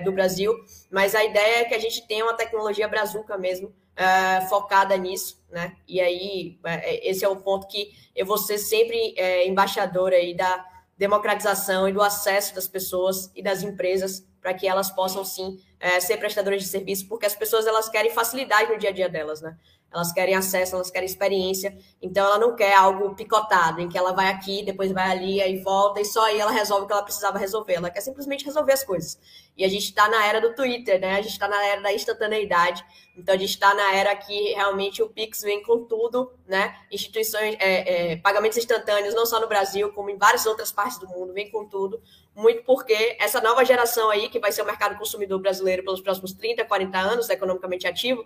uh, 0.00 0.04
do 0.04 0.12
Brasil, 0.12 0.54
mas 0.90 1.14
a 1.14 1.22
ideia 1.22 1.60
é 1.60 1.64
que 1.64 1.74
a 1.74 1.78
gente 1.78 2.06
tenha 2.06 2.24
uma 2.24 2.34
tecnologia 2.34 2.88
brazuca 2.88 3.36
mesmo, 3.36 3.70
uh, 3.98 4.48
focada 4.48 4.96
nisso, 4.96 5.42
né? 5.50 5.76
E 5.86 6.00
aí, 6.00 6.58
uh, 6.64 6.80
esse 7.02 7.24
é 7.24 7.28
o 7.28 7.36
ponto 7.36 7.66
que 7.66 7.92
eu 8.14 8.26
vou 8.26 8.38
ser 8.38 8.58
sempre 8.58 9.14
uh, 9.18 9.48
embaixadora 9.48 10.16
aí 10.16 10.34
da 10.34 10.64
democratização 10.96 11.88
e 11.88 11.92
do 11.92 12.02
acesso 12.02 12.54
das 12.54 12.68
pessoas 12.68 13.30
e 13.34 13.42
das 13.42 13.62
empresas 13.62 14.26
para 14.42 14.52
que 14.52 14.68
elas 14.68 14.90
possam 14.90 15.24
sim 15.24 15.56
ser 16.00 16.16
prestadoras 16.16 16.62
de 16.62 16.68
serviço, 16.68 17.08
porque 17.08 17.26
as 17.26 17.34
pessoas 17.34 17.66
elas 17.66 17.88
querem 17.88 18.12
facilidade 18.12 18.70
no 18.70 18.78
dia 18.78 18.90
a 18.90 18.92
dia 18.92 19.08
delas, 19.08 19.40
né? 19.40 19.56
elas 19.92 20.10
querem 20.10 20.34
acesso, 20.34 20.74
elas 20.74 20.90
querem 20.90 21.06
experiência, 21.06 21.76
então 22.00 22.24
ela 22.24 22.38
não 22.38 22.56
quer 22.56 22.74
algo 22.74 23.14
picotado, 23.14 23.80
em 23.80 23.88
que 23.88 23.98
ela 23.98 24.12
vai 24.12 24.28
aqui, 24.28 24.64
depois 24.64 24.90
vai 24.90 25.10
ali, 25.10 25.40
aí 25.40 25.60
volta, 25.60 26.00
e 26.00 26.04
só 26.04 26.24
aí 26.24 26.40
ela 26.40 26.50
resolve 26.50 26.84
o 26.84 26.86
que 26.86 26.92
ela 26.92 27.02
precisava 27.02 27.38
resolver, 27.38 27.74
ela 27.74 27.90
quer 27.90 28.00
simplesmente 28.00 28.44
resolver 28.44 28.72
as 28.72 28.82
coisas. 28.82 29.18
E 29.54 29.64
a 29.64 29.68
gente 29.68 29.84
está 29.84 30.08
na 30.08 30.24
era 30.26 30.40
do 30.40 30.54
Twitter, 30.54 30.98
né? 30.98 31.16
A 31.16 31.20
gente 31.20 31.32
está 31.32 31.46
na 31.46 31.62
era 31.66 31.82
da 31.82 31.92
instantaneidade, 31.92 32.82
então 33.14 33.34
a 33.34 33.38
gente 33.38 33.50
está 33.50 33.74
na 33.74 33.94
era 33.94 34.16
que 34.16 34.54
realmente 34.54 35.02
o 35.02 35.10
Pix 35.10 35.42
vem 35.42 35.62
com 35.62 35.84
tudo, 35.84 36.32
né? 36.46 36.74
Instituições, 36.90 37.56
é, 37.60 38.12
é, 38.12 38.16
pagamentos 38.16 38.56
instantâneos, 38.56 39.14
não 39.14 39.26
só 39.26 39.38
no 39.38 39.46
Brasil, 39.46 39.92
como 39.92 40.08
em 40.08 40.16
várias 40.16 40.46
outras 40.46 40.72
partes 40.72 40.98
do 40.98 41.06
mundo, 41.06 41.34
vem 41.34 41.50
com 41.50 41.68
tudo, 41.68 42.00
muito 42.34 42.64
porque 42.64 43.16
essa 43.20 43.40
nova 43.40 43.64
geração 43.64 44.10
aí, 44.10 44.28
que 44.28 44.38
vai 44.38 44.52
ser 44.52 44.62
o 44.62 44.66
mercado 44.66 44.96
consumidor 44.98 45.40
brasileiro 45.40 45.84
pelos 45.84 46.00
próximos 46.00 46.32
30, 46.32 46.64
40 46.64 46.98
anos, 46.98 47.30
economicamente 47.30 47.86
ativo, 47.86 48.24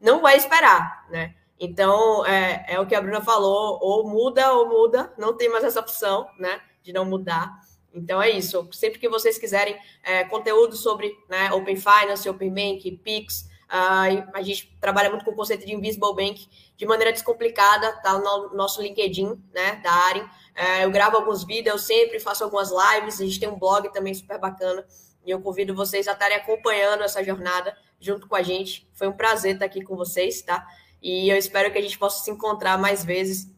não 0.00 0.20
vai 0.20 0.36
esperar, 0.36 1.06
né? 1.10 1.34
Então, 1.58 2.24
é, 2.26 2.66
é 2.68 2.80
o 2.80 2.86
que 2.86 2.94
a 2.94 3.00
Bruna 3.00 3.20
falou, 3.20 3.78
ou 3.80 4.08
muda 4.08 4.52
ou 4.52 4.68
muda, 4.68 5.12
não 5.16 5.34
tem 5.34 5.48
mais 5.48 5.64
essa 5.64 5.80
opção, 5.80 6.28
né, 6.38 6.60
de 6.82 6.92
não 6.92 7.04
mudar. 7.04 7.58
Então, 7.94 8.20
é 8.20 8.28
isso. 8.28 8.68
Sempre 8.72 8.98
que 8.98 9.08
vocês 9.08 9.38
quiserem 9.38 9.74
é, 10.02 10.24
conteúdo 10.24 10.76
sobre 10.76 11.16
né, 11.30 11.50
Open 11.52 11.76
Finance, 11.76 12.28
Open 12.28 12.50
Bank, 12.50 12.90
Pix, 13.02 13.48
uh, 13.66 14.30
a 14.34 14.42
gente 14.42 14.76
trabalha 14.78 15.08
muito 15.08 15.24
com 15.24 15.30
o 15.30 15.34
conceito 15.34 15.64
de 15.64 15.74
Invisible 15.74 16.14
Bank 16.14 16.46
de 16.76 16.84
maneira 16.84 17.10
descomplicada, 17.10 17.92
tá 18.02 18.18
no 18.18 18.54
nosso 18.54 18.82
LinkedIn, 18.82 19.42
né, 19.54 19.80
da 19.82 19.90
Aren. 19.90 20.28
É, 20.56 20.84
eu 20.84 20.90
gravo 20.90 21.18
alguns 21.18 21.44
vídeos, 21.44 21.82
sempre 21.82 22.18
faço 22.18 22.42
algumas 22.42 22.70
lives, 22.70 23.20
a 23.20 23.24
gente 23.24 23.38
tem 23.38 23.48
um 23.48 23.58
blog 23.58 23.92
também 23.92 24.14
super 24.14 24.38
bacana, 24.40 24.86
e 25.24 25.30
eu 25.30 25.40
convido 25.40 25.74
vocês 25.74 26.08
a 26.08 26.12
estarem 26.12 26.36
acompanhando 26.36 27.02
essa 27.02 27.22
jornada 27.22 27.76
junto 28.00 28.26
com 28.26 28.34
a 28.34 28.42
gente. 28.42 28.88
Foi 28.94 29.06
um 29.06 29.12
prazer 29.12 29.54
estar 29.54 29.66
aqui 29.66 29.82
com 29.82 29.94
vocês, 29.94 30.40
tá? 30.40 30.66
E 31.02 31.28
eu 31.28 31.36
espero 31.36 31.70
que 31.70 31.78
a 31.78 31.82
gente 31.82 31.98
possa 31.98 32.24
se 32.24 32.30
encontrar 32.30 32.78
mais 32.78 33.04
vezes, 33.04 33.50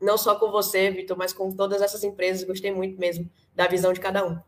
não 0.00 0.16
só 0.16 0.34
com 0.36 0.50
você, 0.50 0.90
Vitor, 0.90 1.16
mas 1.16 1.32
com 1.32 1.52
todas 1.52 1.82
essas 1.82 2.02
empresas. 2.04 2.44
Gostei 2.44 2.72
muito 2.72 2.98
mesmo 2.98 3.30
da 3.54 3.66
visão 3.66 3.92
de 3.92 4.00
cada 4.00 4.26
um. 4.26 4.38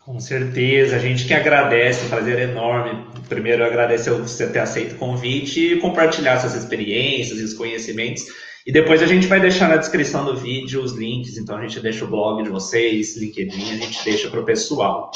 Com 0.00 0.20
certeza, 0.20 0.96
a 0.96 0.98
gente 1.00 1.26
que 1.26 1.34
agradece, 1.34 2.08
prazer 2.08 2.38
enorme. 2.38 3.04
Primeiro, 3.28 3.64
agradecer 3.64 4.10
você 4.10 4.46
ter 4.48 4.60
aceito 4.60 4.94
o 4.94 4.98
convite 4.98 5.72
e 5.72 5.80
compartilhar 5.80 6.38
suas 6.38 6.54
experiências 6.54 7.40
e 7.40 7.42
os 7.42 7.52
conhecimentos. 7.54 8.24
E 8.66 8.72
depois 8.72 9.00
a 9.00 9.06
gente 9.06 9.28
vai 9.28 9.38
deixar 9.38 9.68
na 9.68 9.76
descrição 9.76 10.24
do 10.24 10.36
vídeo 10.36 10.82
os 10.82 10.92
links, 10.92 11.38
então 11.38 11.56
a 11.56 11.62
gente 11.62 11.78
deixa 11.78 12.04
o 12.04 12.08
blog 12.08 12.42
de 12.42 12.50
vocês, 12.50 13.16
LinkedIn, 13.16 13.70
a 13.70 13.76
gente 13.76 14.04
deixa 14.04 14.28
para 14.28 14.40
o 14.40 14.44
pessoal. 14.44 15.12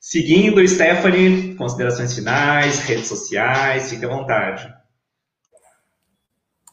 Seguindo, 0.00 0.66
Stephanie, 0.66 1.54
considerações 1.56 2.14
finais, 2.14 2.78
redes 2.80 3.06
sociais, 3.06 3.90
fique 3.90 4.06
à 4.06 4.08
vontade. 4.08 4.79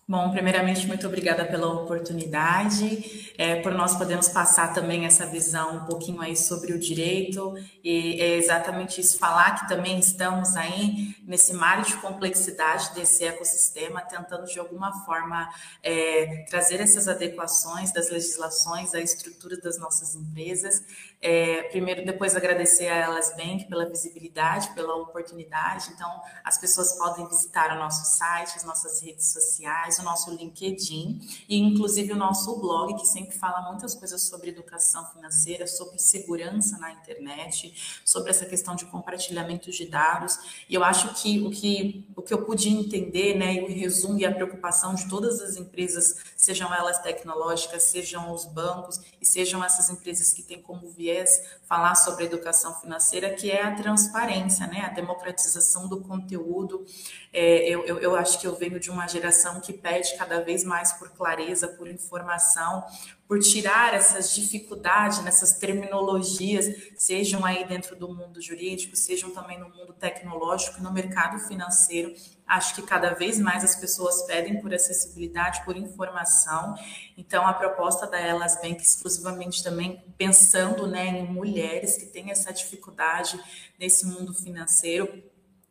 Bom, 0.10 0.32
primeiramente, 0.32 0.88
muito 0.88 1.06
obrigada 1.06 1.44
pela 1.44 1.68
oportunidade, 1.68 3.30
é, 3.38 3.62
por 3.62 3.74
nós 3.74 3.98
podermos 3.98 4.30
passar 4.30 4.74
também 4.74 5.06
essa 5.06 5.26
visão 5.26 5.80
um 5.80 5.86
pouquinho 5.86 6.22
aí 6.22 6.38
sobre 6.38 6.72
o 6.72 6.80
direito, 6.80 7.54
e 7.84 8.22
é 8.22 8.38
exatamente 8.38 9.02
isso, 9.02 9.20
falar 9.20 9.60
que 9.60 9.68
também 9.68 10.00
estamos 10.00 10.56
aí 10.56 11.14
nesse 11.24 11.54
mar 11.54 11.82
de 11.82 11.94
complexidade 11.98 12.94
desse 12.96 13.26
ecossistema, 13.26 14.00
tentando 14.00 14.46
de 14.46 14.58
alguma 14.58 15.04
forma 15.04 15.50
é, 15.84 16.46
trazer 16.50 16.80
essas 16.80 17.10
adequações 17.10 17.92
das 17.92 18.10
legislações 18.10 18.94
à 18.94 19.02
estrutura 19.02 19.58
das 19.58 19.78
nossas 19.78 20.16
empresas, 20.16 20.86
é, 21.20 21.64
primeiro, 21.64 22.06
depois 22.06 22.36
agradecer 22.36 22.88
a 22.88 22.96
Elas 22.96 23.36
Bank 23.36 23.66
pela 23.66 23.90
visibilidade, 23.90 24.70
pela 24.76 24.96
oportunidade. 24.96 25.90
Então, 25.94 26.22
as 26.44 26.58
pessoas 26.60 26.94
podem 26.94 27.28
visitar 27.28 27.76
o 27.76 27.80
nosso 27.80 28.18
site, 28.18 28.56
as 28.56 28.64
nossas 28.64 29.02
redes 29.02 29.34
sociais, 29.34 29.97
o 30.02 30.04
nosso 30.04 30.32
LinkedIn 30.32 31.20
e, 31.48 31.58
inclusive, 31.58 32.14
o 32.14 32.16
nosso 32.16 32.56
blog, 32.60 32.96
que 32.96 33.06
sempre 33.06 33.38
fala 33.38 33.62
muitas 33.70 33.96
coisas 33.96 34.22
sobre 34.24 34.50
educação 34.50 35.06
financeira, 35.08 35.68
sobre 35.68 36.00
segurança 36.00 36.78
na 36.78 36.92
internet, 36.92 38.02
sobre 38.04 38.32
essa 38.32 38.46
questão 38.46 38.76
de 38.76 38.86
compartilhamento 38.86 39.72
de 39.72 39.86
dados. 39.86 40.38
E 40.70 40.76
eu 40.76 40.84
acho 40.84 41.14
que 41.16 41.42
o 41.42 41.50
que, 41.50 42.06
o 42.16 42.22
que 42.22 42.34
eu 42.34 42.44
pude 42.44 42.70
entender, 42.70 43.36
né, 43.36 43.56
e 43.56 43.64
o 43.64 43.68
resumo 43.68 44.20
e 44.20 44.26
a 44.26 44.34
preocupação 44.34 44.96
de 44.96 45.08
todas 45.08 45.42
as 45.42 45.58
empresas, 45.58 46.18
sejam 46.36 46.74
elas 46.74 47.00
tecnológicas, 47.00 47.84
sejam 47.84 48.32
os 48.32 48.46
bancos 48.46 49.00
e 49.22 49.26
sejam 49.26 49.64
essas 49.64 49.90
empresas 49.90 50.34
que 50.34 50.44
têm 50.44 50.62
como 50.62 50.90
viés 50.90 51.58
falar 51.68 51.96
sobre 51.96 52.26
educação 52.26 52.74
financeira, 52.80 53.34
que 53.34 53.52
é 53.52 53.64
a 53.64 53.76
transparência, 53.76 54.68
né? 54.68 54.82
a 54.82 54.90
democratização 54.90 55.88
do 55.88 56.02
conteúdo. 56.02 56.86
É, 57.34 57.68
eu, 57.70 57.86
eu, 57.86 58.00
eu 58.00 58.16
acho 58.16 58.40
que 58.40 58.48
eu 58.48 58.56
venho 58.56 58.80
de 58.80 58.90
uma 58.90 59.08
geração 59.08 59.60
que 59.60 59.74
pede 59.88 60.18
cada 60.18 60.42
vez 60.42 60.66
mais 60.66 60.92
por 60.92 61.10
clareza, 61.12 61.70
por 61.70 61.88
informação, 61.88 62.84
por 63.26 63.40
tirar 63.40 63.94
essas 63.94 64.34
dificuldades 64.34 65.24
nessas 65.24 65.54
terminologias, 65.54 66.66
sejam 66.98 67.46
aí 67.46 67.66
dentro 67.66 67.96
do 67.96 68.14
mundo 68.14 68.42
jurídico, 68.42 68.96
sejam 68.98 69.32
também 69.32 69.58
no 69.58 69.70
mundo 69.70 69.94
tecnológico 69.94 70.82
no 70.82 70.92
mercado 70.92 71.40
financeiro. 71.40 72.14
Acho 72.46 72.76
que 72.76 72.82
cada 72.82 73.14
vez 73.14 73.40
mais 73.40 73.64
as 73.64 73.76
pessoas 73.76 74.24
pedem 74.24 74.62
por 74.62 74.74
acessibilidade, 74.74 75.64
por 75.64 75.76
informação. 75.78 76.76
Então, 77.18 77.46
a 77.48 77.54
proposta 77.54 78.08
da 78.08 78.20
Elas 78.20 78.56
Bank 78.62 78.82
exclusivamente 78.82 79.64
também 79.64 80.04
pensando 80.18 80.86
né, 80.88 81.08
em 81.08 81.28
mulheres 81.28 81.98
que 81.98 82.06
têm 82.06 82.32
essa 82.32 82.52
dificuldade 82.52 83.40
nesse 83.80 84.06
mundo 84.06 84.34
financeiro. 84.34 85.24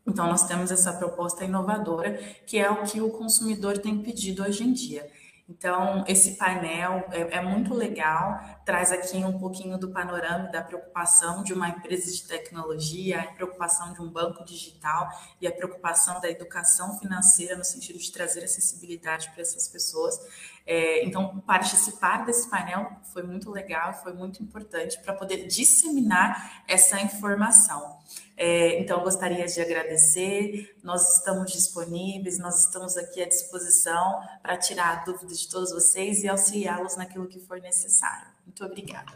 Então, 0.06 0.26
nós 0.26 0.44
temos 0.44 0.70
essa 0.70 0.92
proposta 0.92 1.44
inovadora, 1.44 2.14
que 2.46 2.58
é 2.58 2.70
o 2.70 2.84
que 2.84 3.00
o 3.00 3.10
consumidor 3.10 3.78
tem 3.78 4.02
pedido 4.02 4.42
hoje 4.42 4.62
em 4.62 4.72
dia. 4.72 5.10
Então, 5.48 6.04
esse 6.08 6.32
painel 6.34 7.06
é, 7.12 7.36
é, 7.36 7.40
muito 7.40 7.72
legal, 7.72 8.40
traz 8.64 8.90
aqui 8.90 9.18
um 9.18 9.38
pouquinho 9.38 9.78
do 9.78 9.90
panorama 9.92 10.48
da 10.48 10.60
preocupação 10.60 11.44
de 11.44 11.52
uma 11.52 11.68
empresa 11.68 12.10
de 12.10 12.26
tecnologia, 12.26 13.20
a 13.20 13.32
preocupação 13.32 13.92
de 13.92 14.02
um 14.02 14.10
banco 14.10 14.44
digital 14.44 15.08
e 15.40 15.46
a 15.46 15.52
preocupação 15.52 16.20
da 16.20 16.28
educação 16.28 16.98
financeira 16.98 17.56
no 17.56 17.64
sentido 17.64 17.96
de 17.96 18.10
trazer 18.10 18.42
acessibilidade 18.42 19.30
para 19.30 19.42
essas 19.42 19.68
pessoas. 19.68 20.18
É, 20.66 21.04
então, 21.04 21.38
participar 21.38 22.26
desse 22.26 22.50
painel 22.50 22.90
foi 23.12 23.22
muito 23.22 23.48
legal, 23.48 23.94
foi 24.02 24.12
muito 24.12 24.42
importante 24.42 25.00
para 25.00 25.14
poder 25.14 25.46
disseminar 25.46 26.64
essa 26.66 27.00
informação. 27.00 27.98
É, 28.36 28.78
então, 28.80 29.00
gostaria 29.02 29.46
de 29.46 29.60
agradecer. 29.60 30.74
Nós 30.84 31.16
estamos 31.16 31.50
disponíveis, 31.52 32.38
nós 32.38 32.66
estamos 32.66 32.96
aqui 32.96 33.22
à 33.22 33.28
disposição 33.28 34.20
para 34.42 34.56
tirar 34.58 35.04
dúvidas 35.04 35.40
de 35.40 35.48
todos 35.48 35.72
vocês 35.72 36.22
e 36.22 36.28
auxiliá-los 36.28 36.96
naquilo 36.96 37.26
que 37.26 37.40
for 37.40 37.60
necessário. 37.60 38.26
Muito 38.44 38.62
obrigada. 38.64 39.12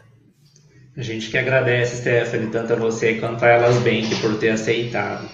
A 0.97 1.01
gente 1.01 1.29
que 1.29 1.37
agradece, 1.37 1.97
Stephanie, 1.97 2.49
tanto 2.49 2.73
a 2.73 2.75
você 2.75 3.15
quanto 3.15 3.45
a 3.45 3.47
Elas 3.47 3.77
Bank 3.77 4.13
por 4.21 4.37
ter 4.39 4.49
aceitado. 4.49 5.29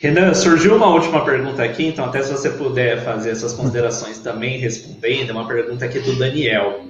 Renan, 0.00 0.34
surgiu 0.34 0.76
uma 0.76 0.88
última 0.88 1.24
pergunta 1.24 1.62
aqui, 1.62 1.86
então 1.86 2.06
até 2.06 2.22
se 2.22 2.32
você 2.32 2.50
puder 2.50 3.04
fazer 3.04 3.36
suas 3.36 3.52
considerações 3.52 4.18
também 4.18 4.58
respondendo, 4.58 5.30
uma 5.30 5.46
pergunta 5.46 5.84
aqui 5.84 5.98
do 6.00 6.18
Daniel. 6.18 6.84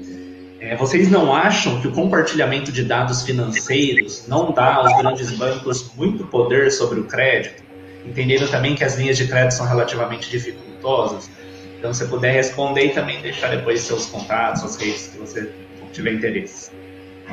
É, 0.60 0.76
vocês 0.76 1.10
não 1.10 1.34
acham 1.34 1.80
que 1.80 1.88
o 1.88 1.92
compartilhamento 1.92 2.70
de 2.70 2.84
dados 2.84 3.22
financeiros 3.22 4.28
não 4.28 4.52
dá 4.52 4.74
aos 4.74 4.94
grandes 4.98 5.32
bancos 5.38 5.90
muito 5.94 6.26
poder 6.26 6.70
sobre 6.70 7.00
o 7.00 7.04
crédito? 7.04 7.62
Entendendo 8.04 8.46
também 8.50 8.74
que 8.74 8.84
as 8.84 8.98
linhas 8.98 9.16
de 9.16 9.26
crédito 9.26 9.54
são 9.54 9.66
relativamente 9.66 10.28
dificultosas? 10.30 11.30
Então, 11.78 11.94
se 11.94 12.06
puder 12.08 12.32
responder 12.32 12.86
e 12.86 12.90
também 12.92 13.22
deixar 13.22 13.56
depois 13.56 13.80
seus 13.80 14.04
contatos, 14.04 14.60
suas 14.60 14.76
redes, 14.76 15.00
se 15.00 15.18
você 15.18 15.50
tiver 15.94 16.12
interesse. 16.12 16.70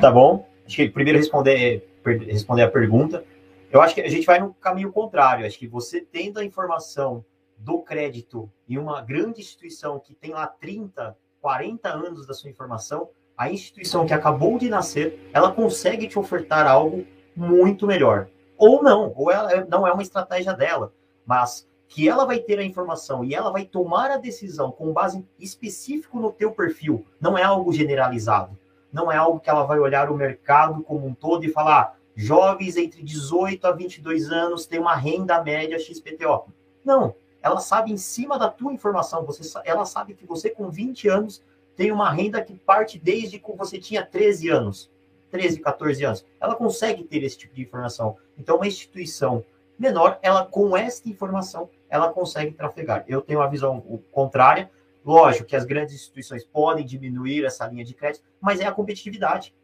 Tá 0.00 0.10
bom. 0.10 0.48
Acho 0.66 0.76
que 0.76 0.88
primeiro 0.88 1.18
responder, 1.18 1.86
responder 2.26 2.62
a 2.62 2.70
pergunta. 2.70 3.22
Eu 3.70 3.82
acho 3.82 3.94
que 3.94 4.00
a 4.00 4.08
gente 4.08 4.24
vai 4.24 4.40
no 4.40 4.54
caminho 4.54 4.90
contrário. 4.90 5.44
Acho 5.44 5.58
que 5.58 5.66
você 5.66 6.00
tendo 6.00 6.40
a 6.40 6.44
informação 6.44 7.22
do 7.58 7.80
crédito 7.82 8.50
em 8.66 8.78
uma 8.78 9.02
grande 9.02 9.40
instituição 9.40 10.00
que 10.00 10.14
tem 10.14 10.30
lá 10.30 10.46
30, 10.46 11.14
40 11.42 11.88
anos 11.90 12.26
da 12.26 12.32
sua 12.32 12.48
informação, 12.48 13.10
a 13.38 13.50
instituição 13.50 14.04
que 14.04 14.12
acabou 14.12 14.58
de 14.58 14.68
nascer, 14.68 15.30
ela 15.32 15.52
consegue 15.52 16.08
te 16.08 16.18
ofertar 16.18 16.66
algo 16.66 17.06
muito 17.36 17.86
melhor. 17.86 18.28
Ou 18.56 18.82
não, 18.82 19.12
ou 19.14 19.30
ela 19.30 19.64
não 19.66 19.86
é 19.86 19.92
uma 19.92 20.02
estratégia 20.02 20.52
dela, 20.52 20.92
mas 21.24 21.68
que 21.86 22.08
ela 22.08 22.26
vai 22.26 22.40
ter 22.40 22.58
a 22.58 22.64
informação 22.64 23.24
e 23.24 23.32
ela 23.34 23.52
vai 23.52 23.64
tomar 23.64 24.10
a 24.10 24.16
decisão 24.16 24.72
com 24.72 24.92
base 24.92 25.24
específico 25.38 26.18
no 26.18 26.32
teu 26.32 26.50
perfil, 26.50 27.06
não 27.20 27.38
é 27.38 27.44
algo 27.44 27.72
generalizado. 27.72 28.58
Não 28.92 29.12
é 29.12 29.16
algo 29.16 29.38
que 29.38 29.50
ela 29.50 29.64
vai 29.64 29.78
olhar 29.78 30.10
o 30.10 30.16
mercado 30.16 30.82
como 30.82 31.06
um 31.06 31.14
todo 31.14 31.44
e 31.44 31.52
falar, 31.52 31.96
jovens 32.16 32.76
entre 32.76 33.02
18 33.02 33.66
a 33.66 33.70
22 33.70 34.32
anos 34.32 34.66
têm 34.66 34.80
uma 34.80 34.96
renda 34.96 35.42
média 35.42 35.78
XPTO. 35.78 36.46
Não, 36.84 37.14
ela 37.42 37.60
sabe 37.60 37.92
em 37.92 37.98
cima 37.98 38.38
da 38.38 38.48
tua 38.48 38.72
informação, 38.72 39.24
você, 39.24 39.42
ela 39.64 39.84
sabe 39.84 40.14
que 40.14 40.26
você 40.26 40.50
com 40.50 40.70
20 40.70 41.08
anos 41.08 41.44
tem 41.78 41.92
uma 41.92 42.10
renda 42.10 42.42
que 42.42 42.58
parte 42.58 42.98
desde 42.98 43.38
que 43.38 43.52
você 43.52 43.78
tinha 43.78 44.04
13 44.04 44.48
anos, 44.48 44.90
13, 45.30 45.60
14 45.60 46.04
anos. 46.04 46.26
Ela 46.40 46.56
consegue 46.56 47.04
ter 47.04 47.22
esse 47.22 47.38
tipo 47.38 47.54
de 47.54 47.62
informação. 47.62 48.16
Então, 48.36 48.56
uma 48.56 48.66
instituição 48.66 49.44
menor, 49.78 50.18
ela 50.20 50.44
com 50.44 50.76
esta 50.76 51.08
informação, 51.08 51.70
ela 51.88 52.12
consegue 52.12 52.50
trafegar. 52.50 53.04
Eu 53.06 53.22
tenho 53.22 53.38
uma 53.38 53.48
visão 53.48 53.80
contrária. 54.10 54.68
Lógico 55.04 55.46
que 55.46 55.54
as 55.54 55.64
grandes 55.64 55.94
instituições 55.94 56.42
podem 56.42 56.84
diminuir 56.84 57.44
essa 57.44 57.64
linha 57.68 57.84
de 57.84 57.94
crédito, 57.94 58.24
mas 58.40 58.58
é 58.58 58.66
a 58.66 58.72
competitividade. 58.72 59.54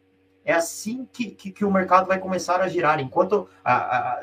É 0.45 0.53
assim 0.53 1.05
que, 1.11 1.31
que, 1.31 1.51
que 1.51 1.65
o 1.65 1.71
mercado 1.71 2.07
vai 2.07 2.17
começar 2.17 2.61
a 2.61 2.69
girar. 2.69 3.01
Enquanto 3.01 3.49
a, 3.61 3.75
a, 3.75 4.21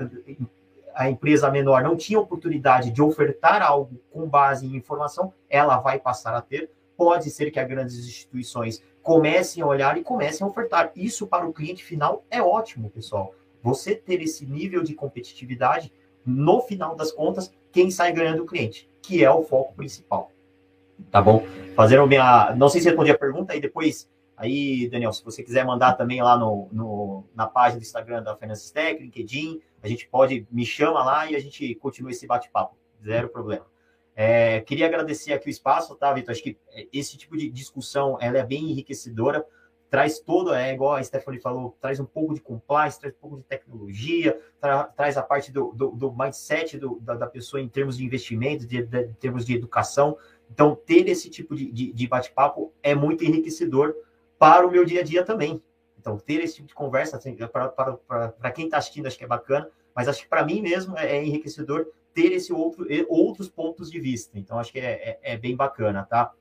a, 0.94 1.10
empresa 1.10 1.50
menor 1.50 1.82
não 1.82 1.94
tinha 1.94 2.18
oportunidade 2.18 2.90
de 2.90 3.02
ofertar 3.02 3.60
algo 3.60 4.00
com 4.10 4.26
base 4.26 4.66
em 4.66 4.74
informação, 4.74 5.34
ela 5.50 5.76
vai 5.76 5.98
passar 5.98 6.34
a 6.34 6.40
ter. 6.40 6.70
Pode 6.96 7.30
ser 7.30 7.50
que 7.50 7.58
as 7.58 7.68
grandes 7.68 7.96
instituições 7.98 8.82
comecem 9.02 9.62
a 9.62 9.66
olhar 9.66 9.98
e 9.98 10.02
comecem 10.02 10.46
a 10.46 10.50
ofertar. 10.50 10.92
Isso 10.94 11.26
para 11.26 11.46
o 11.46 11.52
cliente 11.52 11.84
final 11.84 12.24
é 12.30 12.40
ótimo, 12.40 12.90
pessoal. 12.90 13.34
Você 13.62 13.94
ter 13.94 14.20
esse 14.20 14.46
nível 14.46 14.82
de 14.82 14.94
competitividade, 14.94 15.92
no 16.24 16.60
final 16.60 16.94
das 16.94 17.10
contas, 17.10 17.52
quem 17.72 17.90
sai 17.90 18.12
ganhando 18.12 18.38
é 18.38 18.42
o 18.42 18.46
cliente, 18.46 18.88
que 19.00 19.24
é 19.24 19.30
o 19.30 19.42
foco 19.42 19.74
principal. 19.74 20.30
Tá 21.10 21.20
bom? 21.20 21.44
Fazendo 21.74 22.06
minha. 22.06 22.54
Não 22.56 22.68
sei 22.68 22.80
se 22.80 22.88
respondi 22.88 23.10
a 23.10 23.18
pergunta, 23.18 23.56
e 23.56 23.60
depois 23.60 24.08
Aí, 24.42 24.88
Daniel, 24.88 25.12
se 25.12 25.24
você 25.24 25.40
quiser 25.40 25.64
mandar 25.64 25.92
também 25.92 26.20
lá 26.20 26.36
no, 26.36 26.68
no 26.72 27.24
na 27.32 27.46
página 27.46 27.78
do 27.78 27.84
Instagram 27.84 28.24
da 28.24 28.36
Finanças 28.36 28.72
Tech, 28.72 29.00
LinkedIn, 29.00 29.60
a 29.80 29.86
gente 29.86 30.08
pode, 30.08 30.46
me 30.50 30.66
chama 30.66 31.04
lá 31.04 31.30
e 31.30 31.36
a 31.36 31.38
gente 31.38 31.74
continua 31.76 32.10
esse 32.10 32.26
bate-papo. 32.26 32.76
Zero 33.04 33.28
problema. 33.28 33.66
É, 34.14 34.60
queria 34.60 34.86
agradecer 34.86 35.32
aqui 35.32 35.48
o 35.48 35.50
espaço, 35.50 35.94
tá, 35.96 36.12
Vitor? 36.12 36.32
Acho 36.32 36.42
que 36.42 36.58
esse 36.92 37.16
tipo 37.16 37.36
de 37.36 37.48
discussão 37.50 38.18
ela 38.20 38.38
é 38.38 38.44
bem 38.44 38.70
enriquecedora, 38.70 39.44
traz 39.88 40.20
todo, 40.20 40.54
é 40.54 40.72
igual 40.72 40.94
a 40.94 41.02
Stephanie 41.02 41.40
falou, 41.40 41.76
traz 41.80 42.00
um 42.00 42.04
pouco 42.04 42.32
de 42.32 42.40
compliance, 42.40 42.98
traz 42.98 43.14
um 43.14 43.18
pouco 43.18 43.36
de 43.36 43.42
tecnologia, 43.42 44.40
tra, 44.58 44.84
traz 44.84 45.16
a 45.18 45.22
parte 45.22 45.52
do, 45.52 45.72
do, 45.72 45.90
do 45.90 46.12
mindset 46.12 46.78
do, 46.78 46.98
da, 47.00 47.14
da, 47.14 47.26
pessoa 47.26 47.60
em 47.60 47.68
termos 47.68 47.98
de 47.98 48.04
investimento, 48.04 48.66
de, 48.66 48.82
de, 48.82 49.00
em 49.02 49.12
termos 49.14 49.44
de 49.44 49.54
educação. 49.54 50.16
Então, 50.50 50.74
ter 50.74 51.08
esse 51.08 51.28
tipo 51.28 51.54
de, 51.54 51.70
de, 51.70 51.92
de 51.92 52.06
bate-papo 52.06 52.72
é 52.82 52.94
muito 52.94 53.24
enriquecedor 53.24 53.94
para 54.38 54.66
o 54.66 54.70
meu 54.70 54.84
dia 54.84 55.00
a 55.00 55.04
dia 55.04 55.24
também. 55.24 55.62
Então, 55.98 56.18
ter 56.18 56.42
esse 56.42 56.56
tipo 56.56 56.68
de 56.68 56.74
conversa, 56.74 57.16
assim, 57.16 57.36
para 57.36 58.50
quem 58.50 58.64
está 58.64 58.78
assistindo, 58.78 59.06
acho 59.06 59.16
que 59.16 59.24
é 59.24 59.28
bacana, 59.28 59.70
mas 59.94 60.08
acho 60.08 60.22
que 60.22 60.28
para 60.28 60.44
mim 60.44 60.60
mesmo 60.60 60.96
é, 60.96 61.18
é, 61.18 61.24
enriquecedor 61.24 61.86
ter 62.14 62.32
esse 62.32 62.52
outro, 62.52 62.86
outros 63.08 63.48
pontos 63.48 63.90
de 63.90 63.98
vista. 64.00 64.38
Então, 64.38 64.58
acho 64.58 64.72
que 64.72 64.80
é, 64.80 65.18
é, 65.22 65.34
é 65.34 65.36
bem 65.36 65.56
bacana, 65.56 66.04
tá? 66.04 66.32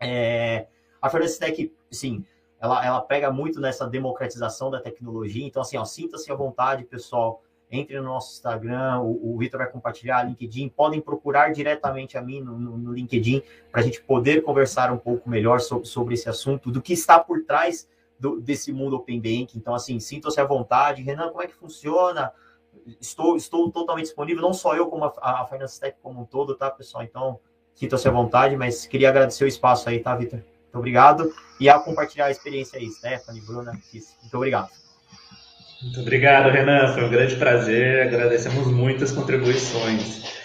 É, 0.00 0.66
a 1.00 1.08
Finance 1.08 1.38
Tech, 1.38 1.72
sim, 1.90 2.24
ela, 2.60 2.84
ela 2.86 3.00
pega 3.00 3.30
muito 3.30 3.60
nessa 3.60 3.88
democratização 3.88 4.70
da 4.70 4.80
tecnologia. 4.80 5.44
Então, 5.44 5.62
assim, 5.62 5.82
sinta-se 5.84 6.30
à 6.30 6.34
vontade, 6.34 6.84
pessoal. 6.84 7.42
Entre 7.74 7.96
no 7.96 8.04
nosso 8.04 8.34
Instagram, 8.34 9.00
o, 9.00 9.34
o 9.34 9.38
Vitor 9.38 9.58
vai 9.58 9.70
compartilhar 9.70 10.22
LinkedIn. 10.24 10.68
Podem 10.68 11.00
procurar 11.00 11.52
diretamente 11.52 12.18
a 12.18 12.22
mim 12.22 12.40
no, 12.40 12.58
no, 12.58 12.76
no 12.76 12.92
LinkedIn 12.92 13.42
para 13.70 13.80
a 13.80 13.84
gente 13.84 14.02
poder 14.02 14.42
conversar 14.42 14.92
um 14.92 14.98
pouco 14.98 15.28
melhor 15.28 15.58
sobre, 15.60 15.86
sobre 15.86 16.14
esse 16.14 16.28
assunto, 16.28 16.70
do 16.70 16.82
que 16.82 16.92
está 16.92 17.18
por 17.18 17.44
trás 17.44 17.88
do, 18.20 18.40
desse 18.40 18.72
mundo 18.72 18.96
Open 18.96 19.18
Bank. 19.18 19.56
Então, 19.56 19.74
assim, 19.74 19.98
sinta-se 19.98 20.38
à 20.38 20.44
vontade. 20.44 21.02
Renan, 21.02 21.30
como 21.30 21.42
é 21.42 21.46
que 21.46 21.54
funciona? 21.54 22.30
Estou, 23.00 23.36
estou 23.36 23.70
totalmente 23.70 24.06
disponível, 24.06 24.42
não 24.42 24.52
só 24.52 24.74
eu, 24.74 24.86
como 24.86 25.04
a, 25.04 25.12
a 25.20 25.46
Finance 25.46 25.78
Tech 25.78 25.96
como 26.02 26.22
um 26.22 26.24
todo, 26.24 26.54
tá, 26.54 26.70
pessoal? 26.70 27.04
Então, 27.04 27.38
sinta-se 27.74 28.08
à 28.08 28.10
vontade, 28.10 28.56
mas 28.56 28.86
queria 28.86 29.08
agradecer 29.08 29.44
o 29.44 29.48
espaço 29.48 29.88
aí, 29.88 30.00
tá, 30.00 30.14
Vitor? 30.16 30.40
Muito 30.40 30.78
obrigado. 30.78 31.32
E 31.60 31.68
a 31.68 31.78
compartilhar 31.78 32.26
a 32.26 32.30
experiência 32.30 32.78
aí, 32.78 32.90
Stephanie, 32.90 33.42
Bruna, 33.42 33.72
Muito 33.72 34.36
obrigado. 34.36 34.70
Muito 35.82 36.00
obrigado, 36.00 36.50
Renan. 36.50 36.94
Foi 36.94 37.04
um 37.04 37.10
grande 37.10 37.36
prazer. 37.36 38.06
Agradecemos 38.06 38.68
muitas 38.68 39.12
contribuições. 39.12 40.41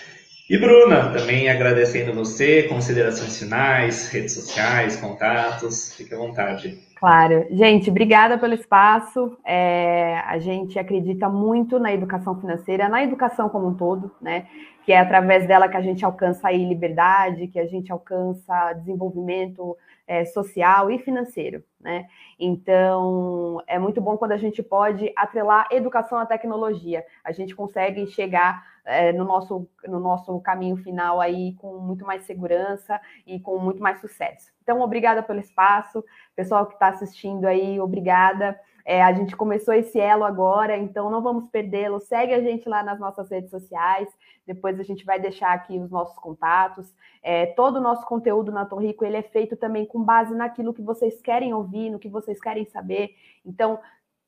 E 0.49 0.57
Bruna, 0.57 1.11
também 1.11 1.49
agradecendo 1.49 2.13
você, 2.13 2.63
considerações 2.63 3.37
finais, 3.37 4.09
redes 4.09 4.33
sociais, 4.33 4.95
contatos, 4.95 5.93
fique 5.93 6.13
à 6.13 6.17
vontade. 6.17 6.79
Claro. 6.95 7.45
Gente, 7.51 7.89
obrigada 7.89 8.37
pelo 8.37 8.53
espaço. 8.53 9.37
É, 9.45 10.19
a 10.25 10.39
gente 10.39 10.79
acredita 10.79 11.27
muito 11.27 11.77
na 11.79 11.93
educação 11.93 12.39
financeira, 12.39 12.87
na 12.87 13.03
educação 13.03 13.49
como 13.49 13.67
um 13.67 13.73
todo, 13.73 14.09
né? 14.21 14.47
Que 14.85 14.93
é 14.93 14.99
através 14.99 15.45
dela 15.45 15.67
que 15.67 15.75
a 15.75 15.81
gente 15.81 16.05
alcança 16.05 16.47
aí 16.47 16.63
liberdade, 16.65 17.47
que 17.47 17.59
a 17.59 17.67
gente 17.67 17.91
alcança 17.91 18.71
desenvolvimento 18.71 19.75
é, 20.07 20.23
social 20.23 20.89
e 20.89 20.97
financeiro, 20.97 21.61
né? 21.87 22.05
Então, 22.37 23.63
é 23.65 23.79
muito 23.79 24.01
bom 24.01 24.17
quando 24.17 24.33
a 24.33 24.37
gente 24.37 24.61
pode 24.61 25.09
atrelar 25.15 25.69
educação 25.71 26.19
à 26.19 26.25
tecnologia. 26.25 27.05
A 27.23 27.31
gente 27.31 27.55
consegue 27.55 28.05
chegar 28.07 28.61
é, 28.83 29.13
no, 29.13 29.23
nosso, 29.23 29.65
no 29.87 29.97
nosso 29.97 30.37
caminho 30.41 30.75
final 30.75 31.21
aí 31.21 31.53
com 31.53 31.77
muito 31.77 32.05
mais 32.05 32.23
segurança 32.23 32.99
e 33.25 33.39
com 33.39 33.57
muito 33.57 33.81
mais 33.81 34.01
sucesso. 34.01 34.51
Então, 34.61 34.81
obrigada 34.81 35.23
pelo 35.23 35.39
espaço. 35.39 36.03
Pessoal 36.35 36.65
que 36.65 36.73
está 36.73 36.89
assistindo 36.89 37.45
aí, 37.45 37.79
obrigada. 37.79 38.59
É, 38.83 39.01
a 39.01 39.13
gente 39.13 39.33
começou 39.37 39.73
esse 39.73 39.97
elo 39.97 40.25
agora, 40.25 40.75
então 40.75 41.09
não 41.09 41.21
vamos 41.21 41.47
perdê-lo. 41.47 42.01
Segue 42.01 42.33
a 42.33 42.41
gente 42.41 42.67
lá 42.67 42.83
nas 42.83 42.99
nossas 42.99 43.29
redes 43.31 43.49
sociais. 43.49 44.09
Depois 44.47 44.79
a 44.79 44.83
gente 44.83 45.05
vai 45.05 45.19
deixar 45.19 45.51
aqui 45.51 45.77
os 45.77 45.91
nossos 45.91 46.17
contatos. 46.17 46.91
É, 47.21 47.47
todo 47.47 47.75
o 47.75 47.81
nosso 47.81 48.05
conteúdo 48.05 48.49
na 48.49 48.65
Torrico 48.65 49.03
ele 49.03 49.17
é 49.17 49.21
feito 49.21 49.57
também 49.57 49.85
com 49.85 50.01
base 50.01 50.33
naquilo 50.33 50.73
que 50.73 50.81
vocês 50.81 51.21
querem 51.21 51.53
ouvir, 51.53 51.89
no 51.89 51.99
que 51.99 52.07
vocês 52.07 52.39
querem 52.39 52.65
saber. 52.65 53.13
Então, 53.45 53.79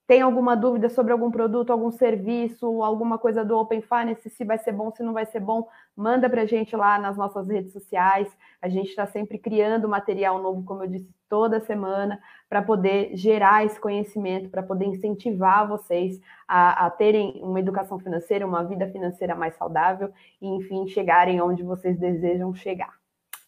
tem 0.09 0.23
alguma 0.23 0.57
dúvida 0.57 0.89
sobre 0.89 1.11
algum 1.11 1.29
produto, 1.29 1.69
algum 1.69 1.91
serviço, 1.91 2.81
alguma 2.81 3.19
coisa 3.19 3.45
do 3.45 3.55
Open 3.55 3.79
Finance, 3.79 4.27
se 4.27 4.43
vai 4.43 4.57
ser 4.57 4.71
bom, 4.71 4.89
se 4.89 5.03
não 5.03 5.13
vai 5.13 5.23
ser 5.27 5.39
bom, 5.39 5.67
manda 5.95 6.27
para 6.27 6.41
a 6.41 6.45
gente 6.47 6.75
lá 6.75 6.97
nas 6.97 7.15
nossas 7.15 7.47
redes 7.47 7.71
sociais. 7.71 8.27
A 8.59 8.67
gente 8.67 8.89
está 8.89 9.05
sempre 9.05 9.37
criando 9.37 9.87
material 9.87 10.41
novo, 10.41 10.63
como 10.63 10.83
eu 10.83 10.87
disse, 10.87 11.07
toda 11.29 11.59
semana, 11.59 12.19
para 12.49 12.59
poder 12.59 13.15
gerar 13.15 13.63
esse 13.63 13.79
conhecimento, 13.79 14.49
para 14.49 14.63
poder 14.63 14.85
incentivar 14.85 15.67
vocês 15.67 16.19
a, 16.47 16.87
a, 16.87 16.89
terem 16.89 17.39
uma 17.43 17.59
educação 17.59 17.99
financeira, 17.99 18.47
uma 18.47 18.63
vida 18.63 18.87
financeira 18.87 19.35
mais 19.35 19.55
saudável 19.57 20.11
e, 20.41 20.47
enfim, 20.47 20.87
chegarem 20.87 21.39
onde 21.39 21.61
vocês 21.61 21.99
desejam 21.99 22.51
chegar. 22.55 22.95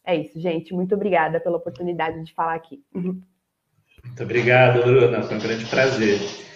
É 0.06 0.16
isso, 0.16 0.40
gente. 0.40 0.76
Muito 0.76 0.94
obrigada 0.94 1.40
pela 1.40 1.58
oportunidade 1.58 2.24
de 2.24 2.32
falar 2.36 2.54
aqui. 2.54 2.84
Muito 4.06 4.22
obrigado, 4.22 4.84
Bruna. 4.84 5.24
Foi 5.24 5.38
um 5.38 5.40
grande 5.40 5.66
prazer. 5.66 6.51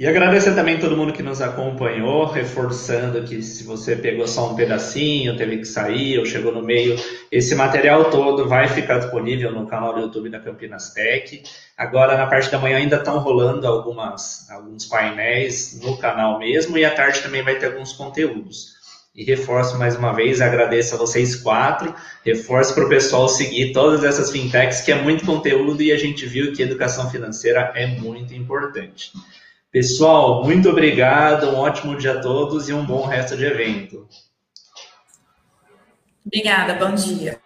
E 0.00 0.06
agradecer 0.06 0.54
também 0.54 0.78
todo 0.78 0.96
mundo 0.96 1.12
que 1.12 1.22
nos 1.22 1.42
acompanhou, 1.42 2.24
reforçando 2.24 3.22
que 3.22 3.42
se 3.42 3.64
você 3.64 3.94
pegou 3.94 4.26
só 4.26 4.50
um 4.50 4.56
pedacinho, 4.56 5.36
teve 5.36 5.58
que 5.58 5.66
sair 5.66 6.18
ou 6.18 6.24
chegou 6.24 6.50
no 6.50 6.62
meio, 6.62 6.96
esse 7.30 7.54
material 7.54 8.08
todo 8.08 8.48
vai 8.48 8.66
ficar 8.66 8.96
disponível 8.96 9.52
no 9.52 9.66
canal 9.66 9.92
do 9.92 10.00
YouTube 10.00 10.30
da 10.30 10.40
Campinas 10.40 10.94
Tech. 10.94 11.42
Agora, 11.76 12.16
na 12.16 12.26
parte 12.26 12.50
da 12.50 12.58
manhã, 12.58 12.78
ainda 12.78 12.96
estão 12.96 13.18
rolando 13.18 13.66
algumas, 13.66 14.48
alguns 14.50 14.86
painéis 14.86 15.78
no 15.82 15.98
canal 15.98 16.38
mesmo, 16.38 16.78
e 16.78 16.84
à 16.86 16.94
tarde 16.94 17.20
também 17.20 17.42
vai 17.42 17.56
ter 17.56 17.66
alguns 17.66 17.92
conteúdos. 17.92 18.80
E 19.14 19.22
reforço 19.22 19.78
mais 19.78 19.96
uma 19.96 20.14
vez, 20.14 20.40
agradeço 20.40 20.94
a 20.94 20.98
vocês 20.98 21.36
quatro, 21.36 21.94
reforço 22.24 22.74
para 22.74 22.86
o 22.86 22.88
pessoal 22.88 23.28
seguir 23.28 23.74
todas 23.74 24.02
essas 24.02 24.30
fintechs, 24.30 24.80
que 24.80 24.92
é 24.92 24.94
muito 24.94 25.26
conteúdo 25.26 25.82
e 25.82 25.92
a 25.92 25.98
gente 25.98 26.24
viu 26.24 26.54
que 26.54 26.62
educação 26.62 27.10
financeira 27.10 27.70
é 27.74 27.86
muito 27.86 28.32
importante. 28.32 29.12
Pessoal, 29.72 30.42
muito 30.42 30.68
obrigado, 30.68 31.48
um 31.48 31.56
ótimo 31.56 31.96
dia 31.96 32.14
a 32.14 32.20
todos 32.20 32.68
e 32.68 32.72
um 32.72 32.84
bom 32.84 33.06
resto 33.06 33.36
de 33.36 33.44
evento. 33.44 34.08
Obrigada, 36.26 36.74
bom 36.74 36.92
dia. 36.92 37.40